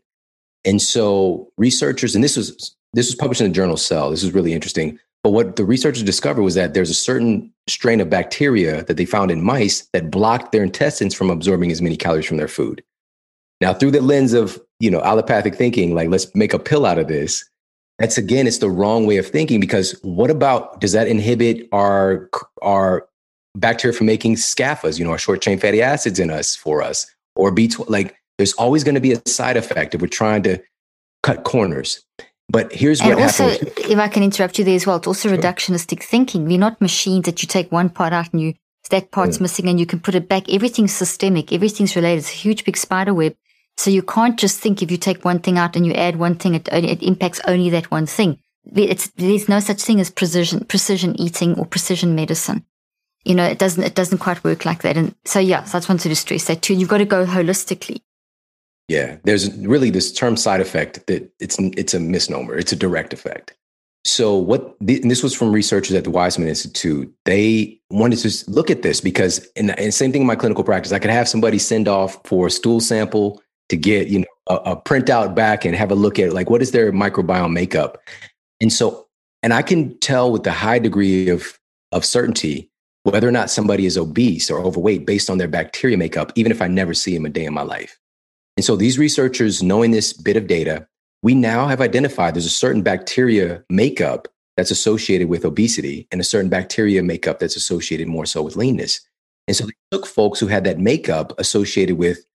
And 0.65 0.81
so 0.81 1.51
researchers, 1.57 2.15
and 2.15 2.25
this 2.25 2.37
was 2.37 2.75
this 2.93 3.07
was 3.07 3.15
published 3.15 3.41
in 3.41 3.49
the 3.49 3.55
journal 3.55 3.77
Cell. 3.77 4.11
This 4.11 4.25
is 4.25 4.35
really 4.35 4.53
interesting. 4.53 4.99
But 5.23 5.31
what 5.31 5.57
the 5.57 5.65
researchers 5.65 6.03
discovered 6.03 6.43
was 6.43 6.55
that 6.55 6.73
there's 6.73 6.91
a 6.91 6.95
certain 6.95 7.53
strain 7.67 8.01
of 8.01 8.09
bacteria 8.09 8.85
that 8.85 8.97
they 8.97 9.05
found 9.05 9.31
in 9.31 9.43
mice 9.43 9.87
that 9.93 10.11
blocked 10.11 10.53
their 10.53 10.63
intestines 10.63 11.15
from 11.15 11.31
absorbing 11.31 11.71
as 11.71 11.83
many 11.83 11.97
calories 11.97 12.27
from 12.27 12.39
their 12.39 12.49
food. 12.49 12.83
Now, 13.61 13.75
through 13.75 13.91
the 13.91 14.01
lens 14.01 14.33
of 14.33 14.61
you 14.79 14.91
know 14.91 15.03
allopathic 15.03 15.55
thinking, 15.55 15.95
like 15.95 16.09
let's 16.09 16.35
make 16.35 16.55
a 16.55 16.59
pill 16.59 16.87
out 16.87 16.99
of 16.99 17.09
this. 17.09 17.45
That's 17.99 18.17
again, 18.17 18.47
it's 18.47 18.59
the 18.59 18.71
wrong 18.71 19.07
way 19.07 19.19
of 19.19 19.29
thinking 19.29 19.61
because 19.61 19.93
what 20.03 20.31
about 20.31 20.81
does 20.81 20.93
that 20.93 21.07
inhibit 21.07 21.69
our 21.71 22.31
our 22.63 23.07
bacteria 23.57 23.95
from 23.95 24.07
making 24.07 24.37
SCAFAs, 24.37 24.99
you 24.99 25.05
know, 25.05 25.11
our 25.11 25.19
short 25.19 25.43
chain 25.43 25.59
fatty 25.59 25.83
acids 25.83 26.19
in 26.19 26.31
us 26.31 26.57
for 26.57 26.83
us, 26.83 27.07
or 27.37 27.55
B12? 27.55 27.91
Like, 27.91 28.17
there's 28.39 28.55
always 28.55 28.85
going 28.85 28.95
to 28.95 29.03
be 29.03 29.13
a 29.13 29.21
side 29.29 29.59
effect 29.59 29.95
if 29.95 30.01
we're 30.01 30.07
trying 30.07 30.43
to 30.45 30.59
cut 31.23 31.45
corners. 31.45 32.03
But 32.51 32.73
here's 32.73 33.01
and 33.01 33.11
what 33.11 33.23
also, 33.23 33.49
happens. 33.49 33.73
if 33.79 33.99
I 33.99 34.09
can 34.09 34.25
interrupt 34.25 34.59
you 34.59 34.65
there 34.65 34.75
as 34.75 34.85
well, 34.85 34.97
it's 34.97 35.07
also 35.07 35.29
sure. 35.29 35.39
reductionistic 35.39 36.03
thinking. 36.03 36.47
We're 36.47 36.59
not 36.59 36.81
machines 36.81 37.27
that 37.27 37.43
you 37.43 37.47
take 37.47 37.71
one 37.71 37.91
part 37.91 38.13
out 38.13 38.33
and 38.33 38.41
you 38.43 38.55
that 38.91 39.13
part's 39.13 39.39
mm. 39.39 39.43
missing 39.43 39.69
and 39.69 39.79
you 39.79 39.87
can 39.87 40.01
put 40.01 40.17
it 40.17 40.29
back. 40.29 40.49
Everything's 40.49 40.93
systemic. 40.93 41.53
Everything's 41.53 41.95
related. 41.95 42.19
It's 42.19 42.31
a 42.31 42.35
huge 42.35 42.65
big 42.65 42.77
spider 42.77 43.15
web. 43.15 43.37
So 43.77 43.89
you 43.89 44.03
can't 44.03 44.37
just 44.37 44.59
think 44.59 44.83
if 44.83 44.91
you 44.91 44.97
take 44.97 45.25
one 45.25 45.39
thing 45.39 45.59
out 45.59 45.77
and 45.77 45.87
you 45.87 45.93
add 45.93 46.17
one 46.17 46.35
thing, 46.35 46.57
it, 46.57 46.69
it 46.73 47.01
impacts 47.03 47.41
only 47.47 47.71
that 47.71 47.91
one 47.93 48.07
thing. 48.07 48.41
It's, 48.75 49.09
there's 49.11 49.49
no 49.49 49.61
such 49.61 49.83
thing 49.83 50.01
as 50.01 50.11
precision, 50.11 50.65
precision 50.65 51.19
eating 51.21 51.57
or 51.57 51.67
precision 51.67 52.17
medicine. 52.17 52.65
You 53.25 53.37
know, 53.37 53.45
it 53.45 53.59
doesn't, 53.59 53.83
it 53.83 53.95
doesn't 53.95 54.19
quite 54.19 54.43
work 54.43 54.65
like 54.65 54.83
that. 54.83 54.97
And 54.97 55.15
so, 55.25 55.39
yeah, 55.39 55.63
so 55.65 55.79
I 55.79 55.81
just 55.81 55.89
wanted 55.89 56.09
to 56.09 56.17
stress 56.17 56.47
that 56.47 56.63
too. 56.63 56.75
You've 56.75 56.89
got 56.89 56.99
to 56.99 57.05
go 57.05 57.25
holistically. 57.25 58.01
Yeah, 58.91 59.19
there's 59.23 59.57
really 59.59 59.91
this 59.91 60.13
term 60.13 60.37
side 60.37 60.61
effect 60.61 61.07
that 61.07 61.33
it's 61.39 61.57
it's 61.61 61.95
a 61.95 62.01
misnomer. 62.01 62.59
It's 62.59 62.73
a 62.73 62.77
direct 62.77 63.13
effect. 63.13 63.57
So 64.05 64.37
what 64.37 64.75
this 64.81 65.23
was 65.23 65.33
from 65.33 65.53
researchers 65.53 65.95
at 65.95 66.03
the 66.03 66.11
Weizmann 66.11 66.49
Institute. 66.49 67.15
They 67.25 67.79
wanted 67.91 68.19
to 68.19 68.51
look 68.51 68.69
at 68.69 68.83
this 68.83 69.01
because 69.01 69.49
and, 69.55 69.79
and 69.79 69.95
same 69.95 70.11
thing 70.11 70.23
in 70.23 70.27
my 70.27 70.35
clinical 70.35 70.65
practice. 70.65 70.91
I 70.91 70.99
could 70.99 71.13
have 71.13 71.29
somebody 71.29 71.57
send 71.57 71.87
off 71.87 72.21
for 72.25 72.49
a 72.49 72.51
stool 72.51 72.81
sample 72.81 73.41
to 73.69 73.77
get 73.77 74.09
you 74.09 74.19
know 74.19 74.27
a, 74.49 74.73
a 74.73 74.77
printout 74.77 75.37
back 75.37 75.65
and 75.65 75.77
have 75.77 75.93
a 75.93 75.95
look 75.95 76.19
at 76.19 76.33
like 76.33 76.51
what 76.51 76.61
is 76.61 76.73
their 76.73 76.91
microbiome 76.91 77.53
makeup. 77.53 77.97
And 78.61 78.73
so 78.73 79.07
and 79.45 79.55
I 79.55 79.63
can 79.63 79.97
tell 80.01 80.33
with 80.33 80.45
a 80.49 80.53
high 80.53 80.81
degree 80.81 81.29
of 81.29 81.57
of 81.93 82.05
certainty 82.05 82.69
whether 83.05 83.29
or 83.29 83.33
not 83.33 83.51
somebody 83.51 83.87
is 83.87 83.97
obese 83.97 84.51
or 84.51 84.59
overweight 84.59 85.07
based 85.07 85.31
on 85.31 85.39
their 85.39 85.47
bacteria 85.47 85.97
makeup, 85.97 86.33
even 86.35 86.51
if 86.51 86.61
I 86.61 86.67
never 86.67 86.93
see 86.93 87.15
them 87.15 87.25
a 87.25 87.29
day 87.29 87.45
in 87.45 87.55
my 87.55 87.63
life. 87.63 88.01
And 88.61 88.65
so 88.67 88.77
these 88.77 88.99
researchers, 88.99 89.63
knowing 89.63 89.91
this 89.91 90.13
bit 90.13 90.37
of 90.37 90.47
data, 90.47 90.87
we 91.23 91.35
now 91.35 91.67
have 91.67 91.81
identified 91.81 92.35
there's 92.35 92.45
a 92.45 92.51
certain 92.51 92.83
bacteria 92.83 93.65
makeup 93.71 94.29
that's 94.55 94.71
associated 94.71 95.31
with 95.31 95.47
obesity 95.47 96.07
and 96.13 96.21
a 96.21 96.25
certain 96.25 96.51
bacteria 96.51 97.03
makeup 97.03 97.39
that's 97.39 97.57
associated 97.57 98.07
more 98.07 98.27
so 98.27 98.43
with 98.43 98.57
leanness. 98.57 99.01
And 99.49 99.57
so 99.57 99.65
they 99.65 99.73
took 99.91 100.07
folks 100.07 100.39
who 100.39 100.47
had 100.47 100.65
that 100.65 100.79
makeup 100.79 101.33
associated 101.39 101.97
with 101.97 102.27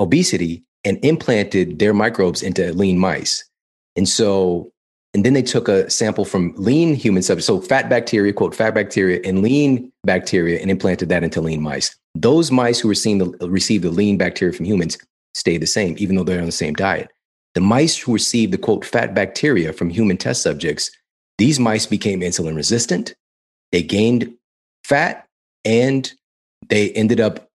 obesity 0.00 0.64
and 0.82 0.98
implanted 1.04 1.78
their 1.78 1.94
microbes 1.94 2.42
into 2.42 2.72
lean 2.72 2.98
mice. 2.98 3.48
And 3.94 4.08
so, 4.08 4.72
and 5.14 5.24
then 5.24 5.34
they 5.34 5.42
took 5.42 5.68
a 5.68 5.88
sample 5.88 6.24
from 6.24 6.54
lean 6.56 6.96
human 6.96 7.22
subjects, 7.22 7.46
so 7.46 7.60
fat 7.60 7.88
bacteria, 7.88 8.32
quote, 8.32 8.52
fat 8.52 8.74
bacteria 8.74 9.20
and 9.24 9.42
lean 9.42 9.92
bacteria, 10.02 10.58
and 10.60 10.72
implanted 10.72 11.08
that 11.10 11.22
into 11.22 11.40
lean 11.40 11.62
mice. 11.62 11.96
Those 12.16 12.50
mice 12.50 12.80
who 12.80 12.88
were 12.88 12.96
seeing 12.96 13.18
the, 13.18 13.48
received 13.48 13.84
the 13.84 13.90
lean 13.92 14.16
bacteria 14.18 14.52
from 14.52 14.66
humans 14.66 14.98
stay 15.38 15.56
the 15.56 15.66
same, 15.66 15.94
even 15.98 16.16
though 16.16 16.24
they're 16.24 16.40
on 16.40 16.46
the 16.46 16.52
same 16.52 16.74
diet. 16.74 17.10
The 17.54 17.60
mice 17.60 17.96
who 17.96 18.12
received 18.12 18.52
the 18.52 18.58
quote 18.58 18.84
fat 18.84 19.14
bacteria 19.14 19.72
from 19.72 19.90
human 19.90 20.16
test 20.16 20.42
subjects, 20.42 20.90
these 21.38 21.58
mice 21.58 21.86
became 21.86 22.20
insulin 22.20 22.56
resistant. 22.56 23.14
They 23.72 23.82
gained 23.82 24.34
fat 24.84 25.26
and 25.64 26.12
they 26.68 26.90
ended 26.92 27.20
up 27.20 27.48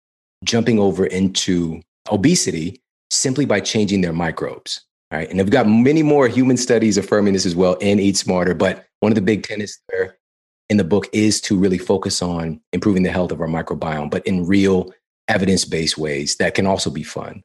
jumping 0.44 0.80
over 0.80 1.06
into 1.06 1.82
obesity 2.12 2.82
simply 3.12 3.46
by 3.46 3.60
changing 3.60 4.02
their 4.02 4.14
microbes. 4.14 4.82
Right. 5.12 5.30
And 5.30 5.40
I've 5.40 5.52
got 5.52 5.68
many 5.68 6.02
more 6.02 6.28
human 6.28 6.58
studies 6.58 6.98
affirming 6.98 7.34
this 7.34 7.46
as 7.46 7.56
well 7.56 7.78
and 7.82 8.00
eat 8.00 8.18
smarter. 8.18 8.56
But 8.56 8.86
one 9.02 9.12
of 9.12 9.16
the 9.16 9.22
big 9.22 9.44
tenets 9.44 9.80
there 9.90 10.18
in 10.70 10.78
the 10.78 10.84
book 10.84 11.08
is 11.14 11.40
to 11.42 11.56
really 11.56 11.78
focus 11.78 12.22
on 12.22 12.60
improving 12.72 13.04
the 13.04 13.12
health 13.12 13.32
of 13.32 13.40
our 13.40 13.48
microbiome, 13.48 14.10
but 14.10 14.26
in 14.26 14.48
real 14.48 14.92
evidence 15.28 15.66
based 15.66 16.00
ways 16.00 16.38
that 16.38 16.56
can 16.56 16.66
also 16.66 16.90
be 16.90 17.04
fun. 17.04 17.44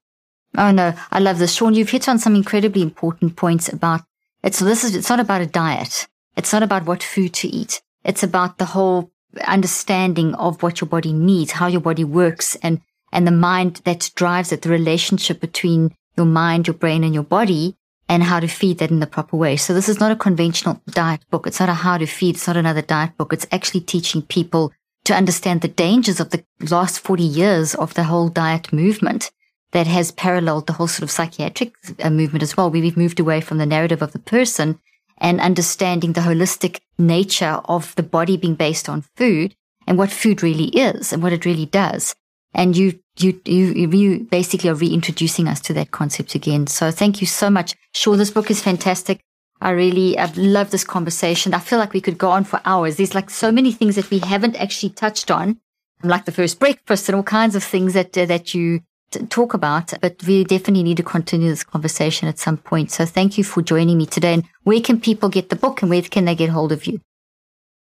Oh 0.56 0.70
no, 0.70 0.94
I 1.10 1.18
love 1.18 1.38
this. 1.38 1.54
Shawn, 1.54 1.74
you've 1.74 1.90
hit 1.90 2.08
on 2.08 2.18
some 2.18 2.34
incredibly 2.34 2.82
important 2.82 3.36
points 3.36 3.70
about 3.72 4.02
It's 4.42 4.60
this 4.60 4.84
is 4.84 4.94
it's 4.94 5.10
not 5.10 5.20
about 5.20 5.40
a 5.40 5.46
diet. 5.46 6.06
It's 6.36 6.52
not 6.52 6.62
about 6.62 6.86
what 6.86 7.02
food 7.02 7.34
to 7.34 7.48
eat. 7.48 7.82
It's 8.04 8.22
about 8.22 8.58
the 8.58 8.66
whole 8.66 9.10
understanding 9.46 10.34
of 10.34 10.62
what 10.62 10.80
your 10.80 10.88
body 10.88 11.12
needs, 11.12 11.52
how 11.52 11.66
your 11.66 11.80
body 11.80 12.04
works, 12.04 12.56
and 12.56 12.80
and 13.12 13.26
the 13.26 13.32
mind 13.32 13.80
that 13.84 14.10
drives 14.14 14.52
it, 14.52 14.62
the 14.62 14.68
relationship 14.68 15.40
between 15.40 15.94
your 16.16 16.26
mind, 16.26 16.66
your 16.66 16.74
brain, 16.74 17.04
and 17.04 17.14
your 17.14 17.24
body, 17.24 17.76
and 18.08 18.22
how 18.22 18.40
to 18.40 18.48
feed 18.48 18.78
that 18.78 18.90
in 18.90 19.00
the 19.00 19.06
proper 19.06 19.36
way. 19.36 19.56
So 19.56 19.74
this 19.74 19.88
is 19.88 20.00
not 20.00 20.12
a 20.12 20.16
conventional 20.16 20.82
diet 20.88 21.20
book. 21.30 21.46
It's 21.46 21.60
not 21.60 21.68
a 21.68 21.74
how 21.74 21.98
to 21.98 22.06
feed. 22.06 22.36
It's 22.36 22.46
not 22.46 22.56
another 22.56 22.82
diet 22.82 23.16
book. 23.16 23.32
It's 23.32 23.46
actually 23.50 23.80
teaching 23.80 24.22
people 24.22 24.72
to 25.04 25.14
understand 25.14 25.60
the 25.60 25.68
dangers 25.68 26.20
of 26.20 26.30
the 26.30 26.44
last 26.70 27.00
40 27.00 27.22
years 27.22 27.74
of 27.74 27.94
the 27.94 28.04
whole 28.04 28.28
diet 28.28 28.72
movement 28.72 29.30
that 29.72 29.86
has 29.86 30.10
paralleled 30.12 30.66
the 30.66 30.72
whole 30.72 30.88
sort 30.88 31.02
of 31.02 31.10
psychiatric 31.10 31.74
uh, 32.02 32.10
movement 32.10 32.42
as 32.42 32.56
well. 32.56 32.70
We've 32.70 32.96
moved 32.96 33.20
away 33.20 33.40
from 33.40 33.58
the 33.58 33.66
narrative 33.66 34.02
of 34.02 34.12
the 34.12 34.18
person 34.18 34.78
and 35.18 35.40
understanding 35.40 36.12
the 36.12 36.22
holistic 36.22 36.80
nature 36.98 37.60
of 37.64 37.94
the 37.96 38.02
body 38.02 38.36
being 38.36 38.54
based 38.54 38.88
on 38.88 39.04
food 39.16 39.54
and 39.86 39.98
what 39.98 40.10
food 40.10 40.42
really 40.42 40.68
is 40.68 41.12
and 41.12 41.22
what 41.22 41.32
it 41.32 41.44
really 41.44 41.66
does. 41.66 42.14
And 42.54 42.76
you, 42.76 42.98
you, 43.18 43.40
you, 43.44 43.72
you 43.72 44.20
basically 44.30 44.70
are 44.70 44.74
reintroducing 44.74 45.48
us 45.48 45.60
to 45.60 45.74
that 45.74 45.90
concept 45.90 46.34
again. 46.34 46.66
So 46.66 46.90
thank 46.90 47.20
you 47.20 47.26
so 47.26 47.50
much. 47.50 47.74
Sure, 47.94 48.16
this 48.16 48.30
book 48.30 48.50
is 48.50 48.62
fantastic. 48.62 49.20
I 49.60 49.70
really, 49.70 50.16
I've 50.16 50.36
loved 50.36 50.70
this 50.70 50.84
conversation. 50.84 51.52
I 51.52 51.58
feel 51.58 51.78
like 51.78 51.92
we 51.92 52.00
could 52.00 52.16
go 52.16 52.30
on 52.30 52.44
for 52.44 52.60
hours. 52.64 52.96
There's 52.96 53.14
like 53.14 53.28
so 53.28 53.50
many 53.50 53.72
things 53.72 53.96
that 53.96 54.08
we 54.08 54.20
haven't 54.20 54.56
actually 54.56 54.90
touched 54.90 55.30
on, 55.30 55.58
like 56.02 56.24
the 56.26 56.32
first 56.32 56.60
breakfast 56.60 57.08
and 57.08 57.16
all 57.16 57.24
kinds 57.24 57.56
of 57.56 57.64
things 57.64 57.92
that, 57.94 58.16
uh, 58.16 58.24
that 58.26 58.54
you 58.54 58.80
talk 59.10 59.54
about, 59.54 59.92
but 60.00 60.22
we 60.26 60.44
definitely 60.44 60.82
need 60.82 60.96
to 60.98 61.02
continue 61.02 61.48
this 61.48 61.64
conversation 61.64 62.28
at 62.28 62.38
some 62.38 62.56
point. 62.56 62.90
So 62.90 63.04
thank 63.04 63.38
you 63.38 63.44
for 63.44 63.62
joining 63.62 63.98
me 63.98 64.06
today. 64.06 64.34
And 64.34 64.44
where 64.64 64.80
can 64.80 65.00
people 65.00 65.28
get 65.28 65.48
the 65.48 65.56
book 65.56 65.82
and 65.82 65.90
where 65.90 66.02
can 66.02 66.24
they 66.24 66.34
get 66.34 66.50
hold 66.50 66.72
of 66.72 66.86
you? 66.86 67.00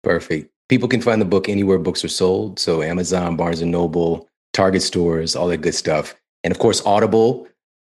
Perfect. 0.03 0.51
People 0.69 0.87
can 0.87 1.01
find 1.01 1.21
the 1.21 1.25
book 1.25 1.49
anywhere 1.49 1.77
books 1.77 2.03
are 2.03 2.09
sold. 2.09 2.59
So 2.59 2.81
Amazon, 2.81 3.35
Barnes 3.35 3.61
and 3.61 3.71
Noble, 3.71 4.27
Target 4.53 4.81
stores, 4.81 5.35
all 5.35 5.47
that 5.47 5.57
good 5.57 5.75
stuff. 5.75 6.15
And 6.43 6.51
of 6.51 6.59
course, 6.59 6.81
Audible. 6.85 7.47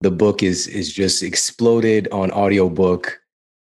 The 0.02 0.12
book 0.12 0.42
is 0.42 0.68
is 0.68 0.92
just 0.92 1.22
exploded 1.22 2.08
on 2.12 2.32
audiobook. 2.32 3.20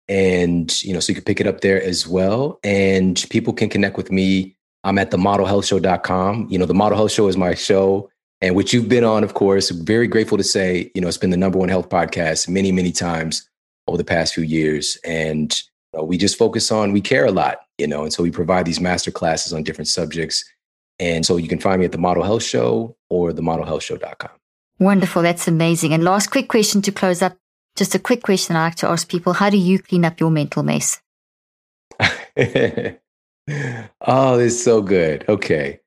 And 0.08 0.82
you 0.84 0.94
know, 0.94 1.00
so 1.02 1.12
you 1.12 1.16
can 1.16 1.26
pick 1.26 1.42
it 1.42 1.48
up 1.48 1.62
there 1.62 1.84
as 1.84 2.08
well. 2.08 2.60
And 2.64 3.26
people 3.30 3.52
can 3.52 3.68
connect 3.68 3.98
with 3.98 4.12
me. 4.12 4.56
I'm 4.86 4.98
at 4.98 5.12
the 5.12 5.18
modelhealthshow.com. 5.18 6.48
You 6.50 6.58
know, 6.58 6.66
the 6.66 6.74
Model 6.74 6.98
Health 6.98 7.12
Show 7.12 7.28
is 7.28 7.36
my 7.36 7.54
show 7.56 8.10
and 8.42 8.56
which 8.56 8.74
you've 8.74 8.90
been 8.90 9.04
on, 9.04 9.24
of 9.24 9.34
course. 9.34 9.70
Very 9.70 10.08
grateful 10.08 10.38
to 10.38 10.44
say, 10.44 10.92
you 10.96 11.02
know, 11.02 11.08
it's 11.08 11.18
been 11.18 11.30
the 11.30 11.38
number 11.38 11.58
one 11.58 11.70
health 11.70 11.90
podcast 11.90 12.48
many, 12.48 12.72
many 12.72 12.92
times 12.92 13.48
over 13.88 13.98
the 13.98 14.04
past 14.04 14.34
few 14.34 14.44
years. 14.44 14.98
And 15.06 15.54
you 15.94 16.00
know, 16.00 16.06
we 16.06 16.18
just 16.18 16.38
focus 16.38 16.72
on, 16.72 16.92
we 16.92 17.02
care 17.02 17.26
a 17.26 17.32
lot, 17.32 17.60
you 17.78 17.88
know, 17.88 18.04
and 18.04 18.14
so 18.14 18.24
we 18.24 18.32
provide 18.32 18.66
these 18.66 18.80
master 18.80 19.12
classes 19.12 19.54
on 19.54 19.64
different 19.64 19.88
subjects. 19.88 20.44
And 21.00 21.26
so 21.26 21.38
you 21.38 21.48
can 21.48 21.60
find 21.60 21.80
me 21.80 21.86
at 21.86 21.92
the 21.92 21.98
Model 21.98 22.24
Health 22.24 22.44
Show 22.44 22.96
or 23.10 23.34
the 23.34 23.42
modelhealthshow.com. 23.42 24.32
Wonderful. 24.80 25.22
That's 25.22 25.48
amazing. 25.48 25.94
And 25.94 26.04
last 26.04 26.28
quick 26.32 26.48
question 26.48 26.82
to 26.84 26.92
close 26.92 27.22
up. 27.22 27.38
Just 27.76 27.96
a 27.96 28.00
quick 28.00 28.24
question 28.24 28.56
I 28.56 28.66
like 28.66 28.76
to 28.76 28.90
ask 28.90 29.08
people. 29.08 29.34
How 29.34 29.50
do 29.50 29.58
you 29.58 29.80
clean 29.80 30.06
up 30.06 30.20
your 30.20 30.32
mental 30.32 30.64
mess? 30.64 31.02
oh, 32.00 33.00
it's 34.40 34.62
so 34.62 34.82
good. 34.82 35.26
Okay. 35.28 35.80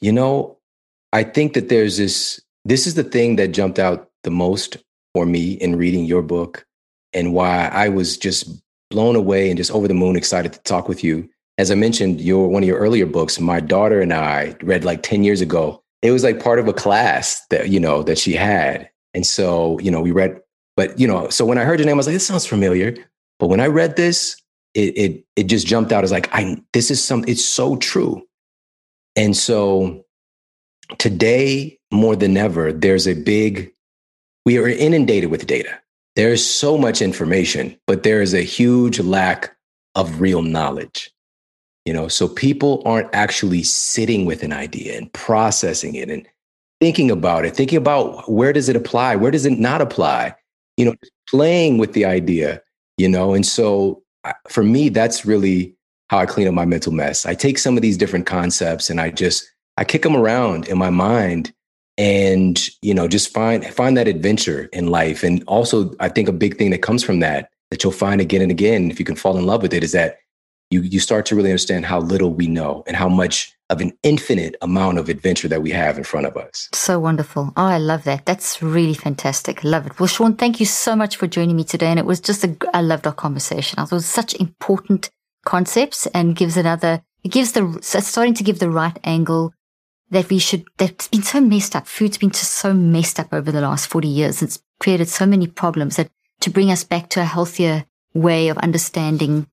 You 0.00 0.12
know, 0.12 0.58
I 1.12 1.24
think 1.24 1.54
that 1.54 1.68
there's 1.68 1.98
this, 1.98 2.40
this 2.64 2.86
is 2.86 2.94
the 2.94 3.04
thing 3.04 3.36
that 3.36 3.48
jumped 3.48 3.78
out 3.78 4.10
the 4.24 4.30
most 4.30 4.78
for 5.14 5.26
me 5.26 5.52
in 5.52 5.76
reading 5.76 6.04
your 6.04 6.22
book 6.22 6.66
and 7.12 7.34
why 7.34 7.68
I 7.68 7.88
was 7.88 8.16
just 8.16 8.62
blown 8.90 9.16
away 9.16 9.50
and 9.50 9.56
just 9.56 9.70
over 9.70 9.88
the 9.88 9.94
moon 9.94 10.16
excited 10.16 10.52
to 10.52 10.58
talk 10.60 10.88
with 10.88 11.04
you. 11.04 11.28
As 11.58 11.70
I 11.70 11.74
mentioned, 11.74 12.20
your 12.20 12.48
one 12.48 12.62
of 12.62 12.66
your 12.66 12.78
earlier 12.78 13.06
books, 13.06 13.38
my 13.38 13.60
daughter 13.60 14.00
and 14.00 14.12
I 14.12 14.56
read 14.62 14.84
like 14.84 15.02
10 15.02 15.22
years 15.22 15.40
ago. 15.40 15.82
It 16.00 16.10
was 16.10 16.24
like 16.24 16.42
part 16.42 16.58
of 16.58 16.66
a 16.66 16.72
class 16.72 17.44
that, 17.50 17.68
you 17.68 17.78
know, 17.78 18.02
that 18.04 18.18
she 18.18 18.32
had. 18.32 18.88
And 19.14 19.26
so, 19.26 19.78
you 19.80 19.90
know, 19.90 20.00
we 20.00 20.10
read, 20.10 20.40
but 20.76 20.98
you 20.98 21.06
know, 21.06 21.28
so 21.28 21.44
when 21.44 21.58
I 21.58 21.64
heard 21.64 21.78
your 21.78 21.86
name, 21.86 21.96
I 21.96 21.98
was 21.98 22.06
like, 22.06 22.14
this 22.14 22.26
sounds 22.26 22.46
familiar. 22.46 22.96
But 23.38 23.48
when 23.48 23.60
I 23.60 23.66
read 23.66 23.96
this, 23.96 24.40
it 24.74 24.96
it 24.96 25.24
it 25.36 25.44
just 25.44 25.66
jumped 25.66 25.92
out 25.92 26.04
as 26.04 26.10
like, 26.10 26.28
I 26.32 26.56
this 26.72 26.90
is 26.90 27.04
some, 27.04 27.24
it's 27.28 27.44
so 27.44 27.76
true. 27.76 28.22
And 29.14 29.36
so 29.36 30.01
today 30.98 31.78
more 31.92 32.16
than 32.16 32.36
ever, 32.36 32.72
there's 32.72 33.06
a 33.06 33.14
big, 33.14 33.72
we 34.44 34.58
are 34.58 34.68
inundated 34.68 35.30
with 35.30 35.46
data. 35.46 35.78
There's 36.16 36.44
so 36.44 36.76
much 36.76 37.00
information, 37.00 37.76
but 37.86 38.02
there 38.02 38.20
is 38.20 38.34
a 38.34 38.42
huge 38.42 39.00
lack 39.00 39.56
of 39.94 40.20
real 40.20 40.42
knowledge. 40.42 41.10
You 41.84 41.92
know, 41.92 42.06
so 42.06 42.28
people 42.28 42.82
aren't 42.84 43.12
actually 43.12 43.64
sitting 43.64 44.24
with 44.24 44.42
an 44.42 44.52
idea 44.52 44.96
and 44.96 45.12
processing 45.12 45.96
it 45.96 46.10
and 46.10 46.26
thinking 46.80 47.10
about 47.10 47.44
it, 47.44 47.56
thinking 47.56 47.78
about 47.78 48.30
where 48.30 48.52
does 48.52 48.68
it 48.68 48.76
apply, 48.76 49.16
where 49.16 49.30
does 49.30 49.46
it 49.46 49.58
not 49.58 49.80
apply, 49.80 50.34
you 50.76 50.84
know, 50.84 50.94
playing 51.28 51.78
with 51.78 51.92
the 51.92 52.04
idea, 52.04 52.62
you 52.98 53.08
know. 53.08 53.34
And 53.34 53.44
so 53.44 54.02
uh, 54.24 54.32
for 54.48 54.62
me, 54.62 54.88
that's 54.88 55.26
really 55.26 55.74
how 56.08 56.18
I 56.18 56.26
clean 56.26 56.46
up 56.46 56.54
my 56.54 56.64
mental 56.64 56.92
mess. 56.92 57.26
I 57.26 57.34
take 57.34 57.58
some 57.58 57.76
of 57.76 57.82
these 57.82 57.96
different 57.96 58.26
concepts 58.26 58.90
and 58.90 59.00
I 59.00 59.10
just 59.10 59.51
I 59.76 59.84
kick 59.84 60.02
them 60.02 60.16
around 60.16 60.68
in 60.68 60.78
my 60.78 60.90
mind 60.90 61.52
and 61.98 62.68
you 62.80 62.94
know 62.94 63.06
just 63.06 63.32
find 63.32 63.64
find 63.66 63.96
that 63.96 64.08
adventure 64.08 64.68
in 64.72 64.88
life. 64.88 65.22
And 65.22 65.42
also 65.46 65.94
i 66.00 66.08
think 66.08 66.28
a 66.28 66.32
big 66.32 66.56
thing 66.56 66.70
that 66.70 66.82
comes 66.82 67.04
from 67.04 67.20
that 67.20 67.50
that 67.70 67.82
you'll 67.82 67.92
find 67.92 68.20
again 68.20 68.42
and 68.42 68.50
again 68.50 68.90
if 68.90 68.98
you 68.98 69.04
can 69.04 69.16
fall 69.16 69.36
in 69.38 69.46
love 69.46 69.62
with 69.62 69.74
it 69.74 69.84
is 69.84 69.92
that 69.92 70.18
you 70.70 70.80
you 70.80 71.00
start 71.00 71.26
to 71.26 71.36
really 71.36 71.50
understand 71.50 71.84
how 71.84 72.00
little 72.00 72.32
we 72.32 72.46
know 72.46 72.82
and 72.86 72.96
how 72.96 73.08
much 73.08 73.54
of 73.70 73.80
an 73.80 73.92
infinite 74.02 74.54
amount 74.60 74.98
of 74.98 75.08
adventure 75.08 75.48
that 75.48 75.62
we 75.62 75.70
have 75.70 75.96
in 75.96 76.04
front 76.04 76.26
of 76.26 76.36
us. 76.36 76.68
So 76.74 76.98
wonderful. 76.98 77.52
Oh 77.56 77.64
i 77.64 77.78
love 77.78 78.04
that. 78.04 78.26
That's 78.26 78.62
really 78.62 78.94
fantastic. 78.94 79.64
Love 79.64 79.86
it. 79.86 79.98
Well 79.98 80.06
Shawn, 80.06 80.36
thank 80.36 80.60
you 80.60 80.66
so 80.66 80.96
much 80.96 81.16
for 81.16 81.26
joining 81.26 81.56
me 81.56 81.64
today. 81.64 81.86
And 81.86 81.98
it 81.98 82.06
was 82.06 82.20
just 82.20 82.44
a 82.44 82.56
i 82.72 82.80
loved 82.80 83.06
our 83.06 83.12
conversation. 83.12 83.78
I 83.78 83.82
thought 83.82 83.92
it 83.92 84.04
was 84.04 84.06
such 84.06 84.34
important 84.34 85.10
concepts 85.44 86.06
and 86.08 86.36
gives 86.36 86.56
another 86.56 87.02
it 87.24 87.32
gives 87.32 87.52
the 87.52 87.78
starting 87.82 88.34
to 88.34 88.44
give 88.44 88.58
the 88.58 88.70
right 88.70 88.98
angle 89.04 89.52
that 90.12 90.28
we 90.28 90.38
should, 90.38 90.64
that's 90.76 91.08
been 91.08 91.22
so 91.22 91.40
messed 91.40 91.74
up. 91.74 91.86
Food's 91.86 92.18
been 92.18 92.30
just 92.30 92.52
so 92.52 92.72
messed 92.72 93.18
up 93.18 93.32
over 93.32 93.50
the 93.50 93.62
last 93.62 93.86
40 93.88 94.08
years. 94.08 94.42
It's 94.42 94.62
created 94.78 95.08
so 95.08 95.26
many 95.26 95.46
problems 95.46 95.96
that 95.96 96.10
to 96.40 96.50
bring 96.50 96.70
us 96.70 96.84
back 96.84 97.08
to 97.10 97.20
a 97.20 97.24
healthier 97.24 97.86
way 98.14 98.48
of 98.48 98.58
understanding 98.58 99.46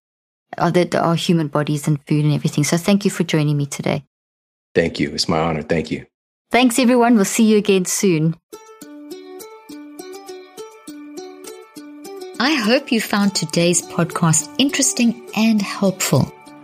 our, 0.57 0.71
our 0.95 1.15
human 1.15 1.47
bodies 1.47 1.87
and 1.87 2.05
food 2.05 2.25
and 2.25 2.33
everything. 2.33 2.65
So 2.65 2.75
thank 2.75 3.05
you 3.05 3.11
for 3.11 3.23
joining 3.23 3.55
me 3.55 3.67
today. 3.67 4.03
Thank 4.75 4.99
you. 4.99 5.11
It's 5.13 5.29
my 5.29 5.39
honor. 5.39 5.61
Thank 5.61 5.91
you. 5.91 6.05
Thanks, 6.51 6.77
everyone. 6.77 7.15
We'll 7.15 7.25
see 7.25 7.45
you 7.45 7.57
again 7.57 7.85
soon. 7.85 8.35
I 12.41 12.53
hope 12.53 12.91
you 12.91 12.99
found 12.99 13.35
today's 13.35 13.81
podcast 13.81 14.53
interesting 14.57 15.29
and 15.35 15.61
helpful. 15.61 16.33